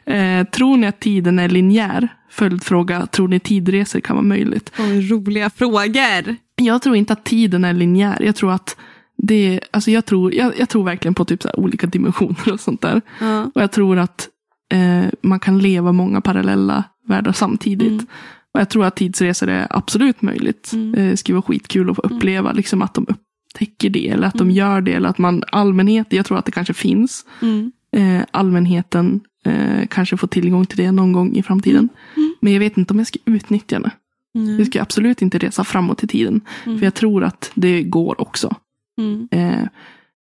Eh, 0.05 0.43
tror 0.43 0.77
ni 0.77 0.87
att 0.87 0.99
tiden 0.99 1.39
är 1.39 1.49
linjär? 1.49 2.07
Följdfråga, 2.31 3.05
tror 3.05 3.27
ni 3.27 3.39
tidresor 3.39 3.99
kan 3.99 4.15
vara 4.15 4.25
möjligt? 4.25 4.71
du. 4.77 4.83
Åh, 4.83 4.89
roliga 4.89 5.49
frågor. 5.49 6.35
Jag 6.55 6.81
tror 6.81 6.95
inte 6.95 7.13
att 7.13 7.25
tiden 7.25 7.65
är 7.65 7.73
linjär. 7.73 8.21
Jag 8.21 8.35
tror 8.35 8.51
att 8.51 8.77
det, 9.21 9.59
alltså 9.71 9.91
jag 9.91 10.05
tror, 10.05 10.33
jag, 10.33 10.59
jag 10.59 10.69
tror 10.69 10.83
verkligen 10.83 11.13
på 11.13 11.25
typ 11.25 11.43
så 11.43 11.49
olika 11.53 11.87
dimensioner 11.87 12.53
och 12.53 12.59
sånt 12.59 12.81
där. 12.81 13.01
Ja. 13.19 13.51
Och 13.55 13.61
jag 13.61 13.71
tror 13.71 13.97
att 13.97 14.29
eh, 14.73 15.05
man 15.21 15.39
kan 15.39 15.59
leva 15.59 15.91
många 15.91 16.21
parallella 16.21 16.83
världar 17.07 17.31
samtidigt. 17.31 17.87
Mm. 17.87 18.05
Och 18.53 18.59
jag 18.59 18.69
tror 18.69 18.85
att 18.85 18.95
tidsresor 18.95 19.49
är 19.49 19.67
absolut 19.69 20.21
möjligt. 20.21 20.71
Mm. 20.73 20.95
Eh, 20.95 21.15
skulle 21.15 21.35
vara 21.35 21.41
skitkul 21.41 21.89
att 21.89 21.95
få 21.95 22.01
uppleva 22.01 22.51
liksom 22.51 22.81
att 22.81 22.93
de 22.93 23.05
upptäcker 23.09 23.89
det. 23.89 24.07
Eller 24.09 24.27
att 24.27 24.33
de 24.33 24.41
Mm. 24.41 24.55
gör 24.55 24.81
det. 24.81 24.93
Eller 24.93 25.09
att 25.09 25.17
man, 25.17 25.43
allmänheten, 25.51 26.17
jag 26.17 26.25
tror 26.25 26.37
att 26.37 26.45
det 26.45 26.51
kanske 26.51 26.73
finns. 26.73 27.25
Mm. 27.41 27.71
Eh, 27.95 28.25
allmänheten 28.31 29.19
eh, 29.45 29.87
kanske 29.89 30.17
får 30.17 30.27
tillgång 30.27 30.65
till 30.65 30.77
det 30.77 30.91
någon 30.91 31.11
gång 31.13 31.35
i 31.35 31.43
framtiden. 31.43 31.89
Mm. 32.15 32.35
Men 32.41 32.53
jag 32.53 32.59
vet 32.59 32.77
inte 32.77 32.93
om 32.93 32.97
jag 32.97 33.07
ska 33.07 33.19
utnyttja 33.25 33.79
det. 33.79 33.91
Mm. 34.35 34.57
Jag 34.57 34.67
ska 34.67 34.81
absolut 34.81 35.21
inte 35.21 35.37
resa 35.37 35.63
framåt 35.63 36.03
i 36.03 36.07
tiden. 36.07 36.41
Mm. 36.65 36.79
För 36.79 36.85
jag 36.85 36.93
tror 36.93 37.23
att 37.23 37.51
det 37.53 37.83
går 37.83 38.21
också. 38.21 38.55
Mm. 38.99 39.27
Eh, 39.31 39.67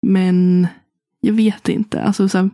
men 0.08 0.68
jag 1.22 1.34
vet 1.34 1.70
inte. 1.70 2.04
Alltså, 2.04 2.30
så 2.30 2.38
här, 2.38 2.50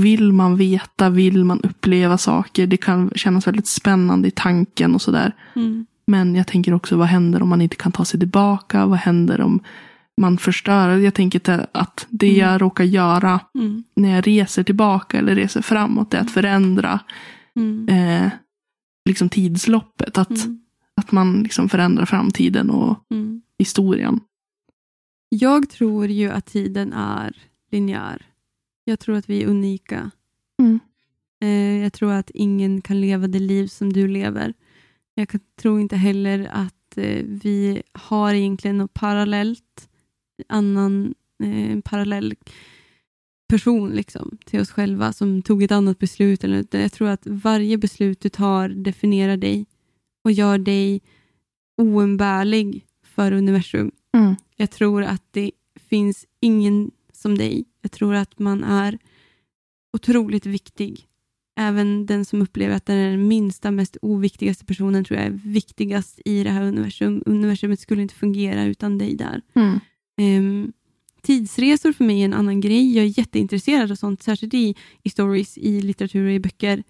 vill 0.00 0.32
man 0.32 0.56
veta, 0.56 1.10
vill 1.10 1.44
man 1.44 1.60
uppleva 1.60 2.18
saker. 2.18 2.66
Det 2.66 2.76
kan 2.76 3.10
kännas 3.14 3.46
väldigt 3.46 3.66
spännande 3.66 4.28
i 4.28 4.30
tanken 4.30 4.94
och 4.94 5.02
sådär. 5.02 5.32
Mm. 5.56 5.86
Men 6.06 6.34
jag 6.34 6.46
tänker 6.46 6.74
också, 6.74 6.96
vad 6.96 7.06
händer 7.08 7.42
om 7.42 7.48
man 7.48 7.60
inte 7.60 7.76
kan 7.76 7.92
ta 7.92 8.04
sig 8.04 8.20
tillbaka? 8.20 8.86
Vad 8.86 8.98
händer 8.98 9.40
om 9.40 9.60
man 10.20 10.38
förstör? 10.38 10.96
Jag 10.96 11.14
tänker 11.14 11.66
att 11.72 12.06
det 12.10 12.28
Mm. 12.28 12.38
jag 12.48 12.62
råkar 12.62 12.84
göra 12.84 13.40
Mm. 13.54 13.84
när 13.96 14.14
jag 14.14 14.26
reser 14.26 14.62
tillbaka 14.62 15.18
eller 15.18 15.34
reser 15.34 15.62
framåt 15.62 16.14
är 16.14 16.20
att 16.20 16.30
förändra 16.30 17.00
Mm. 17.56 17.88
eh, 17.88 18.30
liksom 19.08 19.28
tidsloppet. 19.28 20.18
Att, 20.18 20.44
Mm. 20.44 20.60
att 20.96 21.12
man 21.12 21.42
liksom 21.42 21.68
förändrar 21.68 22.04
framtiden 22.06 22.70
och 22.70 22.98
Mm. 23.10 23.42
historien. 23.58 24.20
Jag 25.32 25.70
tror 25.70 26.06
ju 26.06 26.30
att 26.30 26.46
tiden 26.46 26.92
är 26.92 27.36
linjär. 27.70 28.26
Jag 28.84 29.00
tror 29.00 29.16
att 29.16 29.30
vi 29.30 29.42
är 29.42 29.46
unika. 29.46 30.10
Mm. 30.58 30.80
Eh, 31.40 31.82
jag 31.82 31.92
tror 31.92 32.12
att 32.12 32.30
ingen 32.30 32.82
kan 32.82 33.00
leva 33.00 33.26
det 33.28 33.38
liv 33.38 33.66
som 33.66 33.92
du 33.92 34.08
lever. 34.08 34.54
Jag 35.14 35.28
kan, 35.28 35.40
tror 35.56 35.80
inte 35.80 35.96
heller 35.96 36.48
att 36.52 36.96
eh, 36.98 37.24
vi 37.24 37.82
har 37.92 38.34
egentligen 38.34 38.78
något 38.78 38.94
parallellt, 38.94 39.88
annan 40.48 41.14
eh, 41.42 41.80
parallell 41.80 42.34
person 43.48 43.90
liksom, 43.90 44.38
till 44.44 44.60
oss 44.60 44.70
själva 44.70 45.12
som 45.12 45.42
tog 45.42 45.62
ett 45.62 45.72
annat 45.72 45.98
beslut. 45.98 46.44
Eller, 46.44 46.66
jag 46.70 46.92
tror 46.92 47.08
att 47.08 47.26
varje 47.26 47.78
beslut 47.78 48.20
du 48.20 48.28
tar 48.28 48.68
definierar 48.68 49.36
dig 49.36 49.66
och 50.24 50.32
gör 50.32 50.58
dig 50.58 51.00
oumbärlig 51.76 52.86
för 53.02 53.32
universum. 53.32 53.90
Mm. 54.14 54.36
Jag 54.56 54.70
tror 54.70 55.02
att 55.02 55.22
det 55.30 55.50
finns 55.88 56.26
ingen 56.40 56.90
som 57.12 57.38
dig. 57.38 57.64
Jag 57.82 57.92
tror 57.92 58.14
att 58.14 58.38
man 58.38 58.64
är 58.64 58.98
otroligt 59.92 60.46
viktig. 60.46 61.06
Även 61.56 62.06
den 62.06 62.24
som 62.24 62.42
upplever 62.42 62.74
att 62.74 62.86
den 62.86 62.96
är 62.96 63.10
den 63.10 63.28
minsta, 63.28 63.70
mest 63.70 63.96
oviktigaste 64.02 64.64
personen 64.64 65.04
tror 65.04 65.18
jag 65.18 65.26
är 65.26 65.40
viktigast 65.44 66.20
i 66.24 66.44
det 66.44 66.50
här 66.50 66.62
universum. 66.62 67.22
Universumet 67.26 67.80
skulle 67.80 68.02
inte 68.02 68.14
fungera 68.14 68.64
utan 68.64 68.98
dig 68.98 69.16
där. 69.16 69.42
Mm. 69.54 69.80
Ehm, 70.16 70.72
tidsresor 71.22 71.92
för 71.92 72.04
mig 72.04 72.20
är 72.20 72.24
en 72.24 72.34
annan 72.34 72.60
grej. 72.60 72.96
Jag 72.96 73.04
är 73.04 73.18
jätteintresserad 73.18 73.90
av 73.90 73.94
sånt, 73.94 74.22
särskilt 74.22 74.54
i, 74.54 74.74
i 75.02 75.10
stories, 75.10 75.58
i 75.58 75.80
litteratur 75.80 76.26
och 76.26 76.32
i 76.32 76.40
böcker. 76.40 76.82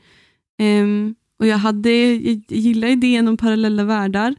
Ehm, 0.59 1.14
och 1.38 1.47
jag, 1.47 1.59
hade, 1.59 1.90
jag 1.90 2.42
gillar 2.48 2.88
idén 2.88 3.28
om 3.28 3.36
parallella 3.36 3.84
världar, 3.84 4.34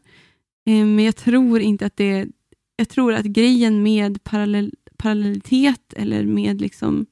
Ehm, 0.66 0.96
men 0.96 1.06
jag 1.06 1.16
tror 1.16 1.60
inte 1.60 1.86
att 1.86 1.98
det... 1.98 2.28
Jag 2.82 2.90
tror 2.90 3.14
att 3.14 3.26
grejen 3.26 3.84
med 3.84 4.24
parallell, 4.24 4.74
parallellitet 4.98 5.94
eller 5.94 6.26
med 6.26 6.62
liksom 6.62 7.06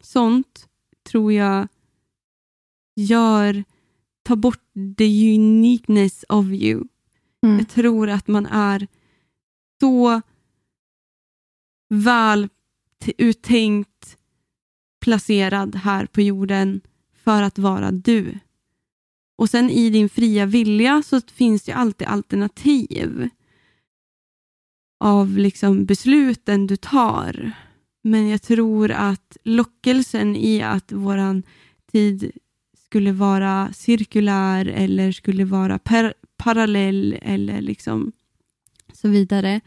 sånt, 0.00 0.68
tror 1.02 1.32
jag 1.32 1.68
gör, 2.96 3.64
tar 4.22 4.36
bort 4.36 4.62
the 4.98 5.34
uniqueness 5.34 6.24
of 6.28 6.46
you. 6.46 6.84
Mm. 7.42 7.58
Jag 7.58 7.68
tror 7.68 8.10
att 8.10 8.28
man 8.28 8.46
är 8.46 8.86
så 9.80 10.20
väl 11.88 12.48
uttänkt 13.18 14.16
placerad 15.00 15.76
här 15.76 16.06
på 16.06 16.20
jorden 16.20 16.80
för 17.12 17.42
att 17.42 17.58
vara 17.58 17.90
du. 17.90 18.38
Och 19.36 19.50
sen 19.50 19.70
i 19.70 19.90
din 19.90 20.08
fria 20.08 20.46
vilja 20.46 21.02
så 21.02 21.20
finns 21.20 21.62
det 21.62 21.72
alltid 21.72 22.08
alternativ 22.08 23.28
av 24.98 25.38
liksom 25.38 25.84
besluten 25.84 26.66
du 26.66 26.76
tar. 26.76 27.52
Men 28.02 28.28
jag 28.28 28.42
tror 28.42 28.90
att 28.90 29.36
lockelsen 29.44 30.36
i 30.36 30.62
att 30.62 30.92
vår 30.92 31.42
tid 31.92 32.30
skulle 32.84 33.12
vara 33.12 33.72
cirkulär 33.72 34.66
eller 34.66 35.12
skulle 35.12 35.44
vara 35.44 35.78
per 35.78 36.14
parallell 36.36 37.18
eller 37.22 37.60
liksom 37.60 38.12
så 38.92 39.08
vidare. 39.08 39.60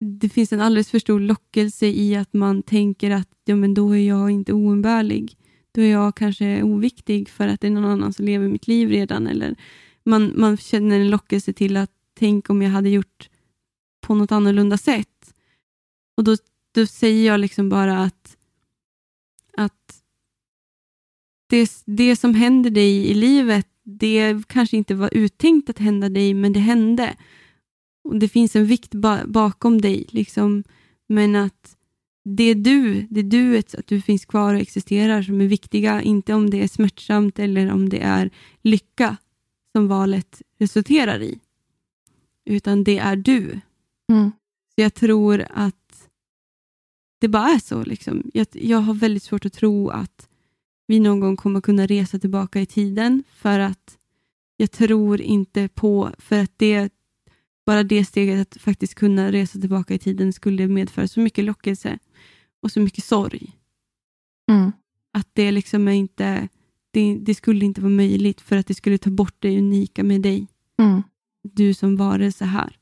Det 0.00 0.28
finns 0.28 0.52
en 0.52 0.60
alldeles 0.60 0.90
för 0.90 0.98
stor 0.98 1.20
lockelse 1.20 1.86
i 1.86 2.16
att 2.16 2.32
man 2.32 2.62
tänker 2.62 3.10
att 3.10 3.28
ja, 3.44 3.56
men 3.56 3.74
då 3.74 3.96
är 3.96 4.08
jag 4.08 4.30
inte 4.30 4.52
oumbärlig. 4.52 5.36
Då 5.72 5.80
är 5.80 5.90
jag 5.90 6.16
kanske 6.16 6.62
oviktig 6.62 7.28
för 7.28 7.48
att 7.48 7.60
det 7.60 7.66
är 7.66 7.70
någon 7.70 7.84
annan 7.84 8.12
som 8.12 8.24
lever 8.24 8.48
mitt 8.48 8.68
liv 8.68 8.88
redan. 8.88 9.26
Eller 9.26 9.56
man, 10.04 10.32
man 10.36 10.56
känner 10.56 11.00
en 11.00 11.10
lockelse 11.10 11.52
till 11.52 11.76
att 11.76 11.90
tänk 12.18 12.50
om 12.50 12.62
jag 12.62 12.70
hade 12.70 12.88
gjort 12.88 13.28
på 14.02 14.14
något 14.14 14.32
annorlunda 14.32 14.78
sätt. 14.78 15.34
Och 16.16 16.24
då, 16.24 16.36
då 16.74 16.86
säger 16.86 17.26
jag 17.26 17.40
liksom 17.40 17.68
bara 17.68 17.98
att, 17.98 18.36
att 19.56 20.02
det, 21.46 21.82
det 21.84 22.16
som 22.16 22.34
händer 22.34 22.70
dig 22.70 23.06
i 23.10 23.14
livet, 23.14 23.68
det 23.82 24.48
kanske 24.48 24.76
inte 24.76 24.94
var 24.94 25.10
uttänkt 25.12 25.70
att 25.70 25.78
hända 25.78 26.08
dig, 26.08 26.34
men 26.34 26.52
det 26.52 26.60
hände. 26.60 27.16
Och 28.04 28.18
Det 28.18 28.28
finns 28.28 28.56
en 28.56 28.66
vikt 28.66 28.94
ba 28.94 29.26
bakom 29.26 29.80
dig, 29.80 30.06
liksom, 30.08 30.64
men 31.08 31.36
att 31.36 31.76
det 32.24 32.44
är 32.44 32.54
du, 32.54 33.06
det 33.10 33.20
är 33.20 33.24
duet, 33.24 33.74
att 33.74 33.86
du 33.86 34.00
finns 34.00 34.24
kvar 34.24 34.54
och 34.54 34.60
existerar 34.60 35.22
som 35.22 35.40
är 35.40 35.46
viktiga, 35.46 36.02
inte 36.02 36.34
om 36.34 36.50
det 36.50 36.62
är 36.62 36.68
smärtsamt 36.68 37.38
eller 37.38 37.72
om 37.72 37.88
det 37.88 38.00
är 38.00 38.30
lycka 38.62 39.16
som 39.72 39.88
valet 39.88 40.42
resulterar 40.58 41.22
i. 41.22 41.38
Utan 42.44 42.84
det 42.84 42.98
är 42.98 43.16
du. 43.16 43.60
Mm. 44.12 44.30
Så 44.74 44.80
jag 44.80 44.94
tror 44.94 45.46
att 45.50 46.08
det 47.20 47.28
bara 47.28 47.48
är 47.48 47.58
så. 47.58 47.82
Liksom. 47.82 48.30
Jag, 48.34 48.46
jag 48.52 48.78
har 48.78 48.94
väldigt 48.94 49.22
svårt 49.22 49.46
att 49.46 49.52
tro 49.52 49.88
att 49.88 50.28
vi 50.86 51.00
någon 51.00 51.20
gång 51.20 51.36
kommer 51.36 51.60
kunna 51.60 51.86
resa 51.86 52.18
tillbaka 52.18 52.60
i 52.60 52.66
tiden 52.66 53.24
för 53.34 53.58
att 53.58 53.98
jag 54.56 54.70
tror 54.70 55.20
inte 55.20 55.68
på, 55.68 56.10
för 56.18 56.38
att 56.38 56.52
det 56.56 56.92
bara 57.66 57.82
det 57.82 58.04
steget 58.04 58.40
att 58.40 58.62
faktiskt 58.62 58.94
kunna 58.94 59.32
resa 59.32 59.60
tillbaka 59.60 59.94
i 59.94 59.98
tiden 59.98 60.32
skulle 60.32 60.68
medföra 60.68 61.08
så 61.08 61.20
mycket 61.20 61.44
lockelse 61.44 61.98
och 62.62 62.72
så 62.72 62.80
mycket 62.80 63.04
sorg. 63.04 63.56
Mm. 64.50 64.72
Att 65.12 65.28
det 65.32 65.52
liksom 65.52 65.88
är 65.88 65.92
inte, 65.92 66.48
det, 66.90 67.18
det 67.20 67.34
skulle 67.34 67.64
inte 67.64 67.80
vara 67.80 67.92
möjligt 67.92 68.40
för 68.40 68.56
att 68.56 68.66
det 68.66 68.74
skulle 68.74 68.98
ta 68.98 69.10
bort 69.10 69.36
det 69.38 69.58
unika 69.58 70.04
med 70.04 70.20
dig. 70.22 70.48
Mm. 70.78 71.02
Du 71.42 71.74
som 71.74 71.96
varelse 71.96 72.44
här. 72.44 72.78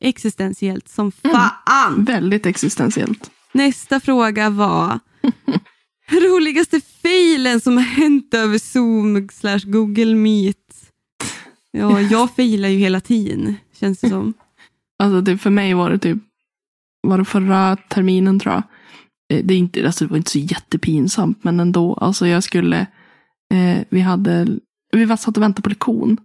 Existentiellt 0.00 0.88
som 0.88 1.12
fan! 1.12 2.04
Väldigt 2.04 2.46
existentiellt. 2.46 3.30
Nästa 3.52 4.00
fråga 4.00 4.50
var 4.50 4.98
roligaste 6.10 6.80
failen 6.80 7.60
som 7.60 7.76
har 7.76 7.84
hänt 7.84 8.34
över 8.34 8.58
Zoom 8.58 9.28
slash 9.32 9.60
Google 9.64 10.14
Meet. 10.14 10.56
Ja, 11.70 12.00
jag 12.00 12.34
failar 12.36 12.68
ju 12.68 12.78
hela 12.78 13.00
tiden, 13.00 13.56
känns 13.80 14.00
det 14.00 14.08
som. 14.08 14.34
Alltså 15.02 15.20
det, 15.20 15.38
för 15.38 15.50
mig 15.50 15.74
var 15.74 15.90
det 15.90 15.98
typ, 15.98 16.18
var 17.02 17.18
det 17.18 17.24
förra 17.24 17.76
terminen 17.76 18.38
tror 18.38 18.54
jag. 18.54 18.62
Eh, 19.38 19.44
Det, 19.44 19.54
är 19.54 19.58
inte, 19.58 19.86
alltså 19.86 20.04
det 20.04 20.10
var 20.10 20.16
inte 20.16 20.30
så 20.30 20.38
jättepinsamt, 20.38 21.44
men 21.44 21.60
ändå. 21.60 21.94
Alltså 21.94 22.26
jag 22.26 22.42
skulle, 22.42 22.78
eh, 23.54 23.84
vi 23.90 24.00
hade, 24.00 24.58
vi 24.92 25.04
var 25.04 25.16
satt 25.16 25.36
och 25.36 25.42
väntade 25.42 25.62
på 25.62 25.68
lektion. 25.68 26.18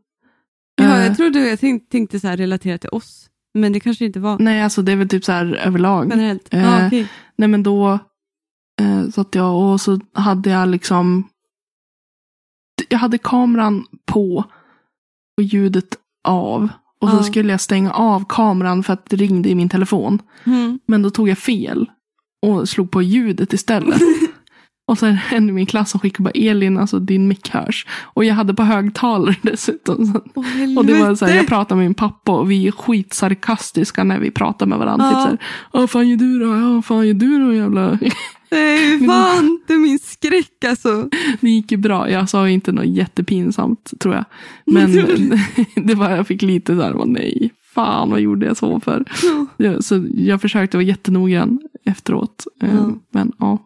Ja, 0.75 0.97
Eh, 0.99 1.05
jag 1.05 1.17
trodde 1.17 1.39
jag 1.39 1.59
tänkte, 1.59 1.91
tänkte 1.91 2.19
så 2.19 2.27
här 2.27 2.37
relatera 2.37 2.77
till 2.77 2.89
oss, 2.89 3.29
men 3.53 3.73
det 3.73 3.79
kanske 3.79 4.05
inte 4.05 4.19
var 4.19 4.39
Nej, 4.39 4.61
alltså 4.61 4.81
det 4.81 4.91
är 4.91 4.95
väl 4.95 5.09
typ 5.09 5.25
så 5.25 5.31
här 5.31 5.45
överlag. 5.55 6.07
generellt. 6.09 6.53
Eh, 6.53 6.61
ja, 6.63 6.87
okej. 6.87 7.07
Nej 7.35 7.47
men 7.49 7.63
då 7.63 7.99
eh, 8.81 9.09
satt 9.09 9.35
jag 9.35 9.55
och 9.55 9.81
så 9.81 9.99
hade 10.13 10.49
jag 10.49 10.69
liksom 10.69 11.23
Jag 12.89 12.99
hade 12.99 13.17
kameran 13.17 13.85
på 14.05 14.43
och 15.37 15.43
ljudet 15.43 15.97
av. 16.23 16.69
Och 17.01 17.09
så 17.09 17.15
Ja. 17.15 17.23
skulle 17.23 17.51
jag 17.53 17.61
stänga 17.61 17.91
av 17.91 18.25
kameran 18.29 18.83
för 18.83 18.93
att 18.93 19.05
det 19.09 19.15
ringde 19.15 19.49
i 19.49 19.55
min 19.55 19.69
telefon. 19.69 20.21
Mm. 20.43 20.79
Men 20.85 21.01
då 21.01 21.09
tog 21.09 21.29
jag 21.29 21.37
fel 21.37 21.89
och 22.41 22.69
slog 22.69 22.91
på 22.91 23.01
ljudet 23.01 23.53
istället. 23.53 24.01
och 24.87 24.97
så 24.97 25.17
en 25.31 25.49
i 25.49 25.51
min 25.51 25.65
klass 25.65 25.89
som 25.91 25.99
skickade 25.99 26.23
bara 26.23 26.49
Elin, 26.49 26.77
alltså 26.77 26.99
din 26.99 27.27
mick 27.27 27.49
hörs. 27.49 27.85
Och 28.03 28.25
jag 28.25 28.35
hade 28.35 28.53
på 28.53 28.63
högtalare 28.63 29.35
dessutom. 29.41 30.21
Åh, 30.35 30.45
Och 30.77 30.85
det 30.85 30.93
var 30.93 31.15
så 31.15 31.25
här, 31.25 31.35
jag 31.35 31.47
pratade 31.47 31.75
med 31.77 31.85
min 31.85 31.93
pappa 31.93 32.31
och 32.31 32.51
vi 32.51 32.67
är 32.67 32.71
skitsarkastiska 32.71 34.03
när 34.03 34.19
vi 34.19 34.31
pratar 34.31 34.65
med 34.65 34.77
varandra. 34.79 35.05
Ja. 35.13 35.25
Typ 35.31 35.39
så 35.71 35.79
här, 35.79 35.87
fan 35.87 36.09
gör 36.09 36.17
du 36.17 36.39
då? 36.39 36.45
Ja, 36.45 36.81
fan 36.81 37.07
gör 37.07 37.13
du 37.13 37.39
då 37.45 37.53
jävla? 37.53 37.99
Nej, 38.51 38.99
fan, 39.07 39.59
det 39.67 39.73
är 39.73 39.77
min 39.79 39.99
skräck 39.99 40.63
alltså. 40.67 41.09
Det 41.41 41.49
gick 41.49 41.71
ju 41.71 41.77
bra. 41.77 42.09
Jag 42.09 42.29
sa 42.29 42.49
inte 42.49 42.71
något 42.71 42.85
jättepinsamt 42.85 43.91
tror 43.99 44.15
jag. 44.15 44.25
Men 44.65 44.91
det 45.87 45.95
var, 45.95 46.09
jag 46.09 46.27
fick 46.27 46.41
lite 46.41 46.75
så 46.75 46.81
här, 46.81 46.95
"Åh, 46.95 47.05
nej, 47.07 47.51
fan 47.75 48.09
vad 48.09 48.19
gjorde 48.21 48.45
jag 48.45 48.57
så 48.57 48.79
för? 48.79 49.05
Ja. 49.57 49.81
Så 49.81 50.05
jag 50.15 50.41
försökte 50.41 50.77
vara 50.77 50.85
jättenoggrann 50.87 51.59
efteråt. 51.85 52.43
Eh, 52.61 52.69
Ja. 52.75 52.91
Men 53.11 53.31
ja. 53.39 53.59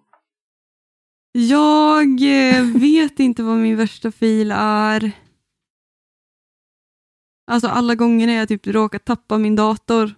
Jag 1.39 2.21
eh, 2.21 2.63
vet 2.65 3.19
inte 3.19 3.43
vad 3.43 3.57
min 3.57 3.77
värsta 3.77 4.11
fil 4.11 4.51
är. 4.51 5.11
Alltså 7.51 7.67
alla 7.67 7.95
gånger 7.95 8.27
när 8.27 8.33
jag 8.33 8.47
typ 8.47 8.67
råkat 8.67 9.05
tappa 9.05 9.37
min 9.37 9.55
dator 9.55 10.15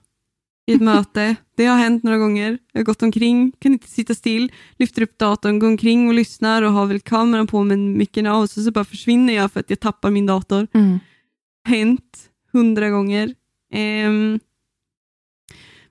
i 0.67 0.73
ett 0.73 0.81
möte. 0.81 1.35
Det 1.55 1.65
har 1.65 1.77
hänt 1.77 2.03
några 2.03 2.17
gånger. 2.17 2.57
Jag 2.71 2.79
har 2.79 2.85
gått 2.85 3.03
omkring, 3.03 3.51
kan 3.59 3.73
inte 3.73 3.87
sitta 3.87 4.15
still, 4.15 4.51
lyfter 4.77 5.01
upp 5.01 5.17
datorn, 5.17 5.59
går 5.59 5.67
omkring 5.67 6.07
och 6.07 6.13
lyssnar 6.13 6.61
och 6.61 6.71
har 6.71 6.85
väl 6.85 6.99
kameran 6.99 7.47
på 7.47 7.63
med 7.63 7.79
micken 7.79 8.25
av 8.25 8.41
och 8.41 8.49
så, 8.49 8.63
så 8.63 8.71
bara 8.71 8.85
försvinner 8.85 9.33
jag 9.33 9.51
för 9.51 9.59
att 9.59 9.69
jag 9.69 9.79
tappar 9.79 10.11
min 10.11 10.25
dator. 10.25 10.67
Hänt 11.67 12.29
hundra 12.51 12.89
gånger. 12.89 13.35
Ehm, 13.73 14.39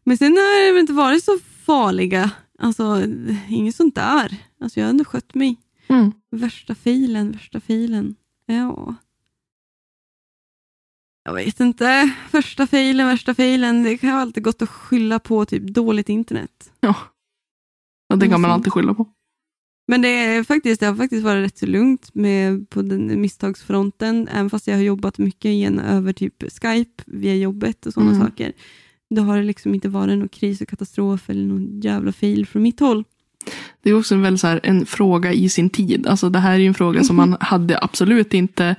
men 0.05 0.19
sen 0.19 0.33
har 0.33 0.73
det 0.75 0.81
inte 0.81 0.93
varit 0.93 1.25
så 1.25 1.39
farliga. 1.67 2.31
Alltså, 2.63 3.03
inget 3.49 3.75
sånt 3.77 3.95
där. 3.95 4.37
Alltså, 4.61 4.81
jag 4.81 4.87
har 4.87 4.91
ändå 4.91 5.05
skött 5.05 5.35
mig. 5.35 5.57
Mm. 5.89 6.13
Värsta 6.31 6.75
filen, 6.75 7.33
värsta 7.33 7.61
filen. 7.61 8.17
Ja. 8.47 8.95
Jag 11.25 11.35
vet 11.35 11.61
inte. 11.61 12.11
Första 12.31 12.67
filen, 12.67 13.07
värsta 13.07 13.35
filen. 13.35 13.83
Det 13.83 13.99
kan 13.99 14.11
alltid 14.11 14.43
gått 14.45 14.63
att 14.63 14.69
skylla 14.69 15.19
på 15.19 15.45
typ 15.45 15.63
dåligt 15.63 16.09
internet. 16.09 16.73
Ja. 16.81 16.95
Och 18.13 18.19
det 18.19 18.29
kan 18.29 18.41
man 18.41 18.51
alltid 18.51 18.73
skylla 18.73 18.95
på. 18.95 19.07
Men 19.91 20.03
det, 20.03 20.09
är 20.09 20.45
faktiskt, 20.45 20.81
det 20.81 20.87
har 20.87 20.95
faktiskt 20.97 21.25
varit 21.25 21.45
rätt 21.45 21.59
så 21.59 21.67
lugnt 21.67 22.15
med, 22.15 22.71
på 22.71 22.83
den 22.83 23.21
misstagsfronten. 23.21 24.29
Även 24.29 24.51
fast 24.51 24.67
jag 24.67 24.75
har 24.75 24.83
jobbat 24.83 25.19
mycket 25.19 25.45
igen 25.49 25.79
över 25.81 26.13
typ 26.13 26.43
Skype 26.63 27.03
via 27.07 27.35
jobbet 27.35 27.87
och 27.87 27.93
sådana 27.93 28.11
Mm. 28.13 28.27
saker. 28.27 28.53
Då 29.15 29.23
har 29.23 29.37
det 29.37 29.43
liksom 29.43 29.75
inte 29.75 29.89
varit 29.89 30.19
någon 30.19 30.29
kris 30.29 30.61
och 30.61 30.69
katastrof 30.69 31.31
eller 31.31 31.47
någon 31.47 31.81
jävla 31.81 32.13
fail 32.13 32.47
från 32.47 32.63
mitt 32.63 32.81
håll. 32.81 33.05
Det 33.83 33.91
är 33.91 33.99
också 33.99 34.15
en, 34.15 34.23
väldigt 34.23 34.41
så 34.41 34.47
här, 34.47 34.61
en 34.63 34.87
fråga 34.87 35.33
i 35.33 35.49
sin 35.49 35.71
tid. 35.71 36.07
Alltså 36.07 36.31
det 36.31 36.39
här 36.39 36.53
är 36.53 36.59
ju 36.59 36.67
en 36.67 36.75
fråga 36.75 37.05
som 37.05 37.17
man 37.17 37.37
hade 37.41 37.79
absolut 37.83 38.35
inte 38.35 38.77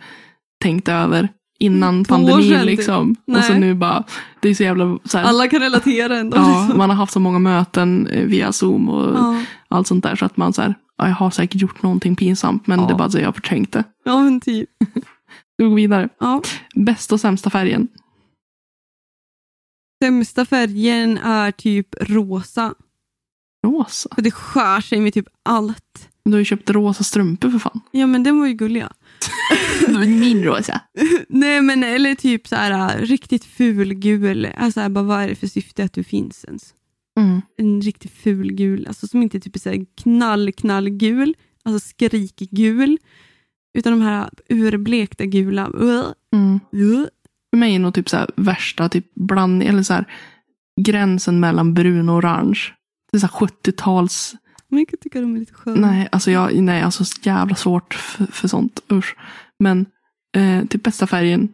tänkt 0.64 0.88
över 0.88 1.30
innan 1.60 2.06
Två 2.06 2.15
år 2.15 2.18
pandemin. 2.18 2.65
Liksom. 2.65 3.15
Och 3.27 3.43
så 3.43 3.53
nu 3.53 3.73
bara, 3.73 4.03
det 4.39 4.49
är 4.49 4.56
så 4.56 4.64
jävla 4.64 4.99
så 5.06 5.18
här, 5.18 5.26
Alla 5.26 5.47
kan 5.47 5.60
relatera 5.60 6.18
ändå. 6.18 6.38
Ja, 6.38 6.61
liksom. 6.61 6.77
man 6.77 6.89
har 6.89 6.97
haft 6.97 7.14
så 7.14 7.19
många 7.19 7.39
möten 7.39 8.07
eh, 8.07 8.26
via 8.26 8.51
Zoom 8.51 8.89
och 8.89 9.15
ja. 9.15 9.41
allt 9.68 9.88
sånt 9.88 10.03
där. 10.03 10.15
Så 10.15 10.26
att 10.26 10.38
man 10.38 10.53
så 10.53 10.61
här, 10.61 10.76
ja, 10.97 11.07
jag 11.07 11.15
har 11.15 11.31
säkert 11.31 11.61
gjort 11.61 11.84
någonting 11.84 12.15
pinsamt 12.15 12.68
men 12.68 12.80
Ja. 12.80 12.85
det 12.85 12.93
är 12.93 12.97
bara 12.97 13.10
så 13.10 13.19
jag 13.19 13.68
det. 13.72 13.84
ja, 14.06 14.23
men 14.23 14.41
typ. 14.41 14.69
Vi 15.57 15.65
går 15.65 15.76
vidare. 15.76 16.10
Bästa 16.76 17.15
och 17.15 17.22
sämsta 17.22 17.49
färgen? 17.49 17.88
Sämsta 20.04 20.46
färgen 20.46 21.18
är 21.18 21.52
typ 21.52 21.88
rosa. 22.02 22.74
Rosa. 23.68 24.10
För 24.16 24.22
det 24.22 24.32
skär 24.32 24.82
sig 24.82 25.00
med 25.00 25.14
typ 25.14 25.28
allt. 25.44 26.10
Du 26.26 26.32
har 26.32 26.40
ju 26.40 26.46
köpt 26.46 26.70
rosa 26.70 27.04
strumpor 27.04 27.50
för 27.50 27.60
fan. 27.60 27.82
Ja, 27.92 28.08
men 28.08 28.24
den 28.24 28.40
var 28.40 28.48
ju 28.48 28.54
gulliga. 28.54 28.94
Min 30.06 30.44
rosa. 30.44 30.82
Nej, 31.30 31.62
men 31.62 31.84
eller 31.84 32.16
typ 32.16 32.48
så 32.48 32.56
här 32.56 32.98
äh, 32.98 33.02
riktigt 33.02 33.46
ful 33.46 33.94
gul. 33.94 34.46
Alltså 34.58 34.80
här, 34.80 34.90
bara, 34.90 35.04
vad 35.04 35.22
är 35.24 35.28
det 35.28 35.36
för 35.36 35.48
syfte 35.48 35.84
att 35.84 35.94
du 35.94 36.04
finns 36.04 36.46
ens? 36.46 36.74
Mm. 37.20 37.42
En 37.58 37.82
riktigt 37.82 38.12
ful 38.12 38.52
gul, 38.54 38.88
alltså 38.88 39.08
som 39.08 39.22
inte 39.22 39.40
typ 39.40 39.56
är 39.56 39.60
så 39.60 39.70
här 39.70 39.86
knall, 40.02 40.52
knallgul, 40.52 41.36
alltså 41.64 41.88
skrikgul, 41.88 42.98
utan 43.78 43.92
de 43.92 44.02
här 44.02 44.30
urblekta 44.50 45.26
gula. 45.26 45.72
Mm. 46.34 46.60
För 47.50 47.58
mig 47.58 47.76
är 47.76 47.80
nog 47.80 47.94
typ 47.94 48.10
så 48.10 48.18
här 48.18 48.30
värsta 48.36 48.90
typ 48.90 49.16
blandning, 49.16 49.68
eller 49.68 49.84
så 49.84 49.94
här 49.94 50.06
gränsen 50.82 51.40
mellan 51.40 51.74
brun 51.74 52.10
och 52.10 52.16
orange. 52.16 52.60
Det 53.12 53.18
är 53.18 53.20
så 53.20 53.28
här 53.28 53.48
70-tals, 53.48 54.36
Men 54.70 54.80
jag 54.80 54.88
kan 54.88 55.00
tycka 55.00 55.22
de 55.22 55.36
är 55.36 55.40
lite 55.40 55.54
sköna. 55.54 55.88
nej 55.88 56.08
alltså 56.12 56.32
jag, 56.32 56.56
nej 56.62 56.82
alltså 56.82 57.06
så 57.06 57.20
jävla 57.24 57.56
svårt 57.56 57.94
för, 57.94 58.26
för 58.26 58.48
sånt, 58.48 58.80
usch. 58.92 59.16
Men 59.60 59.86
eh, 60.38 60.66
typ 60.66 60.84
bästa 60.84 61.08
färgen, 61.08 61.48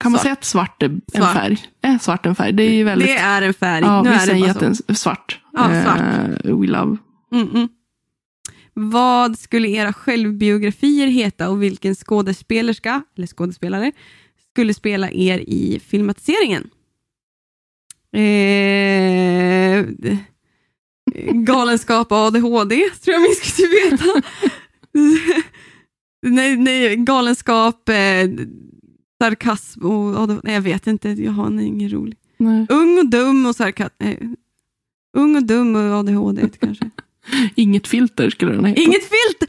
kan 0.00 0.12
man 0.12 0.18
Svart. 0.18 0.22
säga 0.22 0.32
att 0.32 0.44
svart 0.44 0.82
är 0.82 0.86
en 0.88 1.00
Svart. 1.12 1.32
färg? 1.36 1.58
Är 1.82 1.98
svart 1.98 2.26
en 2.26 2.34
färg? 2.34 2.52
Det 2.52 2.62
är 2.62 2.72
ju 2.74 2.84
väldigt 2.84 3.08
Det 3.08 3.16
är 3.18 3.42
en 3.42 3.54
färg. 3.54 3.84
Ja, 3.84 4.02
nu 4.02 4.10
vissa 4.10 4.22
är 4.22 4.26
det 4.26 4.32
säger 4.32 4.54
bara 4.54 4.68
att 4.70 4.76
så. 4.76 4.94
svart. 4.94 5.40
Ja, 5.52 5.82
svart. 5.84 5.98
Eh, 6.44 6.56
we 6.60 6.66
love. 6.66 6.96
Mm 7.32 7.48
-mm. 7.48 7.68
Vad 8.74 9.38
skulle 9.38 9.68
era 9.68 9.92
självbiografier 9.92 11.06
heta 11.06 11.48
och 11.50 11.62
vilken 11.62 11.94
skådespelerska, 11.94 13.02
eller 13.16 13.26
skådespelare, 13.26 13.92
skulle 14.58 14.74
spela 14.74 15.10
er 15.10 15.38
i 15.38 15.80
filmatiseringen. 15.86 16.70
Eh, 18.12 19.86
galenskap 21.32 22.12
och 22.12 22.18
ADHD, 22.18 22.90
tror 23.04 23.14
jag 23.14 23.20
vi 23.20 23.34
skulle 23.34 23.68
veta. 23.68 24.22
nej, 26.26 26.56
nej, 26.56 26.96
galenskap, 26.96 27.88
eh, 27.88 28.28
sarkasm 29.22 29.86
och 29.86 30.22
ADHD. 30.22 30.40
Nej, 30.44 30.54
jag 30.54 30.60
vet 30.60 30.86
inte, 30.86 31.08
jag 31.08 31.32
har 31.32 31.60
ingen 31.60 31.90
rolig. 31.90 32.16
Nej. 32.36 32.66
Ung 32.68 32.98
och 32.98 33.06
dum 33.06 33.46
och 33.46 33.56
sarkasm. 33.56 33.92
Ung 35.16 35.36
och 35.36 35.42
dum 35.42 35.76
och 35.76 35.98
ADHD 35.98 36.48
kanske. 36.60 36.90
Inget 37.54 37.86
filter 37.86 38.30
skulle 38.30 38.52
den 38.52 38.64
heta. 38.64 38.80
Inget 38.80 39.04
filter! 39.04 39.48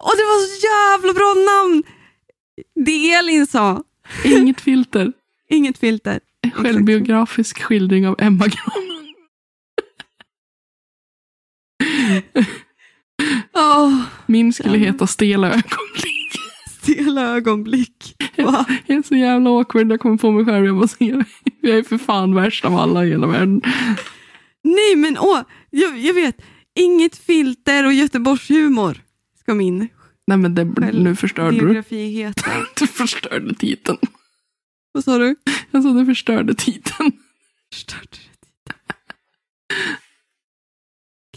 Åh, 0.00 0.12
det 0.16 0.24
var 0.24 0.46
så 0.46 0.66
jävla 0.66 1.12
bra 1.12 1.34
namn! 1.34 1.82
Det 2.84 3.12
Elin 3.12 3.46
sa. 3.46 3.84
Inget 4.24 4.60
filter. 4.60 5.12
Inget 5.48 5.78
filter. 5.78 6.20
Självbiografisk 6.54 7.62
skildring 7.62 8.08
av 8.08 8.16
Emma 8.18 8.44
Grahn. 8.46 9.04
Åh, 13.56 14.00
Min 14.26 14.52
skulle 14.52 14.78
Ja. 14.78 14.84
heta 14.84 15.06
Stela 15.06 15.46
ögonblick. 15.48 16.32
stela 16.82 17.22
ögonblick. 17.22 18.14
Va? 18.36 18.64
Jag 18.86 18.98
är 18.98 19.02
så 19.02 19.14
jävla 19.16 19.50
awkward. 19.50 19.92
Jag 19.92 20.00
kommer 20.00 20.16
på 20.16 20.30
mig 20.30 20.44
själv. 20.44 20.66
Jag 20.66 20.76
bara. 20.76 21.24
Jag 21.60 21.78
är 21.78 21.82
för 21.82 21.98
fan 21.98 22.34
värst 22.34 22.64
av 22.64 22.76
alla 22.76 23.04
i 23.04 23.08
hela 23.10 23.26
världen. 23.26 23.62
Nej, 24.62 24.96
men 24.96 25.18
åh, 25.18 25.40
jag, 25.70 25.98
jag 25.98 26.14
vet. 26.14 26.36
Inget 26.74 27.16
filter 27.16 27.86
och 27.86 27.92
Göteborgshumor 27.94 29.02
ska 29.40 29.54
min 29.54 29.88
Nej 30.26 30.38
men 30.38 30.54
det, 30.54 30.64
nu 30.92 31.16
förstörde 31.16 31.58
du. 31.58 31.96
heta. 31.96 32.50
Du 32.80 32.86
förstörde 32.86 33.54
titeln. 33.54 33.98
Vad 34.92 35.04
sa 35.04 35.18
du? 35.18 35.36
Alltså 35.70 35.92
du 35.92 36.06
förstörde 36.06 36.54
titeln. 36.54 37.12
Förstörde 37.74 38.08
det. 38.10 38.74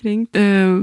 Kränkt. 0.01 0.35
Eh, 0.35 0.79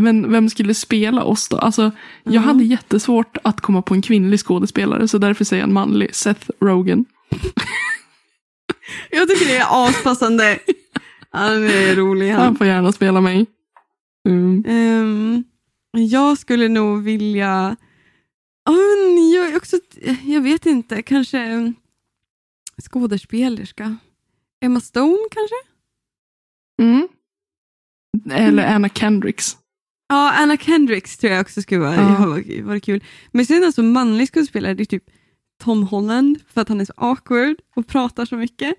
men 0.00 0.32
vem 0.32 0.48
skulle 0.50 0.74
spela 0.74 1.22
oss 1.24 1.48
då? 1.48 1.56
Alltså, 1.58 1.82
jag 2.24 2.34
Ja. 2.34 2.40
hade 2.40 2.64
jättesvårt 2.64 3.36
att 3.44 3.60
komma 3.60 3.82
på 3.82 3.94
en 3.94 4.02
kvinnlig 4.02 4.40
skådespelare 4.40 5.08
så 5.08 5.18
därför 5.18 5.44
säger 5.44 5.62
jag 5.62 5.68
en 5.68 5.74
manlig. 5.74 6.14
Seth 6.14 6.50
Rogen. 6.60 7.04
Jag 9.10 9.28
tycker 9.28 9.46
det 9.46 9.56
är 9.56 9.88
aspassande. 9.88 10.58
Han 11.30 11.64
är 11.64 11.96
rolig 11.96 12.30
Han 12.30 12.40
han. 12.42 12.56
får 12.56 12.66
gärna 12.66 12.92
spela 12.92 13.20
mig. 13.20 13.46
Mm. 14.28 14.64
Ehm, 14.66 15.44
jag 15.92 16.38
skulle 16.38 16.68
nog 16.68 17.02
vilja... 17.02 17.76
Ja, 18.64 18.72
men 18.72 19.30
jag, 19.30 19.56
också, 19.56 19.76
jag 20.24 20.40
vet 20.40 20.66
inte, 20.66 21.02
kanske 21.02 21.72
skådespelerska. 22.82 23.96
Emma 24.64 24.80
Stone 24.80 25.18
kanske? 25.30 25.54
Mm. 26.82 27.08
Eller 28.30 28.66
Anna 28.74 28.88
Kendricks. 28.88 29.56
Ja, 30.08 30.32
Anna 30.32 30.56
Kendricks 30.56 31.18
tror 31.18 31.32
jag 31.32 31.40
också 31.40 31.62
skulle 31.62 31.80
vara, 31.80 31.94
Ja. 31.96 32.38
ja. 32.46 32.64
vara 32.64 32.80
kul. 32.80 33.04
Men 33.30 33.46
sen 33.46 33.64
alltså 33.64 33.82
manlig 33.82 34.28
skådespelare, 34.34 34.74
det 34.74 34.82
är 34.82 34.84
typ 34.84 35.04
Tom 35.62 35.82
Holland 35.82 36.40
för 36.48 36.60
att 36.60 36.68
han 36.68 36.80
är 36.80 36.84
så 36.84 36.92
awkward 36.96 37.56
och 37.76 37.86
pratar 37.86 38.24
så 38.24 38.36
mycket. 38.36 38.74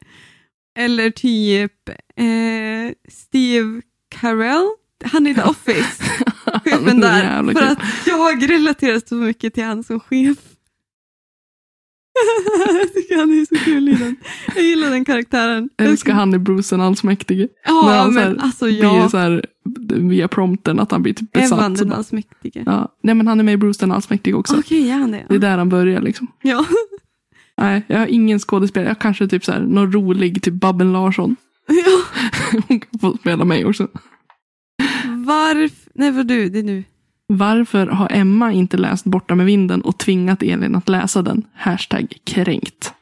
Eller 0.79 1.09
typ 1.11 1.89
eh, 2.15 2.93
Steve 3.09 3.81
Carell, 4.09 4.69
han 5.03 5.27
är 5.27 5.33
The 5.33 5.41
Office. 5.49 6.03
Är 6.53 6.59
chefen 6.59 6.99
där. 6.99 7.53
För 7.53 7.61
att 7.65 7.79
jag 8.07 8.49
relaterar 8.51 9.01
så 9.09 9.15
mycket 9.15 9.53
till 9.53 9.63
han 9.63 9.83
som 9.83 9.99
chef. 9.99 10.37
jag 12.67 12.93
tycker 12.93 13.17
han 13.17 13.31
är 13.31 13.45
så 13.57 13.65
kul 13.65 13.89
i 13.89 13.93
den. 13.93 14.15
Jag 14.55 14.63
gillar 14.63 14.89
den 14.89 15.05
karaktären. 15.05 15.69
Jag 15.77 15.87
älskar 15.87 16.13
han 16.13 16.33
i 16.33 16.37
Bruce 16.39 16.75
den 16.75 16.81
allsmäktige. 16.81 17.47
när 17.67 17.73
Ja, 17.73 17.91
han 17.91 18.13
så 18.13 18.19
här 18.19 18.29
men 18.29 18.39
alltså 18.39 18.65
Blir 18.65 18.83
ja. 18.83 19.09
så 19.09 19.17
här, 19.17 19.45
via 19.89 20.27
prompten 20.27 20.79
att 20.79 20.91
han 20.91 21.03
blir 21.03 21.13
typ 21.13 21.37
Evan 21.37 21.49
besatt. 21.49 21.77
så 21.77 21.83
den 21.83 21.93
allsmäktige. 21.93 22.63
Ja. 22.65 22.95
Nej 23.03 23.15
men 23.15 23.27
han 23.27 23.39
är 23.39 23.43
med 23.43 23.53
i 23.53 23.57
Bruce 23.57 23.79
den 23.79 23.91
allsmäktige 23.91 24.33
också. 24.33 24.59
Okej, 24.59 24.89
är 24.89 24.95
han 24.97 25.11
det? 25.11 25.25
Det 25.29 25.35
är 25.35 25.39
där 25.39 25.57
han 25.57 25.69
börjar 25.69 26.01
liksom. 26.01 26.27
Ja. 26.41 26.65
Nej, 27.57 27.83
jag 27.87 27.99
har 27.99 28.07
ingen 28.07 28.39
skådespelare. 28.39 28.89
Jag 28.89 28.99
kanske 28.99 29.27
typ 29.27 29.45
så 29.45 29.51
här, 29.51 29.59
någon 29.59 29.91
rolig, 29.93 30.43
typ 30.43 30.53
Babben 30.53 30.93
Larsson. 30.93 31.35
ja. 31.67 32.21
Hon 32.67 32.79
kan 32.79 32.99
få 32.99 33.17
spela 33.17 33.45
mig 33.45 33.65
också. 33.65 33.87
Varför? 35.25 35.91
Nej, 35.93 36.11
vad 36.11 36.27
du? 36.27 36.49
Det 36.49 36.59
är 36.59 36.63
nu. 36.63 36.83
Varför 37.27 37.87
har 37.87 38.07
Emma 38.11 38.51
inte 38.53 38.77
läst 38.77 39.03
Borta 39.05 39.35
med 39.35 39.45
vinden 39.45 39.81
och 39.81 39.97
tvingat 39.97 40.43
Elin 40.43 40.75
att 40.75 40.89
läsa 40.89 41.21
den? 41.21 41.45
Hashtag 41.55 42.13
kränkt. 42.23 42.93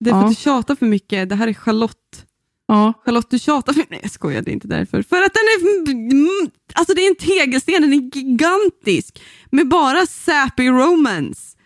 Det 0.00 0.10
är 0.10 0.14
för 0.14 0.20
Ja. 0.20 0.24
att 0.24 0.30
du 0.30 0.34
tjatar 0.34 0.74
för 0.74 0.86
mycket. 0.86 1.28
Det 1.28 1.34
här 1.34 1.48
är 1.48 1.54
Charlotte. 1.54 2.26
Ja, 2.68 2.92
Charlotte, 3.04 3.30
du 3.30 3.38
tjatar 3.38 3.72
för 3.72 3.84
Nej, 3.90 3.98
jag 4.02 4.10
skojar. 4.10 4.42
Det 4.42 4.50
är 4.50 4.52
inte 4.52 4.68
därför. 4.68 5.02
För 5.02 5.16
att 5.22 5.32
den 5.34 5.42
är... 5.42 5.90
mm, 6.12 6.50
Alltså 6.74 6.94
det 6.94 7.00
är 7.00 7.08
en 7.08 7.16
tegelsten. 7.16 7.74
Den 7.82 7.92
är 7.92 8.16
gigantisk. 8.16 9.22
Med 9.50 9.68
bara 9.68 10.06
sappy 10.06 10.68
romance. 10.68 11.56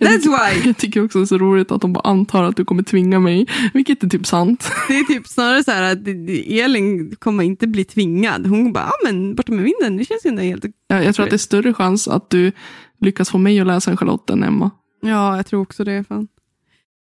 That's 0.00 0.16
tycker- 0.16 0.54
why. 0.60 0.66
jag 0.68 0.76
tycker 0.76 1.04
också 1.04 1.18
det 1.18 1.24
är 1.24 1.26
så 1.26 1.38
roligt 1.38 1.70
att 1.72 1.80
de 1.80 1.92
bara 1.92 2.08
antar 2.10 2.42
att 2.44 2.56
du 2.56 2.64
kommer 2.64 2.82
tvinga 2.82 3.18
mig. 3.20 3.46
Vilket 3.74 4.04
är 4.04 4.08
typ 4.08 4.26
sant. 4.26 4.70
Det 4.88 4.94
är 4.98 5.04
typ 5.04 5.26
snarare 5.28 5.64
så 5.64 5.70
här 5.70 5.82
att 5.92 5.98
Elin 6.46 7.16
kommer 7.16 7.44
inte 7.44 7.66
bli 7.66 7.84
tvingad. 7.84 8.46
Hon 8.46 8.72
bara, 8.72 8.84
ja 8.84 8.92
men 9.04 9.34
borta 9.34 9.52
med 9.52 9.64
vinden, 9.64 9.96
det 9.96 10.04
känns 10.04 10.24
ju 10.26 10.28
ändå 10.28 10.42
helt... 10.42 10.64
Jag, 10.88 11.04
jag 11.04 11.14
tror 11.14 11.24
att 11.24 11.30
det 11.30 11.36
är 11.36 11.38
större 11.38 11.74
chans 11.74 12.08
att 12.08 12.30
du 12.30 12.52
lyckas 13.00 13.30
få 13.30 13.38
mig 13.38 13.60
att 13.60 13.66
läsa 13.66 13.90
en 13.90 13.96
Charlotte 13.96 14.30
än 14.30 14.42
Emma. 14.42 14.70
Ja, 15.02 15.36
jag 15.36 15.46
tror 15.46 15.62
också 15.62 15.84
det. 15.84 16.04
Fan. 16.08 16.28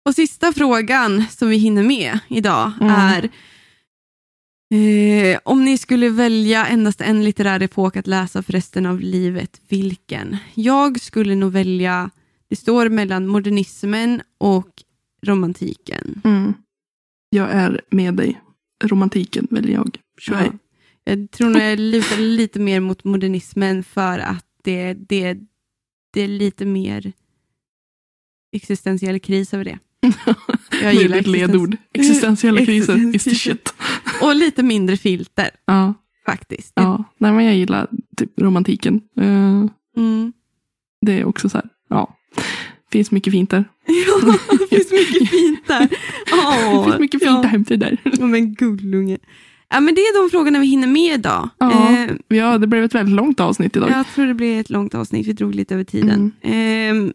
Och 0.05 0.15
sista 0.15 0.53
frågan 0.53 1.23
som 1.29 1.49
vi 1.49 1.57
hinner 1.57 1.83
med 1.83 2.19
idag 2.27 2.71
Mm. 2.81 2.91
är 2.93 3.29
eh, 5.33 5.39
om 5.45 5.65
ni 5.65 5.77
skulle 5.77 6.09
välja 6.09 6.65
endast 6.67 7.01
en 7.01 7.23
litterär 7.23 7.61
epok 7.61 7.97
att 7.97 8.07
läsa 8.07 8.43
för 8.43 8.53
resten 8.53 8.85
av 8.85 8.99
livet, 8.99 9.61
vilken? 9.69 10.37
Jag 10.53 11.01
skulle 11.01 11.35
nog 11.35 11.51
välja, 11.51 12.09
det 12.53 12.57
står 12.57 12.89
mellan 12.89 13.27
modernismen 13.27 14.21
och 14.37 14.69
romantiken. 15.21 16.21
Mm. 16.23 16.53
Jag 17.29 17.51
är 17.51 17.81
med 17.89 18.13
dig. 18.13 18.41
Romantiken 18.83 19.47
väljer 19.49 19.73
jag. 19.73 19.97
Ja. 20.27 20.53
Jag 21.03 21.31
tror 21.31 21.49
nog 21.49 21.61
jag 21.61 21.79
lutar 21.79 22.17
lite 22.17 22.59
mer 22.59 22.79
mot 22.79 23.03
modernismen 23.03 23.83
för 23.83 24.19
att 24.19 24.45
det, 24.63 24.93
det, 24.93 25.37
det 26.13 26.21
är 26.21 26.27
lite 26.27 26.65
mer 26.65 27.13
existentiell 28.51 29.19
kris 29.19 29.53
över 29.53 29.63
det. 29.65 29.79
Jag 30.01 30.13
Det 30.81 30.85
är 30.85 30.91
gillar 30.91 31.17
ditt 31.17 31.27
ledord. 31.27 31.77
Existentiella 31.93 32.65
kriser 32.65 33.15
is 33.15 33.23
the 33.23 33.35
shit. 33.35 33.73
Och 34.21 34.35
lite 34.35 34.63
mindre 34.63 34.97
filter 34.97 35.49
Ja, 35.65 35.93
faktiskt. 36.25 36.71
ja. 36.75 37.03
Nej, 37.17 37.31
men 37.31 37.45
jag 37.45 37.55
gillar 37.55 37.87
typ 38.17 38.39
romantiken. 38.41 39.01
Eh, 39.17 39.65
Mm. 39.97 40.33
det 41.01 41.19
är 41.19 41.25
också 41.25 41.49
så 41.49 41.57
här, 41.57 41.69
ja. 41.89 42.15
Finns 42.97 43.11
mycket 43.11 43.33
fint 43.33 43.49
där. 43.49 43.65
Ja, 43.87 44.57
det 44.59 44.67
finns 44.75 44.91
mycket 44.91 45.29
fint 45.29 45.67
där. 45.67 45.89
Åh, 46.33 46.77
det 46.77 46.83
finns 46.85 46.99
mycket 46.99 47.19
fint 47.23 47.31
ja. 47.31 47.39
att 47.39 47.45
hämta 47.45 47.77
där. 47.77 47.97
Ja, 48.03 48.25
men 48.25 48.53
gullunge. 48.53 49.17
Ja, 49.69 49.79
men 49.79 49.95
det 49.95 50.01
är 50.01 50.21
de 50.23 50.29
frågorna 50.29 50.59
vi 50.59 50.65
hinner 50.67 50.87
med 50.87 51.13
idag. 51.19 51.49
Ja. 51.57 51.89
Eh, 51.89 52.11
Ja, 52.27 52.57
det 52.57 52.67
blev 52.67 52.83
ett 52.83 52.95
väldigt 52.95 53.15
långt 53.15 53.39
avsnitt 53.39 53.75
idag. 53.75 53.89
jag 53.91 54.05
tror 54.15 54.25
det 54.25 54.33
blir 54.33 54.59
ett 54.59 54.69
långt 54.69 54.95
avsnitt, 54.95 55.27
vi 55.27 55.33
drog 55.33 55.55
lite 55.55 55.73
över 55.73 55.83
tiden. 55.83 56.31
Eh, 56.41 57.11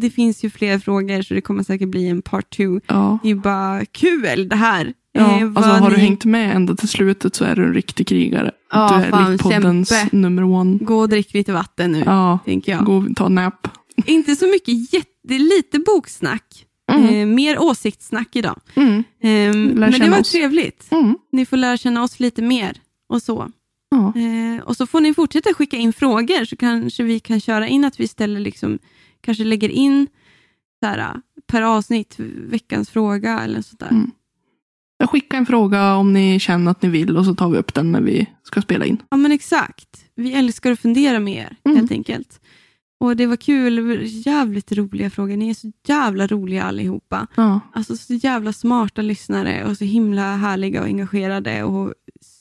det 0.00 0.10
finns 0.10 0.44
ju 0.44 0.50
fler 0.50 0.78
frågor 0.78 1.22
så 1.22 1.34
det 1.34 1.40
kommer 1.40 1.62
säkert 1.62 1.88
bli 1.88 2.08
en 2.08 2.22
part 2.22 2.50
two. 2.56 2.80
Ja. 2.86 3.18
Det 3.22 3.30
är 3.30 3.34
bara 3.34 3.84
kul 3.84 4.48
det 4.48 4.56
här. 4.56 4.92
Ja, 5.12 5.40
Eh, 5.40 5.46
alltså 5.46 5.62
har 5.70 5.90
du 5.90 5.96
ni- 5.96 6.02
hängt 6.02 6.24
med 6.24 6.56
ända 6.56 6.74
till 6.74 6.88
slutet 6.88 7.34
så 7.34 7.44
är 7.44 7.56
du 7.56 7.64
en 7.64 7.74
riktig 7.74 8.06
krigare. 8.06 8.50
Ja, 8.72 8.88
du 8.98 9.04
är 9.04 9.10
fan, 9.10 9.32
Littpoddens 9.32 9.88
kämpe. 9.88 10.16
nummer 10.16 10.44
one. 10.44 10.78
Gå 10.80 10.98
och 10.98 11.08
drick 11.08 11.34
lite 11.34 11.52
vatten 11.52 11.92
nu, 11.92 12.02
Ja, 12.06 12.38
tänker 12.44 12.72
jag. 12.72 12.84
gå 12.84 12.96
och 12.96 13.16
ta 13.16 13.26
en 13.26 13.34
nap. 13.34 13.68
Inte 14.06 14.36
så 14.36 14.46
mycket, 14.46 14.92
jätte, 14.94 15.09
lite 15.28 15.78
boksnack. 15.78 16.66
Mm. 16.92 17.08
Eh, 17.14 17.26
mer 17.26 17.58
åsiktssnack 17.62 18.36
idag. 18.36 18.60
Mm. 18.74 19.04
Eh, 19.20 19.54
men 19.74 19.92
det 19.92 20.10
var 20.10 20.20
oss. 20.20 20.30
trevligt. 20.32 20.92
Mm. 20.92 21.18
Ni 21.32 21.46
får 21.46 21.56
lära 21.56 21.76
känna 21.76 22.02
oss 22.02 22.20
lite 22.20 22.42
mer 22.42 22.80
och 23.08 23.22
så. 23.22 23.50
Ja. 23.90 24.12
Eh, 24.20 24.62
och 24.62 24.76
så 24.76 24.86
får 24.86 25.00
ni 25.00 25.14
fortsätta 25.14 25.54
skicka 25.54 25.76
in 25.76 25.92
frågor 25.92 26.44
så 26.44 26.56
kanske 26.56 27.02
vi 27.02 27.20
kan 27.20 27.40
köra 27.40 27.68
in 27.68 27.84
att 27.84 28.00
vi 28.00 28.08
ställer 28.08 28.40
liksom, 28.40 28.78
kanske 29.20 29.44
lägger 29.44 29.68
in 29.68 30.06
så 30.82 30.86
här, 30.86 31.20
per 31.46 31.62
avsnitt 31.62 32.14
veckans 32.50 32.90
fråga 32.90 33.40
eller 33.40 33.62
sånt 33.62 33.80
där. 33.80 33.88
Mm. 33.90 34.10
Jag 34.98 35.10
skickar 35.10 35.38
en 35.38 35.46
fråga 35.46 35.94
om 35.94 36.12
ni 36.12 36.40
känner 36.40 36.70
att 36.70 36.82
ni 36.82 36.88
vill 36.88 37.16
och 37.16 37.24
så 37.24 37.34
tar 37.34 37.48
vi 37.50 37.58
upp 37.58 37.74
den 37.74 37.92
när 37.92 38.00
vi 38.00 38.26
ska 38.42 38.62
spela 38.62 38.84
in. 38.84 39.02
Ja 39.10 39.16
men 39.16 39.32
exakt. 39.32 40.04
Vi 40.14 40.32
älskar 40.32 40.72
att 40.72 40.80
fundera 40.80 41.20
med 41.20 41.34
er 41.36 41.56
Mm. 41.64 41.76
helt 41.78 41.90
enkelt. 41.92 42.39
Och 43.00 43.16
det 43.16 43.26
var 43.26 43.36
kul, 43.36 44.02
jävligt 44.26 44.72
roliga 44.72 45.10
frågor. 45.10 45.36
Ni 45.36 45.50
är 45.50 45.54
så 45.54 45.72
jävla 45.86 46.26
roliga 46.26 46.62
allihopa. 46.64 47.26
Ja. 47.36 47.60
Alltså 47.74 47.96
så 47.96 48.14
jävla 48.14 48.52
smarta 48.52 49.02
lyssnare 49.02 49.64
och 49.64 49.76
så 49.76 49.84
himla 49.84 50.36
härliga 50.36 50.80
och 50.80 50.86
engagerade 50.86 51.62
och 51.62 51.94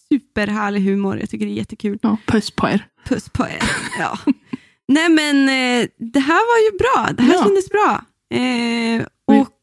superhärlig 0.10 0.82
humor. 0.82 1.20
Jag 1.20 1.30
tycker 1.30 1.46
det 1.46 1.52
är 1.52 1.56
jättekul. 1.56 2.00
ja, 2.02 2.18
puss 2.26 2.52
på 2.52 2.68
er. 2.70 2.86
Puss 3.06 3.30
på 3.30 3.44
er. 3.44 3.60
Ja. 4.00 4.20
Nej 4.88 5.10
men 5.10 5.36
eh, 5.50 5.88
det 6.14 6.20
här 6.20 6.36
var 6.52 6.72
ju 6.72 6.78
bra. 6.78 7.14
Det 7.18 7.24
här 7.24 7.34
Ja. 7.34 7.44
kändes 7.44 7.70
bra. 7.70 8.02
Eh, 8.34 9.06
Vi- 9.28 9.42
och 9.42 9.56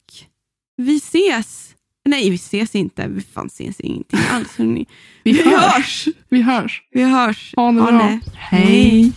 ses. 0.99 1.75
Nej, 2.05 2.31
vi 2.31 2.37
ses 2.37 2.75
inte. 2.75 3.09
Vi 3.09 3.21
fan 3.21 3.47
ses 3.47 3.81
ingenting 3.81 4.21
alls. 4.31 4.55
Vi, 4.59 4.87
Vi 5.25 5.43
hörs. 5.43 5.63
hörs. 5.75 6.09
Vi 6.29 6.43
hörs. 6.43 6.83
Vi 6.91 7.03
hörs. 7.03 7.53
Ha 7.57 7.73
det 7.73 7.81
bra. 7.83 7.91
det. 7.91 8.21
Hej. 8.35 9.13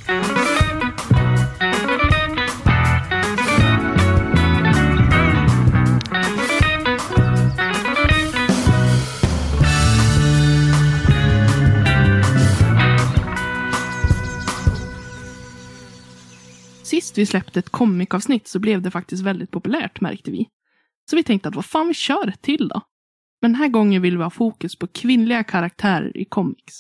Sist 16.99 17.17
vi 17.17 17.26
släppte 17.26 17.59
ett 17.59 17.69
komikavsnitt 17.69 18.47
så 18.47 18.59
blev 18.59 18.81
det 18.81 18.91
faktiskt 18.91 19.23
väldigt 19.23 19.51
populärt 19.51 20.01
märkte 20.01 20.31
vi. 20.31 20.49
Så 21.09 21.15
vi 21.15 21.23
tänkte 21.23 21.49
att 21.49 21.55
vad 21.55 21.65
fan 21.65 21.88
vi 21.88 21.93
kör 21.93 22.27
ett 22.27 22.41
till 22.41 22.67
då. 22.67 22.81
Men 23.41 23.51
den 23.51 23.61
här 23.61 23.67
gången 23.67 24.01
vill 24.01 24.17
vi 24.17 24.23
ha 24.23 24.30
fokus 24.30 24.76
på 24.76 24.88
kvinnliga 24.88 25.43
karaktärer 25.43 26.17
i 26.17 26.26
comics. 26.26 26.73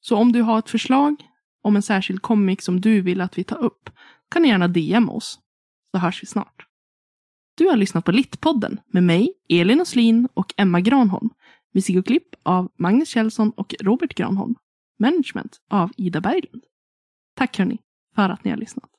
Så 0.00 0.16
om 0.16 0.32
du 0.32 0.42
har 0.42 0.58
ett 0.58 0.70
förslag 0.70 1.16
om 1.62 1.76
en 1.76 1.82
särskild 1.82 2.22
comic 2.22 2.64
som 2.64 2.80
du 2.80 3.00
vill 3.00 3.20
att 3.20 3.38
vi 3.38 3.44
tar 3.44 3.58
upp 3.58 3.90
kan 4.30 4.42
ni 4.42 4.48
gärna 4.48 4.68
DM 4.68 5.10
oss. 5.10 5.38
Så 5.92 5.98
hörs 5.98 6.22
vi 6.22 6.26
snart. 6.26 6.66
Du 7.56 7.68
har 7.68 7.76
lyssnat 7.76 8.04
på 8.04 8.12
Littpodden 8.12 8.80
med 8.86 9.02
mig, 9.02 9.32
Elin 9.48 9.80
Oslin 9.80 10.28
och 10.34 10.54
Emma 10.56 10.80
Granholm. 10.80 11.30
Musik 11.74 11.98
och 11.98 12.06
klipp 12.06 12.34
av 12.42 12.72
Magnus 12.78 13.08
Kjellson 13.08 13.50
och 13.50 13.74
Robert 13.80 14.14
Granholm. 14.14 14.54
Management 14.98 15.60
av 15.70 15.92
Ida 15.96 16.20
Berglund. 16.20 16.62
Tack 17.36 17.58
hörni 17.58 17.78
för 18.14 18.28
att 18.28 18.44
ni 18.44 18.50
har 18.50 18.58
lyssnat. 18.58 18.89